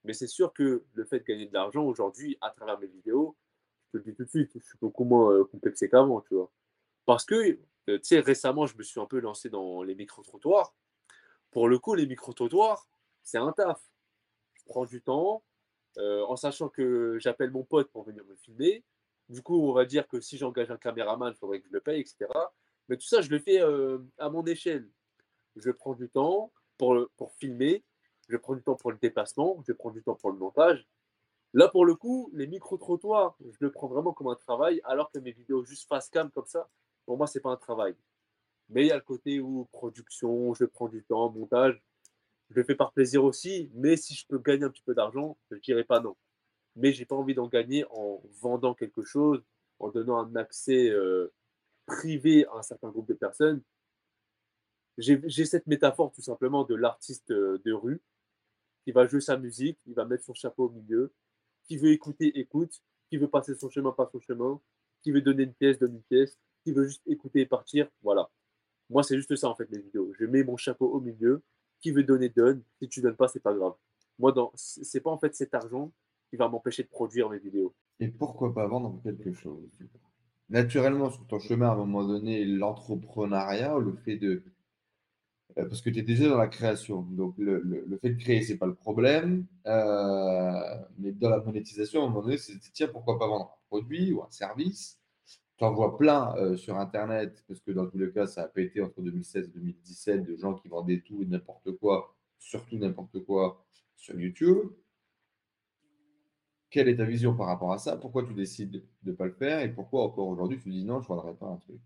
Mais 0.03 0.13
c'est 0.13 0.27
sûr 0.27 0.53
que 0.53 0.85
le 0.93 1.05
fait 1.05 1.21
de 1.21 1.25
gagner 1.25 1.47
de 1.47 1.55
l'argent 1.55 1.85
aujourd'hui, 1.85 2.37
à 2.41 2.51
travers 2.51 2.79
mes 2.79 2.89
vidéos, 2.89 3.37
te 3.95 3.99
le 3.99 4.13
dis 4.13 4.17
tout 4.17 4.25
de 4.25 4.29
suite, 4.29 4.51
je 4.55 4.65
suis 4.65 4.79
beaucoup 4.81 5.05
moins 5.05 5.33
euh, 5.33 5.45
complexé 5.45 5.89
qu'avant, 5.89 6.21
tu 6.23 6.35
vois. 6.35 6.51
Parce 7.07 7.25
que, 7.25 7.35
euh, 7.35 7.59
tu 7.87 8.01
sais, 8.03 8.21
récemment, 8.21 8.67
je 8.67 8.77
me 8.77 8.83
suis 8.83 9.01
un 9.01 9.07
peu 9.07 9.21
lancé 9.21 9.49
dans 9.49 9.83
les 9.83 9.95
micro-trottoirs. 9.95 10.75
Pour 11.51 11.69
le 11.69 11.79
coup, 11.79 11.95
les 11.95 12.07
micro-trottoirs, 12.07 12.89
c'est 13.23 13.39
un 13.39 13.53
taf. 13.53 13.81
Je 14.55 14.65
prends 14.67 14.85
du 14.85 15.03
temps, 15.03 15.45
euh, 15.99 16.25
en 16.25 16.37
sachant 16.37 16.69
que 16.69 17.19
j'appelle 17.21 17.51
mon 17.51 17.63
pote 17.63 17.91
pour 17.91 18.05
venir 18.05 18.25
me 18.25 18.35
filmer. 18.37 18.85
Du 19.29 19.43
coup, 19.43 19.69
on 19.69 19.73
va 19.73 19.85
dire 19.85 20.09
que 20.09 20.21
si 20.21 20.37
j'engage 20.37 20.71
un 20.71 20.77
caméraman, 20.77 21.33
il 21.33 21.39
faudrait 21.39 21.61
que 21.61 21.69
je 21.69 21.73
le 21.73 21.81
paye, 21.81 22.01
etc. 22.01 22.27
Mais 22.89 22.97
tout 22.97 23.07
ça, 23.07 23.23
je 23.23 23.31
le 23.31 23.39
fais 23.39 23.61
à 24.19 24.29
mon 24.29 24.45
échelle. 24.45 24.91
Je 25.57 25.71
prends 25.71 25.95
du 25.95 26.11
temps 26.11 26.53
pour, 26.77 27.09
pour 27.17 27.33
filmer, 27.35 27.85
je 28.29 28.37
prends 28.37 28.55
du 28.55 28.63
temps 28.63 28.75
pour 28.75 28.93
le 28.93 28.99
déplacement, 29.01 29.63
je 29.67 29.73
prends 29.73 29.91
du 29.91 30.03
temps 30.03 30.15
pour 30.15 30.31
le 30.31 30.37
montage. 30.37 30.87
Là, 31.55 31.69
pour 31.69 31.87
le 31.87 31.95
coup, 31.95 32.31
les 32.35 32.49
micro-trottoirs, 32.49 33.37
je 33.41 33.57
le 33.61 33.71
prends 33.71 33.87
vraiment 33.87 34.13
comme 34.13 34.27
un 34.27 34.35
travail, 34.35 34.81
alors 34.83 35.13
que 35.13 35.21
mes 35.21 35.31
vidéos 35.31 35.63
juste 35.63 35.89
face 35.89 36.11
cam 36.11 36.29
comme 36.33 36.47
ça, 36.47 36.69
pour 37.07 37.17
moi, 37.17 37.29
ce 37.29 37.39
n'est 37.39 37.43
pas 37.43 37.51
un 37.51 37.57
travail. 37.57 37.95
Mais 38.71 38.83
il 38.83 38.89
y 38.89 38.91
a 38.91 38.97
le 38.97 39.03
côté 39.03 39.39
où 39.39 39.67
production, 39.67 40.53
je 40.55 40.65
prends 40.65 40.89
du 40.89 41.05
temps, 41.05 41.31
montage, 41.31 41.81
je 42.51 42.57
le 42.57 42.65
fais 42.65 42.75
par 42.75 42.93
plaisir 42.93 43.23
aussi, 43.25 43.71
mais 43.75 43.97
si 43.97 44.15
je 44.15 44.27
peux 44.27 44.39
gagner 44.39 44.65
un 44.65 44.71
petit 44.71 44.83
peu 44.83 44.95
d'argent, 44.95 45.39
je 45.51 45.55
ne 45.57 45.61
dirais 45.61 45.85
pas 45.85 46.01
non. 46.01 46.17
Mais 46.75 46.93
je 46.93 47.01
n'ai 47.01 47.07
pas 47.07 47.15
envie 47.15 47.35
d'en 47.35 47.47
gagner 47.47 47.85
en 47.91 48.21
vendant 48.41 48.75
quelque 48.75 49.05
chose, 49.05 49.41
en 49.79 49.91
donnant 49.91 50.19
un 50.19 50.35
accès 50.35 50.91
euh, 50.91 51.33
privé 51.87 52.47
à 52.47 52.57
un 52.57 52.63
certain 52.63 52.91
groupe 52.91 53.07
de 53.09 53.15
personnes. 53.15 53.63
J'ai 54.99 55.45
cette 55.45 55.67
métaphore 55.69 56.13
tout 56.13 56.23
simplement 56.23 56.65
de 56.65 56.75
l'artiste 56.75 57.31
euh, 57.31 57.61
de 57.65 57.73
rue 57.73 58.03
qui 58.85 58.93
va 58.93 59.07
jouer 59.07 59.21
sa 59.21 59.37
musique, 59.37 59.79
il 59.87 59.95
va 59.95 60.05
mettre 60.05 60.25
son 60.25 60.35
chapeau 60.35 60.67
au 60.67 60.71
milieu. 60.71 61.13
Qui 61.65 61.77
veut 61.77 61.91
écouter, 61.91 62.39
écoute. 62.39 62.83
Qui 63.11 63.17
veut 63.17 63.29
passer 63.29 63.55
son 63.55 63.71
chemin, 63.71 63.93
passe 63.93 64.11
son 64.13 64.21
chemin. 64.21 64.61
Qui 65.03 65.13
veut 65.13 65.23
donner 65.23 65.45
une 65.45 65.55
pièce, 65.55 65.79
donne 65.79 65.95
une 65.95 66.03
pièce. 66.03 66.39
Qui 66.65 66.73
veut 66.73 66.85
juste 66.85 67.03
écouter 67.07 67.41
et 67.41 67.47
partir, 67.47 67.89
voilà. 68.03 68.31
Moi, 68.91 69.03
c'est 69.03 69.17
juste 69.17 69.35
ça 69.37 69.49
en 69.49 69.55
fait, 69.55 69.69
les 69.71 69.81
vidéos. 69.81 70.13
Je 70.19 70.25
mets 70.25 70.45
mon 70.45 70.57
chapeau 70.57 70.87
au 70.87 71.01
milieu. 71.01 71.43
Qui 71.81 71.91
veut 71.91 72.05
donner, 72.05 72.29
donne. 72.29 72.63
Si 72.81 72.89
tu 72.89 73.01
donnes 73.01 73.17
pas, 73.17 73.29
c'est 73.29 73.41
pas 73.41 73.55
grave. 73.55 73.75
Moi, 74.19 74.33
dans... 74.33 74.53
c'est 74.55 75.01
pas 75.01 75.11
en 75.11 75.19
fait 75.19 75.35
cet 75.35 75.55
argent 75.55 75.93
qui 76.31 76.37
va 76.37 76.49
m'empêcher 76.49 76.83
de 76.83 76.89
produire 76.89 77.29
mes 77.29 77.39
vidéos. 77.39 77.75
Et 78.01 78.09
pourquoi 78.09 78.53
pas 78.55 78.67
vendre 78.67 79.01
quelque 79.03 79.33
chose 79.33 79.69
Naturellement, 80.49 81.11
sur 81.11 81.27
ton 81.27 81.39
chemin, 81.39 81.69
à 81.69 81.73
un 81.73 81.77
moment 81.77 82.05
donné, 82.05 82.45
l'entrepreneuriat, 82.45 83.79
le 83.79 83.95
fait 84.05 84.17
de 84.17 84.43
parce 85.57 85.81
que 85.81 85.91
tu 85.91 86.01
es 86.01 86.03
déjà 86.03 86.29
dans 86.29 86.39
la 86.39 86.49
création. 86.49 87.03
Donc, 87.03 87.35
le, 87.39 87.99
fait 88.03 88.11
de 88.11 88.21
créer, 88.21 88.43
ce 88.43 88.53
n'est 88.53 88.59
pas 88.59 88.67
le 88.67 88.75
problème. 88.75 89.47
Euh, 89.67 90.75
mais 90.99 91.13
dans 91.13 91.31
la 91.31 91.39
monétisation, 91.39 92.03
à 92.03 92.05
un 92.05 92.09
moment 92.09 92.23
donné, 92.23 92.39
c'est 92.39 92.59
tiens, 92.73 92.89
pourquoi 92.89 93.19
pas 93.19 93.27
vendre 93.27 93.45
un 93.45 93.67
produit 93.69 94.13
ou 94.13 94.23
un 94.23 94.31
service? 94.31 94.99
Tu 95.57 95.65
en 95.65 95.73
vois 95.73 95.97
plein 95.97 96.35
euh, 96.37 96.57
sur 96.57 96.77
Internet, 96.79 97.45
parce 97.47 97.61
que 97.61 97.71
dans 97.71 97.87
tous 97.87 97.99
les 97.99 98.11
cas, 98.11 98.27
ça 98.27 98.43
a 98.43 98.49
pété 98.49 98.83
entre 98.83 99.01
2016 99.01 99.47
et 99.47 99.51
2017 99.53 100.25
de 100.25 100.37
gens 100.37 100.55
qui 100.55 100.69
vendaient 100.69 101.01
tout 101.01 101.23
et 101.23 101.27
n'importe 101.27 101.71
quoi, 101.79 102.17
surtout 102.39 102.77
n'importe 102.77 103.21
quoi 103.25 103.65
sur 103.97 104.19
YouTube. 104.19 104.71
Quelle 106.71 106.89
est 106.89 106.97
ta 106.97 107.05
vision 107.05 107.37
par 107.37 107.47
rapport 107.47 107.73
à 107.73 107.79
ça? 107.79 107.97
Pourquoi 107.97 108.25
tu 108.25 108.35
décides 108.35 108.83
de 109.05 109.11
ne 109.13 109.17
pas 109.17 109.27
le 109.27 109.33
faire 109.33 109.61
Et 109.61 109.73
pourquoi 109.73 110.03
encore 110.03 110.27
aujourd'hui 110.27 110.59
tu 110.59 110.71
dis 110.71 110.85
non, 110.85 111.01
je 111.01 111.05
ne 111.05 111.09
vendrai 111.15 111.35
pas 111.35 111.47
un 111.47 111.57
truc? 111.59 111.81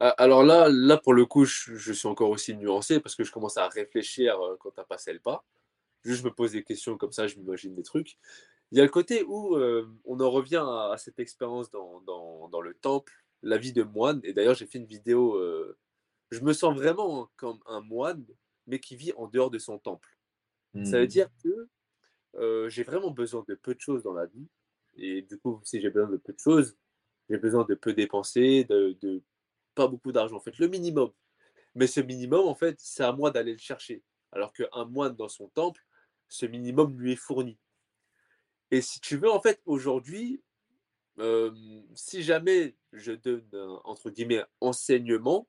Alors 0.00 0.42
là, 0.42 0.68
là 0.68 0.98
pour 0.98 1.14
le 1.14 1.24
coup, 1.24 1.44
je, 1.44 1.92
suis 1.92 2.08
encore 2.08 2.30
aussi 2.30 2.54
nuancé 2.54 3.00
parce 3.00 3.14
que 3.14 3.24
je 3.24 3.32
commence 3.32 3.56
à 3.56 3.68
réfléchir 3.68 4.38
euh, 4.40 4.56
quand 4.60 4.70
tu 4.72 4.80
as 4.80 4.84
passé 4.84 5.12
le 5.12 5.20
pas. 5.20 5.44
Juste, 6.04 6.20
je 6.20 6.24
me 6.24 6.32
pose 6.32 6.52
des 6.52 6.62
questions 6.62 6.98
comme 6.98 7.12
ça, 7.12 7.26
je 7.26 7.36
m'imagine 7.36 7.74
des 7.74 7.82
trucs. 7.82 8.18
Il 8.72 8.78
y 8.78 8.80
a 8.80 8.84
le 8.84 8.90
côté 8.90 9.24
où 9.24 9.56
euh, 9.56 9.88
on 10.04 10.20
en 10.20 10.30
revient 10.30 10.62
à, 10.64 10.96
cette 10.98 11.18
expérience 11.18 11.70
dans, 11.70 12.00
dans, 12.00 12.60
le 12.60 12.74
temple, 12.74 13.12
la 13.42 13.58
vie 13.58 13.72
de 13.72 13.82
moine. 13.82 14.20
Et 14.24 14.32
d'ailleurs, 14.32 14.54
j'ai 14.54 14.66
fait 14.66 14.78
une 14.78 14.86
vidéo. 14.86 15.36
Euh, 15.36 15.76
je 16.30 16.40
me 16.40 16.52
sens 16.52 16.76
vraiment 16.76 17.30
comme 17.36 17.60
un 17.66 17.80
moine, 17.80 18.24
mais 18.66 18.80
qui 18.80 18.96
vit 18.96 19.12
en 19.16 19.28
dehors 19.28 19.50
de 19.50 19.58
son 19.58 19.78
temple. 19.78 20.16
Ça 20.84 20.98
veut 20.98 21.04
hmm. 21.04 21.06
dire 21.06 21.28
que 21.42 22.68
j'ai 22.68 22.82
vraiment 22.82 23.10
besoin 23.10 23.44
de 23.48 23.54
peu 23.54 23.74
de 23.74 23.80
choses 23.80 24.02
dans 24.02 24.12
la 24.12 24.26
vie. 24.26 24.46
Et 24.96 25.22
du 25.22 25.38
coup, 25.38 25.60
si 25.64 25.80
j'ai 25.80 25.88
besoin 25.88 26.10
de 26.10 26.18
peu 26.18 26.32
de 26.32 26.38
choses, 26.38 26.76
j'ai 27.30 27.38
besoin 27.38 27.64
de 27.64 27.74
peu 27.74 27.94
dépenser, 27.94 28.64
de, 28.64 28.96
de 29.00 29.22
beaucoup 29.86 30.12
d'argent, 30.12 30.36
en 30.36 30.40
fait, 30.40 30.58
le 30.58 30.68
minimum. 30.68 31.10
Mais 31.74 31.86
ce 31.86 32.00
minimum, 32.00 32.48
en 32.48 32.54
fait, 32.54 32.76
c'est 32.80 33.04
à 33.04 33.12
moi 33.12 33.30
d'aller 33.30 33.52
le 33.52 33.58
chercher. 33.58 34.02
Alors 34.32 34.52
qu'un 34.52 34.84
moine 34.86 35.14
dans 35.14 35.28
son 35.28 35.48
temple, 35.48 35.82
ce 36.28 36.46
minimum 36.46 36.98
lui 36.98 37.12
est 37.12 37.16
fourni. 37.16 37.58
Et 38.70 38.80
si 38.80 39.00
tu 39.00 39.16
veux, 39.16 39.30
en 39.30 39.40
fait, 39.40 39.60
aujourd'hui, 39.66 40.42
euh, 41.18 41.52
si 41.94 42.22
jamais 42.22 42.76
je 42.92 43.12
donne, 43.12 43.46
entre 43.84 44.10
guillemets, 44.10 44.44
enseignement, 44.60 45.48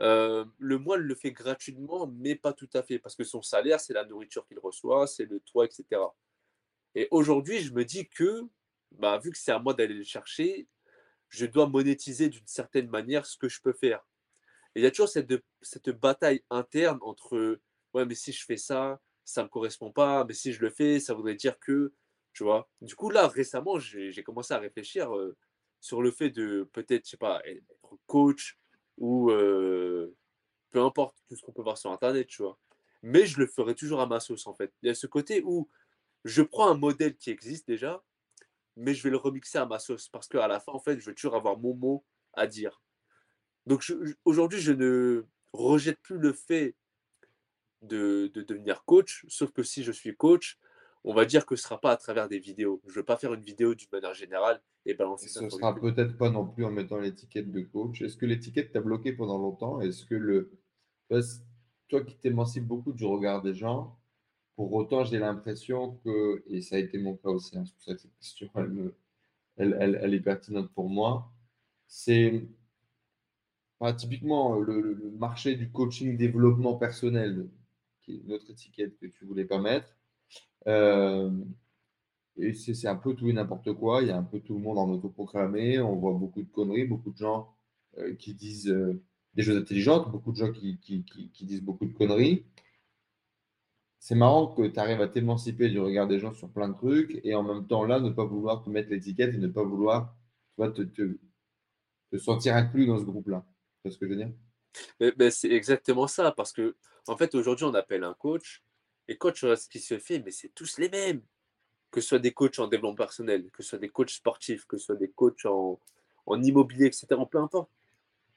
euh, 0.00 0.44
le 0.58 0.78
moine 0.78 1.00
le 1.00 1.14
fait 1.14 1.32
gratuitement, 1.32 2.06
mais 2.18 2.34
pas 2.34 2.52
tout 2.52 2.68
à 2.74 2.82
fait, 2.82 2.98
parce 2.98 3.14
que 3.14 3.24
son 3.24 3.40
salaire, 3.40 3.80
c'est 3.80 3.94
la 3.94 4.04
nourriture 4.04 4.46
qu'il 4.46 4.58
reçoit, 4.58 5.06
c'est 5.06 5.24
le 5.24 5.40
toit, 5.40 5.64
etc. 5.64 6.02
Et 6.94 7.08
aujourd'hui, 7.10 7.60
je 7.60 7.72
me 7.72 7.84
dis 7.84 8.08
que, 8.08 8.42
bah, 8.92 9.18
vu 9.18 9.30
que 9.30 9.38
c'est 9.38 9.52
à 9.52 9.58
moi 9.58 9.74
d'aller 9.74 9.94
le 9.94 10.04
chercher, 10.04 10.68
je 11.28 11.46
dois 11.46 11.66
monétiser 11.66 12.28
d'une 12.28 12.46
certaine 12.46 12.88
manière 12.88 13.26
ce 13.26 13.36
que 13.36 13.48
je 13.48 13.60
peux 13.60 13.72
faire. 13.72 14.06
Et 14.74 14.80
il 14.80 14.82
y 14.82 14.86
a 14.86 14.90
toujours 14.90 15.08
cette, 15.08 15.90
bataille 15.90 16.42
interne 16.50 16.98
entre 17.00 17.60
ouais, 17.94 18.04
mais 18.04 18.14
si 18.14 18.32
je 18.32 18.44
fais 18.44 18.56
ça, 18.56 19.00
ça 19.24 19.40
ne 19.40 19.46
me 19.46 19.50
correspond 19.50 19.90
pas, 19.90 20.24
mais 20.24 20.34
si 20.34 20.52
je 20.52 20.60
le 20.60 20.70
fais, 20.70 21.00
ça 21.00 21.14
voudrait 21.14 21.34
dire 21.34 21.58
que, 21.58 21.92
tu 22.32 22.44
vois. 22.44 22.68
Du 22.80 22.94
coup, 22.94 23.10
là, 23.10 23.26
récemment, 23.26 23.78
j'ai 23.78 24.22
commencé 24.22 24.54
à 24.54 24.58
réfléchir 24.58 25.14
euh, 25.16 25.36
sur 25.80 26.02
le 26.02 26.10
fait 26.10 26.30
de 26.30 26.68
peut-être, 26.72 27.06
je 27.06 27.10
sais 27.10 27.16
pas, 27.16 27.40
être 27.44 27.64
coach 28.06 28.58
ou 28.98 29.30
euh, 29.30 30.14
peu 30.70 30.80
importe 30.82 31.16
tout 31.28 31.36
ce 31.36 31.42
qu'on 31.42 31.52
peut 31.52 31.62
voir 31.62 31.78
sur 31.78 31.90
Internet, 31.90 32.26
tu 32.26 32.42
vois. 32.42 32.58
Mais 33.02 33.26
je 33.26 33.38
le 33.38 33.46
ferai 33.46 33.74
toujours 33.74 34.00
à 34.00 34.06
ma 34.06 34.20
sauce, 34.20 34.46
en 34.46 34.54
fait. 34.54 34.72
Il 34.82 34.88
y 34.88 34.90
a 34.90 34.94
ce 34.94 35.06
côté 35.06 35.42
où 35.44 35.68
je 36.24 36.42
prends 36.42 36.68
un 36.68 36.76
modèle 36.76 37.16
qui 37.16 37.30
existe 37.30 37.66
déjà 37.66 38.02
mais 38.76 38.94
je 38.94 39.02
vais 39.02 39.10
le 39.10 39.16
remixer 39.16 39.58
à 39.58 39.66
ma 39.66 39.78
sauce 39.78 40.08
parce 40.08 40.28
qu'à 40.28 40.46
la 40.46 40.60
fin, 40.60 40.72
en 40.72 40.80
fait, 40.80 41.00
je 41.00 41.06
veux 41.06 41.14
toujours 41.14 41.36
avoir 41.36 41.58
mon 41.58 41.74
mot 41.74 42.04
à 42.34 42.46
dire. 42.46 42.82
Donc 43.66 43.84
aujourd'hui, 44.24 44.60
je 44.60 44.72
ne 44.72 45.26
rejette 45.52 45.98
plus 46.00 46.18
le 46.18 46.32
fait 46.32 46.76
de, 47.82 48.30
devenir 48.34 48.84
coach, 48.84 49.24
sauf 49.28 49.50
que 49.52 49.62
si 49.62 49.82
je 49.82 49.92
suis 49.92 50.16
coach, 50.16 50.58
on 51.04 51.14
va 51.14 51.24
dire 51.24 51.46
que 51.46 51.56
ce 51.56 51.62
ne 51.62 51.64
sera 51.68 51.80
pas 51.80 51.92
à 51.92 51.96
travers 51.96 52.28
des 52.28 52.38
vidéos. 52.38 52.80
Je 52.84 52.90
ne 52.90 52.96
veux 52.96 53.04
pas 53.04 53.16
faire 53.16 53.32
une 53.32 53.42
vidéo 53.42 53.74
d'une 53.74 53.88
manière 53.92 54.14
générale 54.14 54.60
et 54.84 54.94
balancer 54.94 55.28
ça. 55.28 55.40
Ce 55.40 55.44
ne 55.44 55.50
sera 55.50 55.74
peut-être 55.74 56.16
pas 56.16 56.30
non 56.30 56.46
plus 56.46 56.64
en 56.64 56.70
mettant 56.70 56.98
l'étiquette 56.98 57.50
de 57.50 57.60
coach. 57.60 58.02
Est-ce 58.02 58.16
que 58.16 58.26
l'étiquette 58.26 58.72
t'a 58.72 58.80
bloqué 58.80 59.12
pendant 59.12 59.38
longtemps? 59.38 59.80
Est-ce 59.80 60.04
que 60.04 60.14
le. 60.14 60.50
Toi 61.88 62.02
qui 62.02 62.16
t'émancipes 62.16 62.66
beaucoup 62.66 62.92
du 62.92 63.04
regard 63.04 63.42
des 63.42 63.54
gens, 63.54 63.96
pour 64.56 64.72
autant, 64.72 65.04
j'ai 65.04 65.18
l'impression 65.18 65.98
que, 66.02 66.42
et 66.48 66.62
ça 66.62 66.76
a 66.76 66.78
été 66.78 66.98
mon 66.98 67.14
cas 67.16 67.28
aussi, 67.28 67.56
hein, 67.56 67.64
c'est 67.66 67.74
pour 67.74 67.82
ça 67.84 67.94
que 67.94 68.00
cette 68.00 68.16
question, 68.16 68.50
elle, 69.58 70.14
est 70.14 70.20
pertinente 70.20 70.70
pour 70.72 70.88
moi, 70.88 71.30
c'est 71.86 72.42
typiquement 73.98 74.58
le, 74.58 75.12
marché 75.18 75.56
du 75.56 75.70
coaching 75.70 76.16
développement 76.16 76.76
personnel, 76.76 77.48
qui 78.02 78.14
est 78.14 78.20
une 78.24 78.32
autre 78.32 78.50
étiquette 78.50 78.98
que 78.98 79.06
tu 79.06 79.26
voulais 79.26 79.44
pas 79.44 79.60
mettre. 79.60 79.94
Euh, 80.66 81.30
et 82.38 82.54
c'est 82.54 82.88
un 82.88 82.96
peu 82.96 83.14
tout 83.14 83.28
et 83.28 83.32
n'importe 83.32 83.72
quoi. 83.74 84.02
Il 84.02 84.08
y 84.08 84.10
a 84.10 84.16
un 84.16 84.22
peu 84.22 84.40
tout 84.40 84.54
le 84.54 84.60
monde 84.60 84.78
en 84.78 84.90
autoproclamé. 84.90 85.80
On 85.80 85.96
voit 85.96 86.12
beaucoup 86.12 86.42
de 86.42 86.48
conneries, 86.48 86.86
beaucoup 86.86 87.10
de 87.10 87.16
gens 87.16 87.54
euh, 87.98 88.14
qui 88.14 88.34
disent 88.34 88.68
euh, 88.68 89.02
des 89.34 89.42
choses 89.42 89.56
intelligentes, 89.56 90.10
beaucoup 90.10 90.32
de 90.32 90.36
gens 90.36 90.52
qui 90.52 90.78
disent 91.40 91.62
beaucoup 91.62 91.86
de 91.86 91.92
conneries 91.92 92.44
c'est 94.06 94.14
marrant 94.14 94.46
que 94.46 94.62
tu 94.68 94.78
arrives 94.78 95.00
à 95.00 95.08
t'émanciper 95.08 95.68
du 95.68 95.80
regard 95.80 96.06
des 96.06 96.20
gens 96.20 96.32
sur 96.32 96.48
plein 96.48 96.68
de 96.68 96.76
trucs 96.76 97.18
et 97.24 97.34
en 97.34 97.42
même 97.42 97.66
temps 97.66 97.82
là, 97.82 97.98
ne 97.98 98.10
pas 98.10 98.24
vouloir 98.24 98.62
te 98.62 98.70
mettre 98.70 98.88
l'étiquette 98.88 99.34
et 99.34 99.36
ne 99.36 99.48
pas 99.48 99.64
vouloir 99.64 100.14
te, 100.56 101.18
sentir 102.16 102.54
inclus 102.54 102.86
dans 102.86 103.00
ce 103.00 103.04
groupe-là. 103.04 103.44
C'est 103.82 103.90
ce 103.90 103.98
que 103.98 104.06
je 104.06 104.12
veux 104.12 104.16
dire? 104.16 105.32
C'est 105.32 105.50
exactement 105.50 106.06
ça, 106.06 106.30
parce 106.30 106.52
que 106.52 106.76
en 107.08 107.16
fait, 107.16 107.34
aujourd'hui, 107.34 107.64
on 107.64 107.74
appelle 107.74 108.04
un 108.04 108.14
coach 108.14 108.62
et 109.08 109.16
coach, 109.16 109.40
ce 109.40 109.68
qui 109.68 109.80
se 109.80 109.98
fait, 109.98 110.20
mais 110.20 110.30
c'est 110.30 110.50
tous 110.54 110.78
les 110.78 110.88
mêmes. 110.88 111.22
Que 111.90 112.00
ce 112.00 112.10
soit 112.10 112.20
des 112.20 112.32
coachs 112.32 112.60
en 112.60 112.68
développement 112.68 112.94
personnel, 112.94 113.50
que 113.50 113.64
ce 113.64 113.70
soit 113.70 113.80
des 113.80 113.88
coachs 113.88 114.10
sportifs, 114.10 114.66
que 114.66 114.78
ce 114.78 114.84
soit 114.84 114.96
des 114.96 115.10
coachs 115.10 115.46
en, 115.46 115.80
en 116.26 116.42
immobilier, 116.44 116.86
etc. 116.86 117.08
Peu 117.28 117.38
importe. 117.38 117.72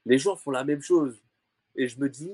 Les 0.07 0.17
gens 0.17 0.35
font 0.35 0.49
la 0.49 0.63
même 0.63 0.81
chose. 0.81 1.21
Et 1.75 1.87
je 1.87 1.99
me 1.99 2.09
dis, 2.09 2.31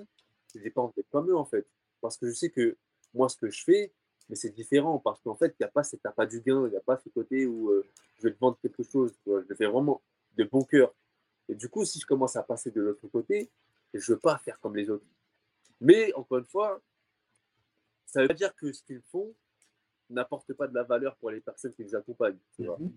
j'ai 0.55 0.69
pas 0.69 0.79
envie 0.79 0.93
d'être 0.95 1.09
comme 1.09 1.29
eux, 1.29 1.35
en 1.35 1.43
fait. 1.43 1.67
parce 1.99 2.15
que 2.15 2.29
je 2.29 2.33
sais 2.33 2.49
que 2.49 2.77
moi, 3.15 3.29
ce 3.29 3.37
que 3.37 3.49
je 3.49 3.63
fais, 3.63 3.93
mais 4.29 4.35
c'est 4.35 4.49
différent 4.49 4.99
parce 4.99 5.21
qu'en 5.21 5.35
fait, 5.35 5.55
il 5.59 5.63
n'y 5.63 5.65
a 5.65 5.69
pas, 5.69 5.83
pas 6.15 6.25
du 6.25 6.41
gain, 6.41 6.65
il 6.67 6.71
n'y 6.71 6.77
a 6.77 6.81
pas 6.81 6.97
ce 6.97 7.09
côté 7.09 7.45
où 7.45 7.69
euh, 7.69 7.85
je 8.17 8.23
vais 8.23 8.33
te 8.33 8.39
vendre 8.39 8.57
quelque 8.61 8.83
chose. 8.83 9.13
Je 9.25 9.31
le 9.31 9.55
fais 9.55 9.67
vraiment 9.67 10.01
de 10.37 10.43
bon 10.43 10.63
cœur. 10.63 10.93
Et 11.47 11.55
du 11.55 11.69
coup, 11.69 11.85
si 11.85 11.99
je 11.99 12.05
commence 12.05 12.35
à 12.35 12.43
passer 12.43 12.71
de 12.71 12.81
l'autre 12.81 13.07
côté, 13.07 13.51
je 13.93 14.11
ne 14.11 14.15
veux 14.15 14.19
pas 14.19 14.37
faire 14.39 14.59
comme 14.59 14.75
les 14.75 14.89
autres. 14.89 15.05
Mais 15.79 16.13
encore 16.13 16.39
une 16.39 16.45
fois, 16.45 16.81
ça 18.05 18.25
veut 18.25 18.33
dire 18.33 18.55
que 18.55 18.71
ce 18.71 18.81
qu'ils 18.83 19.01
font 19.01 19.35
n'apporte 20.09 20.53
pas 20.53 20.67
de 20.67 20.73
la 20.73 20.83
valeur 20.83 21.15
pour 21.17 21.31
les 21.31 21.41
personnes 21.41 21.73
qui 21.73 21.83
les 21.83 21.95
accompagnent. 21.95 22.39
Mhm. 22.57 22.93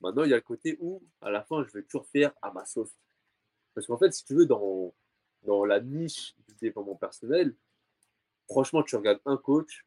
Maintenant, 0.00 0.24
il 0.24 0.30
y 0.30 0.34
a 0.34 0.36
le 0.36 0.42
côté 0.42 0.76
où, 0.80 1.02
à 1.20 1.30
la 1.30 1.42
fin, 1.42 1.64
je 1.64 1.72
vais 1.72 1.82
toujours 1.82 2.06
faire 2.08 2.32
à 2.42 2.52
ma 2.52 2.64
sauce. 2.64 2.94
Parce 3.74 3.86
qu'en 3.86 3.98
fait, 3.98 4.12
si 4.12 4.24
tu 4.24 4.34
veux, 4.34 4.46
dans, 4.46 4.94
dans 5.42 5.64
la 5.64 5.80
niche 5.80 6.34
du 6.46 6.54
développement 6.54 6.96
personnel, 6.96 7.54
franchement, 8.48 8.82
tu 8.82 8.96
regardes 8.96 9.20
un 9.26 9.36
coach, 9.36 9.84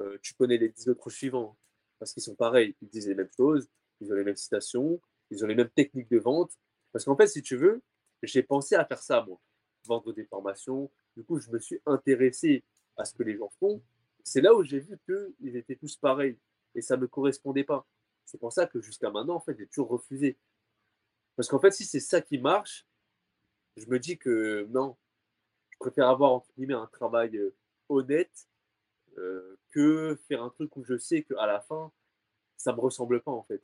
euh, 0.00 0.18
tu 0.22 0.34
connais 0.34 0.56
les 0.56 0.68
dix 0.68 0.88
autres 0.88 1.10
suivants. 1.10 1.56
Parce 1.98 2.12
qu'ils 2.12 2.22
sont 2.22 2.34
pareils, 2.34 2.76
ils 2.82 2.88
disent 2.88 3.08
les 3.08 3.14
mêmes 3.14 3.30
choses, 3.36 3.68
ils 4.00 4.12
ont 4.12 4.16
les 4.16 4.24
mêmes 4.24 4.36
citations, 4.36 5.00
ils 5.30 5.44
ont 5.44 5.46
les 5.46 5.54
mêmes 5.54 5.70
techniques 5.70 6.10
de 6.10 6.18
vente. 6.18 6.52
Parce 6.92 7.04
qu'en 7.04 7.16
fait, 7.16 7.26
si 7.26 7.42
tu 7.42 7.56
veux, 7.56 7.82
j'ai 8.22 8.42
pensé 8.42 8.74
à 8.74 8.84
faire 8.84 9.02
ça, 9.02 9.24
moi, 9.26 9.40
vendre 9.86 10.12
des 10.12 10.24
formations. 10.24 10.90
Du 11.16 11.24
coup, 11.24 11.38
je 11.38 11.50
me 11.50 11.58
suis 11.58 11.80
intéressé 11.86 12.64
à 12.96 13.04
ce 13.04 13.14
que 13.14 13.22
les 13.22 13.36
gens 13.36 13.50
font. 13.60 13.82
C'est 14.22 14.40
là 14.40 14.54
où 14.54 14.62
j'ai 14.62 14.80
vu 14.80 14.98
qu'ils 15.06 15.56
étaient 15.56 15.76
tous 15.76 15.96
pareils 15.96 16.38
et 16.74 16.80
ça 16.80 16.96
ne 16.96 17.02
me 17.02 17.08
correspondait 17.08 17.64
pas. 17.64 17.86
C'est 18.24 18.38
pour 18.38 18.52
ça 18.52 18.66
que 18.66 18.80
jusqu'à 18.80 19.10
maintenant, 19.10 19.36
en 19.36 19.40
fait, 19.40 19.56
j'ai 19.56 19.66
toujours 19.66 19.88
refusé. 19.88 20.38
Parce 21.36 21.48
qu'en 21.48 21.58
fait, 21.58 21.72
si 21.72 21.84
c'est 21.84 22.00
ça 22.00 22.20
qui 22.20 22.38
marche, 22.38 22.86
je 23.76 23.86
me 23.86 23.98
dis 23.98 24.18
que 24.18 24.66
non, 24.70 24.96
je 25.70 25.78
préfère 25.78 26.08
avoir 26.08 26.32
entre 26.32 26.48
un 26.58 26.86
travail 26.86 27.36
euh, 27.36 27.54
honnête 27.94 28.48
euh, 29.18 29.58
que 29.70 30.18
faire 30.28 30.42
un 30.42 30.50
truc 30.50 30.76
où 30.76 30.84
je 30.84 30.96
sais 30.96 31.22
qu'à 31.22 31.46
la 31.46 31.60
fin, 31.60 31.92
ça 32.56 32.72
me 32.72 32.80
ressemble 32.80 33.22
pas 33.22 33.32
en 33.32 33.42
fait. 33.42 33.62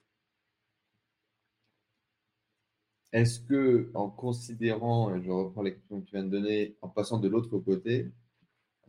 Est-ce 3.12 3.40
que, 3.40 3.90
en 3.94 4.08
considérant, 4.08 5.20
je 5.20 5.30
reprends 5.30 5.62
les 5.62 5.74
questions 5.74 6.00
que 6.00 6.06
tu 6.06 6.12
viens 6.12 6.24
de 6.24 6.30
donner, 6.30 6.76
en 6.80 6.88
passant 6.88 7.18
de 7.18 7.28
l'autre 7.28 7.58
côté, 7.58 8.08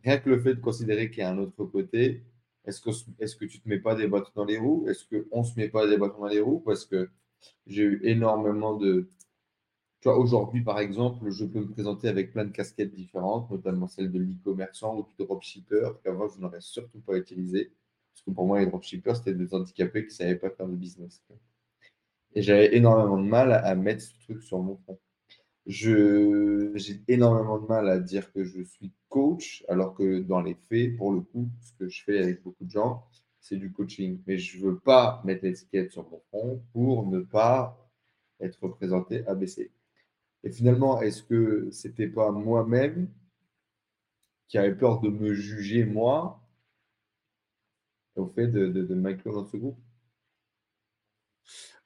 rien 0.04 0.18
que 0.18 0.30
le 0.30 0.40
fait 0.40 0.54
de 0.54 0.60
considérer 0.60 1.10
qu'il 1.10 1.20
y 1.20 1.22
a 1.22 1.30
un 1.30 1.38
autre 1.38 1.64
côté, 1.64 2.22
est-ce 2.64 2.80
que, 2.80 2.90
est 3.18 3.36
que 3.36 3.44
tu 3.46 3.58
ne 3.58 3.62
te 3.62 3.68
mets 3.68 3.80
pas 3.80 3.96
des 3.96 4.06
bâtons 4.06 4.30
dans 4.36 4.44
les 4.44 4.58
roues? 4.58 4.86
Est-ce 4.88 5.04
qu'on 5.04 5.40
ne 5.40 5.44
se 5.44 5.58
met 5.58 5.68
pas 5.68 5.88
des 5.88 5.96
bâtons 5.96 6.20
dans 6.20 6.26
les 6.26 6.40
roues? 6.40 6.60
Parce 6.60 6.84
que 6.84 7.10
j'ai 7.66 7.82
eu 7.82 8.00
énormément 8.04 8.76
de, 8.76 9.08
tu 10.02 10.08
vois, 10.08 10.18
aujourd'hui, 10.18 10.62
par 10.62 10.80
exemple, 10.80 11.30
je 11.30 11.44
peux 11.44 11.60
me 11.60 11.70
présenter 11.70 12.08
avec 12.08 12.32
plein 12.32 12.44
de 12.44 12.50
casquettes 12.50 12.92
différentes, 12.92 13.48
notamment 13.52 13.86
celle 13.86 14.10
de 14.10 14.18
l'e-commerçant 14.18 14.96
ou 14.98 15.04
du 15.04 15.14
dropshipper, 15.16 15.90
qu'avant, 16.02 16.28
je 16.28 16.40
n'aurais 16.40 16.60
surtout 16.60 16.98
pas 16.98 17.16
utilisé. 17.16 17.70
Parce 18.12 18.24
que 18.24 18.32
pour 18.32 18.46
moi, 18.48 18.58
les 18.58 18.66
dropshippers, 18.66 19.14
c'était 19.14 19.32
des 19.32 19.54
handicapés 19.54 20.02
qui 20.02 20.08
ne 20.08 20.14
savaient 20.14 20.34
pas 20.34 20.50
faire 20.50 20.66
de 20.66 20.74
business. 20.74 21.22
Et 22.34 22.42
j'avais 22.42 22.74
énormément 22.76 23.16
de 23.16 23.28
mal 23.28 23.52
à 23.52 23.76
mettre 23.76 24.02
ce 24.02 24.12
truc 24.24 24.42
sur 24.42 24.58
mon 24.58 24.76
front. 24.78 24.98
J'ai 25.66 27.00
énormément 27.06 27.60
de 27.60 27.66
mal 27.68 27.88
à 27.88 28.00
dire 28.00 28.32
que 28.32 28.42
je 28.42 28.60
suis 28.60 28.92
coach, 29.08 29.64
alors 29.68 29.94
que 29.94 30.18
dans 30.18 30.40
les 30.40 30.56
faits, 30.68 30.96
pour 30.96 31.12
le 31.12 31.20
coup, 31.20 31.48
ce 31.60 31.74
que 31.74 31.88
je 31.88 32.02
fais 32.02 32.18
avec 32.18 32.42
beaucoup 32.42 32.64
de 32.64 32.70
gens, 32.70 33.04
c'est 33.38 33.56
du 33.56 33.70
coaching. 33.70 34.20
Mais 34.26 34.36
je 34.36 34.58
ne 34.58 34.64
veux 34.64 34.78
pas 34.80 35.22
mettre 35.24 35.44
l'étiquette 35.44 35.92
sur 35.92 36.10
mon 36.10 36.18
front 36.30 36.60
pour 36.72 37.06
ne 37.06 37.20
pas 37.20 37.78
être 38.40 38.58
représenté 38.64 39.24
ABC. 39.28 39.70
Et 40.44 40.50
finalement, 40.50 41.00
est-ce 41.00 41.22
que 41.22 41.70
c'était 41.70 42.08
pas 42.08 42.30
moi-même 42.30 43.08
qui 44.48 44.58
avait 44.58 44.74
peur 44.74 45.00
de 45.00 45.08
me 45.08 45.32
juger 45.32 45.84
moi 45.84 46.40
au 48.16 48.26
fait 48.26 48.48
de, 48.48 48.94
m'inclure 48.94 49.34
dans 49.34 49.46
ce 49.46 49.56
groupe? 49.56 49.78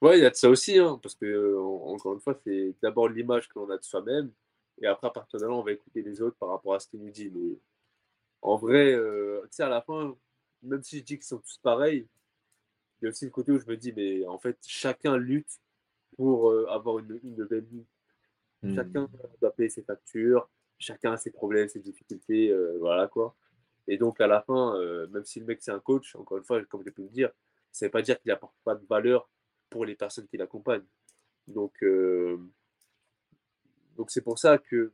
Ouais, 0.01 0.19
il 0.19 0.21
y 0.21 0.25
a 0.25 0.29
de 0.29 0.35
ça 0.35 0.49
aussi, 0.49 0.77
hein, 0.77 0.99
parce 1.01 1.15
que 1.15 1.57
encore 1.57 2.13
une 2.13 2.19
fois, 2.19 2.39
c'est 2.43 2.75
d'abord 2.81 3.09
l'image 3.09 3.47
que 3.47 3.57
l'on 3.57 3.69
a 3.69 3.77
de 3.77 3.83
soi-même, 3.83 4.31
et 4.81 4.85
après, 4.87 5.07
à 5.07 5.11
partir 5.11 5.39
de 5.39 5.45
là, 5.45 5.51
on 5.51 5.63
va 5.63 5.71
écouter 5.71 6.01
les 6.01 6.21
autres 6.21 6.37
par 6.37 6.49
rapport 6.49 6.75
à 6.75 6.79
ce 6.79 6.87
qu'ils 6.87 7.01
nous 7.01 7.09
disent. 7.09 7.31
Mais 7.33 7.57
en 8.41 8.57
vrai, 8.57 8.93
euh, 8.93 9.41
tu 9.43 9.57
sais, 9.57 9.63
à 9.63 9.69
la 9.69 9.81
fin, 9.81 10.15
même 10.61 10.83
si 10.83 10.99
je 10.99 11.03
dis 11.03 11.15
qu'ils 11.15 11.25
sont 11.25 11.39
tous 11.39 11.57
pareils, 11.59 12.07
il 13.01 13.05
y 13.05 13.07
a 13.07 13.09
aussi 13.09 13.25
le 13.25 13.31
côté 13.31 13.51
où 13.51 13.59
je 13.59 13.65
me 13.67 13.77
dis, 13.77 13.93
mais 13.93 14.25
en 14.27 14.39
fait, 14.39 14.57
chacun 14.67 15.17
lutte 15.17 15.59
pour 16.15 16.51
euh, 16.51 16.67
avoir 16.69 16.99
une, 16.99 17.19
une 17.23 17.45
belle 17.45 17.65
Hmm. 18.63 18.75
Chacun 18.75 19.09
doit 19.41 19.51
payer 19.53 19.69
ses 19.69 19.83
factures, 19.83 20.49
chacun 20.79 21.13
a 21.13 21.17
ses 21.17 21.31
problèmes, 21.31 21.67
ses 21.67 21.79
difficultés, 21.79 22.49
euh, 22.49 22.77
voilà 22.79 23.07
quoi. 23.07 23.35
Et 23.87 23.97
donc 23.97 24.19
à 24.19 24.27
la 24.27 24.41
fin, 24.41 24.75
euh, 24.77 25.07
même 25.07 25.25
si 25.25 25.39
le 25.39 25.45
mec 25.45 25.61
c'est 25.61 25.71
un 25.71 25.79
coach, 25.79 26.15
encore 26.15 26.37
une 26.37 26.43
fois, 26.43 26.63
comme 26.65 26.83
je 26.83 26.89
peux 26.89 27.03
le 27.03 27.09
dire, 27.09 27.31
ça 27.71 27.85
ne 27.85 27.87
veut 27.87 27.91
pas 27.91 28.01
dire 28.01 28.19
qu'il 28.19 28.29
n'apporte 28.29 28.55
pas 28.63 28.75
de 28.75 28.85
valeur 28.87 29.29
pour 29.69 29.85
les 29.85 29.95
personnes 29.95 30.27
qui 30.27 30.37
l'accompagnent. 30.37 30.85
Donc 31.47 31.73
euh, 31.83 32.37
donc 33.95 34.11
c'est 34.11 34.21
pour 34.21 34.39
ça 34.39 34.57
que 34.57 34.91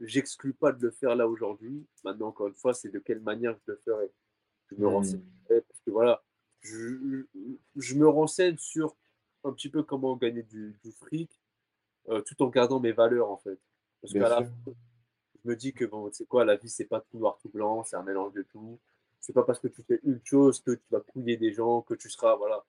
j'exclus 0.00 0.54
pas 0.54 0.72
de 0.72 0.82
le 0.82 0.90
faire 0.90 1.14
là 1.14 1.28
aujourd'hui. 1.28 1.86
Maintenant, 2.04 2.28
encore 2.28 2.48
une 2.48 2.54
fois, 2.54 2.74
c'est 2.74 2.90
de 2.90 2.98
quelle 2.98 3.20
manière 3.20 3.54
je 3.66 3.72
le 3.72 3.76
ferai. 3.84 4.10
Je 4.70 4.76
me 4.76 4.86
renseigne 4.86 5.22
parce 5.48 5.80
que 5.84 5.90
voilà, 5.90 6.22
je, 6.60 7.24
je, 7.76 7.94
me 7.94 8.08
renseigne 8.08 8.56
sur 8.56 8.96
un 9.44 9.52
petit 9.52 9.68
peu 9.68 9.82
comment 9.82 10.16
gagner 10.16 10.42
du, 10.42 10.78
du 10.82 10.92
fric, 10.92 11.41
euh, 12.08 12.20
tout 12.22 12.42
en 12.42 12.48
gardant 12.48 12.80
mes 12.80 12.92
valeurs 12.92 13.30
en 13.30 13.36
fait. 13.36 13.58
Parce 14.00 14.12
qu'à 14.12 14.28
la 14.28 14.44
fin, 14.44 14.52
je 15.44 15.50
me 15.50 15.56
dis 15.56 15.72
que 15.72 15.84
bon, 15.84 16.10
c'est 16.12 16.26
quoi, 16.26 16.44
la 16.44 16.56
vie, 16.56 16.68
c'est 16.68 16.84
pas 16.84 17.00
tout 17.00 17.18
noir, 17.18 17.38
tout 17.40 17.48
blanc, 17.48 17.84
c'est 17.84 17.96
un 17.96 18.02
mélange 18.02 18.32
de 18.32 18.42
tout. 18.42 18.80
C'est 19.20 19.32
pas 19.32 19.44
parce 19.44 19.60
que 19.60 19.68
tu 19.68 19.82
fais 19.82 20.00
une 20.02 20.20
chose 20.24 20.60
que 20.60 20.72
tu 20.72 20.84
vas 20.90 21.00
couiller 21.00 21.36
des 21.36 21.52
gens, 21.52 21.82
que 21.82 21.94
tu 21.94 22.10
seras, 22.10 22.34
voilà. 22.34 22.64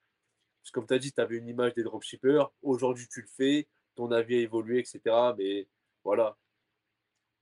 Parce 0.62 0.72
que 0.72 0.80
comme 0.80 0.88
tu 0.88 0.94
as 0.94 1.00
dit, 1.00 1.12
tu 1.12 1.20
avais 1.20 1.38
une 1.38 1.48
image 1.48 1.74
des 1.74 1.84
dropshippers, 1.84 2.46
aujourd'hui 2.62 3.08
tu 3.10 3.22
le 3.22 3.28
fais, 3.28 3.68
ton 3.96 4.12
avis 4.12 4.36
a 4.36 4.40
évolué, 4.40 4.80
etc. 4.80 5.02
Mais 5.38 5.68
voilà. 6.04 6.38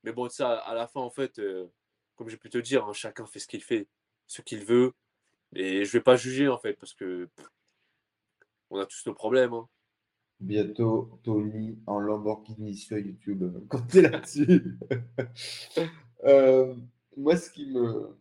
Mais 0.03 0.11
bon, 0.13 0.29
ça, 0.29 0.57
à 0.57 0.73
la 0.73 0.87
fin, 0.87 1.01
en 1.01 1.09
fait, 1.09 1.39
euh, 1.39 1.67
comme 2.15 2.29
j'ai 2.29 2.37
pu 2.37 2.49
te 2.49 2.57
dire, 2.57 2.85
hein, 2.85 2.93
chacun 2.93 3.25
fait 3.25 3.39
ce 3.39 3.47
qu'il 3.47 3.63
fait, 3.63 3.87
ce 4.27 4.41
qu'il 4.41 4.65
veut. 4.65 4.93
Et 5.53 5.85
je 5.85 5.91
vais 5.91 6.01
pas 6.01 6.15
juger, 6.15 6.47
en 6.47 6.57
fait, 6.57 6.73
parce 6.73 6.93
que 6.93 7.29
on 8.69 8.79
a 8.79 8.85
tous 8.85 9.05
nos 9.05 9.13
problèmes. 9.13 9.53
Hein 9.53 9.67
bientôt 10.41 11.19
Tony 11.23 11.77
en 11.85 11.99
Lamborghini 11.99 12.75
sur 12.75 12.97
YouTube. 12.97 13.43
Comptez 13.69 14.01
là-dessus. 14.01 14.77
Euh, 16.23 16.75
moi, 17.17 17.35
ce 17.35 17.49
qui 17.49 17.65
me. 17.65 18.15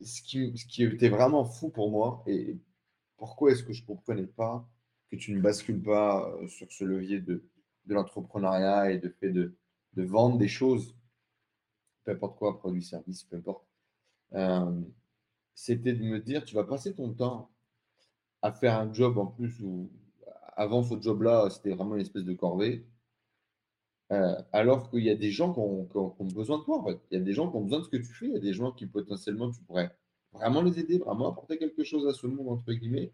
Ce 0.00 0.20
qui, 0.20 0.52
ce 0.58 0.66
qui, 0.66 0.82
était 0.82 1.08
vraiment 1.08 1.44
fou 1.44 1.68
pour 1.68 1.92
moi, 1.92 2.24
et 2.26 2.58
pourquoi 3.16 3.52
est-ce 3.52 3.62
que 3.62 3.72
je 3.72 3.82
ne 3.82 3.86
comprenais 3.86 4.26
pas 4.26 4.68
que 5.08 5.14
tu 5.14 5.32
ne 5.32 5.40
bascules 5.40 5.80
pas 5.80 6.28
euh, 6.28 6.48
sur 6.48 6.72
ce 6.72 6.84
levier 6.84 7.20
de, 7.20 7.48
de 7.86 7.94
l'entrepreneuriat 7.94 8.90
et 8.90 8.98
de 8.98 9.08
fait 9.08 9.30
de, 9.30 9.54
de, 9.92 10.02
vendre 10.02 10.38
des 10.38 10.48
choses, 10.48 10.96
peu 12.02 12.10
importe 12.10 12.36
quoi, 12.36 12.58
produits, 12.58 12.82
services, 12.82 13.22
peu 13.22 13.36
importe, 13.36 13.64
euh, 14.32 14.82
c'était 15.54 15.92
de 15.92 16.02
me 16.02 16.18
dire, 16.18 16.44
tu 16.44 16.56
vas 16.56 16.64
passer 16.64 16.94
ton 16.94 17.14
temps 17.14 17.48
à 18.42 18.50
faire 18.52 18.78
un 18.78 18.92
job 18.92 19.18
en 19.18 19.26
plus 19.26 19.60
où 19.60 19.88
avant 20.56 20.82
ce 20.82 21.00
job-là, 21.00 21.48
c'était 21.50 21.74
vraiment 21.74 21.94
une 21.94 22.02
espèce 22.02 22.24
de 22.24 22.34
corvée. 22.34 22.86
Euh, 24.12 24.36
alors 24.52 24.90
qu'il 24.90 25.02
y 25.04 25.10
a 25.10 25.14
des 25.14 25.30
gens 25.30 25.52
qui 25.52 25.60
ont, 25.60 26.24
besoin 26.34 26.58
de 26.58 26.64
toi. 26.64 26.84
Il 27.10 27.18
y 27.18 27.20
a 27.20 27.24
des 27.24 27.32
gens 27.32 27.50
qui 27.50 27.56
ont 27.56 27.62
besoin 27.62 27.80
de 27.80 27.84
ce 27.84 27.88
que 27.88 27.96
tu 27.96 28.12
fais. 28.12 28.26
Il 28.26 28.32
y 28.34 28.36
a 28.36 28.40
des 28.40 28.52
gens 28.52 28.72
qui 28.72 28.86
potentiellement, 28.86 29.50
tu 29.50 29.60
pourrais 29.62 29.90
vraiment 30.32 30.62
les 30.62 30.78
aider, 30.78 30.98
vraiment 30.98 31.30
apporter 31.30 31.58
quelque 31.58 31.84
chose 31.84 32.06
à 32.06 32.12
ce 32.12 32.26
monde, 32.26 32.48
entre 32.48 32.72
guillemets. 32.72 33.12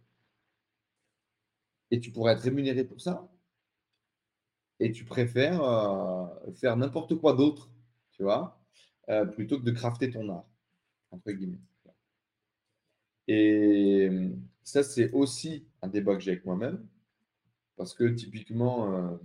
Et 1.90 2.00
tu 2.00 2.10
pourrais 2.12 2.32
être 2.34 2.42
rémunéré 2.42 2.84
pour 2.84 3.00
ça. 3.00 3.28
Et 4.80 4.92
tu 4.92 5.04
préfères 5.04 5.62
euh, 5.62 6.26
faire 6.54 6.76
n'importe 6.76 7.14
quoi 7.16 7.34
d'autre, 7.34 7.70
tu 8.12 8.22
vois, 8.22 8.58
euh, 9.10 9.26
plutôt 9.26 9.58
que 9.58 9.64
de 9.64 9.72
crafter 9.72 10.10
ton 10.10 10.28
art, 10.30 10.46
entre 11.10 11.30
guillemets. 11.32 11.60
Et 13.28 14.10
ça, 14.64 14.82
c'est 14.82 15.12
aussi 15.12 15.66
un 15.82 15.88
débat 15.88 16.14
que 16.14 16.20
j'ai 16.20 16.32
avec 16.32 16.44
moi-même. 16.44 16.86
Parce 17.80 17.94
que 17.94 18.04
typiquement, 18.04 18.94
euh, 18.94 19.16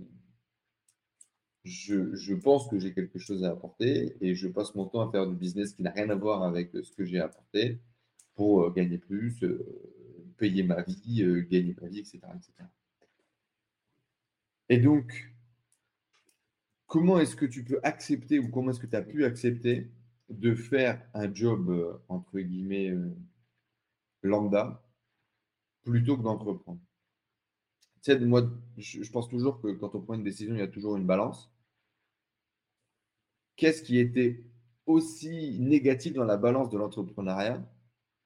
je, 1.62 2.32
pense 2.32 2.70
que 2.70 2.78
j'ai 2.78 2.94
quelque 2.94 3.18
chose 3.18 3.44
à 3.44 3.50
apporter 3.50 4.16
et 4.22 4.34
je 4.34 4.48
passe 4.48 4.74
mon 4.74 4.86
temps 4.86 5.06
à 5.06 5.12
faire 5.12 5.26
du 5.26 5.36
business 5.36 5.74
qui 5.74 5.82
n'a 5.82 5.90
rien 5.90 6.08
à 6.08 6.14
voir 6.14 6.42
avec 6.42 6.70
ce 6.72 6.90
que 6.90 7.04
j'ai 7.04 7.20
apporté 7.20 7.78
pour 8.34 8.62
euh, 8.62 8.70
gagner 8.70 8.96
plus, 8.96 9.44
euh, 9.44 9.62
payer 10.38 10.62
ma 10.62 10.80
vie, 10.80 11.22
gagner 11.50 11.76
ma 11.82 11.88
vie, 11.88 11.98
etc., 11.98 12.20
etc. 12.34 12.66
Et 14.70 14.78
donc, 14.78 15.30
comment 16.86 17.20
est-ce 17.20 17.36
que 17.36 17.44
tu 17.44 17.62
peux 17.62 17.78
accepter 17.82 18.38
ou 18.38 18.48
comment 18.48 18.70
est-ce 18.70 18.80
que 18.80 18.86
tu 18.86 18.96
as 18.96 19.02
pu 19.02 19.26
accepter 19.26 19.90
de 20.30 20.54
faire 20.54 21.06
un 21.12 21.30
job, 21.30 22.00
entre 22.08 22.40
guillemets, 22.40 22.94
lambda, 24.22 24.82
plutôt 25.82 26.16
que 26.16 26.22
d'entreprendre? 26.22 26.80
Moi, 28.14 28.48
je, 28.78 29.10
pense 29.10 29.28
toujours 29.28 29.60
que 29.60 29.72
quand 29.72 29.94
on 29.94 30.00
prend 30.00 30.14
une 30.14 30.22
décision, 30.22 30.54
il 30.54 30.58
y 30.58 30.62
a 30.62 30.68
toujours 30.68 30.96
une 30.96 31.06
balance. 31.06 31.50
Qu'est-ce 33.56 33.82
qui 33.82 33.98
était 33.98 34.44
aussi 34.84 35.58
négatif 35.58 36.12
dans 36.12 36.24
la 36.24 36.36
balance 36.36 36.70
de 36.70 36.78
l'entrepreneuriat? 36.78 37.62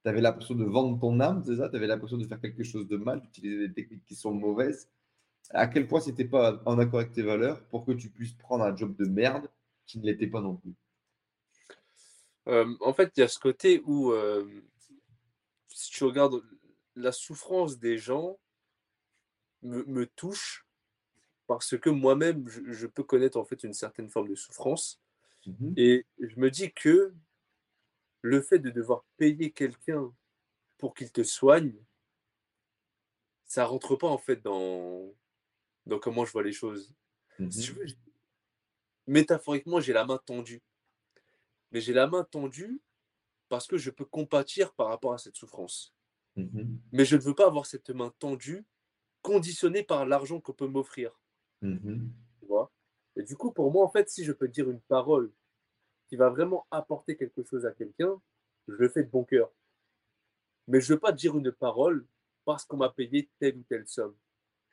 Tu 0.05 0.09
avais 0.09 0.21
l'impression 0.21 0.55
de 0.55 0.65
vendre 0.65 0.99
ton 0.99 1.21
âme, 1.21 1.43
c'est 1.45 1.57
ça? 1.57 1.69
Tu 1.69 1.77
avais 1.77 1.87
l'impression 1.87 2.19
de 2.19 2.27
faire 2.27 2.41
quelque 2.41 2.65
chose 2.65 2.89
de 2.89 2.97
mal, 2.97 3.21
d'utiliser 3.21 3.69
des 3.69 3.75
techniques 3.75 4.05
qui 4.05 4.15
sont 4.15 4.33
mauvaises. 4.33 4.89
À 5.51 5.67
quel 5.67 5.89
point 5.89 6.01
c'était 6.01 6.25
pas 6.25 6.63
en 6.67 6.79
accord 6.79 7.01
avec 7.01 7.13
tes 7.13 7.23
valeurs 7.23 7.63
pour 7.69 7.85
que 7.85 7.93
tu 7.93 8.11
puisses 8.11 8.35
prendre 8.35 8.65
un 8.65 8.77
job 8.77 8.95
de 8.97 9.07
merde 9.07 9.49
qui 9.87 9.99
ne 9.99 10.07
l'était 10.07 10.27
pas 10.27 10.41
non 10.41 10.57
plus? 10.57 10.75
Euh, 12.49 12.75
En 12.81 12.93
fait, 12.93 13.13
il 13.17 13.21
y 13.21 13.23
a 13.23 13.29
ce 13.29 13.39
côté 13.39 13.83
où, 13.85 14.13
euh, 14.13 14.47
si 15.69 15.91
tu 15.91 16.05
regardes 16.05 16.43
la 16.97 17.13
souffrance 17.13 17.79
des 17.79 17.99
gens, 17.99 18.39
me, 19.63 20.07
touche 20.07 20.67
parce 21.47 21.77
que 21.79 21.91
moi-même, 21.91 22.49
je, 22.49 22.87
peux 22.87 23.03
connaître 23.03 23.39
en 23.39 23.45
fait 23.45 23.63
une 23.65 23.75
certaine 23.75 24.09
forme 24.09 24.29
de 24.29 24.35
souffrance. 24.35 25.01
Mmh 25.47 25.73
Et 25.77 26.07
je 26.19 26.39
me 26.39 26.51
dis 26.51 26.73
que 26.73 27.15
le 28.23 28.41
fait 28.43 28.59
de 28.59 28.71
devoir 28.71 29.05
payer 29.17 29.51
quelqu'un 29.51 30.13
pour 30.79 30.95
qu'il 30.95 31.11
te 31.11 31.23
soigne, 31.23 31.75
ça 33.45 33.65
rentre 33.65 33.97
pas 33.97 34.09
en 34.09 34.19
fait 34.19 34.37
dans, 34.43 35.13
dans 35.87 35.99
comment 35.99 36.25
je 36.25 36.33
vois 36.33 36.43
les 36.43 36.53
choses. 36.53 36.95
Mmh 37.39 37.49
métaphoriquement, 39.07 39.81
j'ai 39.81 39.93
la 39.93 40.05
main 40.07 40.21
tendue. 40.25 40.63
Mais 41.73 41.81
j'ai 41.81 41.93
la 41.93 42.07
main 42.07 42.23
tendue 42.23 42.81
parce 43.49 43.67
que 43.67 43.77
je 43.77 43.91
peux 43.91 44.05
compatir 44.05 44.73
par 44.75 44.87
rapport 44.87 45.13
à 45.13 45.19
cette 45.19 45.37
souffrance. 45.37 45.93
Mmh 46.37 46.79
Mais 46.93 47.05
je 47.05 47.17
ne 47.17 47.21
veux 47.21 47.35
pas 47.35 47.47
avoir 47.47 47.67
cette 47.67 47.91
main 47.91 48.13
tendue 48.19 48.65
conditionnée 49.23 49.83
par 49.83 50.07
l'argent 50.07 50.41
qu'on 50.41 50.53
peut 50.53 50.67
m'offrir. 50.67 51.19
Tu 52.41 52.47
vois? 52.47 52.73
Et 53.17 53.23
du 53.23 53.37
coup, 53.37 53.53
pour 53.53 53.71
moi, 53.71 53.85
en 53.85 53.91
fait, 53.91 54.09
si 54.09 54.25
je 54.25 54.33
peux 54.33 54.49
dire 54.49 54.71
une 54.71 54.81
parole 54.81 55.33
qui 56.09 56.17
va 56.17 56.31
vraiment 56.31 56.67
apporter 56.71 57.17
quelque 57.17 57.43
chose 57.43 57.67
à 57.67 57.73
quelqu'un, 57.73 58.21
je 58.69 58.75
le 58.75 58.89
fais 58.89 59.05
de 59.05 59.11
bon 59.11 59.25
cœur. 59.25 59.51
Mais 60.69 60.81
je 60.81 60.93
ne 60.93 60.97
veux 60.97 61.01
pas 61.01 61.13
dire 61.13 61.37
une 61.37 61.53
parole 61.53 62.07
parce 62.45 62.65
qu'on 62.65 62.77
m'a 62.77 62.91
payé 62.91 63.29
telle 63.39 63.57
ou 63.57 63.63
telle 63.65 63.87
somme. 63.87 64.17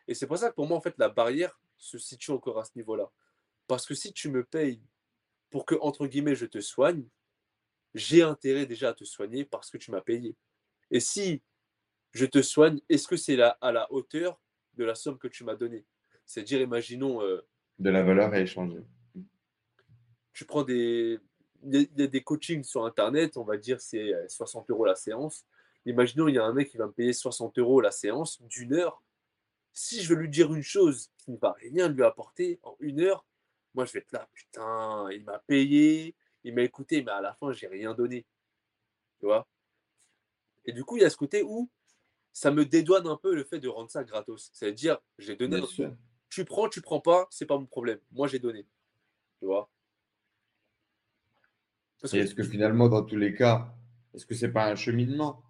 Et 0.07 0.13
c'est 0.13 0.27
pour 0.27 0.37
ça 0.37 0.49
que 0.49 0.55
pour 0.55 0.67
moi, 0.67 0.77
en 0.77 0.81
fait, 0.81 0.97
la 0.97 1.09
barrière 1.09 1.59
se 1.77 1.97
situe 1.97 2.31
encore 2.31 2.59
à 2.59 2.65
ce 2.65 2.71
niveau-là. 2.75 3.11
Parce 3.67 3.85
que 3.85 3.93
si 3.93 4.13
tu 4.13 4.29
me 4.29 4.43
payes 4.43 4.81
pour 5.49 5.65
que, 5.65 5.75
entre 5.81 6.07
guillemets, 6.07 6.35
je 6.35 6.45
te 6.45 6.61
soigne, 6.61 7.05
j'ai 7.93 8.21
intérêt 8.21 8.65
déjà 8.65 8.89
à 8.89 8.93
te 8.93 9.03
soigner 9.03 9.45
parce 9.45 9.69
que 9.69 9.77
tu 9.77 9.91
m'as 9.91 10.01
payé. 10.01 10.35
Et 10.91 10.99
si 10.99 11.41
je 12.11 12.25
te 12.25 12.41
soigne, 12.41 12.79
est-ce 12.89 13.07
que 13.07 13.17
c'est 13.17 13.39
à 13.41 13.71
la 13.71 13.91
hauteur 13.91 14.39
de 14.75 14.83
la 14.83 14.95
somme 14.95 15.17
que 15.17 15.27
tu 15.27 15.43
m'as 15.43 15.55
donnée? 15.55 15.85
C'est-à-dire, 16.25 16.61
imaginons... 16.61 17.21
Euh, 17.21 17.45
de 17.79 17.89
la 17.89 18.03
valeur 18.03 18.33
à 18.33 18.39
échanger 18.39 18.83
tu 20.37 20.45
prends 20.45 20.61
des. 20.61 21.19
Il 21.63 21.89
y, 21.97 22.03
a 22.03 22.07
des 22.07 22.21
coachings 22.21 22.63
sur 22.63 22.85
Internet, 22.85 23.37
on 23.37 23.43
va 23.43 23.57
dire 23.57 23.81
c'est 23.81 24.13
60 24.27 24.69
euh, 24.69 24.73
euros 24.73 24.85
la 24.85 24.93
séance. 24.93 25.47
Imaginons, 25.87 26.27
il 26.27 26.35
y 26.35 26.37
a 26.37 26.43
un 26.43 26.53
mec 26.53 26.69
qui 26.69 26.77
va 26.77 26.85
me 26.85 26.91
payer 26.91 27.11
60 27.11 27.57
euros 27.57 27.81
la 27.81 27.89
séance 27.89 28.39
d'une 28.43 28.73
heure. 28.73 29.01
Si 29.73 30.03
je 30.03 30.13
veux 30.13 30.19
lui 30.19 30.29
dire 30.29 30.53
une 30.53 30.61
chose 30.61 31.09
qui 31.17 31.31
ne 31.31 31.37
va 31.37 31.53
rien 31.53 31.89
lui 31.89 32.03
apporter 32.03 32.59
en 32.61 32.75
une 32.79 32.99
heure, 32.99 33.25
moi 33.73 33.85
je 33.85 33.93
vais 33.93 33.99
être 33.99 34.11
là, 34.11 34.29
putain, 34.31 35.09
il 35.11 35.23
m'a 35.23 35.39
payé, 35.39 36.15
il 36.43 36.53
m'a 36.53 36.61
écouté, 36.61 37.01
mais 37.01 37.11
à 37.11 37.21
la 37.21 37.33
fin, 37.33 37.51
j'ai 37.51 37.67
rien 37.67 37.95
donné. 37.95 38.23
Tu 39.19 39.25
vois? 39.25 39.47
Et 40.65 40.71
du 40.71 40.83
coup, 40.83 40.97
il 40.97 41.01
y 41.01 41.05
a 41.05 41.09
ce 41.09 41.17
côté 41.17 41.41
où 41.41 41.67
ça 42.37 42.51
me 42.51 42.65
dédouane 42.65 43.07
un 43.07 43.17
peu 43.17 43.33
le 43.33 43.43
fait 43.43 43.59
de 43.59 43.67
rendre 43.67 43.89
ça 43.89 44.03
gratos. 44.03 44.51
C'est-à-dire, 44.53 44.99
j'ai 45.17 45.35
donné. 45.35 45.59
Tu 46.29 46.45
prends, 46.45 46.69
tu 46.69 46.81
prends 46.81 46.99
pas, 46.99 47.25
c'est 47.31 47.47
pas 47.47 47.57
mon 47.57 47.65
problème. 47.65 47.97
Moi, 48.11 48.27
j'ai 48.27 48.37
donné. 48.37 48.67
Tu 49.39 49.45
vois? 49.45 49.71
Est-ce 52.03 52.35
que 52.35 52.43
finalement, 52.43 52.89
dans 52.89 53.01
tous 53.01 53.15
les 53.15 53.33
cas, 53.33 53.73
est-ce 54.13 54.27
que 54.27 54.35
c'est 54.35 54.51
pas 54.51 54.69
un 54.69 54.75
cheminement? 54.75 55.41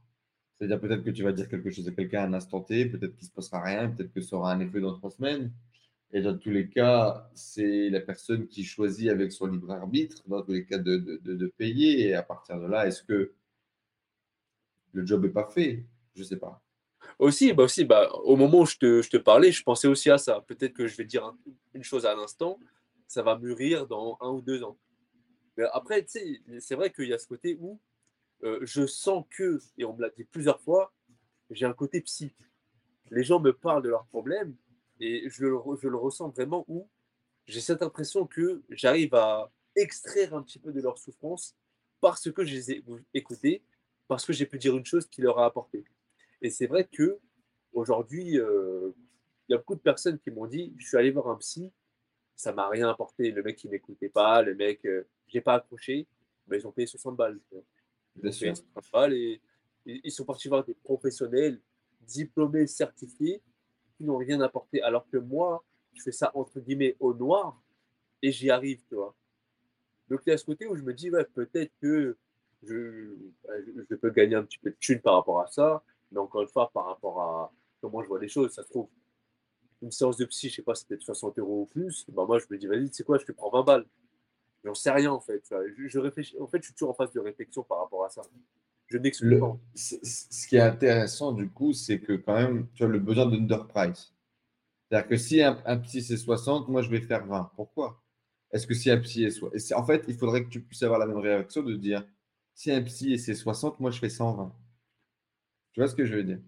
C'est-à-dire 0.58 0.80
peut-être 0.80 1.04
que 1.04 1.10
tu 1.10 1.24
vas 1.24 1.34
dire 1.34 1.50
quelque 1.50 1.72
chose 1.72 1.90
à 1.90 1.92
quelqu'un 1.92 2.22
à 2.22 2.28
un 2.28 2.34
instant 2.34 2.62
T, 2.62 2.86
peut-être 2.86 3.16
qu'il 3.16 3.26
ne 3.26 3.30
se 3.32 3.34
passera 3.34 3.62
rien, 3.62 3.90
peut-être 3.90 4.14
que 4.14 4.22
ça 4.22 4.38
aura 4.38 4.54
un 4.54 4.62
effet 4.62 4.80
dans 4.80 4.96
trois 4.96 5.12
semaines. 5.12 5.52
Et 6.14 6.22
dans 6.22 6.38
tous 6.38 6.52
les 6.52 6.70
cas, 6.70 7.30
c'est 7.34 7.90
la 7.90 8.00
personne 8.00 8.48
qui 8.48 8.64
choisit 8.64 9.10
avec 9.10 9.34
son 9.34 9.48
libre 9.48 9.72
arbitre, 9.72 10.24
dans 10.26 10.42
tous 10.42 10.54
les 10.54 10.66
cas, 10.66 10.78
de, 10.78 10.96
de, 11.22 11.48
payer. 11.48 12.08
Et 12.08 12.16
à 12.16 12.24
partir 12.24 12.62
de 12.62 12.66
là, 12.66 12.88
est-ce 12.88 13.04
que 13.04 13.34
le 14.94 15.06
job 15.06 15.26
n'est 15.26 15.32
pas 15.32 15.48
fait? 15.48 15.86
Je 16.16 16.22
ne 16.22 16.26
sais 16.26 16.38
pas. 16.38 16.64
Aussi, 17.20 17.54
bah 17.54 17.66
bah, 17.88 18.12
au 18.24 18.36
moment 18.36 18.62
où 18.62 18.66
je 18.66 18.78
te, 18.78 19.18
parlais, 19.18 19.52
je 19.52 19.64
pensais 19.64 19.88
aussi 19.88 20.10
à 20.10 20.18
ça. 20.18 20.42
Peut-être 20.48 20.74
que 20.74 20.88
je 20.88 20.96
vais 20.98 21.06
dire 21.06 21.34
une 21.74 21.84
chose 21.84 22.06
à 22.06 22.14
l'instant, 22.16 22.60
ça 23.08 23.24
va 23.24 23.38
mûrir 23.38 23.88
dans 23.88 24.18
un 24.22 24.30
ou 24.30 24.42
deux 24.42 24.64
ans 24.64 24.78
après, 25.74 26.06
c'est 26.08 26.76
vrai 26.76 26.92
qu'il 26.92 27.08
y 27.08 27.14
a 27.14 27.18
ce 27.18 27.28
côté 27.28 27.58
où 27.60 27.80
euh, 28.44 28.60
je 28.62 28.86
sens 28.86 29.26
que, 29.30 29.60
et 29.78 29.86
on 29.86 29.96
me 29.96 30.02
l'a 30.02 30.10
dit 30.10 30.24
plusieurs 30.24 30.62
fois, 30.62 30.94
j'ai 31.50 31.66
un 31.66 31.74
côté 31.74 32.02
psy. 32.02 32.34
Les 33.10 33.24
gens 33.24 33.40
me 33.40 33.54
parlent 33.54 33.82
de 33.82 33.90
leurs 33.90 34.06
problèmes 34.06 34.56
et 35.00 35.30
je 35.30 35.46
le, 35.46 35.58
je 35.82 35.88
le 35.88 35.98
ressens 35.98 36.30
vraiment 36.30 36.66
où 36.68 36.88
j'ai 37.48 37.62
cette 37.62 37.82
impression 37.82 38.28
que 38.28 38.62
j'arrive 38.70 39.16
à 39.16 39.52
extraire 39.76 40.36
un 40.36 40.44
petit 40.44 40.60
peu 40.60 40.72
de 40.72 40.82
leur 40.82 40.98
souffrance 40.98 41.56
parce 42.02 42.32
que 42.32 42.44
je 42.44 42.54
les 42.54 42.72
ai 42.72 42.84
écoutés, 43.14 43.64
parce 44.08 44.26
que 44.26 44.34
j'ai 44.34 44.46
pu 44.46 44.58
dire 44.60 44.76
une 44.76 44.86
chose 44.86 45.08
qui 45.08 45.22
leur 45.22 45.40
a 45.40 45.46
apporté. 45.46 45.86
Et 46.42 46.50
c'est 46.50 46.68
vrai 46.68 46.86
que 46.86 47.20
aujourd'hui, 47.74 48.40
euh, 48.40 48.92
il 49.48 49.54
y 49.54 49.56
a 49.56 49.58
beaucoup 49.58 49.76
de 49.76 49.82
personnes 49.82 50.20
qui 50.20 50.32
m'ont 50.32 50.48
dit, 50.48 50.74
je 50.78 50.88
suis 50.88 50.98
allé 50.98 51.12
voir 51.12 51.30
un 51.30 51.36
psy, 51.38 51.72
ça 52.36 52.54
m'a 52.54 52.70
rien 52.70 52.90
apporté. 52.90 53.32
Le 53.32 53.42
mec, 53.44 53.64
il 53.64 53.72
m'écoutait 53.72 54.10
pas, 54.10 54.42
le 54.42 54.56
mec, 54.56 54.86
euh, 54.86 55.08
j'ai 55.28 55.42
pas 55.42 55.56
accroché, 55.56 56.08
mais 56.48 56.58
ils 56.58 56.68
ont 56.68 56.72
payé 56.72 56.88
60 56.88 57.16
balles. 57.16 57.40
Bien 58.16 58.32
sûr. 58.32 58.54
et 59.12 59.42
ils 59.86 60.12
sont 60.12 60.26
partis 60.26 60.48
voir 60.48 60.64
des 60.64 60.74
professionnels 60.74 61.62
diplômés, 62.02 62.68
certifiés, 62.68 63.42
qui 63.96 64.04
n'ont 64.04 64.18
rien 64.18 64.42
apporté. 64.42 64.82
Alors 64.82 65.08
que 65.10 65.18
moi, 65.18 65.64
je 65.94 66.04
fais 66.04 66.12
ça 66.12 66.32
entre 66.36 66.60
guillemets 66.60 66.96
au 67.00 67.14
noir 67.14 67.62
et 68.22 68.32
j'y 68.32 68.50
arrive, 68.50 68.84
tu 68.88 68.96
vois. 68.96 69.16
Donc 70.10 70.22
il 70.26 70.30
y 70.30 70.34
a 70.34 70.38
ce 70.38 70.46
côté 70.46 70.68
où 70.68 70.76
je 70.76 70.84
me 70.84 70.94
dis, 70.94 71.10
ouais, 71.10 71.26
peut-être 71.26 71.72
que 71.82 72.18
je, 72.64 73.16
je, 73.90 73.96
peux 73.96 74.10
gagner 74.10 74.36
un 74.36 74.44
petit 74.44 74.60
peu 74.60 74.72
de 74.72 74.76
thunes 74.80 75.02
par 75.02 75.16
rapport 75.16 75.42
à 75.42 75.48
ça, 75.48 75.84
mais 76.12 76.20
encore 76.20 76.42
une 76.42 76.48
fois, 76.48 76.70
par 76.74 76.86
rapport 76.86 77.22
à 77.22 77.52
comment 77.82 78.02
je 78.02 78.08
vois 78.08 78.20
les 78.20 78.28
choses, 78.28 78.54
ça 78.54 78.64
se 78.64 78.70
trouve, 78.70 78.88
une 79.82 79.92
séance 79.92 80.18
de 80.18 80.26
psy, 80.26 80.50
je 80.50 80.56
sais 80.56 80.62
pas, 80.62 80.76
c'est 80.76 80.88
peut-être 80.88 81.04
60 81.04 81.40
euros 81.40 81.62
ou 81.62 81.66
plus, 81.66 82.06
bah 82.10 82.26
moi 82.26 82.40
je 82.40 82.46
me 82.50 82.58
dis, 82.58 82.68
vas-y, 82.68 82.90
tu 82.90 82.96
sais 82.96 83.04
quoi, 83.04 83.18
je 83.18 83.26
te 83.26 83.32
prends 83.32 83.52
20 83.52 83.64
balles. 83.64 83.86
J'en 84.64 84.74
sais 84.74 84.92
rien 84.92 85.12
en 85.12 85.20
fait. 85.20 85.44
Je, 85.78 86.00
réfléchis. 86.00 86.36
En 86.40 86.48
fait, 86.48 86.58
je 86.62 86.66
suis 86.66 86.74
toujours 86.74 86.90
en 86.90 86.94
phase 86.94 87.12
de 87.14 87.20
réflexion 87.20 87.64
par 87.64 87.80
rapport 87.80 88.04
à 88.04 88.10
ça. 88.10 88.22
Je 88.88 88.98
n'exclus 88.98 89.40
pas. 89.40 89.58
Ce 89.76 90.48
qui 90.48 90.56
est 90.56 90.62
intéressant 90.62 91.32
du 91.32 91.50
coup, 91.50 91.74
c'est 91.74 92.00
que 92.00 92.14
quand 92.14 92.34
même, 92.34 92.68
tu 92.74 92.84
as 92.84 92.88
le 92.88 93.00
besoin 93.00 93.26
d'underprice. 93.28 94.14
C'est-à-dire 94.90 95.08
que 95.10 95.18
si 95.18 95.42
un, 95.42 95.78
psy 95.80 96.02
c'est 96.02 96.18
60, 96.18 96.70
moi 96.70 96.82
je 96.82 96.90
vais 96.90 97.02
faire 97.02 97.26
20. 97.26 97.52
Pourquoi? 97.56 98.02
Est-ce 98.52 98.66
que 98.66 98.74
si 98.74 98.90
un 98.90 98.98
psy 99.00 99.26
est 99.26 99.32
60 99.32 99.78
En 99.78 99.86
fait, 99.86 100.04
il 100.08 100.16
faudrait 100.16 100.44
que 100.44 100.50
tu 100.50 100.62
puisses 100.62 100.84
avoir 100.84 101.00
la 101.00 101.06
même 101.06 101.18
réaction 101.18 101.62
de 101.64 101.76
dire 101.76 102.06
si 102.54 102.72
un 102.72 102.82
psy 102.82 103.20
c'est 103.20 103.36
60, 103.36 103.80
moi 103.80 103.92
je 103.92 104.00
fais 104.00 104.10
120. 104.10 104.54
Tu 105.78 105.82
vois 105.82 105.90
ce 105.90 105.94
que 105.94 106.06
je 106.06 106.16
veux 106.16 106.24
dire? 106.24 106.40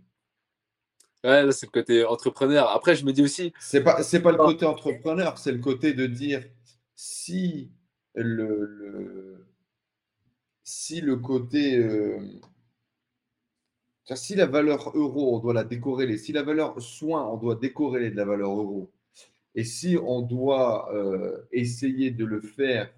Ouais, 1.24 1.46
là, 1.46 1.52
c'est 1.52 1.68
le 1.68 1.72
côté 1.72 2.04
entrepreneur. 2.04 2.68
Après, 2.72 2.96
je 2.96 3.06
me 3.06 3.14
dis 3.14 3.22
aussi. 3.22 3.54
C'est 3.60 3.84
pas, 3.84 4.02
c'est 4.02 4.24
pas 4.24 4.32
le 4.32 4.40
côté 4.40 4.66
entrepreneur, 4.66 5.38
c'est 5.38 5.52
le 5.52 5.60
côté 5.60 5.94
de 5.94 6.08
dire 6.08 6.44
si 6.96 7.70
le, 8.16 9.46
si 10.64 11.02
le 11.02 11.18
côté. 11.18 11.78
Euh, 11.78 12.18
si 14.16 14.34
la 14.34 14.48
valeur 14.48 14.98
euro, 14.98 15.36
on 15.36 15.40
doit 15.40 15.54
la 15.54 15.64
décorréler, 15.64 16.18
si 16.18 16.32
la 16.32 16.42
valeur 16.42 16.82
soin, 16.82 17.28
on 17.28 17.38
doit 17.38 17.54
décorréler 17.54 18.10
de 18.10 18.16
la 18.16 18.26
valeur 18.26 18.50
euro, 18.50 18.92
et 19.54 19.64
si 19.64 19.96
on 20.04 20.24
doit 20.24 20.92
euh, 20.96 21.38
essayer 21.52 22.10
de 22.10 22.26
le 22.26 22.42
faire 22.42 22.92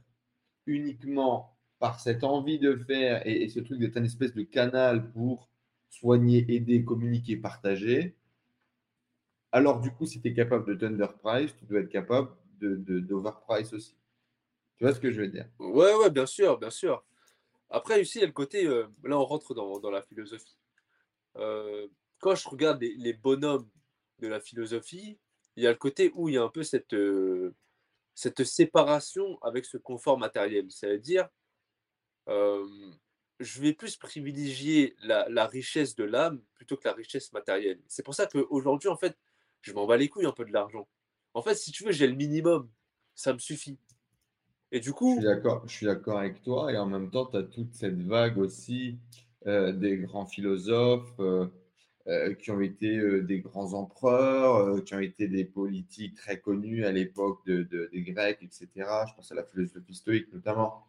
uniquement 0.65 1.57
par 1.79 1.99
cette 1.99 2.23
envie 2.23 2.57
de 2.57 2.77
faire 2.77 3.27
et, 3.27 3.43
et 3.43 3.49
ce 3.49 3.59
truc 3.59 3.79
d'être 3.79 3.97
une 3.97 4.05
espèce 4.05 4.33
de 4.33 4.43
canal 4.43 5.11
pour 5.11 5.50
soigner, 5.91 6.43
aider, 6.49 6.83
communiquer, 6.83 7.37
partager, 7.37 8.15
alors 9.51 9.81
du 9.81 9.91
coup, 9.91 10.05
si 10.05 10.21
tu 10.21 10.29
es 10.29 10.33
capable 10.33 10.77
de 10.77 10.87
underprice, 10.87 11.55
tu 11.57 11.65
dois 11.65 11.81
être 11.81 11.89
capable 11.89 12.31
d'overprice 12.59 13.71
de, 13.71 13.75
aussi. 13.75 13.95
Tu 14.77 14.85
vois 14.85 14.93
ce 14.93 14.99
que 14.99 15.11
je 15.11 15.21
veux 15.21 15.27
dire? 15.27 15.47
Ouais, 15.59 15.93
ouais, 15.93 16.09
bien 16.09 16.25
sûr, 16.25 16.57
bien 16.57 16.69
sûr. 16.69 17.03
Après, 17.69 18.01
ici, 18.01 18.19
il 18.19 18.21
y 18.21 18.23
a 18.23 18.27
le 18.27 18.33
côté, 18.33 18.65
euh, 18.65 18.87
là, 19.03 19.17
on 19.17 19.25
rentre 19.25 19.53
dans, 19.53 19.89
la 19.89 20.01
philosophie. 20.01 20.57
Euh, 21.37 21.87
quand 22.19 22.35
je 22.35 22.47
regarde 22.47 22.81
les, 22.81 23.13
bonhommes 23.13 23.69
de 24.19 24.27
la 24.27 24.39
philosophie, 24.39 25.19
il 25.55 25.63
y 25.63 25.67
a 25.67 25.71
le 25.71 25.77
côté 25.77 26.11
où 26.15 26.29
il 26.29 26.35
y 26.35 26.37
a 26.37 26.43
un 26.43 26.49
peu 26.49 26.63
cette, 26.63 26.93
euh, 26.93 27.53
cette 28.15 28.43
séparation 28.43 29.37
avec 29.41 29.65
ce 29.65 29.77
confort 29.77 30.17
matériel. 30.17 30.65
C'est-à-dire, 30.69 31.27
je 33.41 33.61
vais 33.61 33.73
plus 33.73 33.97
privilégier 33.97 34.95
la, 35.03 35.27
la 35.29 35.47
richesse 35.47 35.95
de 35.95 36.03
l'âme 36.03 36.41
plutôt 36.55 36.77
que 36.77 36.87
la 36.87 36.93
richesse 36.93 37.33
matérielle. 37.33 37.81
C'est 37.87 38.03
pour 38.03 38.15
ça 38.15 38.27
qu'aujourd'hui, 38.27 38.89
en 38.89 38.97
fait, 38.97 39.17
je 39.61 39.73
m'en 39.73 39.85
bats 39.87 39.97
les 39.97 40.09
couilles 40.09 40.25
un 40.25 40.31
peu 40.31 40.45
de 40.45 40.51
l'argent. 40.53 40.87
En 41.33 41.41
fait, 41.41 41.55
si 41.55 41.71
tu 41.71 41.83
veux, 41.83 41.91
j'ai 41.91 42.07
le 42.07 42.15
minimum. 42.15 42.69
Ça 43.15 43.33
me 43.33 43.39
suffit. 43.39 43.77
Et 44.71 44.79
du 44.79 44.89
Je 44.89 44.93
coup, 44.93 45.15
suis 45.15 45.23
d'accord, 45.23 45.63
je 45.67 45.71
suis 45.73 45.85
d'accord 45.85 46.19
avec 46.19 46.41
toi 46.43 46.71
et 46.71 46.77
en 46.77 46.85
même 46.85 47.09
temps, 47.11 47.25
tu 47.25 47.37
as 47.37 47.43
toute 47.43 47.73
cette 47.73 48.01
vague 48.01 48.37
aussi 48.37 48.97
euh, 49.47 49.71
des 49.73 49.97
grands 49.97 50.25
philosophes 50.25 51.13
euh, 51.19 51.47
euh, 52.07 52.33
qui 52.35 52.51
ont 52.51 52.61
été 52.61 53.21
des 53.21 53.39
grands 53.41 53.73
empereurs, 53.73 54.83
qui 54.83 54.95
ont 54.95 54.99
été 54.99 55.27
des 55.27 55.45
politiques 55.45 56.15
très 56.15 56.39
connus 56.39 56.85
à 56.85 56.91
l'époque 56.91 57.45
de, 57.45 57.63
de- 57.63 57.89
des 57.91 58.01
Grecs, 58.03 58.39
etc. 58.41 58.67
Je 59.09 59.13
pense 59.15 59.31
à 59.31 59.35
la 59.35 59.43
philosophie 59.43 59.93
stoïque 59.95 60.31
notamment, 60.33 60.85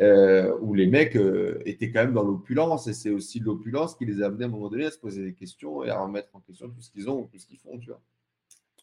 euh, 0.00 0.56
où 0.60 0.74
les 0.74 0.86
mecs 0.86 1.16
euh, 1.16 1.60
étaient 1.66 1.90
quand 1.90 2.04
même 2.04 2.14
dans 2.14 2.22
l'opulence 2.22 2.86
et 2.86 2.94
c'est 2.94 3.10
aussi 3.10 3.38
l'opulence 3.38 3.94
qui 3.94 4.06
les 4.06 4.22
a 4.22 4.26
amenés 4.26 4.44
à 4.44 4.48
un 4.48 4.50
moment 4.50 4.68
donné 4.70 4.86
à 4.86 4.90
se 4.90 4.98
poser 4.98 5.22
des 5.22 5.34
questions 5.34 5.84
et 5.84 5.90
à 5.90 6.00
remettre 6.00 6.34
en 6.34 6.40
question 6.40 6.70
tout 6.70 6.80
ce 6.80 6.90
qu'ils 6.90 7.10
ont 7.10 7.20
ou 7.20 7.28
tout 7.30 7.38
ce 7.38 7.46
qu'ils 7.46 7.58
font, 7.58 7.78
tu 7.78 7.88
vois. 7.88 8.00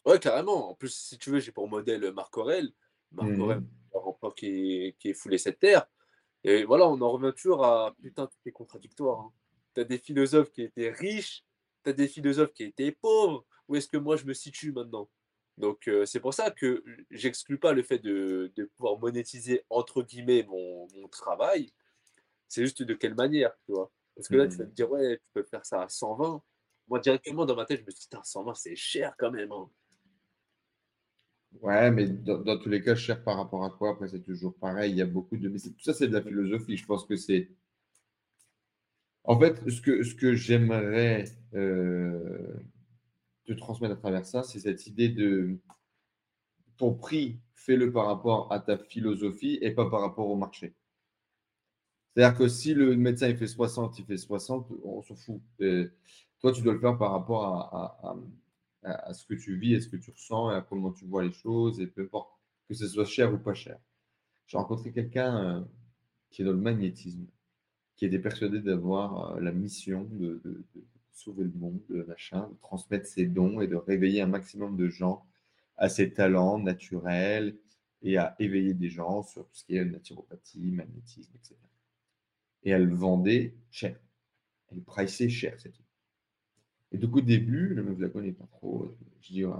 ouais, 0.06 0.18
carrément. 0.18 0.70
En 0.70 0.74
plus, 0.74 0.94
si 0.94 1.18
tu 1.18 1.30
veux, 1.30 1.40
j'ai 1.40 1.50
pour 1.50 1.68
modèle 1.68 2.12
Marc 2.12 2.36
Aurèle. 2.38 2.70
Marc 3.10 3.38
Aurèle, 3.38 3.62
un 3.94 3.98
empereur 3.98 4.34
qui, 4.34 4.94
qui 4.98 5.10
est 5.10 5.14
foulé 5.14 5.38
cette 5.38 5.58
terre. 5.58 5.86
Et 6.44 6.64
voilà, 6.64 6.88
on 6.88 7.00
en 7.00 7.10
revient 7.10 7.32
toujours 7.34 7.64
à 7.64 7.94
putain, 8.00 8.26
tout 8.26 8.38
est 8.46 8.52
contradictoire. 8.52 9.20
Hein. 9.20 9.32
Tu 9.74 9.80
as 9.80 9.84
des 9.84 9.98
philosophes 9.98 10.52
qui 10.52 10.62
étaient 10.62 10.90
riches, 10.90 11.44
tu 11.84 11.90
as 11.90 11.92
des 11.92 12.06
philosophes 12.06 12.52
qui 12.52 12.64
étaient 12.64 12.92
pauvres. 12.92 13.44
Où 13.66 13.76
est-ce 13.76 13.88
que 13.88 13.96
moi 13.96 14.16
je 14.16 14.24
me 14.24 14.34
situe 14.34 14.72
maintenant? 14.72 15.08
Donc, 15.58 15.88
euh, 15.88 16.06
c'est 16.06 16.20
pour 16.20 16.34
ça 16.34 16.50
que 16.50 16.84
j'exclus 17.10 17.58
pas 17.58 17.72
le 17.74 17.82
fait 17.82 17.98
de, 17.98 18.52
de 18.56 18.64
pouvoir 18.76 18.98
monétiser 18.98 19.64
entre 19.70 20.02
guillemets 20.02 20.44
mon, 20.48 20.88
mon 20.96 21.08
travail. 21.08 21.72
C'est 22.48 22.62
juste 22.64 22.82
de 22.82 22.94
quelle 22.94 23.14
manière, 23.14 23.52
tu 23.66 23.72
vois. 23.72 23.92
Parce 24.16 24.28
que 24.28 24.36
là, 24.36 24.48
tu 24.48 24.58
vas 24.58 24.64
Mhm. 24.64 24.70
me 24.70 24.74
dire, 24.74 24.90
ouais, 24.90 25.18
tu 25.18 25.24
peux 25.34 25.42
faire 25.44 25.64
ça 25.66 25.82
à 25.82 25.88
120. 25.88 26.42
Moi, 26.88 27.00
directement 27.00 27.46
dans 27.46 27.56
ma 27.56 27.66
tête, 27.66 27.80
je 27.80 27.86
me 27.86 27.90
suis 27.90 28.00
dit, 28.02 28.08
putain, 28.08 28.22
120, 28.24 28.54
c'est 28.54 28.76
cher 28.76 29.14
quand 29.18 29.30
même. 29.30 29.52
hein. 29.52 29.70
Ouais, 31.60 31.90
mais 31.90 32.06
dans, 32.08 32.38
dans 32.38 32.58
tous 32.58 32.68
les 32.70 32.82
cas, 32.82 32.94
cher 32.94 33.22
par 33.22 33.36
rapport 33.36 33.62
à 33.64 33.70
quoi? 33.70 33.90
Après, 33.90 34.08
c'est 34.08 34.22
toujours 34.22 34.54
pareil. 34.56 34.92
Il 34.92 34.96
y 34.98 35.02
a 35.02 35.06
beaucoup 35.06 35.36
de. 35.36 35.48
Mais 35.48 35.58
tout 35.58 35.72
ça, 35.80 35.92
c'est 35.94 36.08
de 36.08 36.14
la 36.14 36.22
philosophie. 36.22 36.76
Je 36.76 36.86
pense 36.86 37.04
que 37.06 37.16
c'est. 37.16 37.50
En 39.24 39.38
fait, 39.38 39.68
ce 39.68 39.80
que, 39.80 40.02
ce 40.02 40.14
que 40.14 40.34
j'aimerais 40.34 41.24
euh, 41.54 42.54
te 43.48 43.58
transmettre 43.58 43.94
à 43.94 43.96
travers 43.96 44.26
ça, 44.26 44.42
c'est 44.42 44.60
cette 44.60 44.86
idée 44.86 45.08
de 45.08 45.58
ton 46.76 46.94
prix, 46.94 47.40
fais-le 47.54 47.90
par 47.90 48.06
rapport 48.06 48.52
à 48.52 48.60
ta 48.60 48.76
philosophie 48.76 49.58
et 49.62 49.70
pas 49.70 49.88
par 49.88 50.02
rapport 50.02 50.28
au 50.28 50.36
marché. 50.36 50.74
C'est-à-dire 52.14 52.38
que 52.38 52.48
si 52.48 52.74
le 52.74 52.94
médecin 52.96 53.28
il 53.28 53.36
fait 53.36 53.46
60, 53.46 53.98
il 53.98 54.04
fait 54.04 54.16
60, 54.16 54.70
on 54.84 55.02
s'en 55.02 55.16
fout. 55.16 55.40
Euh, 55.60 55.90
toi, 56.40 56.52
tu 56.52 56.62
dois 56.62 56.74
le 56.74 56.80
faire 56.80 56.98
par 56.98 57.12
rapport 57.12 57.44
à, 58.82 59.12
ce 59.12 59.24
que 59.26 59.34
tu 59.34 59.56
vis, 59.56 59.76
à 59.76 59.80
ce 59.80 59.88
que 59.88 59.96
tu 59.96 60.10
ressens, 60.10 60.52
et 60.52 60.54
à 60.54 60.60
comment 60.60 60.92
tu 60.92 61.06
vois 61.06 61.24
les 61.24 61.32
choses, 61.32 61.80
et 61.80 61.86
peu 61.86 62.02
importe 62.02 62.30
que 62.68 62.74
ce 62.74 62.86
soit 62.86 63.04
cher 63.06 63.32
ou 63.32 63.38
pas 63.38 63.54
cher. 63.54 63.78
J'ai 64.46 64.58
rencontré 64.58 64.92
quelqu'un 64.92 65.44
euh, 65.44 65.64
qui 66.30 66.42
est 66.42 66.44
dans 66.44 66.52
le 66.52 66.58
magnétisme, 66.58 67.26
qui 67.96 68.04
était 68.04 68.18
persuadé 68.18 68.60
d'avoir 68.60 69.36
euh, 69.36 69.40
la 69.40 69.52
mission 69.52 70.04
de 70.12 70.40
sauver 71.18 71.44
le 71.44 71.52
monde, 71.52 71.80
de 71.88 72.02
machin, 72.04 72.48
de 72.48 72.56
transmettre 72.60 73.06
ses 73.06 73.26
dons 73.26 73.60
et 73.60 73.66
de 73.66 73.76
réveiller 73.76 74.22
un 74.22 74.26
maximum 74.26 74.76
de 74.76 74.88
gens 74.88 75.26
à 75.76 75.88
ses 75.88 76.12
talents 76.12 76.58
naturels 76.58 77.56
et 78.02 78.16
à 78.16 78.36
éveiller 78.38 78.74
des 78.74 78.88
gens 78.88 79.22
sur 79.22 79.44
tout 79.44 79.54
ce 79.54 79.64
qui 79.64 79.76
est 79.76 79.84
naturopathie, 79.84 80.70
magnétisme, 80.70 81.32
etc. 81.36 81.56
Et 82.62 82.70
elle 82.70 82.92
vendait 82.92 83.54
cher. 83.70 83.98
Elle 84.70 84.82
priçait 84.82 85.28
cher, 85.28 85.54
c'est 85.58 85.72
tout. 85.72 85.82
Et 86.92 86.98
donc 86.98 87.16
au 87.16 87.20
début, 87.20 87.74
le 87.74 87.82
mec, 87.82 87.96
je 87.98 88.02
la 88.02 88.08
connais 88.08 88.32
pas 88.32 88.46
trop. 88.46 88.88
Je 89.20 89.32
dis, 89.32 89.44
ouais, 89.44 89.54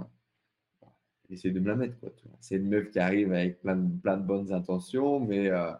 de 1.29 1.59
me 1.59 1.67
la 1.67 1.75
mettre, 1.75 1.99
quoi. 1.99 2.09
C'est 2.39 2.55
une 2.55 2.69
meuf 2.69 2.89
qui 2.89 2.99
arrive 2.99 3.31
avec 3.33 3.61
plein 3.61 3.75
de, 3.75 3.99
plein 3.99 4.17
de 4.17 4.25
bonnes 4.25 4.51
intentions, 4.51 5.19
mais 5.19 5.49
euh, 5.49 5.71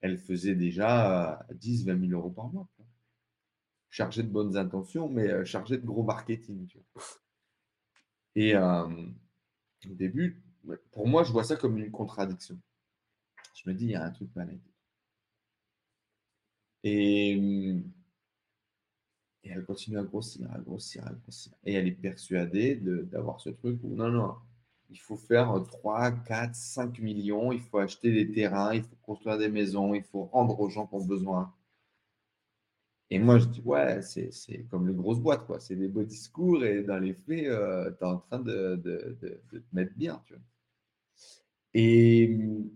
elle 0.00 0.18
faisait 0.18 0.54
déjà 0.54 1.40
euh, 1.50 1.54
10, 1.54 1.86
20 1.86 2.08
000 2.08 2.12
euros 2.12 2.30
par 2.30 2.48
mois. 2.48 2.68
Quoi. 3.86 3.90
Chargée 3.90 4.22
de 4.22 4.28
bonnes 4.28 4.56
intentions, 4.56 5.08
mais 5.08 5.28
euh, 5.28 5.44
chargée 5.44 5.78
de 5.78 5.86
gros 5.86 6.02
marketing. 6.02 6.68
Et 8.34 8.54
au 8.56 9.94
début, 9.94 10.42
pour 10.92 11.06
moi, 11.06 11.24
je 11.24 11.32
vois 11.32 11.44
ça 11.44 11.56
comme 11.56 11.78
une 11.78 11.90
contradiction. 11.90 12.58
Je 13.54 13.70
me 13.70 13.74
dis, 13.74 13.86
il 13.86 13.90
y 13.92 13.94
a 13.94 14.04
un 14.04 14.10
truc 14.10 14.34
net. 14.36 14.60
Et, 16.84 17.82
elle 19.44 19.64
continue 19.64 19.98
à 19.98 20.02
grossir, 20.02 20.50
à 20.52 20.58
grossir, 20.58 21.06
à 21.06 21.12
grossir. 21.12 21.52
Et 21.64 21.74
elle 21.74 21.86
est 21.86 21.92
persuadée 21.92 22.76
d'avoir 22.76 23.40
ce 23.40 23.50
truc 23.50 23.78
où 23.84 23.94
non, 23.94 24.10
non, 24.10 24.34
il 24.90 24.98
faut 24.98 25.16
faire 25.16 25.54
3, 25.64 26.12
4, 26.12 26.54
5 26.54 26.98
millions, 26.98 27.52
il 27.52 27.60
faut 27.60 27.78
acheter 27.78 28.12
des 28.12 28.30
terrains, 28.30 28.74
il 28.74 28.82
faut 28.82 28.96
construire 29.02 29.38
des 29.38 29.48
maisons, 29.48 29.94
il 29.94 30.02
faut 30.02 30.24
rendre 30.24 30.58
aux 30.60 30.68
gens 30.68 30.86
qui 30.86 30.94
ont 30.94 31.04
besoin. 31.04 31.54
Et 33.10 33.18
moi, 33.18 33.38
je 33.38 33.46
dis, 33.46 33.60
ouais, 33.62 34.00
c'est 34.02 34.30
comme 34.70 34.86
les 34.88 34.94
grosses 34.94 35.18
boîtes, 35.20 35.44
quoi. 35.46 35.58
C'est 35.60 35.74
des 35.76 35.88
beaux 35.88 36.04
discours 36.04 36.64
et 36.64 36.82
dans 36.84 36.98
les 36.98 37.14
faits, 37.14 37.44
tu 37.98 38.04
es 38.04 38.04
en 38.06 38.18
train 38.18 38.38
de, 38.40 38.76
de- 38.76 39.16
de- 39.20 39.40
de 39.52 39.58
te 39.58 39.74
mettre 39.74 39.94
bien, 39.96 40.22
tu 40.26 40.34
vois. 40.34 40.42
Et 41.74 42.34
hum, 42.40 42.70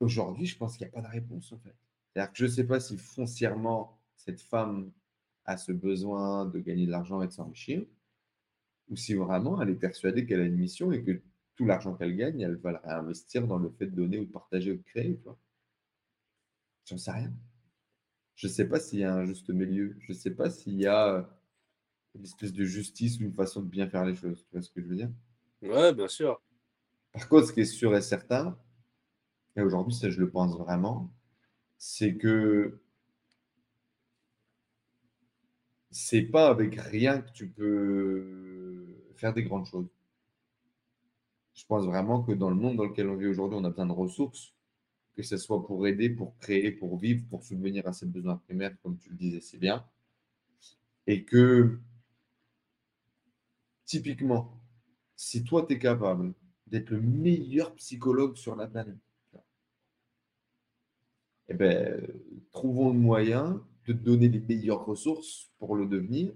aujourd'hui, 0.00 0.46
je 0.46 0.56
pense 0.58 0.76
qu'il 0.76 0.86
n'y 0.86 0.92
a 0.92 1.02
pas 1.02 1.08
de 1.08 1.12
réponse, 1.12 1.52
en 1.52 1.58
fait. 1.58 1.74
C'est-à-dire 2.14 2.32
que 2.32 2.38
je 2.38 2.44
ne 2.46 2.50
sais 2.50 2.64
pas 2.66 2.80
si 2.80 2.98
foncièrement, 2.98 4.00
cette 4.16 4.40
femme 4.42 4.92
a 5.46 5.56
ce 5.58 5.72
besoin 5.72 6.46
de 6.46 6.58
gagner 6.60 6.86
de 6.86 6.90
l'argent 6.92 7.22
et 7.22 7.28
de 7.28 7.32
s'enrichir, 7.32 7.84
ou 8.88 8.96
si 8.96 9.14
vraiment 9.14 9.62
elle 9.62 9.68
est 9.70 9.74
persuadée 9.76 10.26
qu'elle 10.26 10.40
a 10.40 10.44
une 10.44 10.56
mission 10.56 10.90
et 10.90 11.00
que 11.04 11.22
tout 11.54 11.66
l'argent 11.66 11.94
qu'elle 11.94 12.16
gagne, 12.16 12.40
elle 12.40 12.56
va 12.56 12.72
le 12.72 12.78
réinvestir 12.78 13.46
dans 13.46 13.58
le 13.58 13.70
fait 13.70 13.86
de 13.86 13.94
donner 13.94 14.18
ou 14.18 14.24
de 14.24 14.32
partager 14.32 14.72
ou 14.72 14.76
de 14.78 14.82
créer, 14.82 15.16
tu 15.16 15.22
vois. 15.22 15.38
J'en 16.86 16.96
sais 16.96 17.10
rien. 17.10 17.32
Je 18.36 18.46
ne 18.46 18.52
sais 18.52 18.68
pas 18.68 18.78
s'il 18.78 19.00
y 19.00 19.04
a 19.04 19.14
un 19.14 19.24
juste 19.24 19.48
milieu. 19.50 19.96
Je 20.00 20.12
ne 20.12 20.16
sais 20.16 20.30
pas 20.30 20.50
s'il 20.50 20.74
y 20.80 20.86
a 20.86 21.14
euh, 21.14 21.22
une 22.16 22.24
espèce 22.24 22.52
de 22.52 22.64
justice 22.64 23.20
ou 23.20 23.24
une 23.24 23.34
façon 23.34 23.62
de 23.62 23.68
bien 23.68 23.88
faire 23.88 24.04
les 24.04 24.14
choses. 24.14 24.44
Tu 24.46 24.52
vois 24.52 24.62
ce 24.62 24.70
que 24.70 24.82
je 24.82 24.86
veux 24.88 24.96
dire? 24.96 25.10
Ouais, 25.62 25.92
bien 25.92 26.08
sûr. 26.08 26.40
Par 27.12 27.28
contre, 27.28 27.48
ce 27.48 27.52
qui 27.52 27.60
est 27.60 27.64
sûr 27.64 27.96
et 27.96 28.00
certain, 28.02 28.56
et 29.56 29.62
aujourd'hui, 29.62 29.94
ça 29.94 30.10
je 30.10 30.20
le 30.20 30.30
pense 30.30 30.56
vraiment, 30.56 31.12
c'est 31.78 32.16
que 32.16 32.80
c'est 35.90 36.22
pas 36.22 36.48
avec 36.48 36.80
rien 36.80 37.22
que 37.22 37.32
tu 37.32 37.48
peux 37.48 38.86
faire 39.16 39.32
des 39.32 39.42
grandes 39.44 39.66
choses. 39.66 39.88
Je 41.54 41.64
pense 41.66 41.86
vraiment 41.86 42.22
que 42.22 42.32
dans 42.32 42.50
le 42.50 42.56
monde 42.56 42.76
dans 42.76 42.84
lequel 42.84 43.08
on 43.08 43.16
vit 43.16 43.26
aujourd'hui, 43.26 43.58
on 43.60 43.64
a 43.64 43.70
besoin 43.70 43.86
de 43.86 43.92
ressources, 43.92 44.55
que 45.16 45.22
ce 45.22 45.38
soit 45.38 45.64
pour 45.66 45.86
aider, 45.86 46.10
pour 46.10 46.36
créer, 46.38 46.70
pour 46.70 46.98
vivre, 46.98 47.26
pour 47.30 47.42
subvenir 47.42 47.86
à 47.88 47.92
ses 47.94 48.06
besoins 48.06 48.36
primaires, 48.36 48.76
comme 48.82 48.98
tu 48.98 49.08
le 49.08 49.16
disais 49.16 49.40
si 49.40 49.56
bien. 49.56 49.84
Et 51.06 51.24
que, 51.24 51.78
typiquement, 53.86 54.60
si 55.16 55.42
toi, 55.42 55.64
tu 55.66 55.74
es 55.74 55.78
capable 55.78 56.34
d'être 56.66 56.90
le 56.90 57.00
meilleur 57.00 57.74
psychologue 57.76 58.36
sur 58.36 58.56
la 58.56 58.66
planète, 58.66 58.96
eh 61.48 61.54
ben, 61.54 62.06
trouvons 62.52 62.92
le 62.92 62.98
moyen 62.98 63.64
de 63.86 63.92
te 63.92 63.98
donner 63.98 64.28
les 64.28 64.40
meilleures 64.40 64.84
ressources 64.84 65.50
pour 65.58 65.76
le 65.76 65.86
devenir 65.86 66.32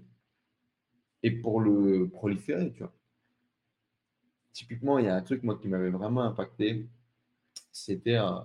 et 1.21 1.31
pour 1.31 1.61
le 1.61 2.09
proliférer. 2.09 2.73
Typiquement, 4.53 4.97
il 4.97 5.05
y 5.05 5.09
a 5.09 5.15
un 5.15 5.21
truc, 5.21 5.43
moi, 5.43 5.57
qui 5.61 5.67
m'avait 5.67 5.89
vraiment 5.89 6.21
impacté. 6.21 6.87
C'était 7.71 8.17
euh, 8.17 8.39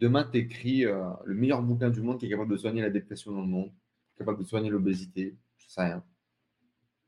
demain, 0.00 0.24
tu 0.30 0.38
écris 0.38 0.84
euh, 0.86 1.10
le 1.24 1.34
meilleur 1.34 1.62
bouquin 1.62 1.90
du 1.90 2.00
monde 2.02 2.18
qui 2.18 2.26
est 2.26 2.30
capable 2.30 2.50
de 2.52 2.56
soigner 2.56 2.82
la 2.82 2.90
dépression 2.90 3.32
dans 3.32 3.40
le 3.42 3.46
monde, 3.48 3.72
capable 4.16 4.38
de 4.38 4.44
soigner 4.44 4.70
l'obésité, 4.70 5.36
je 5.58 5.68
sais 5.68 5.82
rien. 5.82 6.04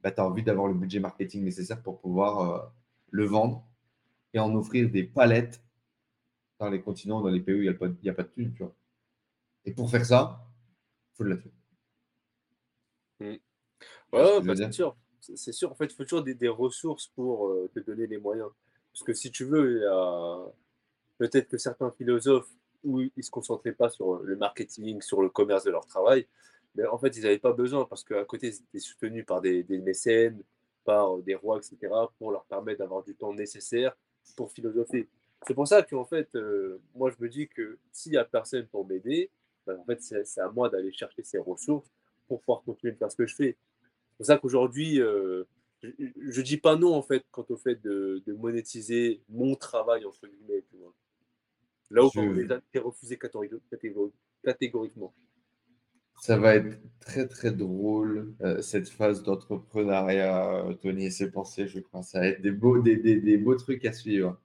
Bah, 0.03 0.11
tu 0.11 0.21
as 0.21 0.27
envie 0.27 0.43
d'avoir 0.43 0.69
le 0.69 0.75
budget 0.75 1.01
marketing 1.01 1.45
nécessaire 1.45 1.83
pour 1.83 2.01
pouvoir 2.01 2.41
euh, 2.41 2.67
le 3.11 3.25
vendre 3.25 3.67
et 4.35 4.39
en 4.41 4.55
offrir 4.57 4.91
des 4.91 5.05
palettes 5.05 5.63
dans 6.61 6.71
les 6.71 6.83
continents, 6.83 7.23
dans 7.23 7.31
les 7.31 7.41
pays 7.41 7.55
où 7.57 7.59
il 7.59 7.63
n'y 7.63 7.69
a, 7.69 7.75
pas- 7.75 7.89
il 7.89 8.07
y 8.07 8.11
a 8.11 8.15
pas 8.15 8.25
de 8.25 8.29
thunes, 8.31 8.55
tu 8.55 8.63
vois. 8.65 8.75
Et 9.67 9.73
pour 9.75 9.91
faire 9.91 10.07
ça, 10.07 10.47
il 11.15 11.17
faut 11.19 11.25
de 11.25 11.31
la 11.31 11.37
thune. 11.39 11.53
Ce 13.21 14.17
ouais, 14.17 14.41
bah, 14.43 14.55
c'est 14.57 14.73
sûr. 14.73 14.97
C'est 15.21 15.37
c'est 15.37 15.53
sûr, 15.53 15.73
en 15.73 15.75
fait, 15.75 15.87
il 15.87 15.95
faut 15.95 16.05
toujours 16.05 16.23
des, 16.23 16.35
des 16.35 16.49
ressources 16.49 17.09
pour 17.09 17.49
euh, 17.49 17.71
te 17.75 17.81
donner 17.81 18.07
les 18.07 18.19
moyens. 18.19 18.51
Parce 18.93 19.03
que 19.05 19.13
si 19.13 19.31
tu 19.31 19.45
veux, 19.45 19.79
il 19.79 19.83
y 19.83 19.87
a 19.87 20.47
peut-être 21.19 21.49
que 21.49 21.59
certains 21.59 21.91
philosophes, 21.93 22.51
où 22.87 23.01
ils 23.01 23.13
ne 23.17 23.23
se 23.23 23.31
concentraient 23.31 23.73
pas 23.73 23.89
sur 23.89 24.23
le 24.23 24.37
marketing, 24.37 25.03
sur 25.03 25.21
le 25.21 25.29
commerce 25.29 25.65
de 25.65 25.71
leur 25.71 25.87
travail, 25.87 26.27
mais 26.77 26.87
en 26.87 26.99
fait, 26.99 27.17
ils 27.17 27.23
n'avaient 27.23 27.39
pas 27.39 27.53
besoin 27.53 27.85
parce 27.87 28.05
qu'à 28.05 28.25
côté, 28.25 28.49
ils 28.49 28.55
étaient 28.55 28.79
soutenus 28.79 29.25
par 29.25 29.41
des, 29.41 29.65
mécènes, 29.69 30.43
par 30.85 31.19
des 31.19 31.35
rois, 31.35 31.59
etc., 31.59 31.93
pour 32.19 32.31
leur 32.31 32.45
permettre 32.45 32.81
d'avoir 32.81 33.03
du 33.03 33.15
temps 33.15 33.33
nécessaire 33.33 33.97
pour 34.37 34.53
philosopher. 34.53 35.09
C'est 35.47 35.55
pour 35.55 35.67
ça 35.67 35.83
qu'en 35.83 36.05
fait, 36.05 36.35
euh, 36.35 36.81
moi, 36.95 37.11
je 37.11 37.23
me 37.23 37.29
dis 37.29 37.49
que 37.49 37.79
s'il 37.93 38.13
n'y 38.13 38.19
a 38.19 38.25
personne 38.25 38.67
pour 38.67 38.87
m'aider, 38.87 39.31
ben, 39.67 39.79
en 39.79 39.85
fait, 39.85 40.01
c'est 40.03 40.41
à 40.41 40.51
moi 40.51 40.69
d'aller 40.69 40.93
chercher 40.93 41.23
ces 41.23 41.39
ressources 41.39 41.91
pour 42.29 42.41
pouvoir 42.41 42.63
continuer 42.63 42.93
de 42.93 42.99
faire 42.99 43.11
ce 43.11 43.17
que 43.17 43.27
je 43.27 43.35
fais. 43.35 43.57
C'est 44.11 44.17
pour 44.19 44.27
ça 44.27 44.39
qu'aujourd'hui, 44.39 45.01
euh, 45.01 45.45
je 45.83 46.41
ne 46.41 46.45
dis 46.45 46.57
pas 46.59 46.77
non, 46.77 46.95
en 46.95 47.03
fait, 47.03 47.25
quant 47.31 47.47
au 47.49 47.57
fait 47.57 47.77
de, 47.77 48.23
de 48.27 48.33
monétiser 48.35 49.23
mon 49.29 49.55
travail, 49.55 50.05
entre 50.05 50.27
guillemets. 50.27 50.65
Là 51.91 52.05
où 52.05 52.11
Je- 52.15 52.21
on 52.21 52.33
les 52.33 52.51
a 52.51 52.61
refusés 52.83 53.17
catégori- 53.17 53.61
catégori- 53.71 54.13
catégoriquement. 54.45 55.15
Ça 56.21 56.39
va 56.39 56.55
être 56.57 56.79
très 57.01 57.29
très 57.29 57.53
drôle 57.53 58.35
euh, 58.41 58.63
cette 58.63 58.89
phase 58.89 59.23
d'entrepreneuriat, 59.23 60.67
euh, 60.67 60.73
Tony 60.75 61.07
et 61.07 61.11
ses 61.11 61.31
pensées, 61.31 61.69
je 61.69 61.79
crois. 61.79 62.03
Ça 62.03 62.21
va 62.21 62.27
être 62.29 62.41
des 62.43 62.51
beaux, 62.51 62.81
des, 62.81 62.97
des- 62.97 63.21
des 63.21 63.37
beaux 63.37 63.55
trucs 63.55 63.85
à 63.85 63.93
suivre. 63.93 64.41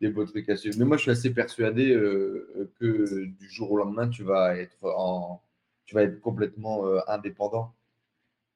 Des 0.00 0.08
beaux 0.10 0.26
trucs 0.26 0.48
à 0.50 0.56
suivre. 0.56 0.76
Mais 0.78 0.84
moi, 0.84 0.96
je 0.98 1.02
suis 1.02 1.10
assez 1.10 1.32
persuadé 1.32 1.90
euh, 1.92 2.70
que 2.78 3.24
du 3.24 3.48
jour 3.48 3.70
au 3.72 3.76
lendemain, 3.78 4.08
tu 4.08 4.24
vas 4.24 4.56
être 4.58 4.84
en, 4.84 5.42
tu 5.86 5.94
vas 5.94 6.02
être 6.02 6.20
complètement 6.20 6.86
euh, 6.86 7.00
indépendant. 7.08 7.72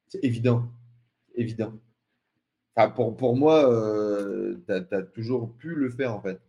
C'est 0.08 0.22
évident, 0.24 0.68
évident. 1.36 1.72
Enfin, 2.76 2.90
pour, 2.90 3.16
pour 3.16 3.36
moi, 3.36 3.62
tu 4.66 4.72
as, 4.72 5.02
toujours 5.02 5.52
pu 5.56 5.74
le 5.74 5.90
faire 5.90 6.14
en 6.14 6.20
fait. 6.20 6.40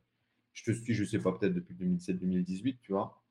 Je 0.54 0.64
te 0.64 0.72
suis, 0.72 0.94
je 0.94 1.04
sais 1.04 1.20
pas, 1.20 1.32
peut-être 1.32 1.54
depuis 1.54 1.76
2017-2018, 1.76 2.78
tu 2.82 2.92
vois 2.92 3.22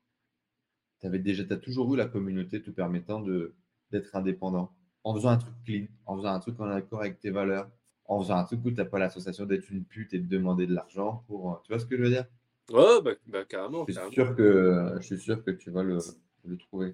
tu 1.01 1.07
avais 1.07 1.19
déjà, 1.19 1.43
as 1.49 1.57
toujours 1.57 1.93
eu 1.93 1.97
la 1.97 2.05
communauté 2.05 2.61
te 2.61 2.69
permettant 2.69 3.19
de, 3.19 3.55
d'être 3.91 4.15
indépendant. 4.15 4.71
En 5.03 5.15
faisant 5.15 5.29
un 5.29 5.37
truc 5.37 5.55
clean, 5.65 5.87
en 6.05 6.17
faisant 6.17 6.29
un 6.29 6.39
truc 6.39 6.59
en 6.59 6.69
accord 6.69 7.01
avec 7.01 7.19
tes 7.19 7.31
valeurs, 7.31 7.69
en 8.05 8.21
faisant 8.21 8.35
un 8.35 8.43
truc 8.43 8.63
où 8.63 8.69
tu 8.69 8.77
n'as 8.77 8.85
pas 8.85 8.99
l'association 8.99 9.45
d'être 9.45 9.69
une 9.71 9.83
pute 9.83 10.13
et 10.13 10.19
de 10.19 10.27
demander 10.27 10.67
de 10.67 10.75
l'argent 10.75 11.23
pour. 11.27 11.59
Tu 11.63 11.73
vois 11.73 11.79
ce 11.79 11.87
que 11.87 11.97
je 11.97 12.03
veux 12.03 12.09
dire? 12.09 12.25
Ouais, 12.71 13.01
bah, 13.03 13.11
bah, 13.25 13.45
carrément. 13.45 13.83
je 13.87 13.93
suis, 13.93 13.95
carrément. 13.95 14.13
sûr 14.13 14.35
que, 14.35 14.93
je 14.97 15.05
suis 15.05 15.17
sûr 15.17 15.43
que 15.43 15.49
tu 15.49 15.71
vas 15.71 15.81
le, 15.81 15.97
le 16.45 16.57
trouver. 16.57 16.93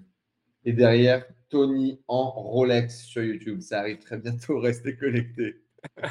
Et 0.64 0.72
derrière, 0.72 1.26
Tony 1.50 2.00
en 2.08 2.30
Rolex 2.30 3.04
sur 3.04 3.22
YouTube. 3.22 3.60
Ça 3.60 3.80
arrive 3.80 3.98
très 3.98 4.16
bientôt, 4.16 4.58
restez 4.60 4.96
connectés. 4.96 5.62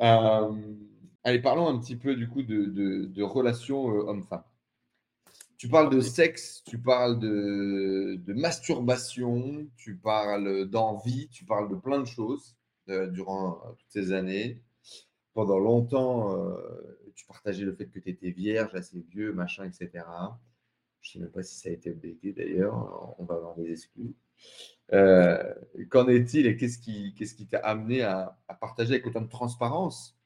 Euh, 0.00 0.52
allez, 1.24 1.40
parlons 1.40 1.68
un 1.68 1.78
petit 1.78 1.96
peu 1.96 2.14
du 2.14 2.28
coup 2.28 2.42
de, 2.42 2.64
de, 2.64 3.04
de 3.06 3.22
relations 3.22 3.90
euh, 3.90 4.02
homme-femme. 4.08 4.44
Tu 5.58 5.68
parles 5.68 5.90
de 5.90 6.00
sexe, 6.00 6.62
tu 6.64 6.78
parles 6.78 7.18
de, 7.18 8.14
de 8.24 8.32
masturbation, 8.32 9.66
tu 9.76 9.96
parles 9.96 10.66
d'envie, 10.66 11.28
tu 11.30 11.44
parles 11.44 11.68
de 11.68 11.74
plein 11.74 11.98
de 11.98 12.06
choses 12.06 12.56
euh, 12.88 13.08
durant 13.08 13.60
euh, 13.64 13.72
toutes 13.72 13.90
ces 13.90 14.12
années. 14.12 14.62
Pendant 15.34 15.58
longtemps, 15.58 16.36
euh, 16.36 17.10
tu 17.16 17.26
partageais 17.26 17.64
le 17.64 17.74
fait 17.74 17.86
que 17.86 17.98
tu 17.98 18.08
étais 18.08 18.30
vierge, 18.30 18.72
assez 18.74 19.04
vieux, 19.10 19.32
machin, 19.32 19.64
etc. 19.64 20.04
Je 21.00 21.08
ne 21.08 21.12
sais 21.12 21.18
même 21.18 21.32
pas 21.32 21.42
si 21.42 21.56
ça 21.56 21.70
a 21.70 21.72
été 21.72 21.90
updaté 21.90 22.32
d'ailleurs, 22.32 23.14
on 23.18 23.24
va 23.24 23.34
avoir 23.34 23.56
des 23.56 23.70
excuses. 23.72 24.14
Qu'en 24.90 26.08
est-il 26.08 26.46
et 26.46 26.56
qu'est-ce 26.56 26.78
qui 26.78 27.14
qu'est-ce 27.14 27.34
qui 27.34 27.46
t'a 27.46 27.58
amené 27.58 28.02
à, 28.02 28.38
à, 28.48 28.54
partager 28.54 28.94
avec 28.94 29.06
autant 29.06 29.20
de 29.22 29.28
transparence? 29.28 30.17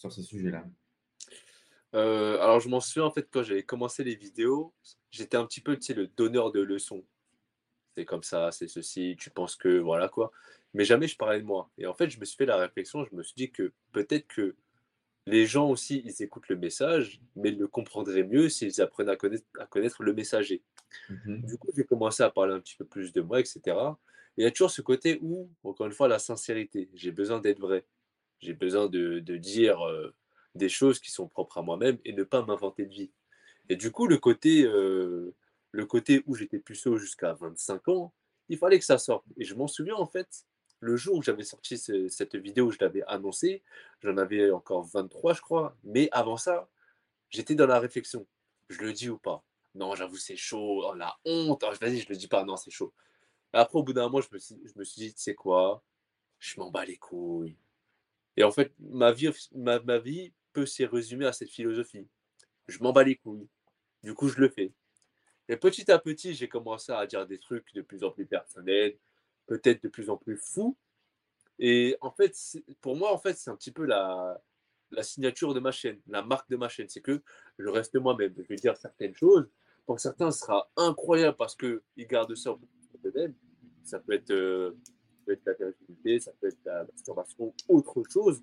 Sur 0.00 0.10
ces 0.10 0.22
sujets-là 0.22 0.64
euh, 1.94 2.40
Alors, 2.40 2.60
je 2.60 2.68
m'en 2.68 2.80
souviens, 2.80 3.04
en 3.04 3.10
fait, 3.10 3.28
quand 3.30 3.42
j'avais 3.42 3.62
commencé 3.62 4.02
les 4.02 4.14
vidéos, 4.14 4.72
j'étais 5.10 5.36
un 5.36 5.44
petit 5.44 5.60
peu 5.60 5.76
tu 5.76 5.82
sais, 5.82 5.94
le 5.94 6.06
donneur 6.06 6.50
de 6.50 6.60
leçons. 6.60 7.04
C'est 7.94 8.06
comme 8.06 8.22
ça, 8.22 8.50
c'est 8.50 8.68
ceci, 8.68 9.16
tu 9.18 9.30
penses 9.30 9.56
que, 9.56 9.78
voilà 9.78 10.08
quoi. 10.08 10.30
Mais 10.72 10.84
jamais 10.84 11.06
je 11.08 11.16
parlais 11.16 11.40
de 11.40 11.44
moi. 11.44 11.70
Et 11.76 11.86
en 11.86 11.94
fait, 11.94 12.08
je 12.08 12.18
me 12.18 12.24
suis 12.24 12.36
fait 12.36 12.46
la 12.46 12.56
réflexion, 12.56 13.04
je 13.04 13.14
me 13.14 13.22
suis 13.22 13.34
dit 13.36 13.50
que 13.50 13.72
peut-être 13.92 14.26
que 14.28 14.56
les 15.26 15.44
gens 15.44 15.68
aussi, 15.68 16.02
ils 16.04 16.22
écoutent 16.22 16.48
le 16.48 16.56
message, 16.56 17.20
mais 17.36 17.50
ils 17.50 17.58
le 17.58 17.68
comprendraient 17.68 18.24
mieux 18.24 18.48
s'ils 18.48 18.80
apprennent 18.80 19.10
à 19.10 19.16
connaître, 19.16 19.44
à 19.58 19.66
connaître 19.66 20.02
le 20.02 20.14
messager. 20.14 20.62
Mhm. 21.10 21.42
Du 21.42 21.58
coup, 21.58 21.68
j'ai 21.76 21.84
commencé 21.84 22.22
à 22.22 22.30
parler 22.30 22.54
un 22.54 22.60
petit 22.60 22.76
peu 22.76 22.86
plus 22.86 23.12
de 23.12 23.20
moi, 23.20 23.40
etc. 23.40 23.60
Et 24.38 24.42
il 24.42 24.44
y 24.44 24.46
a 24.46 24.50
toujours 24.50 24.70
ce 24.70 24.80
côté 24.80 25.18
où, 25.20 25.50
encore 25.62 25.86
une 25.86 25.92
fois, 25.92 26.08
la 26.08 26.18
sincérité. 26.18 26.88
J'ai 26.94 27.12
besoin 27.12 27.40
d'être 27.40 27.60
vrai. 27.60 27.84
J'ai 28.40 28.54
besoin 28.54 28.88
de, 28.88 29.18
dire 29.20 29.80
des 30.54 30.68
choses 30.68 30.98
qui 31.00 31.10
sont 31.10 31.28
propres 31.28 31.58
à 31.58 31.62
moi-même 31.62 31.98
et 32.04 32.12
ne 32.12 32.24
pas 32.24 32.42
m'inventer 32.44 32.84
de 32.86 32.92
vie. 32.92 33.10
Et 33.68 33.76
du 33.76 33.90
coup, 33.92 34.06
le 34.06 34.18
côté, 34.18 34.62
le 34.64 35.86
côté 35.86 36.22
où 36.26 36.34
j'étais 36.34 36.58
puceau 36.58 36.96
jusqu'à 36.96 37.34
25 37.34 37.88
ans, 37.88 38.12
il 38.48 38.58
fallait 38.58 38.78
que 38.78 38.84
ça 38.84 38.98
sorte. 38.98 39.24
Et 39.36 39.44
je 39.44 39.54
m'en 39.54 39.68
souviens, 39.68 39.94
en 39.94 40.06
fait, 40.06 40.44
le 40.80 40.96
jour 40.96 41.16
où 41.16 41.22
j'avais 41.22 41.44
sorti 41.44 41.78
ce- 41.78 42.08
cette 42.08 42.34
vidéo, 42.36 42.70
je 42.70 42.78
l'avais 42.80 43.02
annoncé, 43.06 43.62
j'en 44.02 44.16
avais 44.16 44.50
encore 44.50 44.84
23, 44.84 45.34
je 45.34 45.40
crois. 45.42 45.76
Mais 45.84 46.08
avant 46.12 46.36
ça, 46.36 46.68
j'étais 47.30 47.54
dans 47.54 47.66
la 47.66 47.80
réflexion. 47.80 48.26
Je 48.68 48.80
le 48.82 48.92
dis 48.92 49.08
ou 49.10 49.18
pas? 49.18 49.44
Non, 49.74 49.94
j'avoue, 49.94 50.16
c'est 50.16 50.36
chaud. 50.36 50.82
Oh, 50.86 50.94
la 50.94 51.16
honte. 51.24 51.64
Oh, 51.66 51.72
Vas-y, 51.80 52.00
je 52.00 52.08
le 52.08 52.16
dis 52.16 52.28
pas. 52.28 52.44
Non, 52.44 52.56
c'est 52.56 52.70
chaud. 52.70 52.92
Après, 53.52 53.78
au 53.78 53.82
bout 53.84 53.92
d'un 53.94 54.04
moment, 54.04 54.20
je 54.22 54.28
me 54.32 54.38
suis, 54.38 54.56
je 54.64 54.78
me 54.78 54.84
suis 54.84 55.00
dit, 55.02 55.14
tu 55.14 55.20
sais 55.22 55.34
quoi? 55.34 55.84
Je 56.40 56.58
m'en 56.60 56.70
bats 56.70 56.84
les 56.86 56.96
couilles. 56.98 57.56
Et 58.40 58.42
en 58.42 58.50
fait, 58.50 58.72
ma 58.80 59.12
vie, 59.12 60.32
peut 60.54 60.64
s'y 60.64 60.86
résumer 60.86 61.26
à 61.26 61.32
cette 61.34 61.50
philosophie. 61.50 62.08
Je 62.68 62.82
m'en 62.82 62.90
bats 62.90 63.04
les 63.04 63.16
couilles. 63.16 63.46
Du 64.02 64.14
coup, 64.14 64.28
je 64.28 64.40
le 64.40 64.48
fais. 64.48 64.72
Et 65.46 65.58
petit 65.58 65.92
à 65.92 65.98
petit, 65.98 66.32
j'ai 66.32 66.48
commencé 66.48 66.90
à 66.90 67.06
dire 67.06 67.26
des 67.26 67.38
trucs 67.38 67.74
de 67.74 67.82
plus 67.82 68.02
en 68.02 68.10
plus 68.10 68.24
personnels, 68.24 68.96
peut-être 69.46 69.82
de 69.82 69.88
plus 69.88 70.08
en 70.08 70.16
plus 70.16 70.38
fous. 70.38 70.74
Et 71.58 71.98
en 72.00 72.10
fait, 72.10 72.34
pour 72.80 72.96
moi, 72.96 73.12
en 73.12 73.18
fait, 73.18 73.34
c'est 73.36 73.50
un 73.50 73.56
petit 73.56 73.72
peu 73.72 73.84
la, 73.84 74.40
signature 75.02 75.52
de 75.52 75.60
ma 75.60 75.70
chaîne, 75.70 76.00
la 76.08 76.22
marque 76.22 76.48
de 76.48 76.56
ma 76.56 76.70
chaîne. 76.70 76.88
C'est 76.88 77.02
que 77.02 77.22
je 77.58 77.68
reste 77.68 77.94
moi-même. 77.96 78.32
Je 78.38 78.48
vais 78.48 78.56
dire 78.56 78.74
certaines 78.78 79.14
choses. 79.14 79.50
Pour 79.84 80.00
certains, 80.00 80.30
ce 80.30 80.40
sera 80.40 80.70
incroyable 80.78 81.36
parce 81.36 81.54
qu'ils 81.54 81.82
gardent 82.06 82.34
ça 82.34 82.56
eux-mêmes. 83.04 83.34
Ça 83.84 83.98
peut 83.98 84.14
être, 84.14 84.30
euh, 84.30 84.78
peut 85.24 85.32
être 85.32 85.44
la 85.46 85.54
virginité, 85.54 86.20
ça 86.20 86.32
peut 86.40 86.48
être 86.48 86.58
la 86.64 86.84
masturbation, 86.84 87.54
autre 87.68 88.02
chose. 88.10 88.42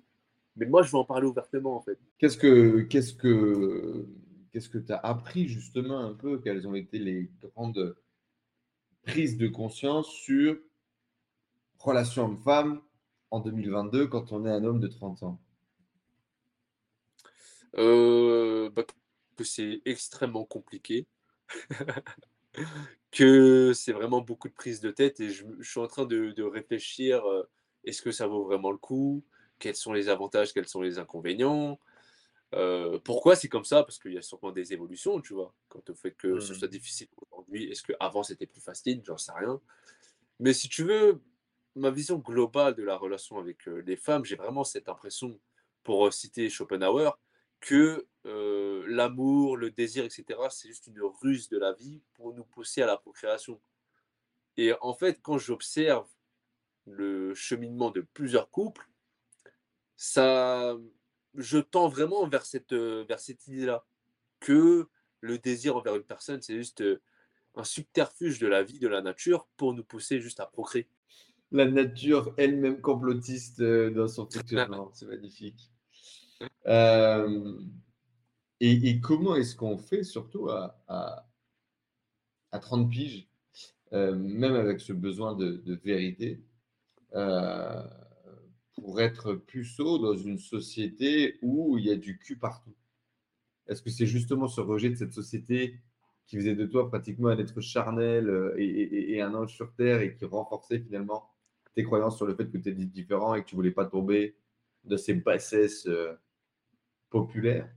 Mais 0.56 0.66
moi, 0.66 0.82
je 0.82 0.90
vais 0.90 0.98
en 0.98 1.04
parler 1.04 1.26
ouvertement, 1.26 1.76
en 1.76 1.80
fait. 1.80 1.98
Qu'est-ce 2.18 2.36
que 2.36 2.80
qu'est-ce 2.82 3.14
que 3.14 4.06
qu'est-ce 4.52 4.68
que 4.68 4.78
tu 4.78 4.92
as 4.92 4.98
appris 4.98 5.46
justement 5.46 6.00
un 6.00 6.14
peu 6.14 6.38
Quelles 6.38 6.66
ont 6.66 6.74
été 6.74 6.98
les 6.98 7.30
grandes 7.40 7.96
prises 9.02 9.36
de 9.38 9.48
conscience 9.48 10.08
sur 10.08 10.58
relation 11.78 12.24
homme-femme 12.24 12.80
en 13.30 13.40
2022 13.40 14.08
quand 14.08 14.32
on 14.32 14.44
est 14.46 14.50
un 14.50 14.64
homme 14.64 14.80
de 14.80 14.88
30 14.88 15.22
ans? 15.22 15.40
Euh, 17.76 18.70
bah, 18.70 18.84
que 19.36 19.44
c'est 19.44 19.80
extrêmement 19.84 20.44
compliqué, 20.44 21.06
que 23.10 23.72
c'est 23.74 23.92
vraiment 23.92 24.20
beaucoup 24.20 24.48
de 24.48 24.54
prise 24.54 24.80
de 24.80 24.90
tête 24.90 25.20
et 25.20 25.30
je, 25.30 25.44
je 25.60 25.70
suis 25.70 25.80
en 25.80 25.86
train 25.86 26.06
de, 26.06 26.30
de 26.32 26.42
réfléchir, 26.42 27.24
euh, 27.26 27.48
est-ce 27.84 28.02
que 28.02 28.12
ça 28.12 28.26
vaut 28.26 28.44
vraiment 28.44 28.70
le 28.72 28.78
coup? 28.78 29.24
Quels 29.58 29.76
sont 29.76 29.92
les 29.92 30.08
avantages, 30.08 30.52
quels 30.52 30.68
sont 30.68 30.82
les 30.82 30.98
inconvénients? 30.98 31.78
Euh, 32.54 32.98
Pourquoi 33.00 33.36
c'est 33.36 33.48
comme 33.48 33.64
ça? 33.64 33.82
Parce 33.84 33.98
qu'il 33.98 34.12
y 34.14 34.18
a 34.18 34.22
sûrement 34.22 34.52
des 34.52 34.72
évolutions, 34.72 35.20
tu 35.20 35.34
vois. 35.34 35.54
Quand 35.68 35.88
au 35.90 35.94
fait 35.94 36.12
que 36.12 36.40
ce 36.40 36.54
Mhm. 36.54 36.54
soit 36.54 36.68
difficile 36.68 37.08
aujourd'hui, 37.30 37.64
est-ce 37.70 37.82
qu'avant 37.82 38.22
c'était 38.22 38.46
plus 38.46 38.62
facile? 38.62 39.02
J'en 39.06 39.18
sais 39.18 39.32
rien. 39.32 39.60
Mais 40.40 40.52
si 40.52 40.68
tu 40.68 40.84
veux, 40.84 41.22
ma 41.74 41.90
vision 41.90 42.18
globale 42.18 42.74
de 42.74 42.82
la 42.82 42.96
relation 42.96 43.38
avec 43.38 43.68
euh, 43.68 43.82
les 43.86 43.96
femmes, 43.96 44.24
j'ai 44.24 44.36
vraiment 44.36 44.64
cette 44.64 44.88
impression, 44.88 45.40
pour 45.84 46.12
citer 46.12 46.50
Schopenhauer, 46.50 47.18
que 47.60 48.06
euh, 48.26 48.84
l'amour, 48.88 49.56
le 49.56 49.70
désir, 49.70 50.04
etc., 50.04 50.24
c'est 50.50 50.68
juste 50.68 50.86
une 50.86 51.00
ruse 51.22 51.48
de 51.48 51.58
la 51.58 51.72
vie 51.72 52.02
pour 52.14 52.34
nous 52.34 52.44
pousser 52.44 52.82
à 52.82 52.86
la 52.86 52.96
procréation. 52.96 53.60
Et 54.56 54.72
en 54.80 54.94
fait, 54.94 55.20
quand 55.22 55.38
j'observe 55.38 56.08
le 56.86 57.34
cheminement 57.34 57.90
de 57.90 58.00
plusieurs 58.00 58.50
couples, 58.50 58.88
ça, 59.96 60.76
je 61.34 61.58
tends 61.58 61.88
vraiment 61.88 62.28
vers 62.28 62.44
cette, 62.44 62.72
vers 62.72 63.20
cette 63.20 63.46
idée-là, 63.46 63.84
que 64.40 64.88
le 65.20 65.38
désir 65.38 65.76
envers 65.76 65.96
une 65.96 66.04
personne, 66.04 66.42
c'est 66.42 66.56
juste 66.56 66.84
un 67.54 67.64
subterfuge 67.64 68.38
de 68.38 68.46
la 68.46 68.62
vie, 68.62 68.78
de 68.78 68.88
la 68.88 69.02
nature, 69.02 69.48
pour 69.56 69.74
nous 69.74 69.84
pousser 69.84 70.20
juste 70.20 70.40
à 70.40 70.46
procréer. 70.46 70.88
La 71.50 71.64
nature 71.64 72.34
elle-même 72.36 72.80
complotiste 72.80 73.62
dans 73.62 74.06
son 74.06 74.28
fonctionnement, 74.28 74.90
c'est 74.92 75.06
magnifique. 75.06 75.72
Euh, 76.66 77.60
et, 78.60 79.00
comment 79.00 79.36
est-ce 79.36 79.56
qu'on 79.56 79.78
fait, 79.78 80.02
surtout 80.02 80.50
à, 80.50 80.82
à, 80.88 81.28
à 82.52 82.58
30 82.58 82.90
piges, 82.90 83.28
euh, 83.92 84.14
même 84.14 84.54
avec 84.54 84.80
ce 84.80 84.92
besoin 84.92 85.34
de, 85.34 85.62
vérité, 85.84 86.42
euh, 87.14 87.82
pour 88.74 89.00
être 89.00 89.34
puceau 89.34 89.98
dans 89.98 90.16
une 90.16 90.38
société 90.38 91.38
où 91.42 91.78
il 91.78 91.86
y 91.86 91.90
a 91.90 91.96
du 91.96 92.18
cul 92.18 92.36
partout? 92.36 92.74
Est-ce 93.66 93.82
que 93.82 93.90
c'est 93.90 94.06
justement 94.06 94.48
ce 94.48 94.60
rejet 94.60 94.90
de 94.90 94.96
cette 94.96 95.12
société 95.12 95.80
qui 96.26 96.36
faisait 96.36 96.54
de 96.54 96.66
toi 96.66 96.88
pratiquement 96.88 97.28
un 97.28 97.38
être 97.38 97.60
charnel 97.60 98.54
et, 98.58 99.20
un 99.22 99.34
ange 99.34 99.54
sur 99.54 99.72
terre 99.74 100.00
et 100.00 100.14
qui 100.14 100.24
renforçait 100.26 100.80
finalement 100.80 101.30
tes 101.74 101.84
croyances 101.84 102.16
sur 102.16 102.26
le 102.26 102.34
fait 102.34 102.46
que 102.46 102.58
tu 102.58 102.70
étais 102.70 102.72
différent 102.72 103.34
et 103.34 103.42
que 103.42 103.48
tu 103.48 103.54
voulais 103.54 103.70
pas 103.70 103.86
tomber 103.86 104.36
de 104.84 104.96
ces 104.96 105.14
bassesses 105.14 105.88
populaires 107.10 107.68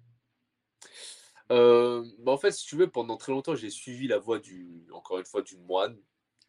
Euh, 1.52 2.06
bah, 2.20 2.32
en 2.32 2.38
fait, 2.38 2.52
si 2.52 2.66
tu 2.66 2.78
veux, 2.78 2.90
pendant 2.90 3.18
très 3.18 3.34
longtemps, 3.34 3.56
j'ai 3.56 3.70
suivi 3.70 4.08
la 4.08 4.18
voie 4.20 4.40
du, 4.40 4.88
encore 4.94 5.20
une 5.20 5.26
fois, 5.26 5.42
du 5.42 5.58
moine 5.58 5.98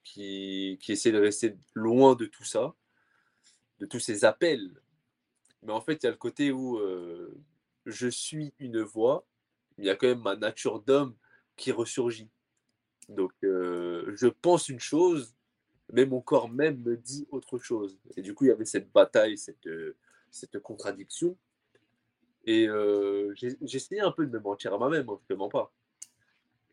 qui, 0.05 0.79
qui 0.81 0.93
essaie 0.93 1.11
de 1.13 1.19
rester 1.19 1.57
loin 1.75 2.15
de 2.15 2.27
tout 2.27 2.45
ça, 2.45 2.75
de 3.81 3.87
tous 3.87 3.99
ces 3.99 4.25
appels. 4.25 4.81
Mais 5.63 5.73
en 5.73 5.81
fait, 5.81 6.03
il 6.03 6.05
y 6.05 6.09
a 6.09 6.13
le 6.13 6.17
côté 6.17 6.53
où 6.53 6.79
euh, 6.79 7.35
je 7.85 8.09
suis 8.09 8.55
une 8.59 8.81
voix, 8.81 9.27
il 9.79 9.85
y 9.85 9.91
a 9.91 9.97
quand 9.97 10.07
même 10.07 10.23
ma 10.23 10.37
nature 10.37 10.81
d'homme 10.81 11.17
qui 11.57 11.73
ressurgit. 11.73 12.31
Donc, 13.09 13.33
euh, 13.43 14.13
je 14.15 14.29
pense 14.29 14.69
une 14.69 14.81
chose, 14.81 15.35
mais 15.93 16.07
mon 16.07 16.21
corps 16.21 16.49
même 16.49 16.81
me 16.81 16.97
dit 16.97 17.27
autre 17.31 17.59
chose. 17.59 17.99
Et 18.17 18.23
du 18.23 18.35
coup, 18.35 18.45
il 18.45 18.49
y 18.49 18.53
avait 18.53 18.65
cette 18.65 18.93
bataille, 18.93 19.37
cette, 19.37 19.69
cette 20.31 20.61
contradiction. 20.61 21.37
Et 22.45 22.67
euh, 22.69 23.35
j'essayais 23.63 24.01
un 24.01 24.11
peu 24.11 24.27
de 24.27 24.31
me 24.31 24.41
mentir 24.41 24.75
à 24.75 24.79
moi-même, 24.79 25.09
hein, 25.09 25.21
je 25.29 25.35
ne 25.35 25.39
mens 25.39 25.49
pas. 25.49 25.73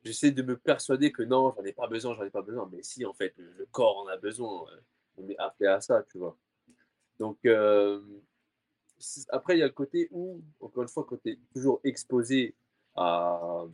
J'essaie 0.04 0.32
de 0.32 0.42
me 0.42 0.58
persuader 0.58 1.12
que 1.12 1.24
non, 1.24 1.54
j'en 1.56 1.64
ai 1.64 1.74
pas 1.74 1.88
besoin, 1.88 2.16
j'en 2.16 2.24
ai 2.24 2.30
pas 2.30 2.42
besoin. 2.42 2.70
Mais 2.72 2.82
si, 2.84 3.06
en 3.06 3.14
fait, 3.14 3.34
le 3.38 3.68
corps 3.72 3.98
en 3.98 4.08
a 4.08 4.18
besoin. 4.18 4.66
On 5.18 5.28
est 5.28 5.38
appelé 5.38 5.70
à 5.70 5.82
ça, 5.82 6.04
tu 6.10 6.18
vois. 6.18 6.38
Donc, 7.20 7.46
après, 9.30 9.56
il 9.56 9.60
y 9.60 9.64
a 9.64 9.68
le 9.68 9.74
côté 9.74 10.08
où, 10.12 10.42
encore 10.60 10.84
une 10.84 10.90
fois, 10.90 11.06
quand 11.08 11.18
tu 11.22 11.32
es 11.32 11.40
toujours 11.54 11.82
exposé 11.84 12.56
à, 12.96 13.66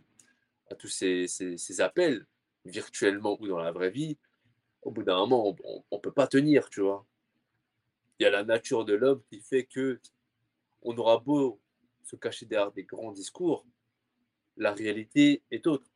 à 0.69 0.75
tous 0.75 0.87
ces, 0.87 1.27
ces, 1.27 1.81
appels, 1.81 2.25
virtuellement 2.65 3.37
ou 3.39 3.47
dans 3.47 3.59
la 3.59 3.71
vraie 3.71 3.91
vie, 3.91 4.17
au 4.81 4.91
bout 4.91 5.03
d'un 5.03 5.17
moment, 5.17 5.55
on 5.63 5.95
ne 5.95 6.01
peut 6.01 6.11
pas 6.11 6.27
tenir, 6.27 6.69
tu 6.69 6.81
vois. 6.81 7.05
Il 8.19 8.23
y 8.23 8.25
a 8.25 8.29
la 8.29 8.43
nature 8.43 8.85
de 8.85 8.93
l'homme 8.93 9.21
qui 9.29 9.41
fait 9.41 9.65
que 9.65 9.99
on 10.83 10.95
aura 10.97 11.17
beau 11.17 11.59
se 12.05 12.15
cacher 12.15 12.45
derrière 12.45 12.71
des 12.71 12.83
grands 12.83 13.11
discours, 13.11 13.65
la 14.57 14.71
réalité 14.71 15.43
est 15.51 15.67
autre. 15.67 15.91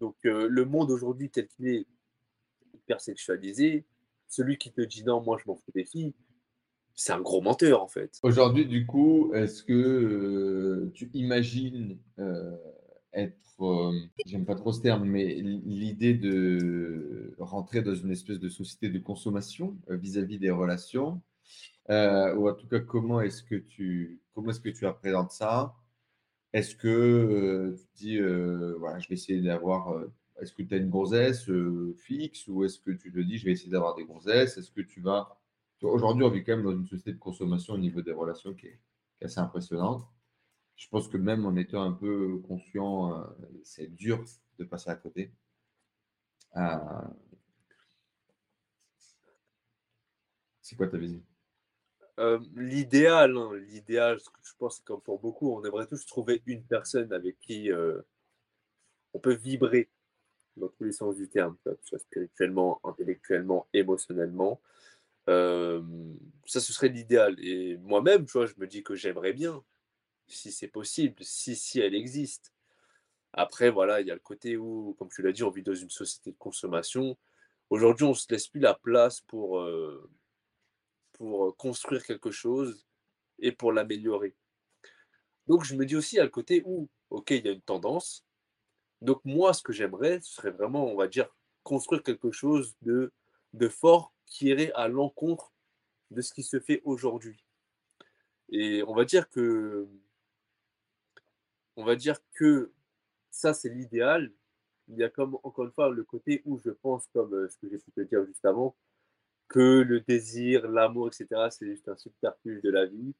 Donc 0.00 0.16
euh, 0.24 0.48
le 0.48 0.64
monde 0.64 0.90
aujourd'hui 0.90 1.30
tel 1.30 1.46
qu'il 1.46 1.68
est 1.68 1.86
hyper 2.74 3.00
sexualisé, 3.00 3.84
celui 4.28 4.58
qui 4.58 4.72
te 4.72 4.80
dit 4.80 5.04
non, 5.04 5.22
moi 5.22 5.38
je 5.40 5.48
m'en 5.48 5.54
fous 5.54 5.70
des 5.72 5.84
filles, 5.84 6.14
c'est 6.94 7.12
un 7.12 7.20
gros 7.20 7.40
menteur 7.40 7.82
en 7.82 7.88
fait. 7.88 8.18
Aujourd'hui, 8.22 8.66
du 8.66 8.84
coup, 8.84 9.32
est-ce 9.34 9.62
que 9.62 9.72
euh, 9.72 10.90
tu 10.94 11.08
imagines 11.14 11.98
euh, 12.18 12.56
être, 13.12 13.92
j'aime 14.26 14.44
pas 14.44 14.56
trop 14.56 14.72
ce 14.72 14.80
terme, 14.80 15.04
mais 15.04 15.34
l'idée 15.34 16.14
de 16.14 17.34
rentrer 17.38 17.82
dans 17.82 17.94
une 17.94 18.10
espèce 18.10 18.40
de 18.40 18.48
société 18.48 18.88
de 18.88 18.98
consommation 18.98 19.78
vis-à-vis 19.88 20.38
des 20.38 20.50
relations, 20.50 21.22
ou 21.88 22.48
en 22.48 22.54
tout 22.54 22.68
cas, 22.68 22.80
comment 22.80 23.20
est-ce 23.20 23.42
que 23.42 23.56
tu, 23.56 24.20
comment 24.34 24.50
est-ce 24.50 24.60
que 24.60 24.70
tu 24.70 24.86
appréhendes 24.86 25.30
ça? 25.30 25.74
Est-ce 26.52 26.76
que 26.76 27.76
tu 27.76 28.04
dis, 28.06 28.20
voilà, 28.78 28.98
je 28.98 29.08
vais 29.08 29.14
essayer 29.14 29.40
d'avoir 29.42 29.94
est-ce 30.40 30.52
que 30.52 30.62
tu 30.62 30.74
as 30.74 30.78
une 30.78 30.90
gonzesse 30.90 31.50
fixe 31.96 32.48
ou 32.48 32.64
est-ce 32.64 32.80
que 32.80 32.90
tu 32.90 33.12
te 33.12 33.18
dis 33.20 33.38
je 33.38 33.44
vais 33.44 33.52
essayer 33.52 33.70
d'avoir 33.70 33.94
des 33.94 34.04
gonzesses? 34.04 34.56
Est-ce 34.58 34.70
que 34.70 34.80
tu 34.80 35.00
vas 35.00 35.38
Aujourd'hui, 35.82 36.24
on 36.24 36.30
vit 36.30 36.44
quand 36.44 36.56
même 36.56 36.64
dans 36.64 36.72
une 36.72 36.86
société 36.86 37.12
de 37.12 37.18
consommation 37.18 37.74
au 37.74 37.78
niveau 37.78 38.02
des 38.02 38.12
relations 38.12 38.54
qui 38.54 38.66
est, 38.66 38.80
assez 39.22 39.40
impressionnante. 39.40 40.04
Je 40.76 40.88
pense 40.88 41.08
que 41.08 41.16
même 41.16 41.46
en 41.46 41.54
étant 41.56 41.82
un 41.82 41.92
peu 41.92 42.38
conscient, 42.48 43.20
euh, 43.20 43.24
c'est 43.62 43.86
dur 43.94 44.24
de 44.58 44.64
passer 44.64 44.90
à 44.90 44.96
côté. 44.96 45.32
Euh, 46.56 46.78
c'est 50.60 50.76
quoi 50.76 50.88
ta 50.88 50.98
vision? 50.98 51.22
Euh, 52.18 52.38
L'idéal, 52.54 53.36
hein, 53.36 53.50
l'idéal, 53.68 54.18
je 54.42 54.52
pense, 54.58 54.80
comme 54.80 55.00
pour 55.00 55.18
beaucoup, 55.20 55.52
on 55.52 55.64
aimerait 55.64 55.86
tous 55.86 56.04
trouver 56.06 56.42
une 56.46 56.64
personne 56.64 57.12
avec 57.12 57.38
qui 57.40 57.70
on 59.14 59.18
peut 59.18 59.34
vibrer 59.34 59.90
dans 60.56 60.68
tous 60.68 60.84
les 60.84 60.92
sens 60.92 61.16
du 61.16 61.28
terme, 61.28 61.56
que 61.64 61.74
ce 61.82 61.88
soit 61.88 61.98
spirituellement, 61.98 62.80
intellectuellement, 62.84 63.66
émotionnellement 63.72 64.60
ça, 65.26 66.60
ce 66.60 66.72
serait 66.72 66.88
l'idéal. 66.88 67.36
Et 67.38 67.76
moi-même, 67.78 68.26
tu 68.26 68.32
vois, 68.32 68.46
je 68.46 68.54
me 68.58 68.66
dis 68.66 68.82
que 68.82 68.94
j'aimerais 68.94 69.32
bien, 69.32 69.62
si 70.26 70.52
c'est 70.52 70.68
possible, 70.68 71.16
si, 71.22 71.56
si 71.56 71.80
elle 71.80 71.94
existe. 71.94 72.52
Après, 73.32 73.70
voilà, 73.70 74.00
il 74.00 74.06
y 74.06 74.10
a 74.10 74.14
le 74.14 74.20
côté 74.20 74.56
où, 74.56 74.94
comme 74.98 75.08
tu 75.08 75.22
l'as 75.22 75.32
dit, 75.32 75.42
on 75.42 75.50
vit 75.50 75.62
dans 75.62 75.74
une 75.74 75.90
société 75.90 76.32
de 76.32 76.36
consommation. 76.36 77.16
Aujourd'hui, 77.70 78.04
on 78.04 78.10
ne 78.10 78.14
se 78.14 78.26
laisse 78.30 78.48
plus 78.48 78.60
la 78.60 78.74
place 78.74 79.20
pour, 79.22 79.66
pour 81.22 81.56
construire 81.56 82.04
quelque 82.04 82.32
chose 82.32 82.84
et 83.38 83.52
pour 83.52 83.70
l'améliorer. 83.70 84.34
Donc, 85.46 85.62
je 85.62 85.76
me 85.76 85.86
dis 85.86 85.94
aussi, 85.94 86.18
a 86.18 86.24
le 86.24 86.30
côté 86.30 86.64
où, 86.66 86.88
OK, 87.10 87.30
il 87.30 87.46
y 87.46 87.48
a 87.48 87.52
une 87.52 87.62
tendance. 87.62 88.26
Donc, 89.00 89.24
moi, 89.24 89.54
ce 89.54 89.62
que 89.62 89.72
j'aimerais, 89.72 90.20
ce 90.20 90.34
serait 90.34 90.50
vraiment, 90.50 90.84
on 90.84 90.96
va 90.96 91.06
dire, 91.06 91.28
construire 91.62 92.02
quelque 92.02 92.32
chose 92.32 92.74
de, 92.82 93.12
de 93.52 93.68
fort 93.68 94.12
qui 94.26 94.46
irait 94.46 94.72
à 94.72 94.88
l'encontre 94.88 95.52
de 96.10 96.22
ce 96.22 96.34
qui 96.34 96.42
se 96.42 96.58
fait 96.58 96.82
aujourd'hui. 96.84 97.44
Et 98.48 98.82
on 98.88 98.92
va 98.92 99.04
dire 99.04 99.30
que 99.30 99.86
on 101.76 101.84
va 101.84 101.94
dire 101.94 102.18
que 102.34 102.72
ça 103.30 103.54
c'est 103.54 103.68
l'idéal. 103.68 104.32
Il 104.88 104.96
y 104.96 105.04
a 105.04 105.08
comme 105.08 105.38
encore 105.44 105.66
une 105.66 105.72
fois 105.72 105.88
le 105.88 106.02
côté 106.02 106.42
où 106.46 106.58
je 106.58 106.70
pense, 106.70 107.06
comme 107.12 107.32
euh, 107.32 107.48
ce 107.48 107.58
que 107.58 107.68
j'ai 107.70 107.78
pu 107.78 107.92
dire 108.06 108.26
juste 108.26 108.44
avant, 108.44 108.74
que 109.48 109.82
le 109.82 110.00
désir, 110.00 110.68
l'amour, 110.68 111.08
etc., 111.08 111.48
c'est 111.50 111.66
juste 111.66 111.88
un 111.88 111.96
subterfuge 111.96 112.62
de 112.62 112.70
la 112.70 112.86
vie. 112.86 113.14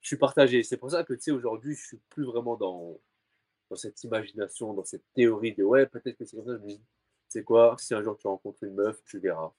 Je 0.00 0.08
suis 0.08 0.16
partagé. 0.16 0.62
C'est 0.62 0.76
pour 0.76 0.90
ça 0.90 1.04
que 1.04 1.14
tu 1.14 1.20
sais, 1.20 1.30
aujourd'hui, 1.30 1.74
je 1.74 1.86
suis 1.86 2.00
plus 2.10 2.24
vraiment 2.24 2.56
dans, 2.56 2.98
dans 3.70 3.76
cette 3.76 4.02
imagination, 4.04 4.74
dans 4.74 4.84
cette 4.84 5.04
théorie 5.14 5.54
de 5.54 5.64
ouais, 5.64 5.86
peut-être 5.86 6.16
que 6.16 6.24
c'est 6.24 6.36
comme 6.36 6.46
ça. 6.46 6.56
Je 6.56 6.62
me 6.62 6.68
dis, 6.68 6.82
c'est 7.28 7.44
quoi, 7.44 7.76
si 7.78 7.94
un 7.94 8.02
jour 8.02 8.16
tu 8.18 8.26
rencontres 8.28 8.62
une 8.64 8.74
meuf, 8.74 9.02
tu 9.04 9.18
verras. 9.18 9.52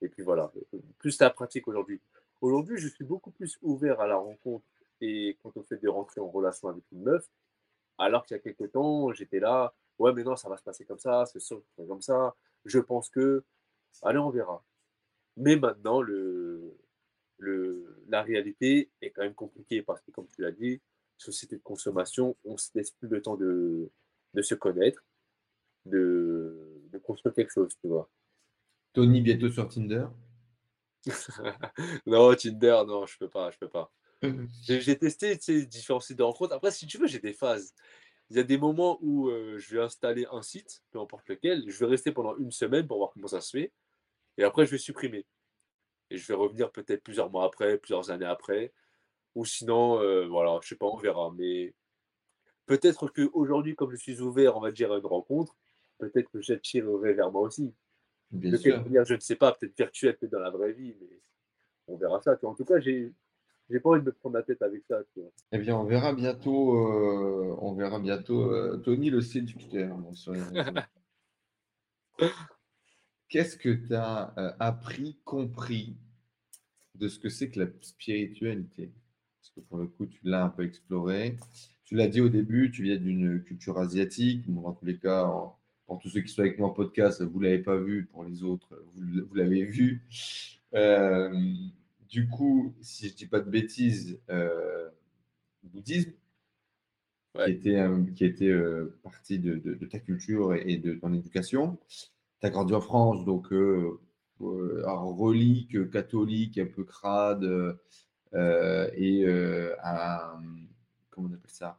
Et 0.00 0.08
puis 0.08 0.22
voilà, 0.22 0.52
plus 0.98 1.18
la 1.20 1.30
pratique 1.30 1.66
aujourd'hui. 1.68 2.00
Aujourd'hui, 2.40 2.78
je 2.78 2.88
suis 2.88 3.04
beaucoup 3.04 3.30
plus 3.32 3.58
ouvert 3.62 4.00
à 4.00 4.06
la 4.06 4.16
rencontre 4.16 4.64
et 5.00 5.36
quand 5.42 5.56
on 5.56 5.62
fait 5.62 5.78
de 5.78 5.88
rentrer 5.88 6.20
en 6.20 6.28
relation 6.28 6.68
avec 6.68 6.84
une 6.92 7.02
meuf, 7.02 7.26
alors 7.98 8.24
qu'il 8.24 8.36
y 8.36 8.40
a 8.40 8.42
quelques 8.42 8.70
temps, 8.72 9.12
j'étais 9.12 9.40
là, 9.40 9.74
ouais, 9.98 10.12
mais 10.12 10.22
non, 10.22 10.36
ça 10.36 10.48
va 10.48 10.56
se 10.56 10.62
passer 10.62 10.84
comme 10.84 10.98
ça, 10.98 11.24
c'est 11.26 11.40
sûr, 11.40 11.62
comme 11.76 12.02
ça, 12.02 12.36
je 12.64 12.78
pense 12.78 13.08
que, 13.08 13.44
allez, 14.02 14.18
on 14.18 14.30
verra. 14.30 14.64
Mais 15.38 15.56
maintenant, 15.56 16.02
le, 16.02 16.76
le, 17.38 18.02
la 18.08 18.22
réalité 18.22 18.90
est 19.00 19.10
quand 19.10 19.22
même 19.22 19.34
compliquée 19.34 19.82
parce 19.82 20.02
que, 20.02 20.10
comme 20.10 20.26
tu 20.28 20.42
l'as 20.42 20.52
dit, 20.52 20.80
société 21.16 21.56
de 21.56 21.62
consommation, 21.62 22.36
on 22.44 22.52
ne 22.52 22.56
se 22.58 22.70
laisse 22.74 22.90
plus 22.90 23.08
le 23.08 23.22
temps 23.22 23.36
de, 23.36 23.90
de 24.34 24.42
se 24.42 24.54
connaître, 24.54 25.04
de, 25.86 26.82
de 26.90 26.98
construire 26.98 27.34
quelque 27.34 27.52
chose, 27.52 27.72
tu 27.80 27.88
vois. 27.88 28.10
Tony 28.92 29.20
bientôt 29.20 29.50
sur 29.50 29.68
Tinder 29.68 30.06
Non, 32.06 32.34
Tinder, 32.34 32.82
non, 32.86 33.06
je 33.06 33.16
peux 33.18 33.28
pas, 33.28 33.50
je 33.50 33.58
peux 33.58 33.68
pas. 33.68 33.92
j'ai 34.62 34.98
testé 34.98 35.36
différents 35.66 36.00
sites 36.00 36.18
de 36.18 36.24
rencontres. 36.24 36.54
Après, 36.54 36.72
si 36.72 36.86
tu 36.86 36.98
veux, 36.98 37.06
j'ai 37.06 37.20
des 37.20 37.32
phases. 37.32 37.72
Il 38.30 38.36
y 38.36 38.40
a 38.40 38.42
des 38.42 38.58
moments 38.58 38.98
où 39.00 39.28
euh, 39.28 39.56
je 39.58 39.76
vais 39.76 39.82
installer 39.82 40.26
un 40.32 40.42
site, 40.42 40.82
peu 40.90 41.00
importe 41.00 41.28
lequel, 41.28 41.64
je 41.68 41.78
vais 41.78 41.86
rester 41.86 42.12
pendant 42.12 42.36
une 42.36 42.50
semaine 42.50 42.86
pour 42.86 42.98
voir 42.98 43.10
comment 43.14 43.28
ça 43.28 43.40
se 43.40 43.56
fait, 43.56 43.72
et 44.38 44.44
après 44.44 44.64
je 44.64 44.70
vais 44.70 44.78
supprimer. 44.78 45.26
Et 46.10 46.16
je 46.16 46.26
vais 46.26 46.34
revenir 46.34 46.70
peut-être 46.72 47.02
plusieurs 47.02 47.30
mois 47.30 47.44
après, 47.44 47.76
plusieurs 47.76 48.10
années 48.10 48.24
après, 48.24 48.72
ou 49.34 49.44
sinon, 49.44 50.00
euh, 50.00 50.26
voilà, 50.26 50.58
je 50.62 50.68
sais 50.68 50.76
pas, 50.76 50.86
on 50.86 50.96
verra. 50.96 51.30
Mais 51.36 51.74
peut-être 52.64 53.08
qu'aujourd'hui, 53.08 53.74
comme 53.74 53.90
je 53.90 53.96
suis 53.96 54.20
ouvert, 54.22 54.56
on 54.56 54.60
va 54.60 54.72
dire, 54.72 54.90
à 54.90 54.96
une 54.96 55.04
rencontre, 55.04 55.54
peut-être 55.98 56.30
que 56.30 56.40
j'attirerai 56.40 57.12
vers 57.12 57.30
moi 57.30 57.42
aussi. 57.42 57.74
Bien 58.30 58.56
sûr. 58.56 58.82
je 59.04 59.14
ne 59.14 59.20
sais 59.20 59.36
pas, 59.36 59.52
peut-être 59.52 59.76
virtuel, 59.76 60.16
peut-être 60.16 60.32
dans 60.32 60.40
la 60.40 60.50
vraie 60.50 60.72
vie, 60.72 60.94
mais 60.98 61.20
on 61.88 61.96
verra 61.96 62.20
ça. 62.22 62.38
En 62.42 62.54
tout 62.54 62.64
cas, 62.64 62.80
j'ai 62.80 63.12
j'ai 63.70 63.80
pas 63.80 63.90
envie 63.90 64.00
de 64.00 64.06
me 64.06 64.12
prendre 64.12 64.36
la 64.36 64.42
tête 64.42 64.62
avec 64.62 64.82
ça. 64.88 65.00
Eh 65.52 65.58
bien, 65.58 65.76
on 65.76 65.84
verra 65.84 66.14
bientôt, 66.14 66.74
euh, 66.74 67.54
on 67.60 67.74
verra 67.74 67.98
bientôt 67.98 68.50
euh, 68.50 68.78
Tony 68.78 69.10
le 69.10 69.20
séducteur. 69.20 69.94
Qu'est-ce 73.28 73.56
que 73.56 73.68
tu 73.68 73.94
as 73.94 74.32
euh, 74.38 74.52
appris, 74.58 75.18
compris 75.24 75.96
de 76.94 77.08
ce 77.08 77.18
que 77.18 77.28
c'est 77.28 77.50
que 77.50 77.60
la 77.60 77.66
spiritualité? 77.80 78.92
Parce 79.40 79.50
que 79.50 79.60
pour 79.60 79.78
le 79.78 79.86
coup, 79.86 80.06
tu 80.06 80.20
l'as 80.24 80.44
un 80.44 80.48
peu 80.48 80.64
exploré. 80.64 81.36
Tu 81.84 81.94
l'as 81.94 82.08
dit 82.08 82.20
au 82.20 82.28
début, 82.28 82.70
tu 82.70 82.82
viens 82.82 82.96
d'une 82.96 83.42
culture 83.42 83.78
asiatique. 83.78 84.48
Bon, 84.48 84.62
dans 84.62 84.72
tous 84.72 84.84
les 84.84 84.98
cas, 84.98 85.30
pour 85.86 85.98
tous 85.98 86.10
ceux 86.10 86.20
qui 86.20 86.28
sont 86.32 86.40
avec 86.40 86.58
moi 86.58 86.68
en 86.68 86.72
podcast, 86.72 87.22
vous 87.22 87.38
ne 87.38 87.44
l'avez 87.44 87.62
pas 87.62 87.76
vu. 87.76 88.06
Pour 88.06 88.24
les 88.24 88.42
autres, 88.42 88.82
vous, 88.94 89.34
l'avez 89.34 89.64
vu. 89.64 90.02
Euh, 90.74 91.30
du 92.08 92.28
coup, 92.28 92.74
si 92.80 93.08
je 93.08 93.12
ne 93.12 93.16
dis 93.16 93.26
pas 93.26 93.40
de 93.40 93.50
bêtises, 93.50 94.20
euh, 94.30 94.88
bouddhisme, 95.62 96.12
qui 97.44 97.50
était, 97.50 97.86
qui 98.16 98.24
était 98.24 98.50
euh, 98.50 98.98
partie 99.02 99.38
de, 99.38 99.58
ta 99.86 99.98
culture 99.98 100.54
et, 100.54 100.76
de 100.76 100.94
ton 100.94 101.12
éducation. 101.12 101.78
As 102.42 102.50
grandi 102.50 102.74
en 102.74 102.80
France, 102.80 103.24
donc 103.24 103.52
euh, 103.52 104.00
relique 104.40 105.90
catholique, 105.90 106.58
un 106.58 106.66
peu 106.66 106.84
crade, 106.84 107.44
et 108.34 109.26
un, 109.82 110.42
comment 111.10 111.28
on 111.30 111.34
appelle 111.34 111.50
ça 111.50 111.78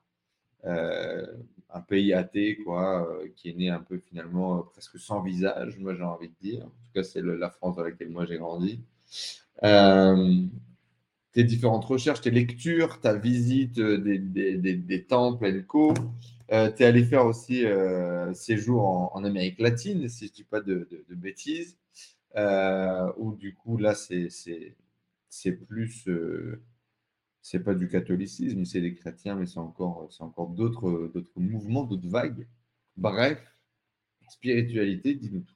un 1.72 1.82
pays 1.82 2.14
athée, 2.14 2.58
quoi, 2.58 3.08
euh, 3.08 3.28
qui 3.36 3.50
est 3.50 3.54
né 3.54 3.70
un 3.70 3.80
peu 3.80 4.00
finalement 4.00 4.60
euh, 4.60 4.62
presque 4.64 5.00
sans 5.00 5.22
visage, 5.22 5.78
moi 5.78 5.96
j'ai 5.96 6.04
envie 6.04 6.30
de 6.30 6.36
dire. 6.42 6.66
En 6.66 6.70
tout 6.70 6.94
cas, 6.94 7.04
c'est 7.04 7.22
la 7.22 7.50
France 7.50 7.76
dans 7.76 7.84
laquelle 7.84 8.10
moi 8.10 8.26
j'ai 8.26 8.38
grandi. 8.38 8.82
Euh, 11.30 11.34
tes 11.34 11.44
différentes 11.44 11.86
recherches, 11.86 12.22
tes 12.22 12.32
lectures, 12.32 13.00
ta 13.00 13.14
visite 13.16 13.80
des, 13.80 14.20
des, 14.20 14.58
des, 14.58 14.76
des 14.76 15.06
temples, 15.06 15.46
Enco. 15.46 15.94
Euh, 16.52 16.72
tu 16.72 16.84
es 16.84 16.86
allé 16.86 17.04
faire 17.06 17.26
aussi 17.26 17.66
euh, 17.66 18.34
séjour 18.34 19.16
en, 19.16 19.24
Amérique 19.24 19.60
latine, 19.60 20.10
si 20.10 20.26
je 20.28 20.32
ne 20.32 20.36
dis 20.36 20.44
pas 20.44 20.62
de, 20.62 20.88
de, 21.08 21.16
bêtises, 21.16 21.78
euh, 22.36 23.12
où 23.18 23.36
du 23.36 23.56
coup, 23.56 23.78
là, 23.78 23.94
c'est 23.96 25.52
plus. 25.68 26.08
Euh, 26.08 26.64
c'est 27.42 27.64
pas 27.64 27.74
du 27.74 27.88
catholicisme, 27.88 28.66
c'est 28.66 28.82
des 28.82 28.94
chrétiens, 28.96 29.36
mais 29.36 29.46
c'est 29.46 29.60
encore, 29.60 30.10
encore 30.20 30.50
d'autres 30.50 31.12
mouvements, 31.38 31.84
d'autres 31.84 32.08
vagues. 32.08 32.48
Bref, 32.98 33.40
spiritualité, 34.30 35.16
dis-nous 35.16 35.42
tout. 35.42 35.56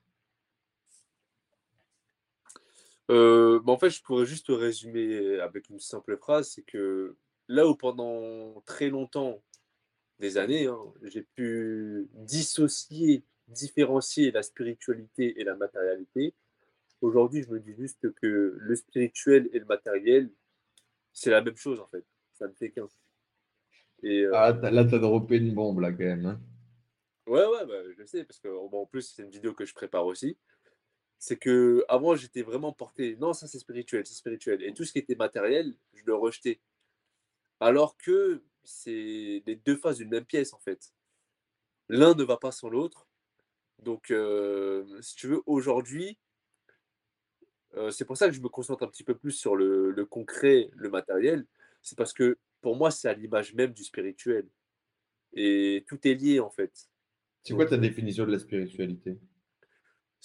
Euh, 3.11 3.59
bah, 3.63 3.73
en 3.73 3.77
fait, 3.77 3.89
je 3.89 4.01
pourrais 4.01 4.25
juste 4.25 4.47
résumer 4.49 5.39
avec 5.39 5.69
une 5.69 5.79
simple 5.79 6.17
phrase, 6.17 6.51
c'est 6.51 6.63
que 6.63 7.15
là 7.47 7.67
où 7.67 7.75
pendant 7.75 8.61
très 8.65 8.89
longtemps, 8.89 9.41
des 10.19 10.37
années, 10.37 10.67
hein, 10.67 10.79
j'ai 11.01 11.23
pu 11.23 12.07
dissocier, 12.13 13.23
différencier 13.47 14.31
la 14.31 14.43
spiritualité 14.43 15.39
et 15.39 15.43
la 15.43 15.55
matérialité, 15.55 16.33
aujourd'hui, 17.01 17.43
je 17.43 17.49
me 17.49 17.59
dis 17.59 17.73
juste 17.73 18.13
que 18.15 18.55
le 18.57 18.75
spirituel 18.75 19.49
et 19.51 19.59
le 19.59 19.65
matériel, 19.65 20.29
c'est 21.11 21.29
la 21.29 21.41
même 21.41 21.57
chose 21.57 21.79
en 21.79 21.87
fait. 21.87 22.05
Ça 22.33 22.47
ne 22.47 22.53
fait 22.53 22.71
qu'un. 22.71 22.87
Et, 24.01 24.21
euh, 24.21 24.31
ah, 24.33 24.51
là, 24.51 24.85
tu 24.85 24.95
as 24.95 24.99
droppé 24.99 25.37
une 25.37 25.53
bombe 25.53 25.79
là 25.79 25.91
quand 25.91 26.03
même. 26.03 26.25
Hein. 26.25 26.41
Ouais, 27.27 27.45
ouais, 27.45 27.65
bah, 27.65 27.81
je 27.97 28.05
sais, 28.05 28.23
parce 28.23 28.39
que 28.39 28.49
en 28.49 28.85
plus, 28.85 29.13
c'est 29.13 29.23
une 29.23 29.29
vidéo 29.29 29.53
que 29.53 29.65
je 29.65 29.73
prépare 29.73 30.05
aussi. 30.05 30.37
C'est 31.25 31.37
que 31.37 31.85
avant, 31.87 32.17
j'étais 32.17 32.41
vraiment 32.41 32.73
porté, 32.73 33.15
non, 33.15 33.31
ça 33.31 33.47
c'est 33.47 33.57
spirituel, 33.57 34.05
c'est 34.05 34.13
spirituel. 34.13 34.61
Et 34.61 34.73
tout 34.73 34.83
ce 34.83 34.91
qui 34.91 34.99
était 34.99 35.15
matériel, 35.15 35.73
je 35.93 36.03
le 36.05 36.13
rejetais. 36.15 36.59
Alors 37.61 37.95
que 37.95 38.43
c'est 38.65 39.41
les 39.45 39.55
deux 39.55 39.77
faces 39.77 39.99
d'une 39.99 40.09
même 40.09 40.25
pièce 40.25 40.51
en 40.53 40.59
fait. 40.59 40.91
L'un 41.87 42.13
ne 42.13 42.23
va 42.23 42.35
pas 42.35 42.51
sans 42.51 42.67
l'autre. 42.67 43.07
Donc, 43.81 44.11
euh, 44.11 44.83
si 44.99 45.15
tu 45.15 45.27
veux, 45.27 45.41
aujourd'hui, 45.45 46.17
euh, 47.75 47.89
c'est 47.89 48.03
pour 48.03 48.17
ça 48.17 48.27
que 48.27 48.35
je 48.35 48.41
me 48.41 48.49
concentre 48.49 48.83
un 48.83 48.89
petit 48.89 49.05
peu 49.05 49.15
plus 49.15 49.31
sur 49.31 49.55
le, 49.55 49.91
le 49.91 50.05
concret, 50.05 50.71
le 50.73 50.89
matériel. 50.89 51.45
C'est 51.81 51.97
parce 51.97 52.11
que 52.11 52.37
pour 52.59 52.75
moi, 52.75 52.91
c'est 52.91 53.07
à 53.07 53.13
l'image 53.13 53.53
même 53.53 53.71
du 53.71 53.85
spirituel. 53.85 54.45
Et 55.31 55.85
tout 55.87 56.05
est 56.05 56.15
lié 56.15 56.41
en 56.41 56.49
fait. 56.49 56.89
C'est 57.43 57.53
quoi 57.53 57.65
ta 57.65 57.77
définition 57.77 58.25
de 58.25 58.33
la 58.33 58.39
spiritualité? 58.39 59.17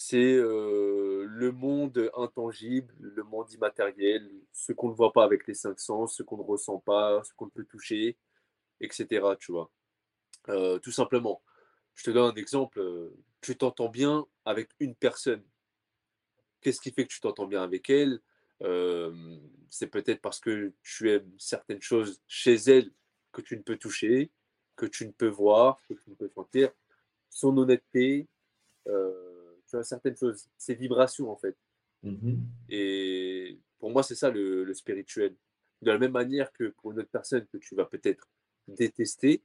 C'est 0.00 0.36
le 0.36 1.50
monde 1.50 2.08
intangible, 2.16 2.94
le 3.00 3.24
monde 3.24 3.50
immatériel, 3.50 4.30
ce 4.52 4.72
qu'on 4.72 4.90
ne 4.90 4.94
voit 4.94 5.12
pas 5.12 5.24
avec 5.24 5.44
les 5.48 5.54
cinq 5.54 5.80
sens, 5.80 6.14
ce 6.14 6.22
qu'on 6.22 6.36
ne 6.36 6.42
ressent 6.44 6.78
pas, 6.78 7.20
ce 7.24 7.34
qu'on 7.34 7.46
ne 7.46 7.50
peut 7.50 7.64
toucher, 7.64 8.16
etc. 8.80 9.26
Tout 9.40 10.92
simplement. 10.92 11.42
Je 11.96 12.04
te 12.04 12.10
donne 12.12 12.30
un 12.30 12.34
exemple. 12.36 12.80
Tu 13.40 13.56
t'entends 13.56 13.88
bien 13.88 14.24
avec 14.44 14.70
une 14.78 14.94
personne. 14.94 15.42
Qu'est-ce 16.60 16.80
qui 16.80 16.92
fait 16.92 17.04
que 17.04 17.12
tu 17.12 17.20
t'entends 17.20 17.48
bien 17.48 17.64
avec 17.64 17.90
elle? 17.90 18.20
C'est 19.68 19.88
peut-être 19.88 20.20
parce 20.20 20.38
que 20.38 20.74
tu 20.84 21.10
aimes 21.10 21.34
certaines 21.38 21.82
choses 21.82 22.22
chez 22.28 22.54
elle 22.54 22.92
que 23.32 23.40
tu 23.40 23.56
ne 23.56 23.62
peux 23.62 23.76
toucher, 23.76 24.30
que 24.76 24.86
tu 24.86 25.08
ne 25.08 25.12
peux 25.12 25.26
voir, 25.26 25.82
que 25.88 25.94
tu 25.94 26.10
ne 26.10 26.14
peux 26.14 26.28
sentir 26.28 26.70
son 27.30 27.58
honnêteté, 27.58 28.28
tu 29.68 29.76
vois, 29.76 29.84
certaines 29.84 30.16
choses, 30.16 30.48
ses 30.56 30.74
vibrations 30.74 31.30
en 31.30 31.36
fait. 31.36 31.56
Mmh 32.02 32.36
Et 32.70 33.58
pour 33.78 33.90
moi, 33.90 34.02
c'est 34.02 34.14
ça 34.14 34.30
le, 34.30 34.72
spirituel. 34.74 35.34
De 35.82 35.90
la 35.90 35.98
même 35.98 36.12
manière 36.12 36.52
que 36.52 36.68
pour 36.68 36.92
une 36.92 37.00
autre 37.00 37.10
personne 37.10 37.46
que 37.46 37.58
tu 37.58 37.74
vas 37.74 37.84
peut-être 37.84 38.28
détester, 38.66 39.42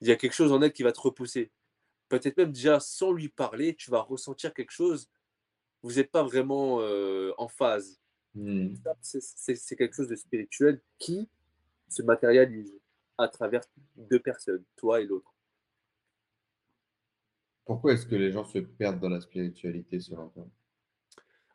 il 0.00 0.08
y 0.08 0.12
a 0.12 0.16
quelque 0.16 0.34
chose 0.34 0.52
en 0.52 0.60
elle 0.60 0.72
qui 0.72 0.82
va 0.82 0.92
te 0.92 1.00
repousser. 1.00 1.50
Peut-être 2.08 2.36
même 2.36 2.52
déjà 2.52 2.80
sans 2.80 3.12
lui 3.12 3.28
parler, 3.28 3.74
tu 3.74 3.90
vas 3.90 4.00
ressentir 4.00 4.52
quelque 4.52 4.72
chose. 4.72 5.08
Vous 5.82 5.94
n'êtes 5.94 6.10
pas 6.10 6.22
vraiment 6.22 6.80
euh, 6.80 7.32
en 7.38 7.48
phase. 7.48 8.00
Mmh. 8.34 8.74
C'est 9.00 9.76
quelque 9.76 9.94
chose 9.94 10.08
de 10.08 10.16
spirituel 10.16 10.80
qui 10.98 11.28
se 11.88 12.02
matérialise 12.02 12.74
à 13.16 13.28
travers 13.28 13.62
deux 13.96 14.18
personnes, 14.18 14.64
toi 14.76 15.00
et 15.00 15.06
l'autre. 15.06 15.33
Pourquoi 17.64 17.92
est-ce 17.92 18.06
que 18.06 18.14
les 18.14 18.30
gens 18.30 18.44
se 18.44 18.58
perdent 18.58 19.00
dans 19.00 19.08
la 19.08 19.20
spiritualité 19.20 20.00
selon 20.00 20.28
toi? 20.28 20.46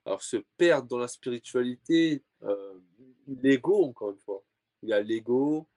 Alors, 0.05 0.23
se 0.23 0.37
perdre 0.57 0.87
dans 0.87 0.97
la 0.97 1.07
spiritualité, 1.07 2.23
euh, 2.43 2.79
l'ego, 3.27 3.85
encore 3.85 4.11
une 4.11 4.17
fois. 4.17 4.43
Il 4.81 4.89
y 4.89 4.93
a 4.93 5.01
l'ego, 5.01 5.67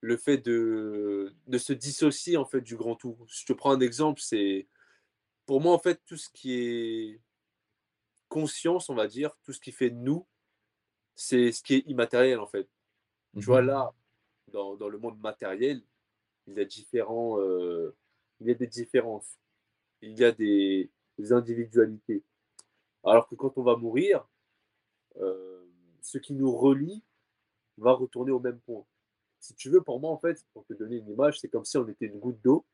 le 0.00 0.16
fait 0.16 0.38
de, 0.38 1.34
de 1.46 1.58
se 1.58 1.72
dissocier 1.72 2.36
en 2.36 2.46
fait 2.46 2.60
du 2.60 2.76
grand 2.76 2.96
tout. 2.96 3.18
Je 3.28 3.44
te 3.44 3.52
prends 3.52 3.72
un 3.72 3.80
exemple, 3.80 4.20
c'est 4.20 4.66
pour 5.46 5.60
moi 5.60 5.74
en 5.74 5.78
fait 5.78 6.00
tout 6.06 6.16
ce 6.16 6.28
qui 6.30 6.54
est 6.54 7.20
conscience, 8.28 8.88
on 8.88 8.94
va 8.94 9.08
dire, 9.08 9.36
tout 9.42 9.52
ce 9.52 9.60
qui 9.60 9.72
fait 9.72 9.90
nous, 9.90 10.26
c'est 11.14 11.52
ce 11.52 11.62
qui 11.62 11.74
est 11.74 11.86
immatériel 11.86 12.38
en 12.38 12.46
fait. 12.46 12.68
Tu 13.36 13.44
vois 13.44 13.60
mhm. 13.60 13.68
là, 13.68 13.92
dans, 14.48 14.76
dans, 14.76 14.88
le 14.88 14.98
monde 14.98 15.20
matériel, 15.20 15.82
il 16.46 16.54
y 16.54 16.60
a 16.60 16.64
différents, 16.64 17.38
euh, 17.40 17.94
il 18.40 18.46
y 18.46 18.50
a 18.50 18.54
des 18.54 18.66
différences 18.66 19.38
il 20.02 20.18
y 20.18 20.24
a 20.24 20.32
des, 20.32 20.90
individualités. 21.30 22.24
Alors 23.04 23.28
que 23.28 23.34
quand 23.34 23.58
on 23.58 23.62
va 23.62 23.76
mourir, 23.76 24.26
euh, 25.16 25.66
ce 26.00 26.16
qui 26.16 26.32
nous 26.32 26.50
relie 26.50 27.04
va 27.76 27.92
retourner 27.92 28.32
au 28.32 28.40
même 28.40 28.58
point. 28.60 28.86
Si 29.38 29.54
tu 29.54 29.68
veux, 29.68 29.82
pour 29.82 30.00
moi, 30.00 30.10
en 30.10 30.18
fait, 30.18 30.46
pour 30.54 30.64
te 30.64 30.72
donner 30.72 30.96
une 30.96 31.08
image, 31.08 31.40
c'est 31.40 31.48
comme 31.48 31.64
si 31.64 31.76
on 31.76 31.86
était 31.88 32.06
une 32.06 32.18
goutte 32.18 32.40
d'eau. 32.42 32.64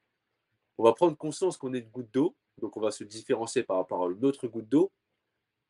On 0.78 0.84
va 0.84 0.92
prendre 0.92 1.16
conscience 1.16 1.56
qu'on 1.56 1.74
est 1.74 1.80
une 1.80 1.90
goutte 1.90 2.12
d'eau, 2.12 2.36
donc 2.58 2.76
on 2.76 2.80
va 2.80 2.90
se 2.90 3.02
différencier 3.02 3.62
par 3.62 3.78
rapport 3.78 4.04
à 4.04 4.10
une 4.10 4.24
autre 4.24 4.46
goutte 4.46 4.68
d'eau, 4.68 4.92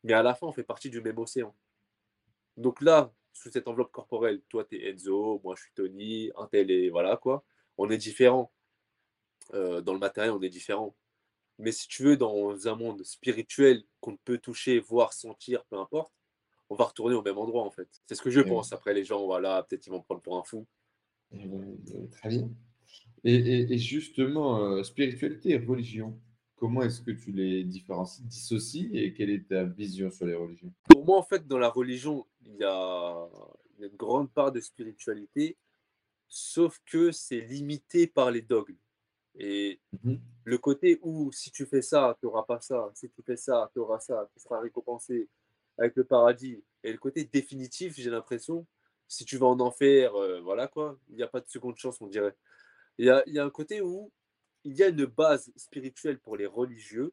mais 0.05 0.13
à 0.13 0.23
la 0.23 0.35
fin, 0.35 0.47
on 0.47 0.53
fait 0.53 0.65
partie 0.65 0.91
du 0.91 1.01
même 1.01 1.19
océan. 1.19 1.55
Donc 2.57 2.81
là, 2.81 3.13
sous 3.33 3.51
cette 3.51 3.69
enveloppe 3.69 3.93
corporelle, 3.93 4.41
toi, 4.49 4.65
tu 4.65 4.77
es 4.77 4.91
Enzo, 4.91 5.41
moi, 5.45 5.55
je 5.57 5.63
suis 5.63 5.73
Tony, 5.75 6.31
un 6.37 6.47
tel 6.47 6.71
et 6.71 6.91
voilà 6.91 7.17
quoi. 7.17 7.45
On 7.79 7.91
est 7.91 7.99
différents. 7.99 8.53
Euh, 9.55 9.81
dans 9.81 9.93
le 9.93 9.99
matériel, 9.99 10.33
on 10.33 10.43
est 10.43 10.49
différents. 10.49 10.97
Mais 11.59 11.73
si 11.73 11.89
tu 11.89 12.03
veux, 12.03 12.17
dans 12.17 12.69
un 12.69 12.75
monde 12.77 13.03
spirituel 13.03 13.83
qu'on 14.01 14.13
ne 14.13 14.19
peut 14.25 14.39
toucher, 14.39 14.79
voir, 14.79 15.13
sentir, 15.13 15.65
peu 15.65 15.79
importe, 15.79 16.13
on 16.69 16.75
va 16.75 16.85
retourner 16.85 17.15
au 17.15 17.23
même 17.23 17.39
endroit 17.39 17.65
en 17.65 17.71
fait. 17.71 17.89
C'est 18.07 18.15
ce 18.15 18.23
que 18.23 18.31
je 18.31 18.41
pense. 18.41 18.73
Après, 18.73 18.93
les 18.93 19.05
gens, 19.05 19.25
voilà, 19.25 19.63
peut-être 19.63 19.87
ils 19.87 19.91
vont 19.91 20.03
prendre 20.03 20.21
pour 20.21 20.37
un 20.37 20.43
fou. 20.43 20.67
Très 21.31 22.29
bien. 22.29 22.51
Et, 23.25 23.79
justement, 23.79 24.61
euh, 24.61 24.83
spiritualité 24.83 25.51
et 25.51 25.59
religion, 25.59 26.19
comment 26.55 26.83
est-ce 26.83 27.01
que 27.01 27.11
tu 27.11 27.33
les 27.33 27.65
différencies, 27.65 28.23
dissocies 28.23 28.91
et 28.93 29.13
quelle 29.15 29.31
est 29.31 29.49
ta 29.49 29.65
vision 29.65 30.11
sur 30.11 30.27
les 30.27 30.35
religions? 30.35 30.73
Pour 30.91 31.05
moi, 31.05 31.19
en 31.19 31.23
fait, 31.23 31.47
dans 31.47 31.59
la 31.59 31.69
religion, 31.69 32.27
il 32.45 32.57
y 32.57 32.65
a 32.65 33.29
une 33.81 33.97
grande 33.97 34.31
part 34.31 34.53
de 34.53 34.61
spiritualité, 34.61 35.57
sauf 36.29 36.81
que 36.87 37.11
c'est 37.11 37.41
limité 37.41 38.07
par 38.07 38.31
les 38.31 38.43
dogmes. 38.43 38.77
Et 39.39 39.81
mmh 40.05 40.17
le 40.45 40.59
côté 40.59 41.01
où 41.03 41.33
si 41.33 41.51
tu 41.51 41.67
fais 41.67 41.83
ça, 41.83 42.17
tu 42.21 42.27
n'auras 42.27 42.45
pas 42.45 42.61
ça, 42.61 42.89
si 42.95 43.11
tu 43.11 43.21
fais 43.23 43.37
ça, 43.37 43.69
tu 43.73 43.81
auras 43.81 43.99
ça, 43.99 44.31
tu 44.33 44.39
seras 44.39 44.61
récompensé 44.61 45.29
avec 45.77 45.97
le 45.97 46.05
paradis. 46.05 46.63
Et 46.85 46.93
le 46.93 46.99
côté 46.99 47.25
définitif, 47.25 47.97
j'ai 47.97 48.11
l'impression, 48.11 48.65
si 49.09 49.25
tu 49.25 49.39
vas 49.39 49.47
en 49.47 49.59
enfer, 49.59 50.15
euh, 50.15 50.41
voilà 50.41 50.69
quoi, 50.69 50.97
il 51.09 51.17
n'y 51.17 51.25
a 51.25 51.27
pas 51.27 51.41
de 51.41 51.49
seconde 51.49 51.77
chance, 51.77 52.01
on 52.01 52.07
dirait. 52.07 52.37
Il 52.99 53.07
y 53.07 53.11
a, 53.11 53.25
il 53.27 53.35
y 53.35 53.41
a 53.41 53.45
un 53.45 53.51
côté 53.51 53.81
où 53.81 54.13
il 54.63 54.75
y 54.75 54.85
a 54.85 54.89
une 54.89 55.05
base 55.05 55.53
spirituelle 55.57 56.21
pour 56.21 56.37
les 56.37 56.47
religieux, 56.47 57.13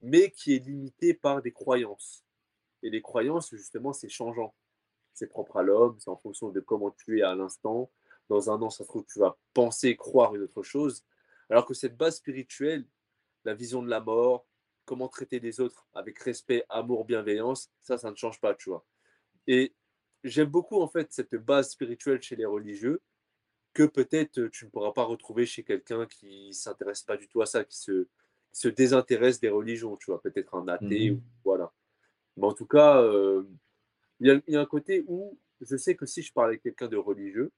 mais 0.00 0.30
qui 0.30 0.54
est 0.54 0.58
limitée 0.58 1.12
par 1.12 1.42
des 1.42 1.52
croyances. 1.52 2.24
Et 2.82 2.88
les 2.88 3.02
croyances, 3.02 3.54
justement, 3.54 3.92
c'est 3.92 4.08
changeant. 4.08 4.54
C'est 5.12 5.28
propre 5.28 5.58
à 5.58 5.62
l'homme, 5.62 5.96
c'est 5.98 6.10
en 6.10 6.16
fonction 6.16 6.48
de 6.48 6.60
comment 6.60 6.90
tu 6.90 7.18
es 7.18 7.22
à 7.22 7.34
l'instant, 7.34 7.90
dans 8.28 8.50
un 8.50 8.60
an, 8.62 8.70
ça 8.70 8.84
se 8.84 8.88
trouve, 8.88 9.04
tu 9.04 9.18
vas 9.18 9.36
penser, 9.52 9.96
croire 9.96 10.34
une 10.34 10.42
autre 10.42 10.62
chose. 10.62 11.04
Alors 11.50 11.66
que 11.66 11.74
cette 11.74 11.96
base 11.96 12.16
spirituelle, 12.16 12.86
la 13.44 13.54
vision 13.54 13.82
de 13.82 13.88
la 13.88 14.00
mort, 14.00 14.46
comment 14.84 15.08
traiter 15.08 15.40
les 15.40 15.60
autres 15.60 15.86
avec 15.94 16.18
respect, 16.18 16.64
amour, 16.68 17.04
bienveillance, 17.04 17.70
ça, 17.80 17.98
ça 17.98 18.10
ne 18.10 18.16
change 18.16 18.40
pas, 18.40 18.54
tu 18.54 18.70
vois. 18.70 18.84
Et 19.46 19.74
j'aime 20.22 20.48
beaucoup, 20.48 20.80
en 20.80 20.88
fait, 20.88 21.12
cette 21.12 21.34
base 21.34 21.70
spirituelle 21.70 22.22
chez 22.22 22.36
les 22.36 22.46
religieux 22.46 23.00
que 23.74 23.82
peut-être 23.82 24.46
tu 24.48 24.66
ne 24.66 24.70
pourras 24.70 24.92
pas 24.92 25.02
retrouver 25.02 25.46
chez 25.46 25.64
quelqu'un 25.64 26.06
qui 26.06 26.48
ne 26.48 26.52
s'intéresse 26.52 27.02
pas 27.02 27.16
du 27.16 27.28
tout 27.28 27.42
à 27.42 27.46
ça, 27.46 27.64
qui 27.64 27.76
se, 27.76 28.08
se 28.52 28.68
désintéresse 28.68 29.40
des 29.40 29.48
religions, 29.48 29.96
tu 29.96 30.06
vois, 30.06 30.22
peut-être 30.22 30.54
un 30.54 30.68
athée, 30.68 31.10
mhm. 31.10 31.16
ou, 31.16 31.22
voilà. 31.44 31.72
Mais 32.36 32.46
en 32.46 32.54
tout 32.54 32.66
cas, 32.66 33.02
euh, 33.02 33.44
il 34.20 34.42
y, 34.46 34.56
a 34.56 34.60
un 34.60 34.66
côté 34.66 35.04
où 35.06 35.38
je 35.60 35.76
sais 35.76 35.96
que 35.96 36.06
si 36.06 36.22
je 36.22 36.32
parle 36.32 36.48
avec 36.48 36.62
quelqu'un 36.62 36.88
de 36.88 36.96
religieux, 36.96 37.52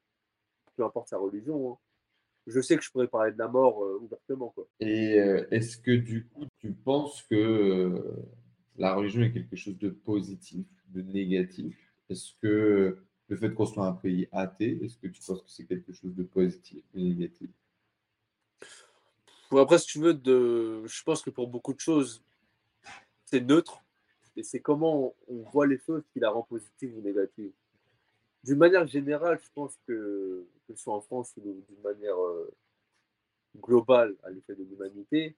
peu 0.77 0.85
importe 0.85 1.09
sa 1.09 1.19
religion. 1.19 1.73
Hein. 1.73 1.78
Je 2.47 2.61
sais 2.61 2.77
que 2.77 2.82
je 2.82 2.90
pourrais 2.90 3.09
parler 3.09 3.32
de 3.32 3.39
la 3.39 3.48
mort 3.48 3.82
euh, 3.82 3.98
ouvertement. 4.01 4.51
Quoi. 4.51 4.69
Et 4.78 5.19
euh, 5.19 5.47
est-ce 5.51 5.77
que 5.77 5.90
du 5.90 6.27
coup, 6.27 6.44
tu 6.59 6.73
penses 6.73 7.23
que 7.23 7.35
euh, 7.35 8.24
la 8.77 8.94
religion 8.94 9.23
est 9.23 9.32
quelque 9.32 9.57
chose 9.57 9.78
de 9.78 9.90
positif, 9.90 10.66
de 10.89 11.03
négatif? 11.03 11.77
Est-ce 12.09 12.35
que 12.40 12.98
le 13.28 13.36
fait 13.36 13.53
qu'on 13.53 13.66
soit 13.66 13.86
un 13.86 13.94
pays 13.94 14.28
athée, 14.31 14.78
est-ce 14.85 14.97
que 14.97 15.09
tu 15.09 15.20
penses 15.20 15.43
que 15.43 15.51
c'est 15.51 15.65
quelque 15.65 15.93
chose 15.93 16.15
de 16.15 16.23
positif 16.23 16.85
ou 16.94 17.01
négatif? 17.01 17.51
Après, 19.51 19.78
si 19.78 19.86
tu 19.86 19.98
veux, 19.98 20.15
de... 20.15 20.86
je 20.86 21.03
pense 21.03 21.23
que 21.23 21.31
pour 21.31 21.48
beaucoup 21.48 21.74
de 21.74 21.81
choses, 21.81 22.23
c'est 23.24 23.40
neutre. 23.40 23.82
Et 24.36 24.43
c'est 24.43 24.61
comment 24.61 25.15
on 25.28 25.43
voit 25.51 25.66
les 25.66 25.78
choses 25.78 26.03
qui 26.12 26.20
la 26.20 26.31
rend 26.31 26.43
positive 26.43 26.97
ou 26.97 27.01
négative. 27.01 27.53
D'une 28.47 28.59
manière 28.59 28.86
générale, 28.86 29.40
je 29.43 29.48
pense 29.55 29.77
que, 29.89 30.47
que 30.68 30.74
ce 30.74 30.81
soit 30.81 30.94
en 30.94 31.01
France 31.01 31.35
ou 31.36 31.64
d'une 31.68 31.82
manière 31.82 32.16
euh, 32.16 32.55
globale 33.56 34.14
à 34.23 34.31
l'effet 34.31 34.55
de 34.55 34.62
l'humanité, 34.62 35.36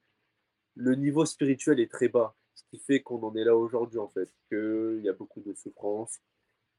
le 0.75 0.93
niveau 0.93 1.25
spirituel 1.25 1.79
est 1.79 1.91
très 1.91 2.07
bas. 2.07 2.35
Ce 2.53 2.63
qui 2.69 2.77
fait 2.77 3.01
qu'on 3.01 3.19
en 3.23 3.35
est 3.35 3.43
là 3.43 3.55
aujourd'hui, 3.55 3.97
en 3.97 4.09
fait. 4.09 4.31
Qu'il 4.47 5.01
y 5.03 5.09
a 5.09 5.13
beaucoup 5.13 5.41
de 5.41 5.55
souffrance, 5.55 6.19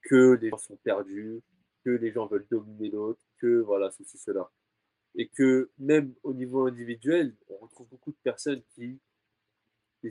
que 0.02 0.38
les 0.40 0.50
gens 0.50 0.58
sont 0.58 0.76
perdus, 0.76 1.40
que 1.84 1.90
les 1.90 2.12
gens 2.12 2.26
veulent 2.26 2.46
dominer 2.48 2.90
l'autre, 2.90 3.20
que 3.38 3.58
voilà, 3.58 3.90
ceci, 3.90 4.16
cela. 4.16 4.52
Et 5.16 5.28
que 5.28 5.72
même 5.78 6.14
au 6.22 6.32
niveau 6.32 6.64
individuel, 6.68 7.34
on 7.48 7.56
retrouve 7.56 7.88
beaucoup 7.88 8.12
de 8.12 8.18
personnes 8.22 8.62
qui 8.76 9.00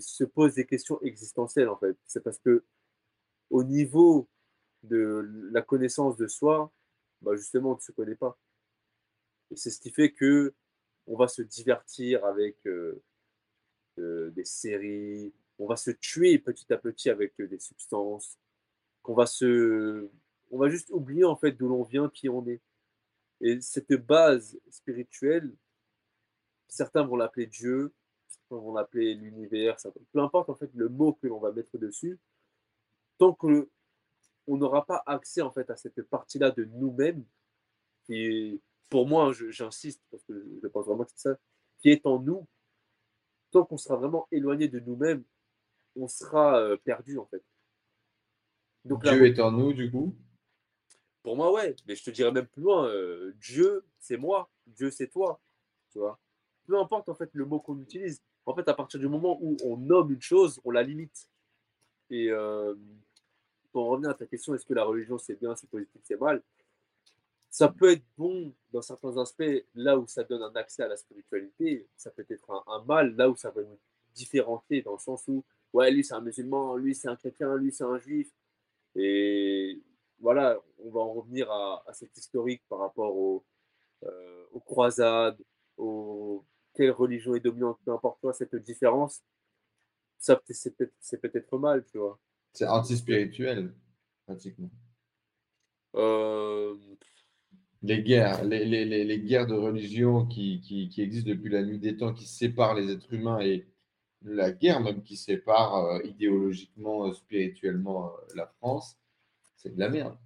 se 0.01 0.25
posent 0.25 0.55
des 0.55 0.65
questions 0.65 0.99
existentielles, 1.01 1.69
en 1.69 1.77
fait. 1.77 1.97
C'est 2.05 2.21
parce 2.21 2.39
que 2.39 2.65
au 3.49 3.63
niveau 3.63 4.27
de 4.84 5.27
la 5.51 5.61
connaissance 5.61 6.18
de 6.18 6.27
soi, 6.27 6.72
bah 7.22 7.35
justement, 7.35 7.72
on 7.72 7.76
ne 7.76 7.81
se 7.81 7.91
connaît 7.91 8.15
pas. 8.15 8.38
Et 9.51 9.56
c'est 9.56 9.72
ce 9.72 9.80
qui 9.80 9.91
fait 9.91 10.11
que 10.11 10.53
on 11.07 11.18
va 11.18 11.27
se 11.27 11.41
divertir 11.41 12.23
avec 12.26 12.56
euh, 12.68 13.01
euh, 13.97 14.30
des 14.31 14.45
séries, 14.45 15.34
on 15.57 15.65
va 15.65 15.76
se 15.76 15.91
tuer 15.91 16.38
petit 16.39 16.72
à 16.72 16.77
petit 16.77 17.10
avec 17.10 17.34
euh, 17.41 17.47
des 17.47 17.60
substances, 17.60 18.38
qu'on 19.01 19.15
va 19.15 19.26
se, 19.26 20.10
on 20.51 20.57
va 20.57 20.69
juste 20.69 20.91
oublier 20.91 21.26
en 21.26 21.35
fait 21.35 21.51
d'où 21.51 21.68
l'on 21.68 21.84
vient, 21.84 22.10
qui 22.10 22.30
on 22.30 22.45
est. 22.47 22.61
Et 23.41 23.60
cette 23.61 23.93
base 23.93 24.60
spirituelle, 24.69 25.51
certains 26.68 27.03
vont 27.03 27.15
l'appeler 27.15 27.47
Dieu, 27.47 27.93
certains 28.27 28.57
vont 28.57 28.73
l'appeler 28.73 29.15
l'univers, 29.15 29.77
peu 30.11 30.19
importe 30.19 30.49
en 30.49 30.56
fait 30.56 30.69
le 30.76 30.89
mot 30.89 31.14
que 31.14 31.27
l'on 31.27 31.39
va 31.39 31.51
mettre 31.51 31.77
dessus, 31.77 32.19
tant 33.18 33.34
que 33.34 33.69
on 34.47 34.57
n'aura 34.57 34.85
pas 34.85 35.03
accès 35.05 35.41
en 35.41 35.51
fait 35.51 35.69
à 35.69 35.75
cette 35.75 36.01
partie-là 36.03 36.51
de 36.51 36.65
nous-mêmes, 36.65 37.23
est, 38.09 38.59
pour 38.89 39.07
moi, 39.07 39.31
j'insiste 39.49 40.01
parce 40.09 40.23
que 40.23 40.45
je 40.61 40.67
pense 40.67 40.85
vraiment 40.85 41.03
que 41.03 41.11
c'est 41.15 41.29
ça, 41.29 41.37
qui 41.79 41.89
est 41.89 42.05
en 42.05 42.19
nous, 42.19 42.47
tant 43.51 43.65
qu'on 43.65 43.77
sera 43.77 43.95
vraiment 43.95 44.27
éloigné 44.31 44.67
de 44.67 44.79
nous-mêmes, 44.79 45.23
on 45.95 46.07
sera 46.07 46.59
euh, 46.59 46.77
perdu 46.77 47.17
en 47.17 47.25
fait. 47.25 47.43
Donc, 48.85 49.03
Dieu 49.03 49.25
est 49.25 49.39
en 49.39 49.51
nous 49.51 49.73
du 49.73 49.91
coup? 49.91 50.15
Pour 51.23 51.35
moi, 51.35 51.51
ouais, 51.51 51.75
mais 51.85 51.95
je 51.95 52.03
te 52.03 52.11
dirais 52.11 52.31
même 52.31 52.47
plus 52.47 52.61
loin, 52.61 52.87
euh, 52.87 53.33
Dieu, 53.39 53.85
c'est 53.99 54.17
moi, 54.17 54.49
Dieu, 54.65 54.89
c'est 54.89 55.09
toi, 55.09 55.41
tu 55.91 55.99
vois. 55.99 56.19
Peu 56.65 56.79
importe 56.79 57.09
en 57.09 57.15
fait 57.15 57.29
le 57.33 57.45
mot 57.45 57.59
qu'on 57.59 57.79
utilise, 57.79 58.21
en 58.45 58.55
fait, 58.55 58.67
à 58.67 58.73
partir 58.73 58.99
du 58.99 59.07
moment 59.07 59.37
où 59.41 59.57
on 59.63 59.77
nomme 59.77 60.11
une 60.11 60.21
chose, 60.21 60.59
on 60.63 60.71
la 60.71 60.83
limite. 60.83 61.29
Et 62.09 62.29
euh, 62.31 62.73
pour 63.71 63.87
revenir 63.87 64.09
à 64.09 64.13
ta 64.13 64.25
question, 64.25 64.53
est-ce 64.55 64.65
que 64.65 64.73
la 64.73 64.83
religion 64.83 65.17
c'est 65.17 65.39
bien, 65.39 65.55
c'est 65.55 65.69
positif, 65.69 66.01
c'est 66.03 66.19
mal? 66.19 66.41
Ça 67.49 67.67
peut 67.67 67.91
être 67.91 68.03
bon 68.17 68.53
dans 68.71 68.81
certains 68.81 69.17
aspects, 69.17 69.65
là 69.73 69.97
où 69.97 70.07
ça 70.07 70.23
donne 70.23 70.43
un 70.43 70.55
accès 70.55 70.83
à 70.83 70.87
la 70.87 70.97
spiritualité. 70.97 71.87
Ça 71.97 72.11
peut 72.11 72.25
être 72.29 72.63
un, 72.67 72.83
mal, 72.83 73.15
là 73.15 73.29
où 73.29 73.35
ça 73.35 73.49
va 73.49 73.63
nous 73.63 73.79
différencier, 74.13 74.81
dans 74.81 74.93
le 74.93 74.99
sens 74.99 75.27
où, 75.27 75.43
ouais, 75.73 75.91
lui 75.91 76.03
c'est 76.03 76.13
un 76.13 76.21
musulman, 76.21 76.75
lui 76.75 76.93
c'est 76.93 77.07
un 77.07 77.15
chrétien, 77.15 77.55
lui 77.55 77.71
c'est 77.71 77.83
un 77.83 77.97
juif. 77.97 78.29
Et 78.95 79.81
voilà, 80.19 80.59
on 80.79 80.91
va 80.91 80.99
en 81.01 81.13
revenir 81.13 81.51
à, 81.51 81.83
cette 81.93 82.15
historique 82.17 82.61
par 82.69 82.79
rapport 82.79 83.43
euh, 84.03 84.45
aux 84.51 84.59
croisades, 84.59 85.37
aux 85.77 86.43
quelle 86.75 86.91
religion 86.91 87.35
est 87.35 87.39
dominante, 87.39 87.79
peu 87.83 87.91
importe 87.91 88.21
quoi, 88.21 88.33
cette 88.33 88.55
différence, 88.55 89.21
ça 90.17 90.39
c'est 90.47 91.17
peut-être 91.21 91.57
mal, 91.57 91.83
tu 91.85 91.97
vois. 91.97 92.19
C'est 92.53 92.67
anti-spirituel, 92.67 93.73
pratiquement. 94.26 94.71
Euh, 95.95 96.76
les 97.81 98.03
guerres, 98.03 98.43
les, 98.43 98.65
les, 98.65 98.85
les, 98.85 99.19
guerres 99.19 99.47
de 99.47 99.55
religion 99.55 100.26
qui, 100.26 100.61
qui, 100.61 100.89
qui, 100.89 101.01
existent 101.01 101.30
depuis 101.30 101.49
la 101.49 101.63
nuit 101.63 101.80
des 101.80 101.97
temps, 101.97 102.13
qui 102.13 102.27
séparent 102.27 102.76
les 102.76 102.91
êtres 102.91 103.11
humains 103.13 103.39
et 103.39 103.67
la 104.23 104.51
guerre 104.51 104.81
même 104.81 105.01
qui 105.01 105.15
sépare 105.15 105.76
euh, 105.76 106.03
idéologiquement, 106.03 107.07
euh, 107.07 107.13
spirituellement 107.13 108.11
la 108.35 108.47
France, 108.47 108.97
c'est 109.55 109.73
de 109.73 109.80
la 109.80 109.89
merde. 109.89 110.17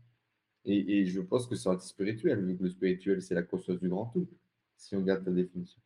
Et, 0.65 0.99
et 0.99 1.05
je 1.05 1.21
pense 1.21 1.47
que 1.47 1.55
c'est 1.55 1.69
anti-spirituel, 1.69 2.43
vu 2.43 2.57
que 2.57 2.63
le 2.63 2.69
spirituel, 2.69 3.21
c'est 3.21 3.35
la 3.35 3.43
conscience 3.43 3.79
du 3.79 3.89
grand 3.89 4.07
tout, 4.07 4.27
si 4.77 4.95
on 4.95 5.01
garde 5.01 5.23
ta 5.23 5.31
définition. 5.31 5.79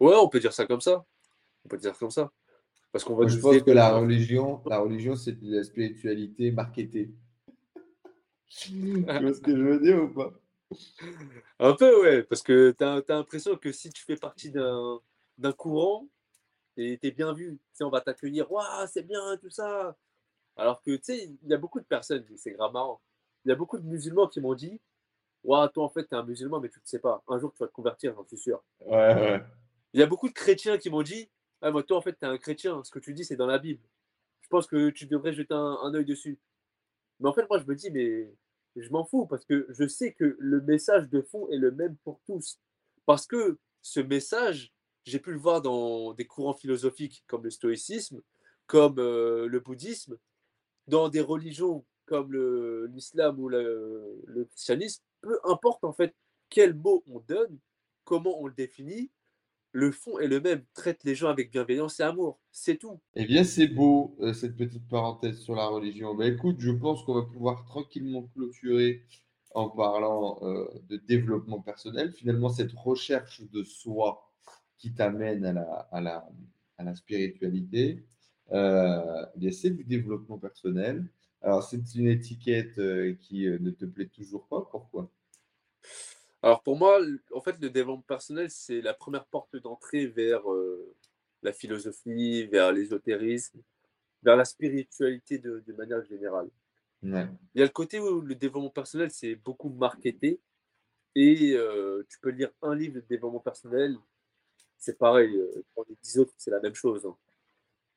Ouais, 0.00 0.14
on 0.14 0.28
peut 0.28 0.40
dire 0.40 0.52
ça 0.52 0.66
comme 0.66 0.80
ça. 0.80 1.04
On 1.64 1.68
peut 1.68 1.78
dire 1.78 1.96
comme 1.96 2.10
ça. 2.10 2.30
Parce 2.96 3.04
qu'on 3.04 3.14
va 3.14 3.26
je 3.26 3.38
pense 3.38 3.62
que 3.62 3.70
la 3.72 3.94
religion, 3.94 4.62
la 4.64 4.78
religion, 4.78 5.16
c'est 5.16 5.38
de 5.38 5.54
la 5.54 5.62
spiritualité 5.64 6.50
marketée. 6.50 7.10
tu 8.48 9.02
vois 9.02 9.34
ce 9.34 9.40
que 9.42 9.54
je 9.54 9.62
veux 9.62 9.78
dire 9.78 10.02
ou 10.02 10.08
pas? 10.08 10.32
Un 11.58 11.74
peu, 11.74 12.00
ouais. 12.00 12.22
Parce 12.22 12.40
que 12.40 12.70
tu 12.70 12.82
as, 12.82 13.02
l'impression 13.06 13.54
que 13.56 13.70
si 13.70 13.90
tu 13.90 14.02
fais 14.02 14.16
partie 14.16 14.50
d'un 14.50 15.52
courant, 15.58 16.08
et 16.78 16.96
tu 16.96 17.08
es 17.08 17.10
bien 17.10 17.34
vu. 17.34 17.58
Tu 17.76 17.84
on 17.84 17.90
va 17.90 18.00
t'accueillir, 18.00 18.50
waouh, 18.50 18.86
c'est 18.90 19.06
bien, 19.06 19.36
tout 19.42 19.50
ça. 19.50 19.94
Alors 20.56 20.80
que, 20.80 20.96
tu 20.96 21.02
sais, 21.02 21.24
il 21.42 21.50
y 21.50 21.52
a 21.52 21.58
beaucoup 21.58 21.80
de 21.80 21.84
personnes, 21.84 22.24
c'est 22.36 22.52
grave 22.52 22.72
marrant. 22.72 23.02
Il 23.44 23.50
y 23.50 23.52
a 23.52 23.56
beaucoup 23.56 23.76
de 23.76 23.84
musulmans 23.84 24.26
qui 24.26 24.40
m'ont 24.40 24.54
dit, 24.54 24.80
waouh, 25.44 25.68
toi, 25.68 25.84
en 25.84 25.90
fait, 25.90 26.08
tu 26.08 26.14
es 26.14 26.16
un 26.16 26.24
musulman, 26.24 26.60
mais 26.60 26.70
tu 26.70 26.78
ne 26.78 26.86
sais 26.86 26.98
pas. 26.98 27.22
Un 27.28 27.38
jour, 27.38 27.52
tu 27.52 27.58
vas 27.58 27.68
te 27.68 27.74
convertir, 27.74 28.14
j'en 28.14 28.24
suis 28.24 28.38
sûr. 28.38 28.64
Ouais, 28.80 29.14
ouais. 29.14 29.42
Il 29.92 30.00
y 30.00 30.02
a 30.02 30.06
beaucoup 30.06 30.30
de 30.30 30.34
chrétiens 30.34 30.78
qui 30.78 30.88
m'ont 30.88 31.02
dit 31.02 31.28
toi, 31.60 31.96
en 31.96 32.00
fait, 32.00 32.18
tu 32.18 32.24
es 32.24 32.28
un 32.28 32.38
chrétien. 32.38 32.82
Ce 32.84 32.90
que 32.90 32.98
tu 32.98 33.14
dis, 33.14 33.24
c'est 33.24 33.36
dans 33.36 33.46
la 33.46 33.58
Bible. 33.58 33.82
Je 34.40 34.48
pense 34.48 34.66
que 34.66 34.90
tu 34.90 35.06
devrais 35.06 35.32
jeter 35.32 35.54
un, 35.54 35.78
un 35.82 35.94
œil 35.94 36.04
dessus. 36.04 36.38
Mais 37.20 37.28
en 37.28 37.32
fait, 37.32 37.48
moi, 37.48 37.58
je 37.58 37.64
me 37.64 37.74
dis, 37.74 37.90
mais 37.90 38.30
je 38.76 38.90
m'en 38.90 39.04
fous 39.04 39.26
parce 39.26 39.44
que 39.44 39.66
je 39.70 39.86
sais 39.86 40.12
que 40.12 40.36
le 40.38 40.60
message 40.60 41.08
de 41.08 41.22
fond 41.22 41.48
est 41.48 41.56
le 41.56 41.70
même 41.70 41.96
pour 42.04 42.20
tous. 42.26 42.60
Parce 43.06 43.26
que 43.26 43.58
ce 43.82 44.00
message, 44.00 44.72
j'ai 45.04 45.18
pu 45.18 45.32
le 45.32 45.38
voir 45.38 45.62
dans 45.62 46.12
des 46.12 46.26
courants 46.26 46.54
philosophiques 46.54 47.24
comme 47.26 47.44
le 47.44 47.50
stoïcisme, 47.50 48.20
comme 48.66 48.98
euh, 48.98 49.46
le 49.46 49.60
bouddhisme, 49.60 50.18
dans 50.88 51.08
des 51.08 51.20
religions 51.20 51.84
comme 52.06 52.32
l'islam 52.86 53.38
ou 53.40 53.48
le, 53.48 54.22
le, 54.26 54.44
christianisme. 54.44 55.02
Peu 55.20 55.40
importe 55.44 55.82
en 55.82 55.92
fait 55.92 56.14
quel 56.50 56.74
mot 56.74 57.02
on 57.08 57.18
donne, 57.20 57.58
comment 58.04 58.40
on 58.40 58.46
le 58.46 58.54
définit, 58.54 59.10
le 59.76 59.90
fond 59.90 60.18
est 60.18 60.26
le 60.26 60.40
même, 60.40 60.62
traite 60.72 61.04
les 61.04 61.14
gens 61.14 61.28
avec 61.28 61.50
bienveillance 61.50 62.00
et 62.00 62.02
amour, 62.02 62.40
c'est 62.50 62.78
tout. 62.78 62.98
Eh 63.14 63.26
bien, 63.26 63.44
c'est 63.44 63.66
beau, 63.68 64.16
euh, 64.20 64.32
cette 64.32 64.56
petite 64.56 64.88
parenthèse 64.88 65.38
sur 65.38 65.54
la 65.54 65.66
religion. 65.66 66.14
Bah, 66.14 66.26
écoute, 66.26 66.56
je 66.60 66.70
pense 66.70 67.04
qu'on 67.04 67.12
va 67.12 67.24
pouvoir 67.24 67.66
tranquillement 67.66 68.22
clôturer 68.34 69.02
en 69.54 69.68
parlant 69.68 70.38
euh, 70.40 70.66
de 70.88 70.96
développement 70.96 71.60
personnel. 71.60 72.10
Finalement, 72.12 72.48
cette 72.48 72.72
recherche 72.72 73.42
de 73.52 73.64
soi 73.64 74.32
qui 74.78 74.94
t'amène 74.94 75.44
à 75.92 76.00
la 76.00 76.94
spiritualité, 76.94 78.06
euh, 78.52 79.26
eh 79.42 79.52
c'est 79.52 79.70
du 79.70 79.84
développement 79.84 80.38
personnel. 80.38 81.06
Alors, 81.42 81.62
c'est 81.62 81.94
une 81.94 82.08
étiquette 82.08 82.80
qui 83.20 83.46
ne 83.46 83.70
te 83.70 83.84
plaît 83.84 84.08
toujours 84.08 84.46
pas. 84.46 84.66
Pourquoi? 84.70 85.10
Alors 86.46 86.62
pour 86.62 86.76
moi, 86.76 87.00
en 87.34 87.40
fait, 87.40 87.60
le 87.60 87.70
développement 87.70 88.02
personnel, 88.02 88.52
c'est 88.52 88.80
la 88.80 88.94
première 88.94 89.26
porte 89.26 89.56
d'entrée 89.56 90.06
vers 90.06 90.48
euh, 90.48 90.94
la 91.42 91.52
philosophie, 91.52 92.46
vers 92.46 92.70
l'ésotérisme, 92.70 93.60
vers 94.22 94.36
la 94.36 94.44
spiritualité 94.44 95.38
de, 95.38 95.64
manière 95.76 96.04
générale. 96.04 96.48
Il 97.02 97.28
y 97.56 97.62
a 97.62 97.64
le 97.64 97.68
côté 97.68 97.98
où 97.98 98.20
le 98.20 98.36
développement 98.36 98.70
personnel, 98.70 99.10
c'est 99.10 99.34
beaucoup 99.34 99.70
marketé. 99.70 100.40
Et 101.16 101.54
euh, 101.54 102.06
tu 102.08 102.20
peux 102.20 102.30
lire 102.30 102.52
un 102.62 102.76
livre 102.76 102.94
de 102.94 103.00
développement 103.00 103.40
personnel, 103.40 103.96
c'est 104.78 104.98
pareil, 104.98 105.36
euh, 105.36 105.64
pour 105.74 105.84
les 105.88 105.96
dix 106.00 106.16
autres, 106.16 106.34
c'est 106.36 106.52
la 106.52 106.60
même 106.60 106.76
chose. 106.76 107.06
Hein. 107.06 107.16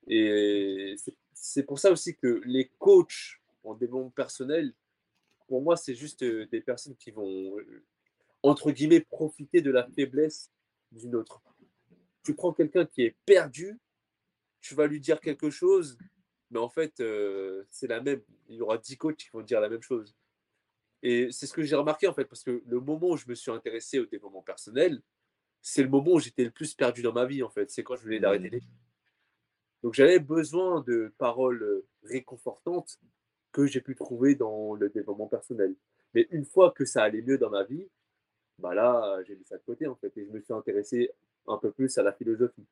Et 0.08 0.96
c'est 1.34 1.68
pour 1.68 1.78
ça 1.78 1.92
aussi 1.92 2.16
que 2.16 2.42
les 2.46 2.72
coachs 2.80 3.40
en 3.64 3.76
développement 3.76 4.10
personnel, 4.10 4.74
pour 5.48 5.62
moi, 5.62 5.78
c'est 5.78 5.94
juste 5.94 6.24
des 6.24 6.62
personnes 6.62 6.96
qui 6.96 7.12
vont 7.12 7.56
entre 8.44 8.72
guillemets, 8.72 9.02
profiter 9.02 9.62
de 9.62 9.72
la 9.72 9.88
faiblesse 9.88 10.52
d'une 10.92 11.16
autre. 11.16 11.42
Tu 12.24 12.34
prends 12.34 12.54
quelqu'un 12.54 12.86
qui 12.86 13.04
est 13.04 13.16
perdu, 13.26 13.80
tu 14.62 14.76
vas 14.76 14.88
lui 14.88 15.00
dire 15.00 15.20
quelque 15.20 15.50
chose, 15.50 15.98
mais 16.52 16.60
en 16.60 16.70
fait, 16.70 17.00
euh, 17.00 17.64
c'est 17.70 17.88
la 17.88 18.02
même. 18.02 18.22
Il 18.48 18.56
y 18.56 18.62
aura 18.62 18.78
dix 18.78 18.98
coachs 18.98 19.18
qui 19.18 19.30
vont 19.32 19.42
dire 19.42 19.62
la 19.62 19.70
même 19.70 19.82
chose. 19.82 20.16
Et 21.02 21.32
c'est 21.32 21.48
ce 21.48 21.54
que 21.54 21.64
j'ai 21.64 21.76
remarqué, 21.76 22.08
en 22.08 22.14
fait, 22.14 22.26
parce 22.26 22.44
que 22.44 22.62
le 22.66 22.80
moment 22.80 23.10
où 23.10 23.18
je 23.18 23.28
me 23.28 23.36
suis 23.36 23.52
intéressé 23.52 24.00
au 24.00 24.06
développement 24.06 24.42
personnel, 24.42 25.02
c'est 25.62 25.84
le 25.84 25.90
moment 25.90 26.14
où 26.14 26.20
j'étais 26.20 26.44
le 26.44 26.52
plus 26.52 26.74
perdu 26.74 27.02
dans 27.02 27.14
ma 27.14 27.26
vie, 27.26 27.44
en 27.44 27.50
fait. 27.50 27.70
C'est 27.70 27.84
quand 27.84 27.96
je 27.96 28.04
voulais 28.04 28.24
arrêter 28.24 28.50
les 28.50 28.62
Donc 29.84 29.94
j'avais 29.94 30.20
besoin 30.20 30.82
de 30.82 31.14
paroles 31.18 31.84
réconfortantes 32.04 33.00
que 33.52 33.66
j'ai 33.66 33.82
pu 33.82 33.96
trouver 33.96 34.36
dans 34.36 34.76
le 34.76 34.90
développement 34.90 35.28
personnel. 35.28 35.76
Mais 36.14 36.28
une 36.32 36.46
fois 36.46 36.72
que 36.72 36.86
ça 36.86 37.04
allait 37.04 37.22
mieux 37.22 37.38
dans 37.38 37.50
ma 37.50 37.64
vie, 37.64 37.88
bah 38.60 38.74
là, 38.74 39.22
j'ai 39.26 39.36
mis 39.36 39.46
ça 39.46 39.58
de 39.58 39.64
côté 39.64 39.88
en 39.88 39.96
fait 39.96 40.16
et 40.18 40.26
je 40.26 40.32
me 40.32 40.42
suis 40.42 40.54
intéressé 40.54 41.12
un 41.48 41.58
peu 41.58 41.72
plus 41.72 41.98
à 41.98 42.04
la 42.04 42.14
philosophie. 42.14 42.66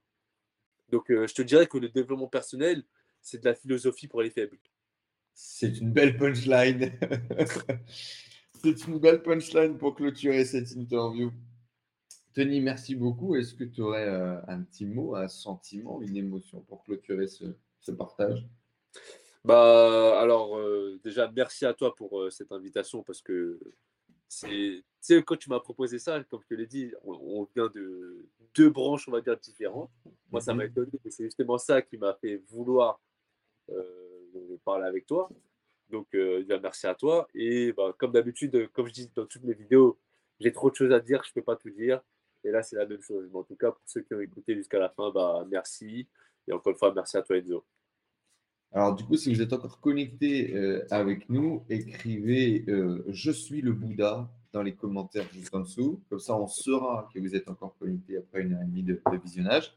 Donc, 0.90 1.12
euh, 1.12 1.28
je 1.28 1.34
te 1.34 1.42
dirais 1.42 1.68
que 1.68 1.78
le 1.78 1.90
développement 1.90 2.28
personnel, 2.28 2.84
c'est 3.22 3.40
de 3.40 3.46
la 3.46 3.56
philosophie 3.56 4.08
pour 4.08 4.22
les 4.22 4.30
faibles. 4.30 4.58
C'est 5.34 5.80
une 5.80 5.92
belle 5.92 6.18
punchline. 6.18 6.92
c'est 8.62 8.88
une 8.88 9.00
belle 9.00 9.22
punchline 9.22 9.78
pour 9.78 9.96
clôturer 9.96 10.46
cette 10.46 10.72
interview. 10.72 11.32
Tony, 12.34 12.62
merci 12.62 12.96
beaucoup. 12.96 13.36
Est-ce 13.36 13.54
que 13.54 13.64
tu 13.64 13.82
aurais 13.82 14.08
euh, 14.08 14.40
un 14.48 14.62
petit 14.62 14.86
mot, 14.86 15.16
un 15.16 15.28
sentiment, 15.28 16.02
une 16.02 16.16
émotion 16.16 16.62
pour 16.62 16.84
clôturer 16.84 17.28
ce, 17.28 17.92
partage? 17.92 18.48
Bah, 19.44 20.20
alors, 20.20 20.58
euh, 20.58 21.00
déjà, 21.04 21.32
merci 21.36 21.66
à 21.66 21.74
toi 21.74 21.96
pour 21.96 22.32
cette 22.32 22.52
invitation 22.52 23.04
parce 23.04 23.22
que 23.22 23.60
c'est, 24.28 24.84
quand 25.24 25.38
tu 25.38 25.50
m'as 25.50 25.60
proposé 25.60 26.00
ça, 26.00 26.24
comme 26.26 26.42
je 26.42 26.48
te 26.48 26.54
l'ai 26.54 26.68
dit, 26.68 26.92
on, 27.04 27.48
vient 27.56 27.70
de 27.74 28.26
deux 28.56 28.70
branches, 28.70 29.08
on 29.08 29.12
va 29.12 29.22
dire, 29.22 29.38
différentes. 29.38 29.92
Moi, 30.32 30.42
ça 30.42 30.54
m'a 30.54 30.64
mhm. 30.64 30.72
étonné, 30.72 30.92
mais 31.04 31.12
c'est 31.12 31.24
justement 31.26 31.58
ça 31.58 31.82
qui 31.82 31.98
m'a 31.98 32.14
fait 32.16 32.44
vouloir 32.50 33.00
euh, 33.70 34.58
parler 34.66 34.86
avec 34.86 35.06
toi. 35.06 35.30
Donc, 35.90 36.08
euh, 36.16 36.44
merci 36.62 36.88
à 36.88 36.96
toi. 36.96 37.28
Et 37.34 37.72
bah, 37.74 37.96
comme 37.98 38.12
d'habitude, 38.12 38.70
comme 38.74 38.88
je 38.88 38.94
dis 38.94 39.12
dans 39.16 39.26
toutes 39.26 39.44
mes 39.44 39.54
vidéos, 39.54 39.98
j'ai 40.40 40.52
trop 40.52 40.70
de 40.70 40.76
choses 40.76 40.92
à 40.92 41.00
dire, 41.00 41.24
je 41.24 41.30
ne 41.30 41.34
peux 41.36 41.44
pas 41.44 41.56
tout 41.56 41.70
dire. 41.70 42.02
Et 42.44 42.52
là, 42.52 42.62
c'est 42.62 42.76
la 42.76 42.86
même 42.86 43.02
chose. 43.02 43.28
Mais 43.32 43.40
en 43.40 43.44
tout 43.44 43.56
cas, 43.56 43.72
pour 43.72 43.82
ceux 43.86 44.02
qui 44.02 44.14
ont 44.14 44.20
écouté 44.20 44.56
jusqu'à 44.56 44.80
la 44.80 44.90
fin, 44.90 45.12
bah, 45.12 45.46
merci. 45.50 46.08
Et 46.48 46.54
encore 46.54 46.72
une 46.72 46.78
fois, 46.78 46.94
merci 46.94 47.18
à 47.18 47.22
toi, 47.22 47.38
Enzo. 47.38 47.66
Alors, 48.74 48.96
du 48.96 49.04
coup, 49.06 49.16
si 49.16 49.34
vous 49.34 49.42
êtes 49.42 49.54
encore 49.54 49.80
connecté 49.80 50.54
euh, 50.56 50.86
avec 50.92 51.30
nous, 51.30 51.64
écrivez 51.70 52.66
euh, 52.68 53.04
Je 53.08 53.32
suis 53.32 53.62
le 53.62 53.72
Bouddha 53.72 54.30
dans 54.52 54.62
les 54.62 54.76
commentaires 54.76 55.28
juste 55.34 55.56
en 55.56 55.62
dessous. 55.62 56.02
Comme 56.10 56.20
ça, 56.20 56.38
on 56.38 56.48
saura 56.48 57.10
que 57.14 57.20
vous 57.20 57.36
êtes 57.36 57.50
encore 57.50 57.78
connecté 57.78 58.18
après 58.18 58.42
une 58.42 58.54
heure 58.54 58.62
et 58.62 58.66
demie 58.66 58.84
de, 58.84 59.02
visionnage. 59.24 59.74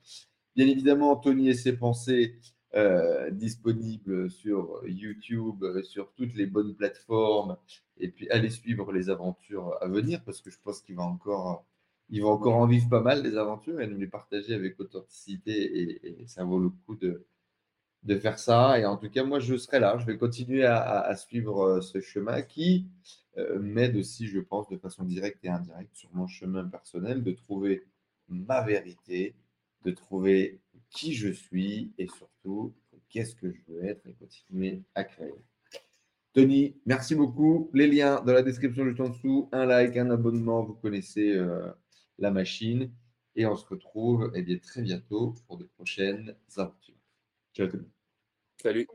Bien 0.57 0.67
évidemment, 0.67 1.13
Anthony 1.13 1.51
et 1.51 1.55
ses 1.55 1.77
pensées 1.77 2.37
euh, 2.75 3.31
disponibles 3.31 4.31
sur 4.31 4.83
YouTube, 4.87 5.65
sur 5.85 6.13
toutes 6.15 6.35
les 6.35 6.47
bonnes 6.47 6.75
plateformes. 6.75 7.57
Et 7.99 8.09
puis, 8.09 8.29
allez 8.31 8.51
suivre 8.51 8.93
les 8.93 9.09
aventures 9.09 9.77
à 9.81 9.87
venir 9.87 10.23
parce 10.25 10.41
que 10.41 10.51
je 10.51 10.59
pense 10.63 10.81
qu'il 10.83 10.97
va 10.97 11.05
encore. 11.05 11.65
Il 12.13 12.23
va 12.23 12.29
encore 12.29 12.57
en 12.57 12.67
vivre 12.67 12.89
pas 12.89 13.01
mal 13.01 13.23
des 13.23 13.37
aventures 13.37 13.81
et 13.81 13.87
nous 13.87 13.97
les 13.97 14.09
partager 14.09 14.53
avec 14.53 14.81
authenticité 14.81 16.23
et 16.23 16.27
ça 16.27 16.43
vaut 16.43 16.59
le 16.59 16.71
coup 16.71 16.97
de, 16.97 17.25
de 18.03 18.19
faire 18.19 18.39
ça. 18.39 18.79
Et 18.79 18.85
en 18.85 18.97
tout 18.97 19.11
cas, 19.11 19.25
moi, 19.25 19.41
je 19.41 19.57
serai 19.57 19.81
là. 19.81 19.99
Je 19.99 20.07
vais 20.07 20.17
continuer 20.17 20.65
à, 20.65 21.15
suivre 21.17 21.63
euh, 21.63 21.81
ce 21.81 22.01
chemin 22.01 22.43
qui 22.43 22.87
euh, 23.39 23.59
m'aide 23.59 23.97
aussi, 23.97 24.27
je 24.27 24.41
pense, 24.41 24.69
de 24.69 24.77
façon 24.77 25.05
directe 25.05 25.45
et 25.45 25.49
indirecte 25.49 25.95
sur 25.95 26.11
mon 26.15 26.27
chemin 26.27 26.65
personnel, 26.65 27.23
de 27.23 27.33
trouver 27.33 27.85
ma 28.29 28.63
vérité, 28.63 29.35
de 29.85 29.91
trouver 29.91 30.61
qui 30.91 31.15
je 31.15 31.29
suis 31.29 31.93
et 31.99 32.07
surtout 32.09 32.75
qu'est-ce 33.09 33.35
que 33.35 33.51
je 33.51 33.61
veux 33.69 33.85
être 33.85 34.07
et 34.07 34.15
continuer 34.15 34.83
à 34.95 35.05
créer. 35.05 35.35
Tony, 36.33 36.77
merci 36.87 37.15
beaucoup. 37.17 37.71
Les 37.75 37.89
liens 37.89 38.23
dans 38.25 38.33
la 38.33 38.43
description 38.43 38.85
juste 38.85 39.01
en 39.01 39.09
dessous. 39.09 39.49
Un 39.53 39.67
like, 39.67 39.97
un 39.97 40.11
abonnement, 40.11 40.63
vous 40.63 40.75
connaissez 40.75 41.33
euh, 41.33 41.73
la 42.19 42.31
machine. 42.31 42.93
Et 43.35 43.47
on 43.47 43.57
se 43.57 43.67
retrouve 43.67 44.31
eh 44.35 44.43
bien, 44.43 44.59
très 44.59 44.83
bientôt 44.83 45.35
pour 45.47 45.57
de 45.57 45.65
prochaines 45.65 46.37
aventures. 46.57 47.00
Ciao 47.55 47.67
le 47.67 47.73
monde. 47.73 47.91
Salut. 48.63 48.91